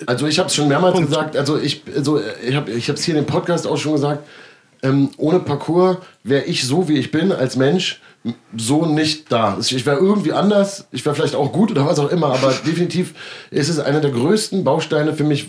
Also 0.06 0.26
ich 0.26 0.38
habe 0.38 0.48
es 0.48 0.54
schon 0.54 0.68
mehrmals 0.68 0.98
gesagt, 0.98 1.36
also 1.36 1.58
ich, 1.58 1.82
also 1.94 2.20
ich 2.42 2.54
habe 2.54 2.70
ich 2.70 2.88
es 2.88 3.04
hier 3.04 3.16
in 3.16 3.24
dem 3.24 3.26
Podcast 3.26 3.66
auch 3.66 3.76
schon 3.76 3.92
gesagt, 3.92 4.26
ähm, 4.82 5.10
ohne 5.18 5.40
Parcours 5.40 5.98
wäre 6.24 6.44
ich 6.44 6.66
so, 6.66 6.88
wie 6.88 6.96
ich 6.96 7.10
bin 7.10 7.32
als 7.32 7.56
Mensch, 7.56 8.00
so 8.56 8.84
nicht 8.84 9.32
da. 9.32 9.56
Ich 9.60 9.86
wäre 9.86 9.98
irgendwie 9.98 10.32
anders, 10.32 10.86
ich 10.92 11.04
wäre 11.04 11.14
vielleicht 11.14 11.34
auch 11.34 11.52
gut 11.52 11.70
oder 11.70 11.86
was 11.86 11.98
auch 11.98 12.10
immer, 12.10 12.28
aber 12.28 12.52
definitiv 12.66 13.14
ist 13.50 13.68
es 13.68 13.78
einer 13.78 14.00
der 14.00 14.10
größten 14.10 14.62
Bausteine 14.62 15.14
für 15.14 15.24
mich, 15.24 15.48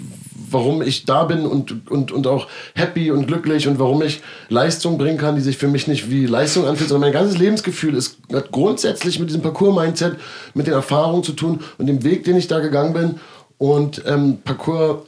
warum 0.50 0.82
ich 0.82 1.06
da 1.06 1.24
bin 1.26 1.46
und, 1.46 1.90
und, 1.90 2.12
und 2.12 2.28
auch 2.28 2.48
happy 2.76 3.12
und 3.12 3.28
glücklich 3.28 3.68
und 3.68 3.80
warum 3.80 4.02
ich 4.02 4.22
Leistung 4.50 4.98
bringen 4.98 5.18
kann, 5.18 5.36
die 5.36 5.42
sich 5.42 5.58
für 5.58 5.68
mich 5.68 5.88
nicht 5.88 6.10
wie 6.10 6.26
Leistung 6.26 6.66
anfühlt, 6.66 6.90
sondern 6.90 7.10
mein 7.10 7.20
ganzes 7.20 7.38
Lebensgefühl 7.38 7.96
ist, 7.96 8.18
hat 8.34 8.52
grundsätzlich 8.52 9.20
mit 9.20 9.30
diesem 9.30 9.42
Parcours-Mindset, 9.42 10.18
mit 10.54 10.68
den 10.68 10.74
Erfahrungen 10.74 11.24
zu 11.24 11.34
tun 11.34 11.60
und 11.78 11.88
dem 11.88 12.04
Weg, 12.04 12.24
den 12.24 12.38
ich 12.38 12.48
da 12.48 12.60
gegangen 12.60 12.94
bin. 12.94 13.20
Und 13.58 14.04
ähm, 14.06 14.40
Parcours 14.44 15.04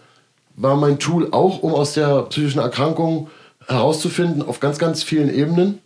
war 0.55 0.75
mein 0.75 0.99
Tool 0.99 1.29
auch, 1.31 1.63
um 1.63 1.73
aus 1.73 1.93
der 1.93 2.23
psychischen 2.23 2.59
Erkrankung 2.59 3.29
herauszufinden, 3.67 4.41
auf 4.41 4.59
ganz, 4.59 4.77
ganz 4.77 5.03
vielen 5.03 5.33
Ebenen. 5.33 5.79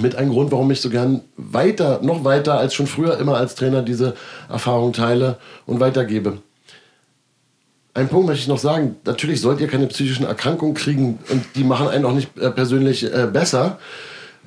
Mit 0.00 0.16
einem 0.16 0.30
Grund, 0.30 0.50
warum 0.52 0.70
ich 0.70 0.80
so 0.80 0.88
gern 0.88 1.20
weiter, 1.36 2.00
noch 2.02 2.24
weiter 2.24 2.58
als 2.58 2.74
schon 2.74 2.86
früher 2.86 3.18
immer 3.18 3.36
als 3.36 3.54
Trainer 3.54 3.82
diese 3.82 4.14
Erfahrung 4.48 4.92
teile 4.92 5.38
und 5.66 5.80
weitergebe. 5.80 6.38
Ein 7.94 8.08
Punkt 8.08 8.26
möchte 8.26 8.42
ich 8.42 8.48
noch 8.48 8.58
sagen. 8.58 8.96
Natürlich 9.04 9.42
sollt 9.42 9.60
ihr 9.60 9.68
keine 9.68 9.86
psychischen 9.88 10.24
Erkrankungen 10.24 10.74
kriegen 10.74 11.18
und 11.30 11.44
die 11.56 11.64
machen 11.64 11.88
einen 11.88 12.06
auch 12.06 12.14
nicht 12.14 12.36
äh, 12.38 12.50
persönlich 12.50 13.04
äh, 13.04 13.28
besser. 13.30 13.78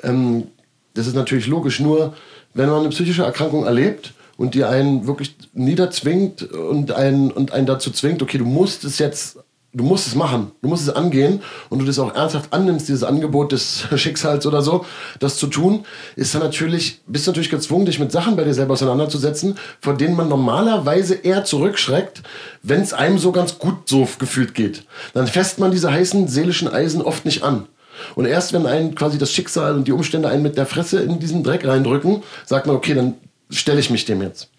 Ähm, 0.01 0.47
das 0.95 1.05
ist 1.05 1.15
natürlich 1.15 1.45
logisch. 1.45 1.79
Nur 1.79 2.13
wenn 2.55 2.69
man 2.69 2.79
eine 2.79 2.89
psychische 2.89 3.23
Erkrankung 3.23 3.65
erlebt 3.65 4.13
und 4.37 4.55
die 4.55 4.63
einen 4.63 5.05
wirklich 5.05 5.35
niederzwingt 5.53 6.41
und 6.41 6.91
einen, 6.91 7.31
und 7.31 7.51
einen 7.51 7.67
dazu 7.67 7.91
zwingt, 7.91 8.23
okay, 8.23 8.39
du 8.39 8.45
musst 8.45 8.83
es 8.83 8.97
jetzt, 8.97 9.37
du 9.75 9.83
musst 9.83 10.07
es 10.07 10.15
machen, 10.15 10.51
du 10.61 10.69
musst 10.69 10.87
es 10.87 10.93
angehen 10.93 11.41
und 11.69 11.79
du 11.79 11.85
das 11.85 11.99
auch 11.99 12.15
ernsthaft 12.15 12.53
annimmst, 12.53 12.87
dieses 12.87 13.03
Angebot 13.03 13.51
des 13.51 13.87
Schicksals 13.95 14.45
oder 14.45 14.61
so, 14.61 14.85
das 15.19 15.37
zu 15.37 15.47
tun, 15.47 15.85
ist 16.15 16.33
dann 16.33 16.41
natürlich, 16.41 17.01
bist 17.07 17.27
du 17.27 17.31
natürlich 17.31 17.49
gezwungen, 17.49 17.85
dich 17.85 17.99
mit 17.99 18.11
Sachen 18.11 18.35
bei 18.35 18.43
dir 18.43 18.53
selber 18.53 18.73
auseinanderzusetzen, 18.73 19.57
vor 19.81 19.95
denen 19.95 20.15
man 20.15 20.29
normalerweise 20.29 21.15
eher 21.15 21.43
zurückschreckt, 21.43 22.23
wenn 22.63 22.81
es 22.81 22.93
einem 22.93 23.17
so 23.17 23.31
ganz 23.31 23.59
gut 23.59 23.89
so 23.89 24.07
gefühlt 24.17 24.55
geht. 24.55 24.85
Dann 25.13 25.27
fässt 25.27 25.59
man 25.59 25.71
diese 25.71 25.91
heißen 25.91 26.27
seelischen 26.27 26.69
Eisen 26.69 27.01
oft 27.01 27.25
nicht 27.25 27.43
an. 27.43 27.67
Und 28.15 28.25
erst 28.25 28.53
wenn 28.53 28.65
einen 28.65 28.95
quasi 28.95 29.17
das 29.17 29.31
Schicksal 29.31 29.75
und 29.75 29.87
die 29.87 29.91
Umstände 29.91 30.29
einen 30.29 30.43
mit 30.43 30.57
der 30.57 30.65
Fresse 30.65 31.01
in 31.01 31.19
diesen 31.19 31.43
Dreck 31.43 31.65
reindrücken, 31.65 32.23
sagt 32.45 32.65
man, 32.67 32.75
okay, 32.75 32.93
dann 32.93 33.15
stelle 33.49 33.79
ich 33.79 33.89
mich 33.89 34.05
dem 34.05 34.21
jetzt. 34.21 34.49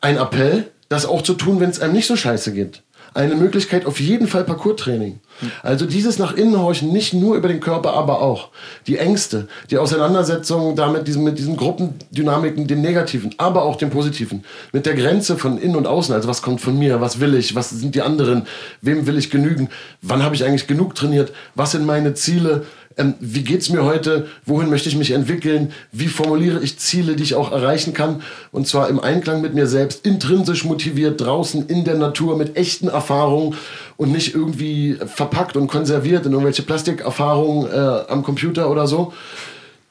Ein 0.00 0.16
Appell, 0.16 0.70
das 0.88 1.06
auch 1.06 1.22
zu 1.22 1.34
tun, 1.34 1.60
wenn 1.60 1.70
es 1.70 1.80
einem 1.80 1.92
nicht 1.92 2.06
so 2.06 2.16
scheiße 2.16 2.52
geht. 2.52 2.82
Eine 3.14 3.36
Möglichkeit 3.36 3.86
auf 3.86 4.00
jeden 4.00 4.26
Fall 4.26 4.44
Parcours-Training. 4.44 5.20
Also 5.62 5.86
dieses 5.86 6.18
nach 6.18 6.34
innen 6.34 6.58
horchen, 6.60 6.92
nicht 6.92 7.14
nur 7.14 7.36
über 7.36 7.48
den 7.48 7.60
Körper, 7.60 7.94
aber 7.94 8.20
auch 8.20 8.50
die 8.86 8.98
Ängste, 8.98 9.48
die 9.70 9.78
Auseinandersetzung 9.78 10.76
damit, 10.76 11.06
diesen, 11.06 11.24
mit 11.24 11.38
diesen 11.38 11.56
Gruppendynamiken, 11.56 12.66
den 12.66 12.80
negativen, 12.80 13.34
aber 13.38 13.62
auch 13.62 13.76
den 13.76 13.90
positiven, 13.90 14.44
mit 14.72 14.86
der 14.86 14.94
Grenze 14.94 15.36
von 15.36 15.58
innen 15.58 15.76
und 15.76 15.86
außen, 15.86 16.14
also 16.14 16.28
was 16.28 16.42
kommt 16.42 16.60
von 16.60 16.78
mir, 16.78 17.00
was 17.00 17.20
will 17.20 17.34
ich, 17.34 17.54
was 17.54 17.70
sind 17.70 17.94
die 17.94 18.02
anderen, 18.02 18.46
wem 18.80 19.06
will 19.06 19.16
ich 19.16 19.30
genügen, 19.30 19.68
wann 20.02 20.22
habe 20.22 20.34
ich 20.34 20.44
eigentlich 20.44 20.66
genug 20.66 20.94
trainiert, 20.94 21.32
was 21.54 21.72
sind 21.72 21.86
meine 21.86 22.14
Ziele, 22.14 22.64
ähm, 22.96 23.14
wie 23.20 23.42
geht's 23.42 23.70
mir 23.70 23.84
heute, 23.84 24.26
wohin 24.46 24.70
möchte 24.70 24.88
ich 24.88 24.96
mich 24.96 25.10
entwickeln, 25.10 25.72
wie 25.92 26.06
formuliere 26.06 26.62
ich 26.62 26.78
Ziele, 26.78 27.16
die 27.16 27.22
ich 27.22 27.34
auch 27.34 27.50
erreichen 27.50 27.92
kann 27.92 28.22
und 28.52 28.66
zwar 28.66 28.88
im 28.88 29.00
Einklang 29.00 29.40
mit 29.40 29.54
mir 29.54 29.66
selbst, 29.66 30.06
intrinsisch 30.06 30.64
motiviert, 30.64 31.20
draußen 31.20 31.66
in 31.66 31.84
der 31.84 31.96
Natur 31.96 32.36
mit 32.36 32.56
echten 32.56 32.88
Erfahrungen 32.88 33.56
und 33.96 34.12
nicht 34.12 34.34
irgendwie 34.34 34.96
verpackt 35.06 35.56
und 35.56 35.66
konserviert 35.66 36.26
in 36.26 36.32
irgendwelche 36.32 36.62
Plastikerfahrungen 36.62 37.70
äh, 37.70 38.10
am 38.10 38.22
Computer 38.22 38.70
oder 38.70 38.86
so. 38.86 39.12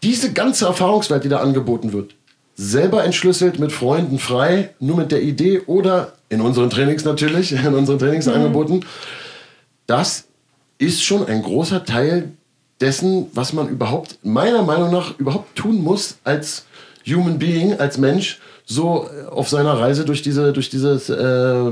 Diese 0.01 0.33
ganze 0.33 0.65
Erfahrungswelt, 0.65 1.23
die 1.23 1.29
da 1.29 1.39
angeboten 1.39 1.93
wird, 1.93 2.15
selber 2.55 3.03
entschlüsselt, 3.03 3.59
mit 3.59 3.71
Freunden 3.71 4.19
frei, 4.19 4.69
nur 4.79 4.97
mit 4.97 5.11
der 5.11 5.23
Idee 5.23 5.61
oder 5.65 6.13
in 6.29 6.41
unseren 6.41 6.69
Trainings 6.69 7.03
natürlich, 7.03 7.51
in 7.65 7.73
unseren 7.73 7.99
Trainingsangeboten, 7.99 8.77
mhm. 8.77 8.85
das 9.87 10.25
ist 10.77 11.03
schon 11.03 11.25
ein 11.25 11.41
großer 11.41 11.85
Teil 11.85 12.31
dessen, 12.83 13.27
was 13.33 13.53
man 13.53 13.69
überhaupt, 13.69 14.19
meiner 14.23 14.61
Meinung 14.61 14.91
nach, 14.91 15.17
überhaupt 15.17 15.55
tun 15.55 15.81
muss 15.81 16.17
als 16.25 16.65
Human 17.07 17.39
Being, 17.39 17.79
als 17.79 17.97
Mensch, 17.97 18.39
so 18.65 19.09
auf 19.29 19.47
seiner 19.47 19.79
Reise 19.79 20.03
durch 20.03 20.21
diese, 20.21 20.51
durch 20.51 20.69
dieses, 20.69 21.09
äh, 21.09 21.71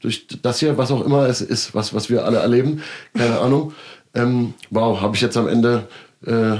durch 0.00 0.26
das 0.42 0.58
hier, 0.58 0.76
was 0.76 0.90
auch 0.90 1.04
immer 1.06 1.28
es 1.28 1.40
ist, 1.40 1.76
was, 1.76 1.94
was 1.94 2.10
wir 2.10 2.24
alle 2.24 2.38
erleben, 2.38 2.82
keine 3.14 3.38
Ahnung. 3.38 3.72
Ähm, 4.14 4.54
wow, 4.70 5.00
habe 5.00 5.14
ich 5.14 5.22
jetzt 5.22 5.36
am 5.36 5.46
Ende 5.46 5.86
äh, 6.26 6.56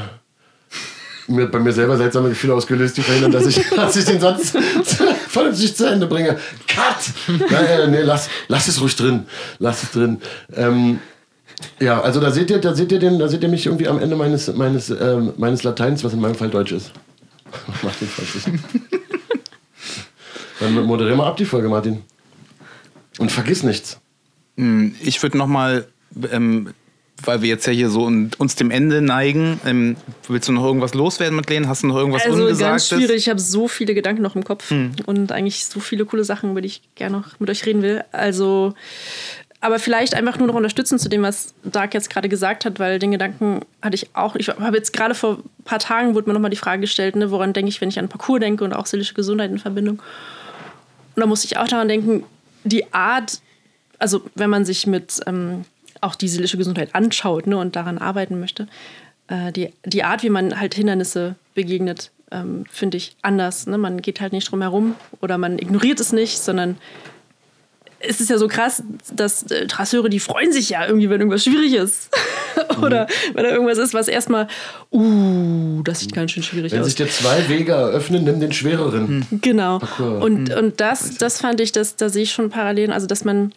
mir, 1.26 1.46
bei 1.46 1.58
mir 1.58 1.72
selber 1.72 1.96
seltsame 1.96 2.28
Gefühle 2.28 2.54
ausgelöst, 2.54 2.96
die 2.96 3.02
verhindern, 3.02 3.32
dass 3.32 3.46
ich, 3.46 3.68
dass 3.76 3.96
ich 3.96 4.04
den 4.04 4.20
Satz 4.20 4.52
vernünftig 5.28 5.74
zu 5.74 5.86
Ende 5.86 6.06
bringe. 6.06 6.38
Cut! 6.68 7.40
Nein, 7.50 7.90
nee, 7.90 8.02
lass, 8.02 8.28
lass 8.46 8.68
es 8.68 8.80
ruhig 8.80 8.94
drin. 8.94 9.26
Lass 9.58 9.82
es 9.82 9.90
drin. 9.90 10.20
Ähm, 10.54 11.00
ja, 11.80 12.00
also 12.00 12.20
da 12.20 12.30
seht 12.30 12.50
ihr, 12.50 12.58
da 12.58 12.74
seht 12.74 12.92
ihr 12.92 12.98
den, 12.98 13.18
da 13.18 13.28
seht 13.28 13.42
ihr 13.42 13.48
mich 13.48 13.66
irgendwie 13.66 13.88
am 13.88 13.98
Ende 13.98 14.16
meines, 14.16 14.52
meines, 14.54 14.90
ähm, 14.90 15.32
meines 15.36 15.62
Lateins, 15.62 16.04
was 16.04 16.12
in 16.12 16.20
meinem 16.20 16.34
Fall 16.34 16.50
Deutsch 16.50 16.72
ist. 16.72 16.92
Martin 17.82 18.08
freut 18.08 18.54
Dann 20.60 20.74
moderier 20.84 21.16
mal 21.16 21.26
ab 21.26 21.36
die 21.36 21.44
Folge, 21.44 21.68
Martin. 21.68 22.02
Und 23.18 23.32
vergiss 23.32 23.62
nichts. 23.62 24.00
Hm, 24.56 24.94
ich 25.00 25.22
würde 25.22 25.38
noch 25.38 25.46
mal, 25.46 25.86
ähm, 26.30 26.74
weil 27.24 27.42
wir 27.42 27.48
jetzt 27.48 27.66
ja 27.66 27.72
hier 27.72 27.90
so 27.90 28.04
uns 28.04 28.56
dem 28.56 28.70
Ende 28.70 29.00
neigen, 29.02 29.60
ähm, 29.64 29.96
willst 30.28 30.48
du 30.48 30.52
noch 30.52 30.64
irgendwas 30.64 30.94
loswerden 30.94 31.36
mit 31.36 31.48
Lehnen? 31.50 31.68
Hast 31.68 31.82
du 31.82 31.88
noch 31.88 31.96
irgendwas 31.96 32.24
also 32.24 32.42
Ungesagtes? 32.42 32.90
ganz 32.90 33.02
schwierig. 33.02 33.16
Ich 33.16 33.28
habe 33.28 33.40
so 33.40 33.68
viele 33.68 33.94
Gedanken 33.94 34.22
noch 34.22 34.36
im 34.36 34.44
Kopf 34.44 34.70
hm. 34.70 34.92
und 35.06 35.32
eigentlich 35.32 35.66
so 35.66 35.80
viele 35.80 36.04
coole 36.04 36.24
Sachen, 36.24 36.52
über 36.52 36.60
die 36.60 36.68
ich 36.68 36.82
gerne 36.94 37.16
noch 37.16 37.40
mit 37.40 37.50
euch 37.50 37.66
reden 37.66 37.82
will. 37.82 38.04
Also 38.12 38.74
aber 39.60 39.78
vielleicht 39.78 40.14
einfach 40.14 40.38
nur 40.38 40.46
noch 40.46 40.54
unterstützen 40.54 40.98
zu 40.98 41.08
dem, 41.08 41.22
was 41.22 41.54
Dark 41.64 41.92
jetzt 41.94 42.10
gerade 42.10 42.28
gesagt 42.28 42.64
hat, 42.64 42.78
weil 42.78 42.98
den 42.98 43.10
Gedanken 43.10 43.62
hatte 43.82 43.96
ich 43.96 44.14
auch. 44.14 44.36
Ich 44.36 44.48
habe 44.48 44.76
jetzt 44.76 44.92
gerade 44.92 45.14
vor 45.14 45.38
ein 45.38 45.64
paar 45.64 45.80
Tagen 45.80 46.14
wurde 46.14 46.28
mir 46.28 46.34
nochmal 46.34 46.50
die 46.50 46.56
Frage 46.56 46.82
gestellt, 46.82 47.16
ne, 47.16 47.30
woran 47.30 47.52
denke 47.52 47.68
ich, 47.68 47.80
wenn 47.80 47.88
ich 47.88 47.98
an 47.98 48.08
Parcours 48.08 48.40
denke 48.40 48.64
und 48.64 48.72
auch 48.72 48.86
seelische 48.86 49.14
Gesundheit 49.14 49.50
in 49.50 49.58
Verbindung. 49.58 50.00
Und 51.16 51.20
da 51.20 51.26
musste 51.26 51.46
ich 51.46 51.56
auch 51.56 51.66
daran 51.66 51.88
denken, 51.88 52.24
die 52.62 52.92
Art, 52.92 53.40
also 53.98 54.22
wenn 54.36 54.50
man 54.50 54.64
sich 54.64 54.86
mit 54.86 55.20
ähm, 55.26 55.64
auch 56.00 56.14
die 56.14 56.28
seelische 56.28 56.56
Gesundheit 56.56 56.94
anschaut 56.94 57.48
ne, 57.48 57.56
und 57.56 57.74
daran 57.74 57.98
arbeiten 57.98 58.38
möchte, 58.38 58.68
äh, 59.26 59.50
die, 59.50 59.72
die 59.84 60.04
Art, 60.04 60.22
wie 60.22 60.30
man 60.30 60.60
halt 60.60 60.74
Hindernisse 60.74 61.34
begegnet, 61.54 62.12
ähm, 62.30 62.64
finde 62.70 62.96
ich 62.96 63.16
anders. 63.22 63.66
Ne? 63.66 63.78
Man 63.78 64.02
geht 64.02 64.20
halt 64.20 64.32
nicht 64.32 64.50
drum 64.50 64.60
herum 64.60 64.94
oder 65.20 65.38
man 65.38 65.58
ignoriert 65.58 65.98
es 65.98 66.12
nicht, 66.12 66.38
sondern 66.38 66.76
es 68.00 68.20
ist 68.20 68.30
ja 68.30 68.38
so 68.38 68.48
krass, 68.48 68.82
dass 69.12 69.44
äh, 69.50 69.66
Trasseure, 69.66 70.08
die 70.08 70.20
freuen 70.20 70.52
sich 70.52 70.70
ja 70.70 70.86
irgendwie, 70.86 71.10
wenn 71.10 71.20
irgendwas 71.20 71.44
schwierig 71.44 71.74
ist. 71.74 72.10
Oder 72.82 73.04
mhm. 73.04 73.34
wenn 73.34 73.44
da 73.44 73.50
irgendwas 73.50 73.78
ist, 73.78 73.94
was 73.94 74.08
erstmal, 74.08 74.46
uh, 74.92 75.82
das 75.82 76.00
sieht 76.00 76.12
ganz 76.12 76.32
schön 76.32 76.42
schwierig 76.42 76.72
wenn 76.72 76.80
aus. 76.80 76.86
Wenn 76.86 76.90
sich 76.90 76.96
dir 76.96 77.08
zwei 77.08 77.48
Wege 77.48 77.72
eröffnen, 77.72 78.24
nimm 78.24 78.40
den 78.40 78.52
schwereren. 78.52 79.26
Mhm. 79.30 79.40
Genau. 79.40 79.80
Und, 79.98 80.48
mhm. 80.48 80.58
und 80.58 80.80
das, 80.80 81.16
das 81.16 81.40
fand 81.40 81.60
ich, 81.60 81.72
das, 81.72 81.96
da 81.96 82.08
sehe 82.08 82.22
ich 82.22 82.32
schon 82.32 82.50
Parallelen. 82.50 82.92
Also, 82.92 83.06
dass 83.06 83.24
man 83.24 83.52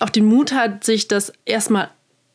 auch 0.00 0.10
den 0.10 0.26
Mut 0.26 0.52
hat, 0.52 0.84
sich 0.84 1.08
das 1.08 1.32
erstmal 1.44 1.90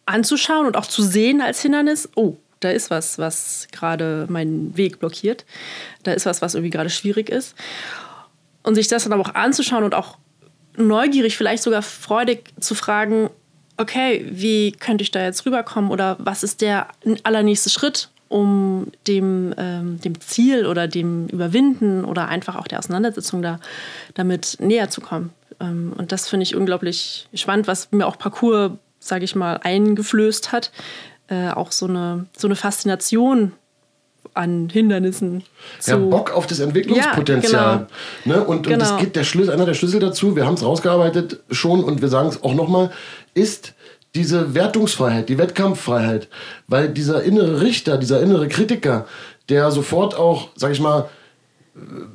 anzuschauen 0.06 0.66
und 0.66 0.76
auch 0.76 0.88
zu 0.88 1.02
sehen 1.02 1.42
als 1.42 1.62
Hindernis. 1.62 2.10
Oh, 2.16 2.36
da 2.60 2.70
ist 2.72 2.90
was, 2.90 3.18
was 3.18 3.68
gerade 3.72 4.28
meinen 4.30 4.76
Weg 4.78 5.00
blockiert. 5.00 5.46
Da 6.04 6.12
ist 6.12 6.26
was, 6.26 6.42
was 6.42 6.56
irgendwie 6.56 6.72
gerade 6.72 6.90
schwierig 6.90 7.30
ist. 7.30 7.56
Und 8.64 8.76
sich 8.76 8.88
das 8.88 9.04
dann 9.04 9.14
aber 9.14 9.24
auch 9.24 9.36
anzuschauen 9.36 9.84
und 9.84 9.96
auch 9.96 10.18
neugierig, 10.78 11.38
vielleicht 11.38 11.64
sogar 11.64 11.82
freudig 11.82 12.54
zu 12.60 12.76
fragen, 12.76 13.30
okay, 13.78 14.26
wie 14.30 14.72
könnte 14.72 15.04
ich 15.04 15.12
da 15.12 15.24
jetzt 15.24 15.46
rüberkommen 15.46 15.92
oder 15.92 16.18
was 16.20 16.44
ist 16.44 16.62
der 16.62 16.88
allernächste 17.24 17.70
Schritt, 17.70 18.10
um 18.30 18.92
dem, 19.08 19.54
ähm, 19.58 20.00
dem 20.00 20.20
Ziel 20.22 20.66
oder 20.66 20.88
dem 20.88 21.28
Überwinden 21.28 22.06
oder 22.06 22.28
einfach 22.28 22.56
auch 22.56 22.68
der 22.68 22.80
Auseinandersetzung 22.80 23.42
da, 23.42 23.60
damit 24.14 24.58
näher 24.60 24.90
zu 24.90 25.02
kommen. 25.02 25.32
Ähm, 25.60 25.94
und 25.98 26.12
das 26.12 26.30
finde 26.30 26.44
ich 26.44 26.56
unglaublich 26.56 27.28
spannend, 27.34 27.68
was 27.68 27.92
mir 27.92 28.08
auch 28.08 28.18
Parcours, 28.18 28.72
sage 29.00 29.26
ich 29.26 29.36
mal, 29.36 29.60
eingeflößt 29.62 30.52
hat. 30.52 30.72
Äh, 31.28 31.50
auch 31.50 31.72
so 31.72 31.88
eine, 31.88 32.28
so 32.38 32.48
eine 32.48 32.56
Faszination 32.56 33.54
an 34.34 34.70
Hindernissen. 34.70 35.44
Ja, 35.86 35.98
Bock 35.98 36.32
auf 36.32 36.48
das 36.48 36.60
Entwicklungspotenzial. 36.60 37.54
Ja, 37.54 37.88
genau. 38.24 38.38
ne? 38.38 38.44
Und, 38.44 38.64
genau. 38.64 38.74
und 38.74 38.80
das 38.80 38.98
geht 38.98 39.16
der 39.16 39.24
Schlüssel, 39.24 39.54
einer 39.54 39.66
der 39.66 39.74
Schlüssel 39.74 40.00
dazu, 40.00 40.36
wir 40.36 40.46
haben 40.46 40.54
es 40.54 40.64
rausgearbeitet 40.64 41.42
schon 41.50 41.84
und 41.84 42.02
wir 42.02 42.08
sagen 42.10 42.30
es 42.30 42.44
auch 42.44 42.54
nochmal, 42.54 42.92
ist 43.34 43.74
diese 44.16 44.54
Wertungsfreiheit, 44.54 45.30
die 45.30 45.38
Wettkampffreiheit. 45.38 46.28
Weil 46.68 46.90
dieser 46.90 47.24
innere 47.24 47.62
Richter, 47.62 47.98
dieser 47.98 48.22
innere 48.22 48.48
Kritiker, 48.48 49.06
der 49.50 49.72
sofort 49.72 50.16
auch, 50.16 50.50
sag 50.56 50.72
ich 50.72 50.80
mal, 50.80 51.10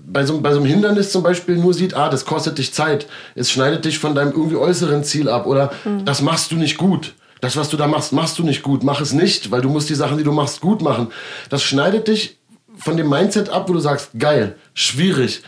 bei 0.06 0.24
so, 0.24 0.40
bei 0.40 0.52
so 0.52 0.58
einem 0.58 0.66
Hindernis 0.66 1.10
zum 1.10 1.22
Beispiel 1.22 1.56
nur 1.56 1.72
sieht, 1.72 1.94
ah, 1.94 2.10
das 2.10 2.26
kostet 2.26 2.58
dich 2.58 2.74
Zeit, 2.74 3.06
es 3.34 3.50
schneidet 3.50 3.86
dich 3.86 3.98
von 3.98 4.14
deinem 4.14 4.32
irgendwie 4.32 4.56
äußeren 4.56 5.02
Ziel 5.02 5.30
ab 5.30 5.46
oder 5.46 5.72
mhm. 5.84 6.04
das 6.04 6.20
machst 6.20 6.52
du 6.52 6.56
nicht 6.56 6.76
gut 6.76 7.14
das, 7.40 7.56
was 7.56 7.68
du 7.68 7.76
da 7.76 7.86
machst, 7.86 8.12
machst 8.12 8.38
du 8.38 8.42
nicht 8.42 8.62
gut. 8.62 8.82
Mach 8.82 9.00
es 9.00 9.12
nicht, 9.12 9.50
weil 9.50 9.60
du 9.60 9.68
musst 9.68 9.90
die 9.90 9.94
Sachen, 9.94 10.18
die 10.18 10.24
du 10.24 10.32
machst, 10.32 10.60
gut 10.60 10.82
machen. 10.82 11.08
Das 11.50 11.62
schneidet 11.62 12.08
dich 12.08 12.38
von 12.76 12.96
dem 12.96 13.08
Mindset 13.08 13.48
ab, 13.48 13.68
wo 13.68 13.72
du 13.72 13.80
sagst, 13.80 14.10
geil, 14.18 14.56
schwierig, 14.74 15.42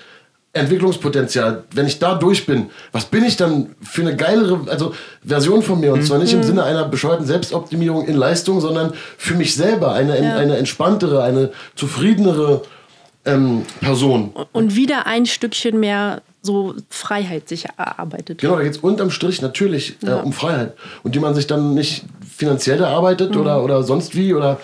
Entwicklungspotenzial. 0.52 1.65
Wenn 1.74 1.86
ich 1.86 1.98
da 1.98 2.15
durch 2.15 2.47
bin, 2.47 2.70
was 2.93 3.05
bin 3.05 3.24
ich 3.24 3.36
dann 3.36 3.74
für 3.82 4.02
eine 4.02 4.16
geilere 4.16 4.70
also 4.70 4.94
Version 5.24 5.62
von 5.62 5.81
mir? 5.81 5.93
Und 5.93 6.05
zwar 6.05 6.19
nicht 6.19 6.32
im 6.32 6.40
mhm. 6.40 6.44
Sinne 6.44 6.65
einer 6.65 6.85
bescheuerten 6.85 7.27
Selbstoptimierung 7.27 8.06
in 8.06 8.16
Leistung, 8.16 8.60
sondern 8.60 8.93
für 9.16 9.35
mich 9.35 9.55
selber 9.55 9.93
eine, 9.93 10.23
ja. 10.23 10.36
eine 10.36 10.56
entspanntere, 10.56 11.23
eine 11.23 11.52
zufriedenere 11.74 12.62
ähm, 13.24 13.65
Person. 13.81 14.32
Und 14.52 14.74
wieder 14.74 15.06
ein 15.06 15.27
Stückchen 15.27 15.81
mehr 15.81 16.23
so 16.43 16.74
Freiheit 16.89 17.48
sich 17.48 17.66
erarbeitet. 17.77 18.39
Genau, 18.40 18.56
da 18.56 18.62
geht 18.62 18.73
es 18.73 18.78
unterm 18.78 19.10
Strich 19.10 19.43
natürlich 19.43 19.97
äh, 20.02 20.06
ja. 20.06 20.20
um 20.20 20.32
Freiheit. 20.32 20.74
Und 21.02 21.15
die 21.15 21.20
man 21.20 21.35
sich 21.35 21.47
dann 21.47 21.74
nicht 21.74 22.05
finanziell 22.36 22.81
erarbeitet 22.81 23.35
mhm. 23.35 23.40
oder, 23.40 23.65
oder 23.65 23.82
sonst 23.82 24.15
wie 24.15 24.35
oder 24.35 24.60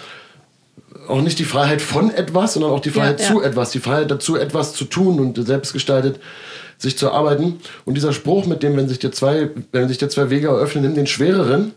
auch 1.09 1.21
nicht 1.21 1.39
die 1.39 1.45
Freiheit 1.45 1.83
von 1.83 2.11
etwas, 2.11 2.55
sondern 2.55 2.71
auch 2.73 2.81
die 2.81 2.91
Freiheit 2.91 3.21
ja, 3.21 3.27
zu 3.27 3.43
ja. 3.43 3.49
etwas, 3.49 3.71
die 3.71 3.81
Freiheit 3.81 4.11
dazu, 4.11 4.37
etwas 4.37 4.73
zu 4.75 4.85
tun 4.85 5.21
und 5.21 5.45
selbstgestaltet 5.47 6.21
sich 6.79 6.97
zu 6.97 7.11
arbeiten. 7.11 7.61
Und 7.85 7.95
dieser 7.95 8.13
Spruch, 8.13 8.47
mit 8.47 8.63
dem, 8.63 8.77
wenn 8.77 8.89
sich 8.89 8.99
dir 8.99 9.13
zwei, 9.13 9.51
wenn 9.73 9.89
sich 9.89 9.99
dir 9.99 10.09
zwei 10.09 10.31
Wege 10.31 10.49
eröffnen, 10.49 10.85
nimm 10.85 10.95
den 10.95 11.07
schwereren, 11.07 11.73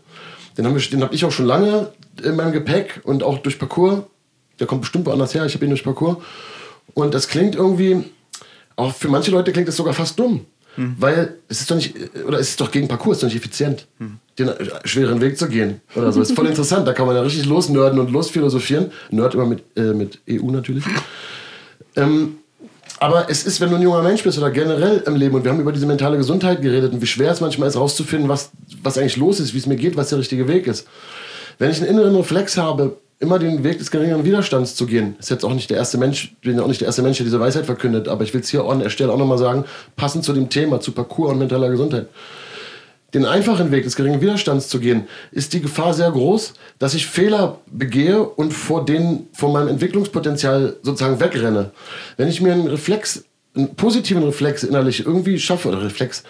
den 0.56 0.66
habe 0.66 0.78
hab 0.78 1.12
ich 1.12 1.24
auch 1.24 1.30
schon 1.30 1.46
lange 1.46 1.88
in 2.22 2.36
meinem 2.36 2.52
Gepäck 2.52 3.00
und 3.04 3.22
auch 3.22 3.38
durch 3.38 3.58
Parcours. 3.58 4.02
Der 4.58 4.66
kommt 4.66 4.80
bestimmt 4.80 5.06
woanders 5.06 5.34
her, 5.34 5.44
ich 5.46 5.54
habe 5.54 5.64
ihn 5.64 5.70
durch 5.70 5.84
Parcours. 5.84 6.16
Und 6.94 7.14
das 7.14 7.28
klingt 7.28 7.54
irgendwie, 7.54 8.04
auch 8.78 8.94
für 8.94 9.08
manche 9.08 9.30
Leute 9.30 9.52
klingt 9.52 9.68
das 9.68 9.76
sogar 9.76 9.94
fast 9.94 10.18
dumm. 10.18 10.46
Hm. 10.76 10.94
Weil 10.98 11.34
es 11.48 11.60
ist 11.60 11.70
doch 11.70 11.76
nicht, 11.76 11.94
oder 12.24 12.38
es 12.38 12.50
ist 12.50 12.60
doch 12.60 12.70
gegen 12.70 12.86
Parcours, 12.86 13.16
es 13.16 13.22
ist 13.22 13.22
doch 13.22 13.34
nicht 13.34 13.44
effizient, 13.44 13.86
hm. 13.98 14.18
den 14.38 14.50
schweren 14.84 15.20
Weg 15.20 15.36
zu 15.36 15.48
gehen. 15.48 15.80
Oder 15.96 16.12
so. 16.12 16.22
ist 16.22 16.32
voll 16.32 16.46
interessant. 16.46 16.86
Da 16.86 16.92
kann 16.92 17.06
man 17.06 17.16
ja 17.16 17.22
richtig 17.22 17.46
losnörden 17.46 17.98
und 17.98 18.12
losphilosophieren. 18.12 18.92
Nerd 19.10 19.34
immer 19.34 19.46
mit, 19.46 19.64
äh, 19.76 19.92
mit 19.92 20.20
EU 20.30 20.50
natürlich. 20.52 20.84
Ähm, 21.96 22.36
aber 23.00 23.28
es 23.28 23.44
ist, 23.44 23.60
wenn 23.60 23.70
du 23.70 23.76
ein 23.76 23.82
junger 23.82 24.02
Mensch 24.02 24.22
bist 24.22 24.38
oder 24.38 24.50
generell 24.50 25.02
im 25.06 25.16
Leben, 25.16 25.34
und 25.34 25.44
wir 25.44 25.50
haben 25.50 25.60
über 25.60 25.72
diese 25.72 25.86
mentale 25.86 26.16
Gesundheit 26.16 26.62
geredet 26.62 26.92
und 26.92 27.02
wie 27.02 27.06
schwer 27.06 27.32
es 27.32 27.40
manchmal 27.40 27.68
ist, 27.68 27.76
rauszufinden, 27.76 28.28
was, 28.28 28.50
was 28.82 28.98
eigentlich 28.98 29.16
los 29.16 29.40
ist, 29.40 29.54
wie 29.54 29.58
es 29.58 29.66
mir 29.66 29.76
geht, 29.76 29.96
was 29.96 30.10
der 30.10 30.18
richtige 30.18 30.46
Weg 30.46 30.66
ist. 30.68 30.86
Wenn 31.58 31.70
ich 31.70 31.78
einen 31.78 31.90
inneren 31.90 32.14
Reflex 32.14 32.56
habe, 32.56 32.96
immer 33.20 33.38
den 33.38 33.64
Weg 33.64 33.78
des 33.78 33.90
geringeren 33.90 34.24
Widerstands 34.24 34.76
zu 34.76 34.86
gehen. 34.86 35.16
Ist 35.18 35.30
jetzt 35.30 35.44
auch 35.44 35.54
nicht 35.54 35.70
der 35.70 35.76
erste 35.76 35.98
Mensch, 35.98 36.36
bin 36.40 36.60
auch 36.60 36.68
nicht 36.68 36.80
der 36.80 36.86
erste 36.86 37.02
Mensch, 37.02 37.18
der 37.18 37.24
diese 37.24 37.40
Weisheit 37.40 37.66
verkündet, 37.66 38.06
aber 38.08 38.22
ich 38.22 38.32
will 38.32 38.40
es 38.40 38.48
hier 38.48 38.64
an 38.64 38.78
der 38.78 38.90
Stelle 38.90 39.12
auch 39.12 39.18
nochmal 39.18 39.38
sagen, 39.38 39.64
passend 39.96 40.24
zu 40.24 40.32
dem 40.32 40.48
Thema, 40.48 40.80
zu 40.80 40.92
Parcours 40.92 41.32
und 41.32 41.38
mentaler 41.38 41.68
Gesundheit. 41.70 42.06
den 43.14 43.24
einfachen 43.24 43.70
Weg 43.70 43.84
des 43.84 43.96
geringen 43.96 44.20
Widerstands 44.20 44.68
zu 44.68 44.80
gehen, 44.80 45.08
ist 45.32 45.54
die 45.54 45.62
Gefahr 45.62 45.94
sehr 45.94 46.10
groß, 46.10 46.52
dass 46.78 46.94
ich 46.94 47.06
Fehler 47.06 47.58
begehe 47.66 48.22
und 48.22 48.52
vor 48.52 48.84
denen, 48.84 49.28
vor 49.32 49.50
meinem 49.50 49.68
Entwicklungspotenzial 49.68 50.76
sozusagen 50.82 51.18
wegrenne. 51.18 51.70
Wenn 52.18 52.28
ich 52.28 52.42
mir 52.42 52.52
einen 52.52 52.66
Reflex, 52.66 53.24
einen 53.56 53.74
positiven 53.74 54.22
Reflex 54.24 54.62
innerlich 54.62 55.06
irgendwie 55.06 55.38
schaffe, 55.38 55.68
oder 55.68 55.82
Reflex, 55.82 56.22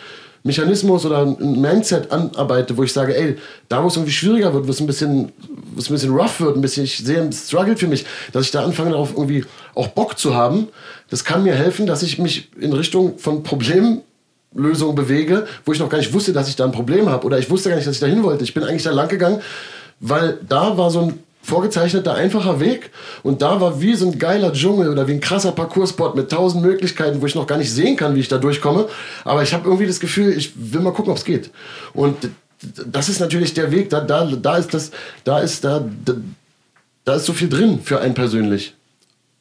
Mechanismus 0.43 1.05
oder 1.05 1.23
ein 1.23 1.60
Mindset 1.60 2.10
anarbeite, 2.10 2.77
wo 2.77 2.82
ich 2.82 2.93
sage, 2.93 3.16
ey, 3.16 3.36
da 3.69 3.82
wo 3.82 3.89
es 3.89 3.97
irgendwie 3.97 4.12
schwieriger 4.12 4.55
wird, 4.55 4.66
wo 4.66 4.70
es 4.70 4.81
ein 4.81 4.86
bisschen, 4.86 5.32
wo 5.74 5.81
es 5.81 5.90
ein 5.90 5.94
bisschen 5.94 6.15
rough 6.15 6.40
wird, 6.40 6.56
ein 6.56 6.60
bisschen, 6.60 6.85
ich 6.85 6.98
sehe 6.98 7.20
ein 7.20 7.32
Struggle 7.32 7.77
für 7.77 7.89
mich, 7.89 8.06
dass 8.32 8.44
ich 8.44 8.51
da 8.51 8.65
anfange 8.65 8.90
darauf 8.90 9.12
irgendwie 9.12 9.44
auch 9.74 9.89
Bock 9.89 10.19
zu 10.19 10.35
haben, 10.35 10.69
das 11.10 11.24
kann 11.24 11.43
mir 11.43 11.55
helfen, 11.55 11.86
dass 11.86 12.02
ich 12.02 12.19
mich 12.19 12.51
in 12.60 12.73
Richtung 12.73 13.19
von 13.19 13.43
Problemlösungen 13.43 14.94
bewege, 14.94 15.47
wo 15.65 15.73
ich 15.73 15.78
noch 15.78 15.89
gar 15.89 15.98
nicht 15.98 16.12
wusste, 16.12 16.32
dass 16.32 16.48
ich 16.48 16.56
da 16.56 16.65
ein 16.65 16.73
Problem 16.73 17.09
habe 17.09 17.27
oder 17.27 17.39
ich 17.39 17.51
wusste 17.51 17.69
gar 17.69 17.77
nicht, 17.77 17.86
dass 17.86 17.94
ich 17.94 18.01
da 18.01 18.06
hin 18.06 18.23
wollte. 18.23 18.44
Ich 18.44 18.55
bin 18.55 18.62
eigentlich 18.62 18.85
da 18.85 18.90
lang 18.90 19.09
gegangen, 19.09 19.40
weil 20.01 20.39
da 20.48 20.77
war 20.77 20.90
so 20.90 21.01
ein 21.01 21.19
vorgezeichneter, 21.43 22.15
einfacher 22.15 22.60
Weg. 22.60 22.90
Und 23.23 23.43
da 23.43 23.60
war 23.60 23.81
wie 23.81 23.94
so 23.94 24.06
ein 24.06 24.19
geiler 24.19 24.52
Dschungel 24.52 24.90
oder 24.90 25.09
wie 25.09 25.12
ein 25.12 25.20
krasser 25.20 25.52
Parcourspot 25.52 26.15
mit 26.15 26.31
tausend 26.31 26.62
Möglichkeiten, 26.62 27.20
wo 27.20 27.27
ich 27.27 27.35
noch 27.35 27.47
gar 27.47 27.59
nicht 27.59 27.73
sehen 27.73 27.97
kann, 27.97 28.15
wie 28.15 28.20
ich 28.20 28.28
da 28.28 28.39
durchkomme. 28.39 28.89
Aber 29.24 29.43
ich 29.43 29.55
habe 29.55 29.66
irgendwie 29.66 29.86
das 29.86 30.01
Gefühl, 30.01 30.36
ich 30.36 30.52
will 30.56 30.81
mal 30.81 30.93
gucken, 30.93 31.10
ob 31.10 31.19
es 31.19 31.24
geht. 31.24 31.51
Und 31.94 32.16
das 32.86 33.09
ist 33.09 33.20
natürlich 33.20 33.55
der 33.55 33.70
Weg, 33.70 33.90
da, 33.90 34.01
da, 34.01 34.24
da 34.24 34.56
ist 34.56 34.74
das, 34.74 34.90
da 35.24 35.39
ist 35.39 35.65
da, 35.65 35.85
da, 36.05 36.15
da 37.05 37.15
ist 37.15 37.27
so 37.27 37.32
viel 37.32 37.48
drin 37.48 37.81
für 37.82 38.01
einen 38.01 38.15
persönlich. 38.15 38.74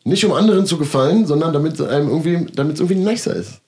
Nicht 0.04 0.24
um 0.24 0.32
anderen 0.32 0.66
zu 0.66 0.78
gefallen, 0.78 1.26
sondern 1.26 1.52
damit 1.52 1.82
einem 1.82 2.08
irgendwie, 2.08 2.36
es 2.36 2.56
irgendwie 2.56 2.96
nicer 2.96 3.36
ist. 3.36 3.60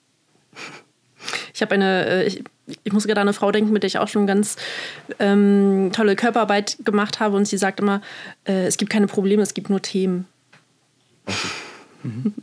Ich 1.60 1.62
habe 1.62 1.76
eine, 1.76 2.06
äh, 2.06 2.26
ich, 2.26 2.42
ich 2.86 2.94
muss 2.94 3.06
gerade 3.06 3.20
an 3.20 3.28
eine 3.28 3.34
Frau 3.34 3.52
denken, 3.52 3.74
mit 3.74 3.84
der 3.84 3.88
ich 3.90 4.00
auch 4.00 4.08
schon 4.08 4.26
ganz 4.26 4.56
ähm, 5.20 5.90
tolle 5.92 6.16
Körperarbeit 6.16 6.78
gemacht 6.86 7.20
habe 7.20 7.36
und 7.36 7.50
sie 7.50 7.58
sagt 7.58 7.82
immer, 7.82 8.00
äh, 8.46 8.66
es 8.66 8.78
gibt 8.78 8.90
keine 8.90 9.08
Probleme, 9.08 9.42
es 9.44 9.54
gibt 9.54 9.70
nur 9.70 9.82
Themen. 9.82 10.26
Mhm. 12.04 12.34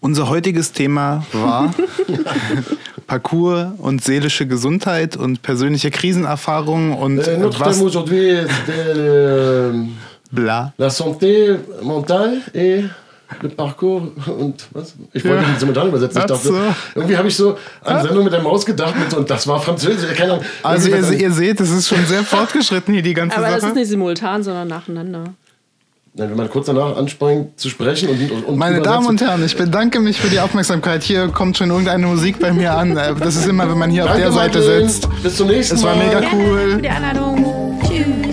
Unser 0.00 0.30
heutiges 0.30 0.72
Thema 0.72 1.26
war 1.34 1.74
Parcours 3.06 3.72
und 3.76 4.02
seelische 4.02 4.46
Gesundheit 4.46 5.14
und 5.14 5.42
persönliche 5.42 5.90
Krisenerfahrungen 5.90 6.94
und 6.94 7.18
äh, 7.18 7.36
notre 7.36 7.60
was... 7.60 7.76
thème 7.76 7.84
aujourd'hui 7.84 8.46
c'était 8.46 8.96
euh, 8.96 9.84
Bla. 10.32 10.72
la 10.78 10.88
santé 10.88 11.58
mentale 11.82 12.40
et 12.54 12.84
le 13.42 13.48
parcours 13.50 14.02
und 14.38 14.66
was? 14.72 14.94
Ich 15.12 15.24
wollte 15.24 15.42
Ja. 15.42 15.48
die 15.54 15.58
simultan 15.60 15.88
übersetzen. 15.88 16.18
Ich 16.18 16.24
Ach 16.24 16.28
dachte, 16.28 16.48
so. 16.48 16.54
irgendwie 16.94 17.16
habe 17.16 17.28
ich 17.28 17.36
so 17.36 17.56
an 17.82 18.02
Sendung 18.02 18.24
mit 18.24 18.32
der 18.32 18.42
Maus 18.42 18.64
gedacht 18.66 18.94
mit 18.98 19.10
so, 19.10 19.16
und 19.18 19.28
das 19.30 19.46
war 19.46 19.60
Französisch. 19.60 20.14
Keine 20.16 20.32
Ahnung. 20.34 20.44
Also 20.62 20.88
ihr, 20.88 20.96
das- 21.00 21.10
ihr 21.12 21.30
seht, 21.32 21.60
es 21.60 21.70
ist 21.70 21.88
schon 21.88 22.04
sehr 22.06 22.22
fortgeschritten 22.24 22.94
hier 22.94 23.02
die 23.02 23.14
ganze 23.14 23.36
Aber 23.36 23.46
das 23.48 23.60
Sache. 23.62 23.70
ist 23.72 23.76
nicht 23.76 23.88
simultan, 23.88 24.42
sondern 24.42 24.68
nacheinander. 24.68 25.24
Nein, 26.16 26.30
wenn 26.30 26.36
man 26.36 26.48
kurz 26.48 26.66
danach 26.66 26.96
anspringt 26.96 27.58
zu 27.58 27.68
sprechen 27.68 28.08
und, 28.08 28.30
und, 28.30 28.44
und 28.44 28.56
Meine 28.56 28.80
Damen 28.80 29.04
und. 29.06 29.20
Herren, 29.20 29.44
ich 29.44 29.56
bedanke 29.56 29.98
mich 29.98 30.20
für 30.20 30.28
die 30.28 30.38
Aufmerksamkeit. 30.38 31.02
Hier 31.02 31.26
kommt 31.26 31.56
schon 31.58 31.70
irgendeine 31.70 32.06
Musik 32.06 32.38
bei 32.38 32.52
mir 32.52 32.72
an. 32.72 32.96
Äh, 32.96 33.14
Das 33.18 33.34
ist 33.34 33.48
immer, 33.48 33.68
wenn 33.68 33.78
man 33.78 33.90
hier 33.90 34.04
auf 34.04 34.10
Danke, 34.10 34.22
der 34.22 34.32
Seite 34.32 34.58
Madeleine. 34.60 34.88
sitzt. 34.88 35.08
Bis 35.24 35.36
zum 35.36 35.48
nächsten 35.48 35.74
Es 35.74 35.82
war 35.82 35.96
Mal. 35.96 36.06
mega 36.06 36.20
cool. 36.32 36.70
Für 36.76 36.82
die 36.82 36.88
Einladung. 36.88 37.80
Tschüss. 37.82 38.23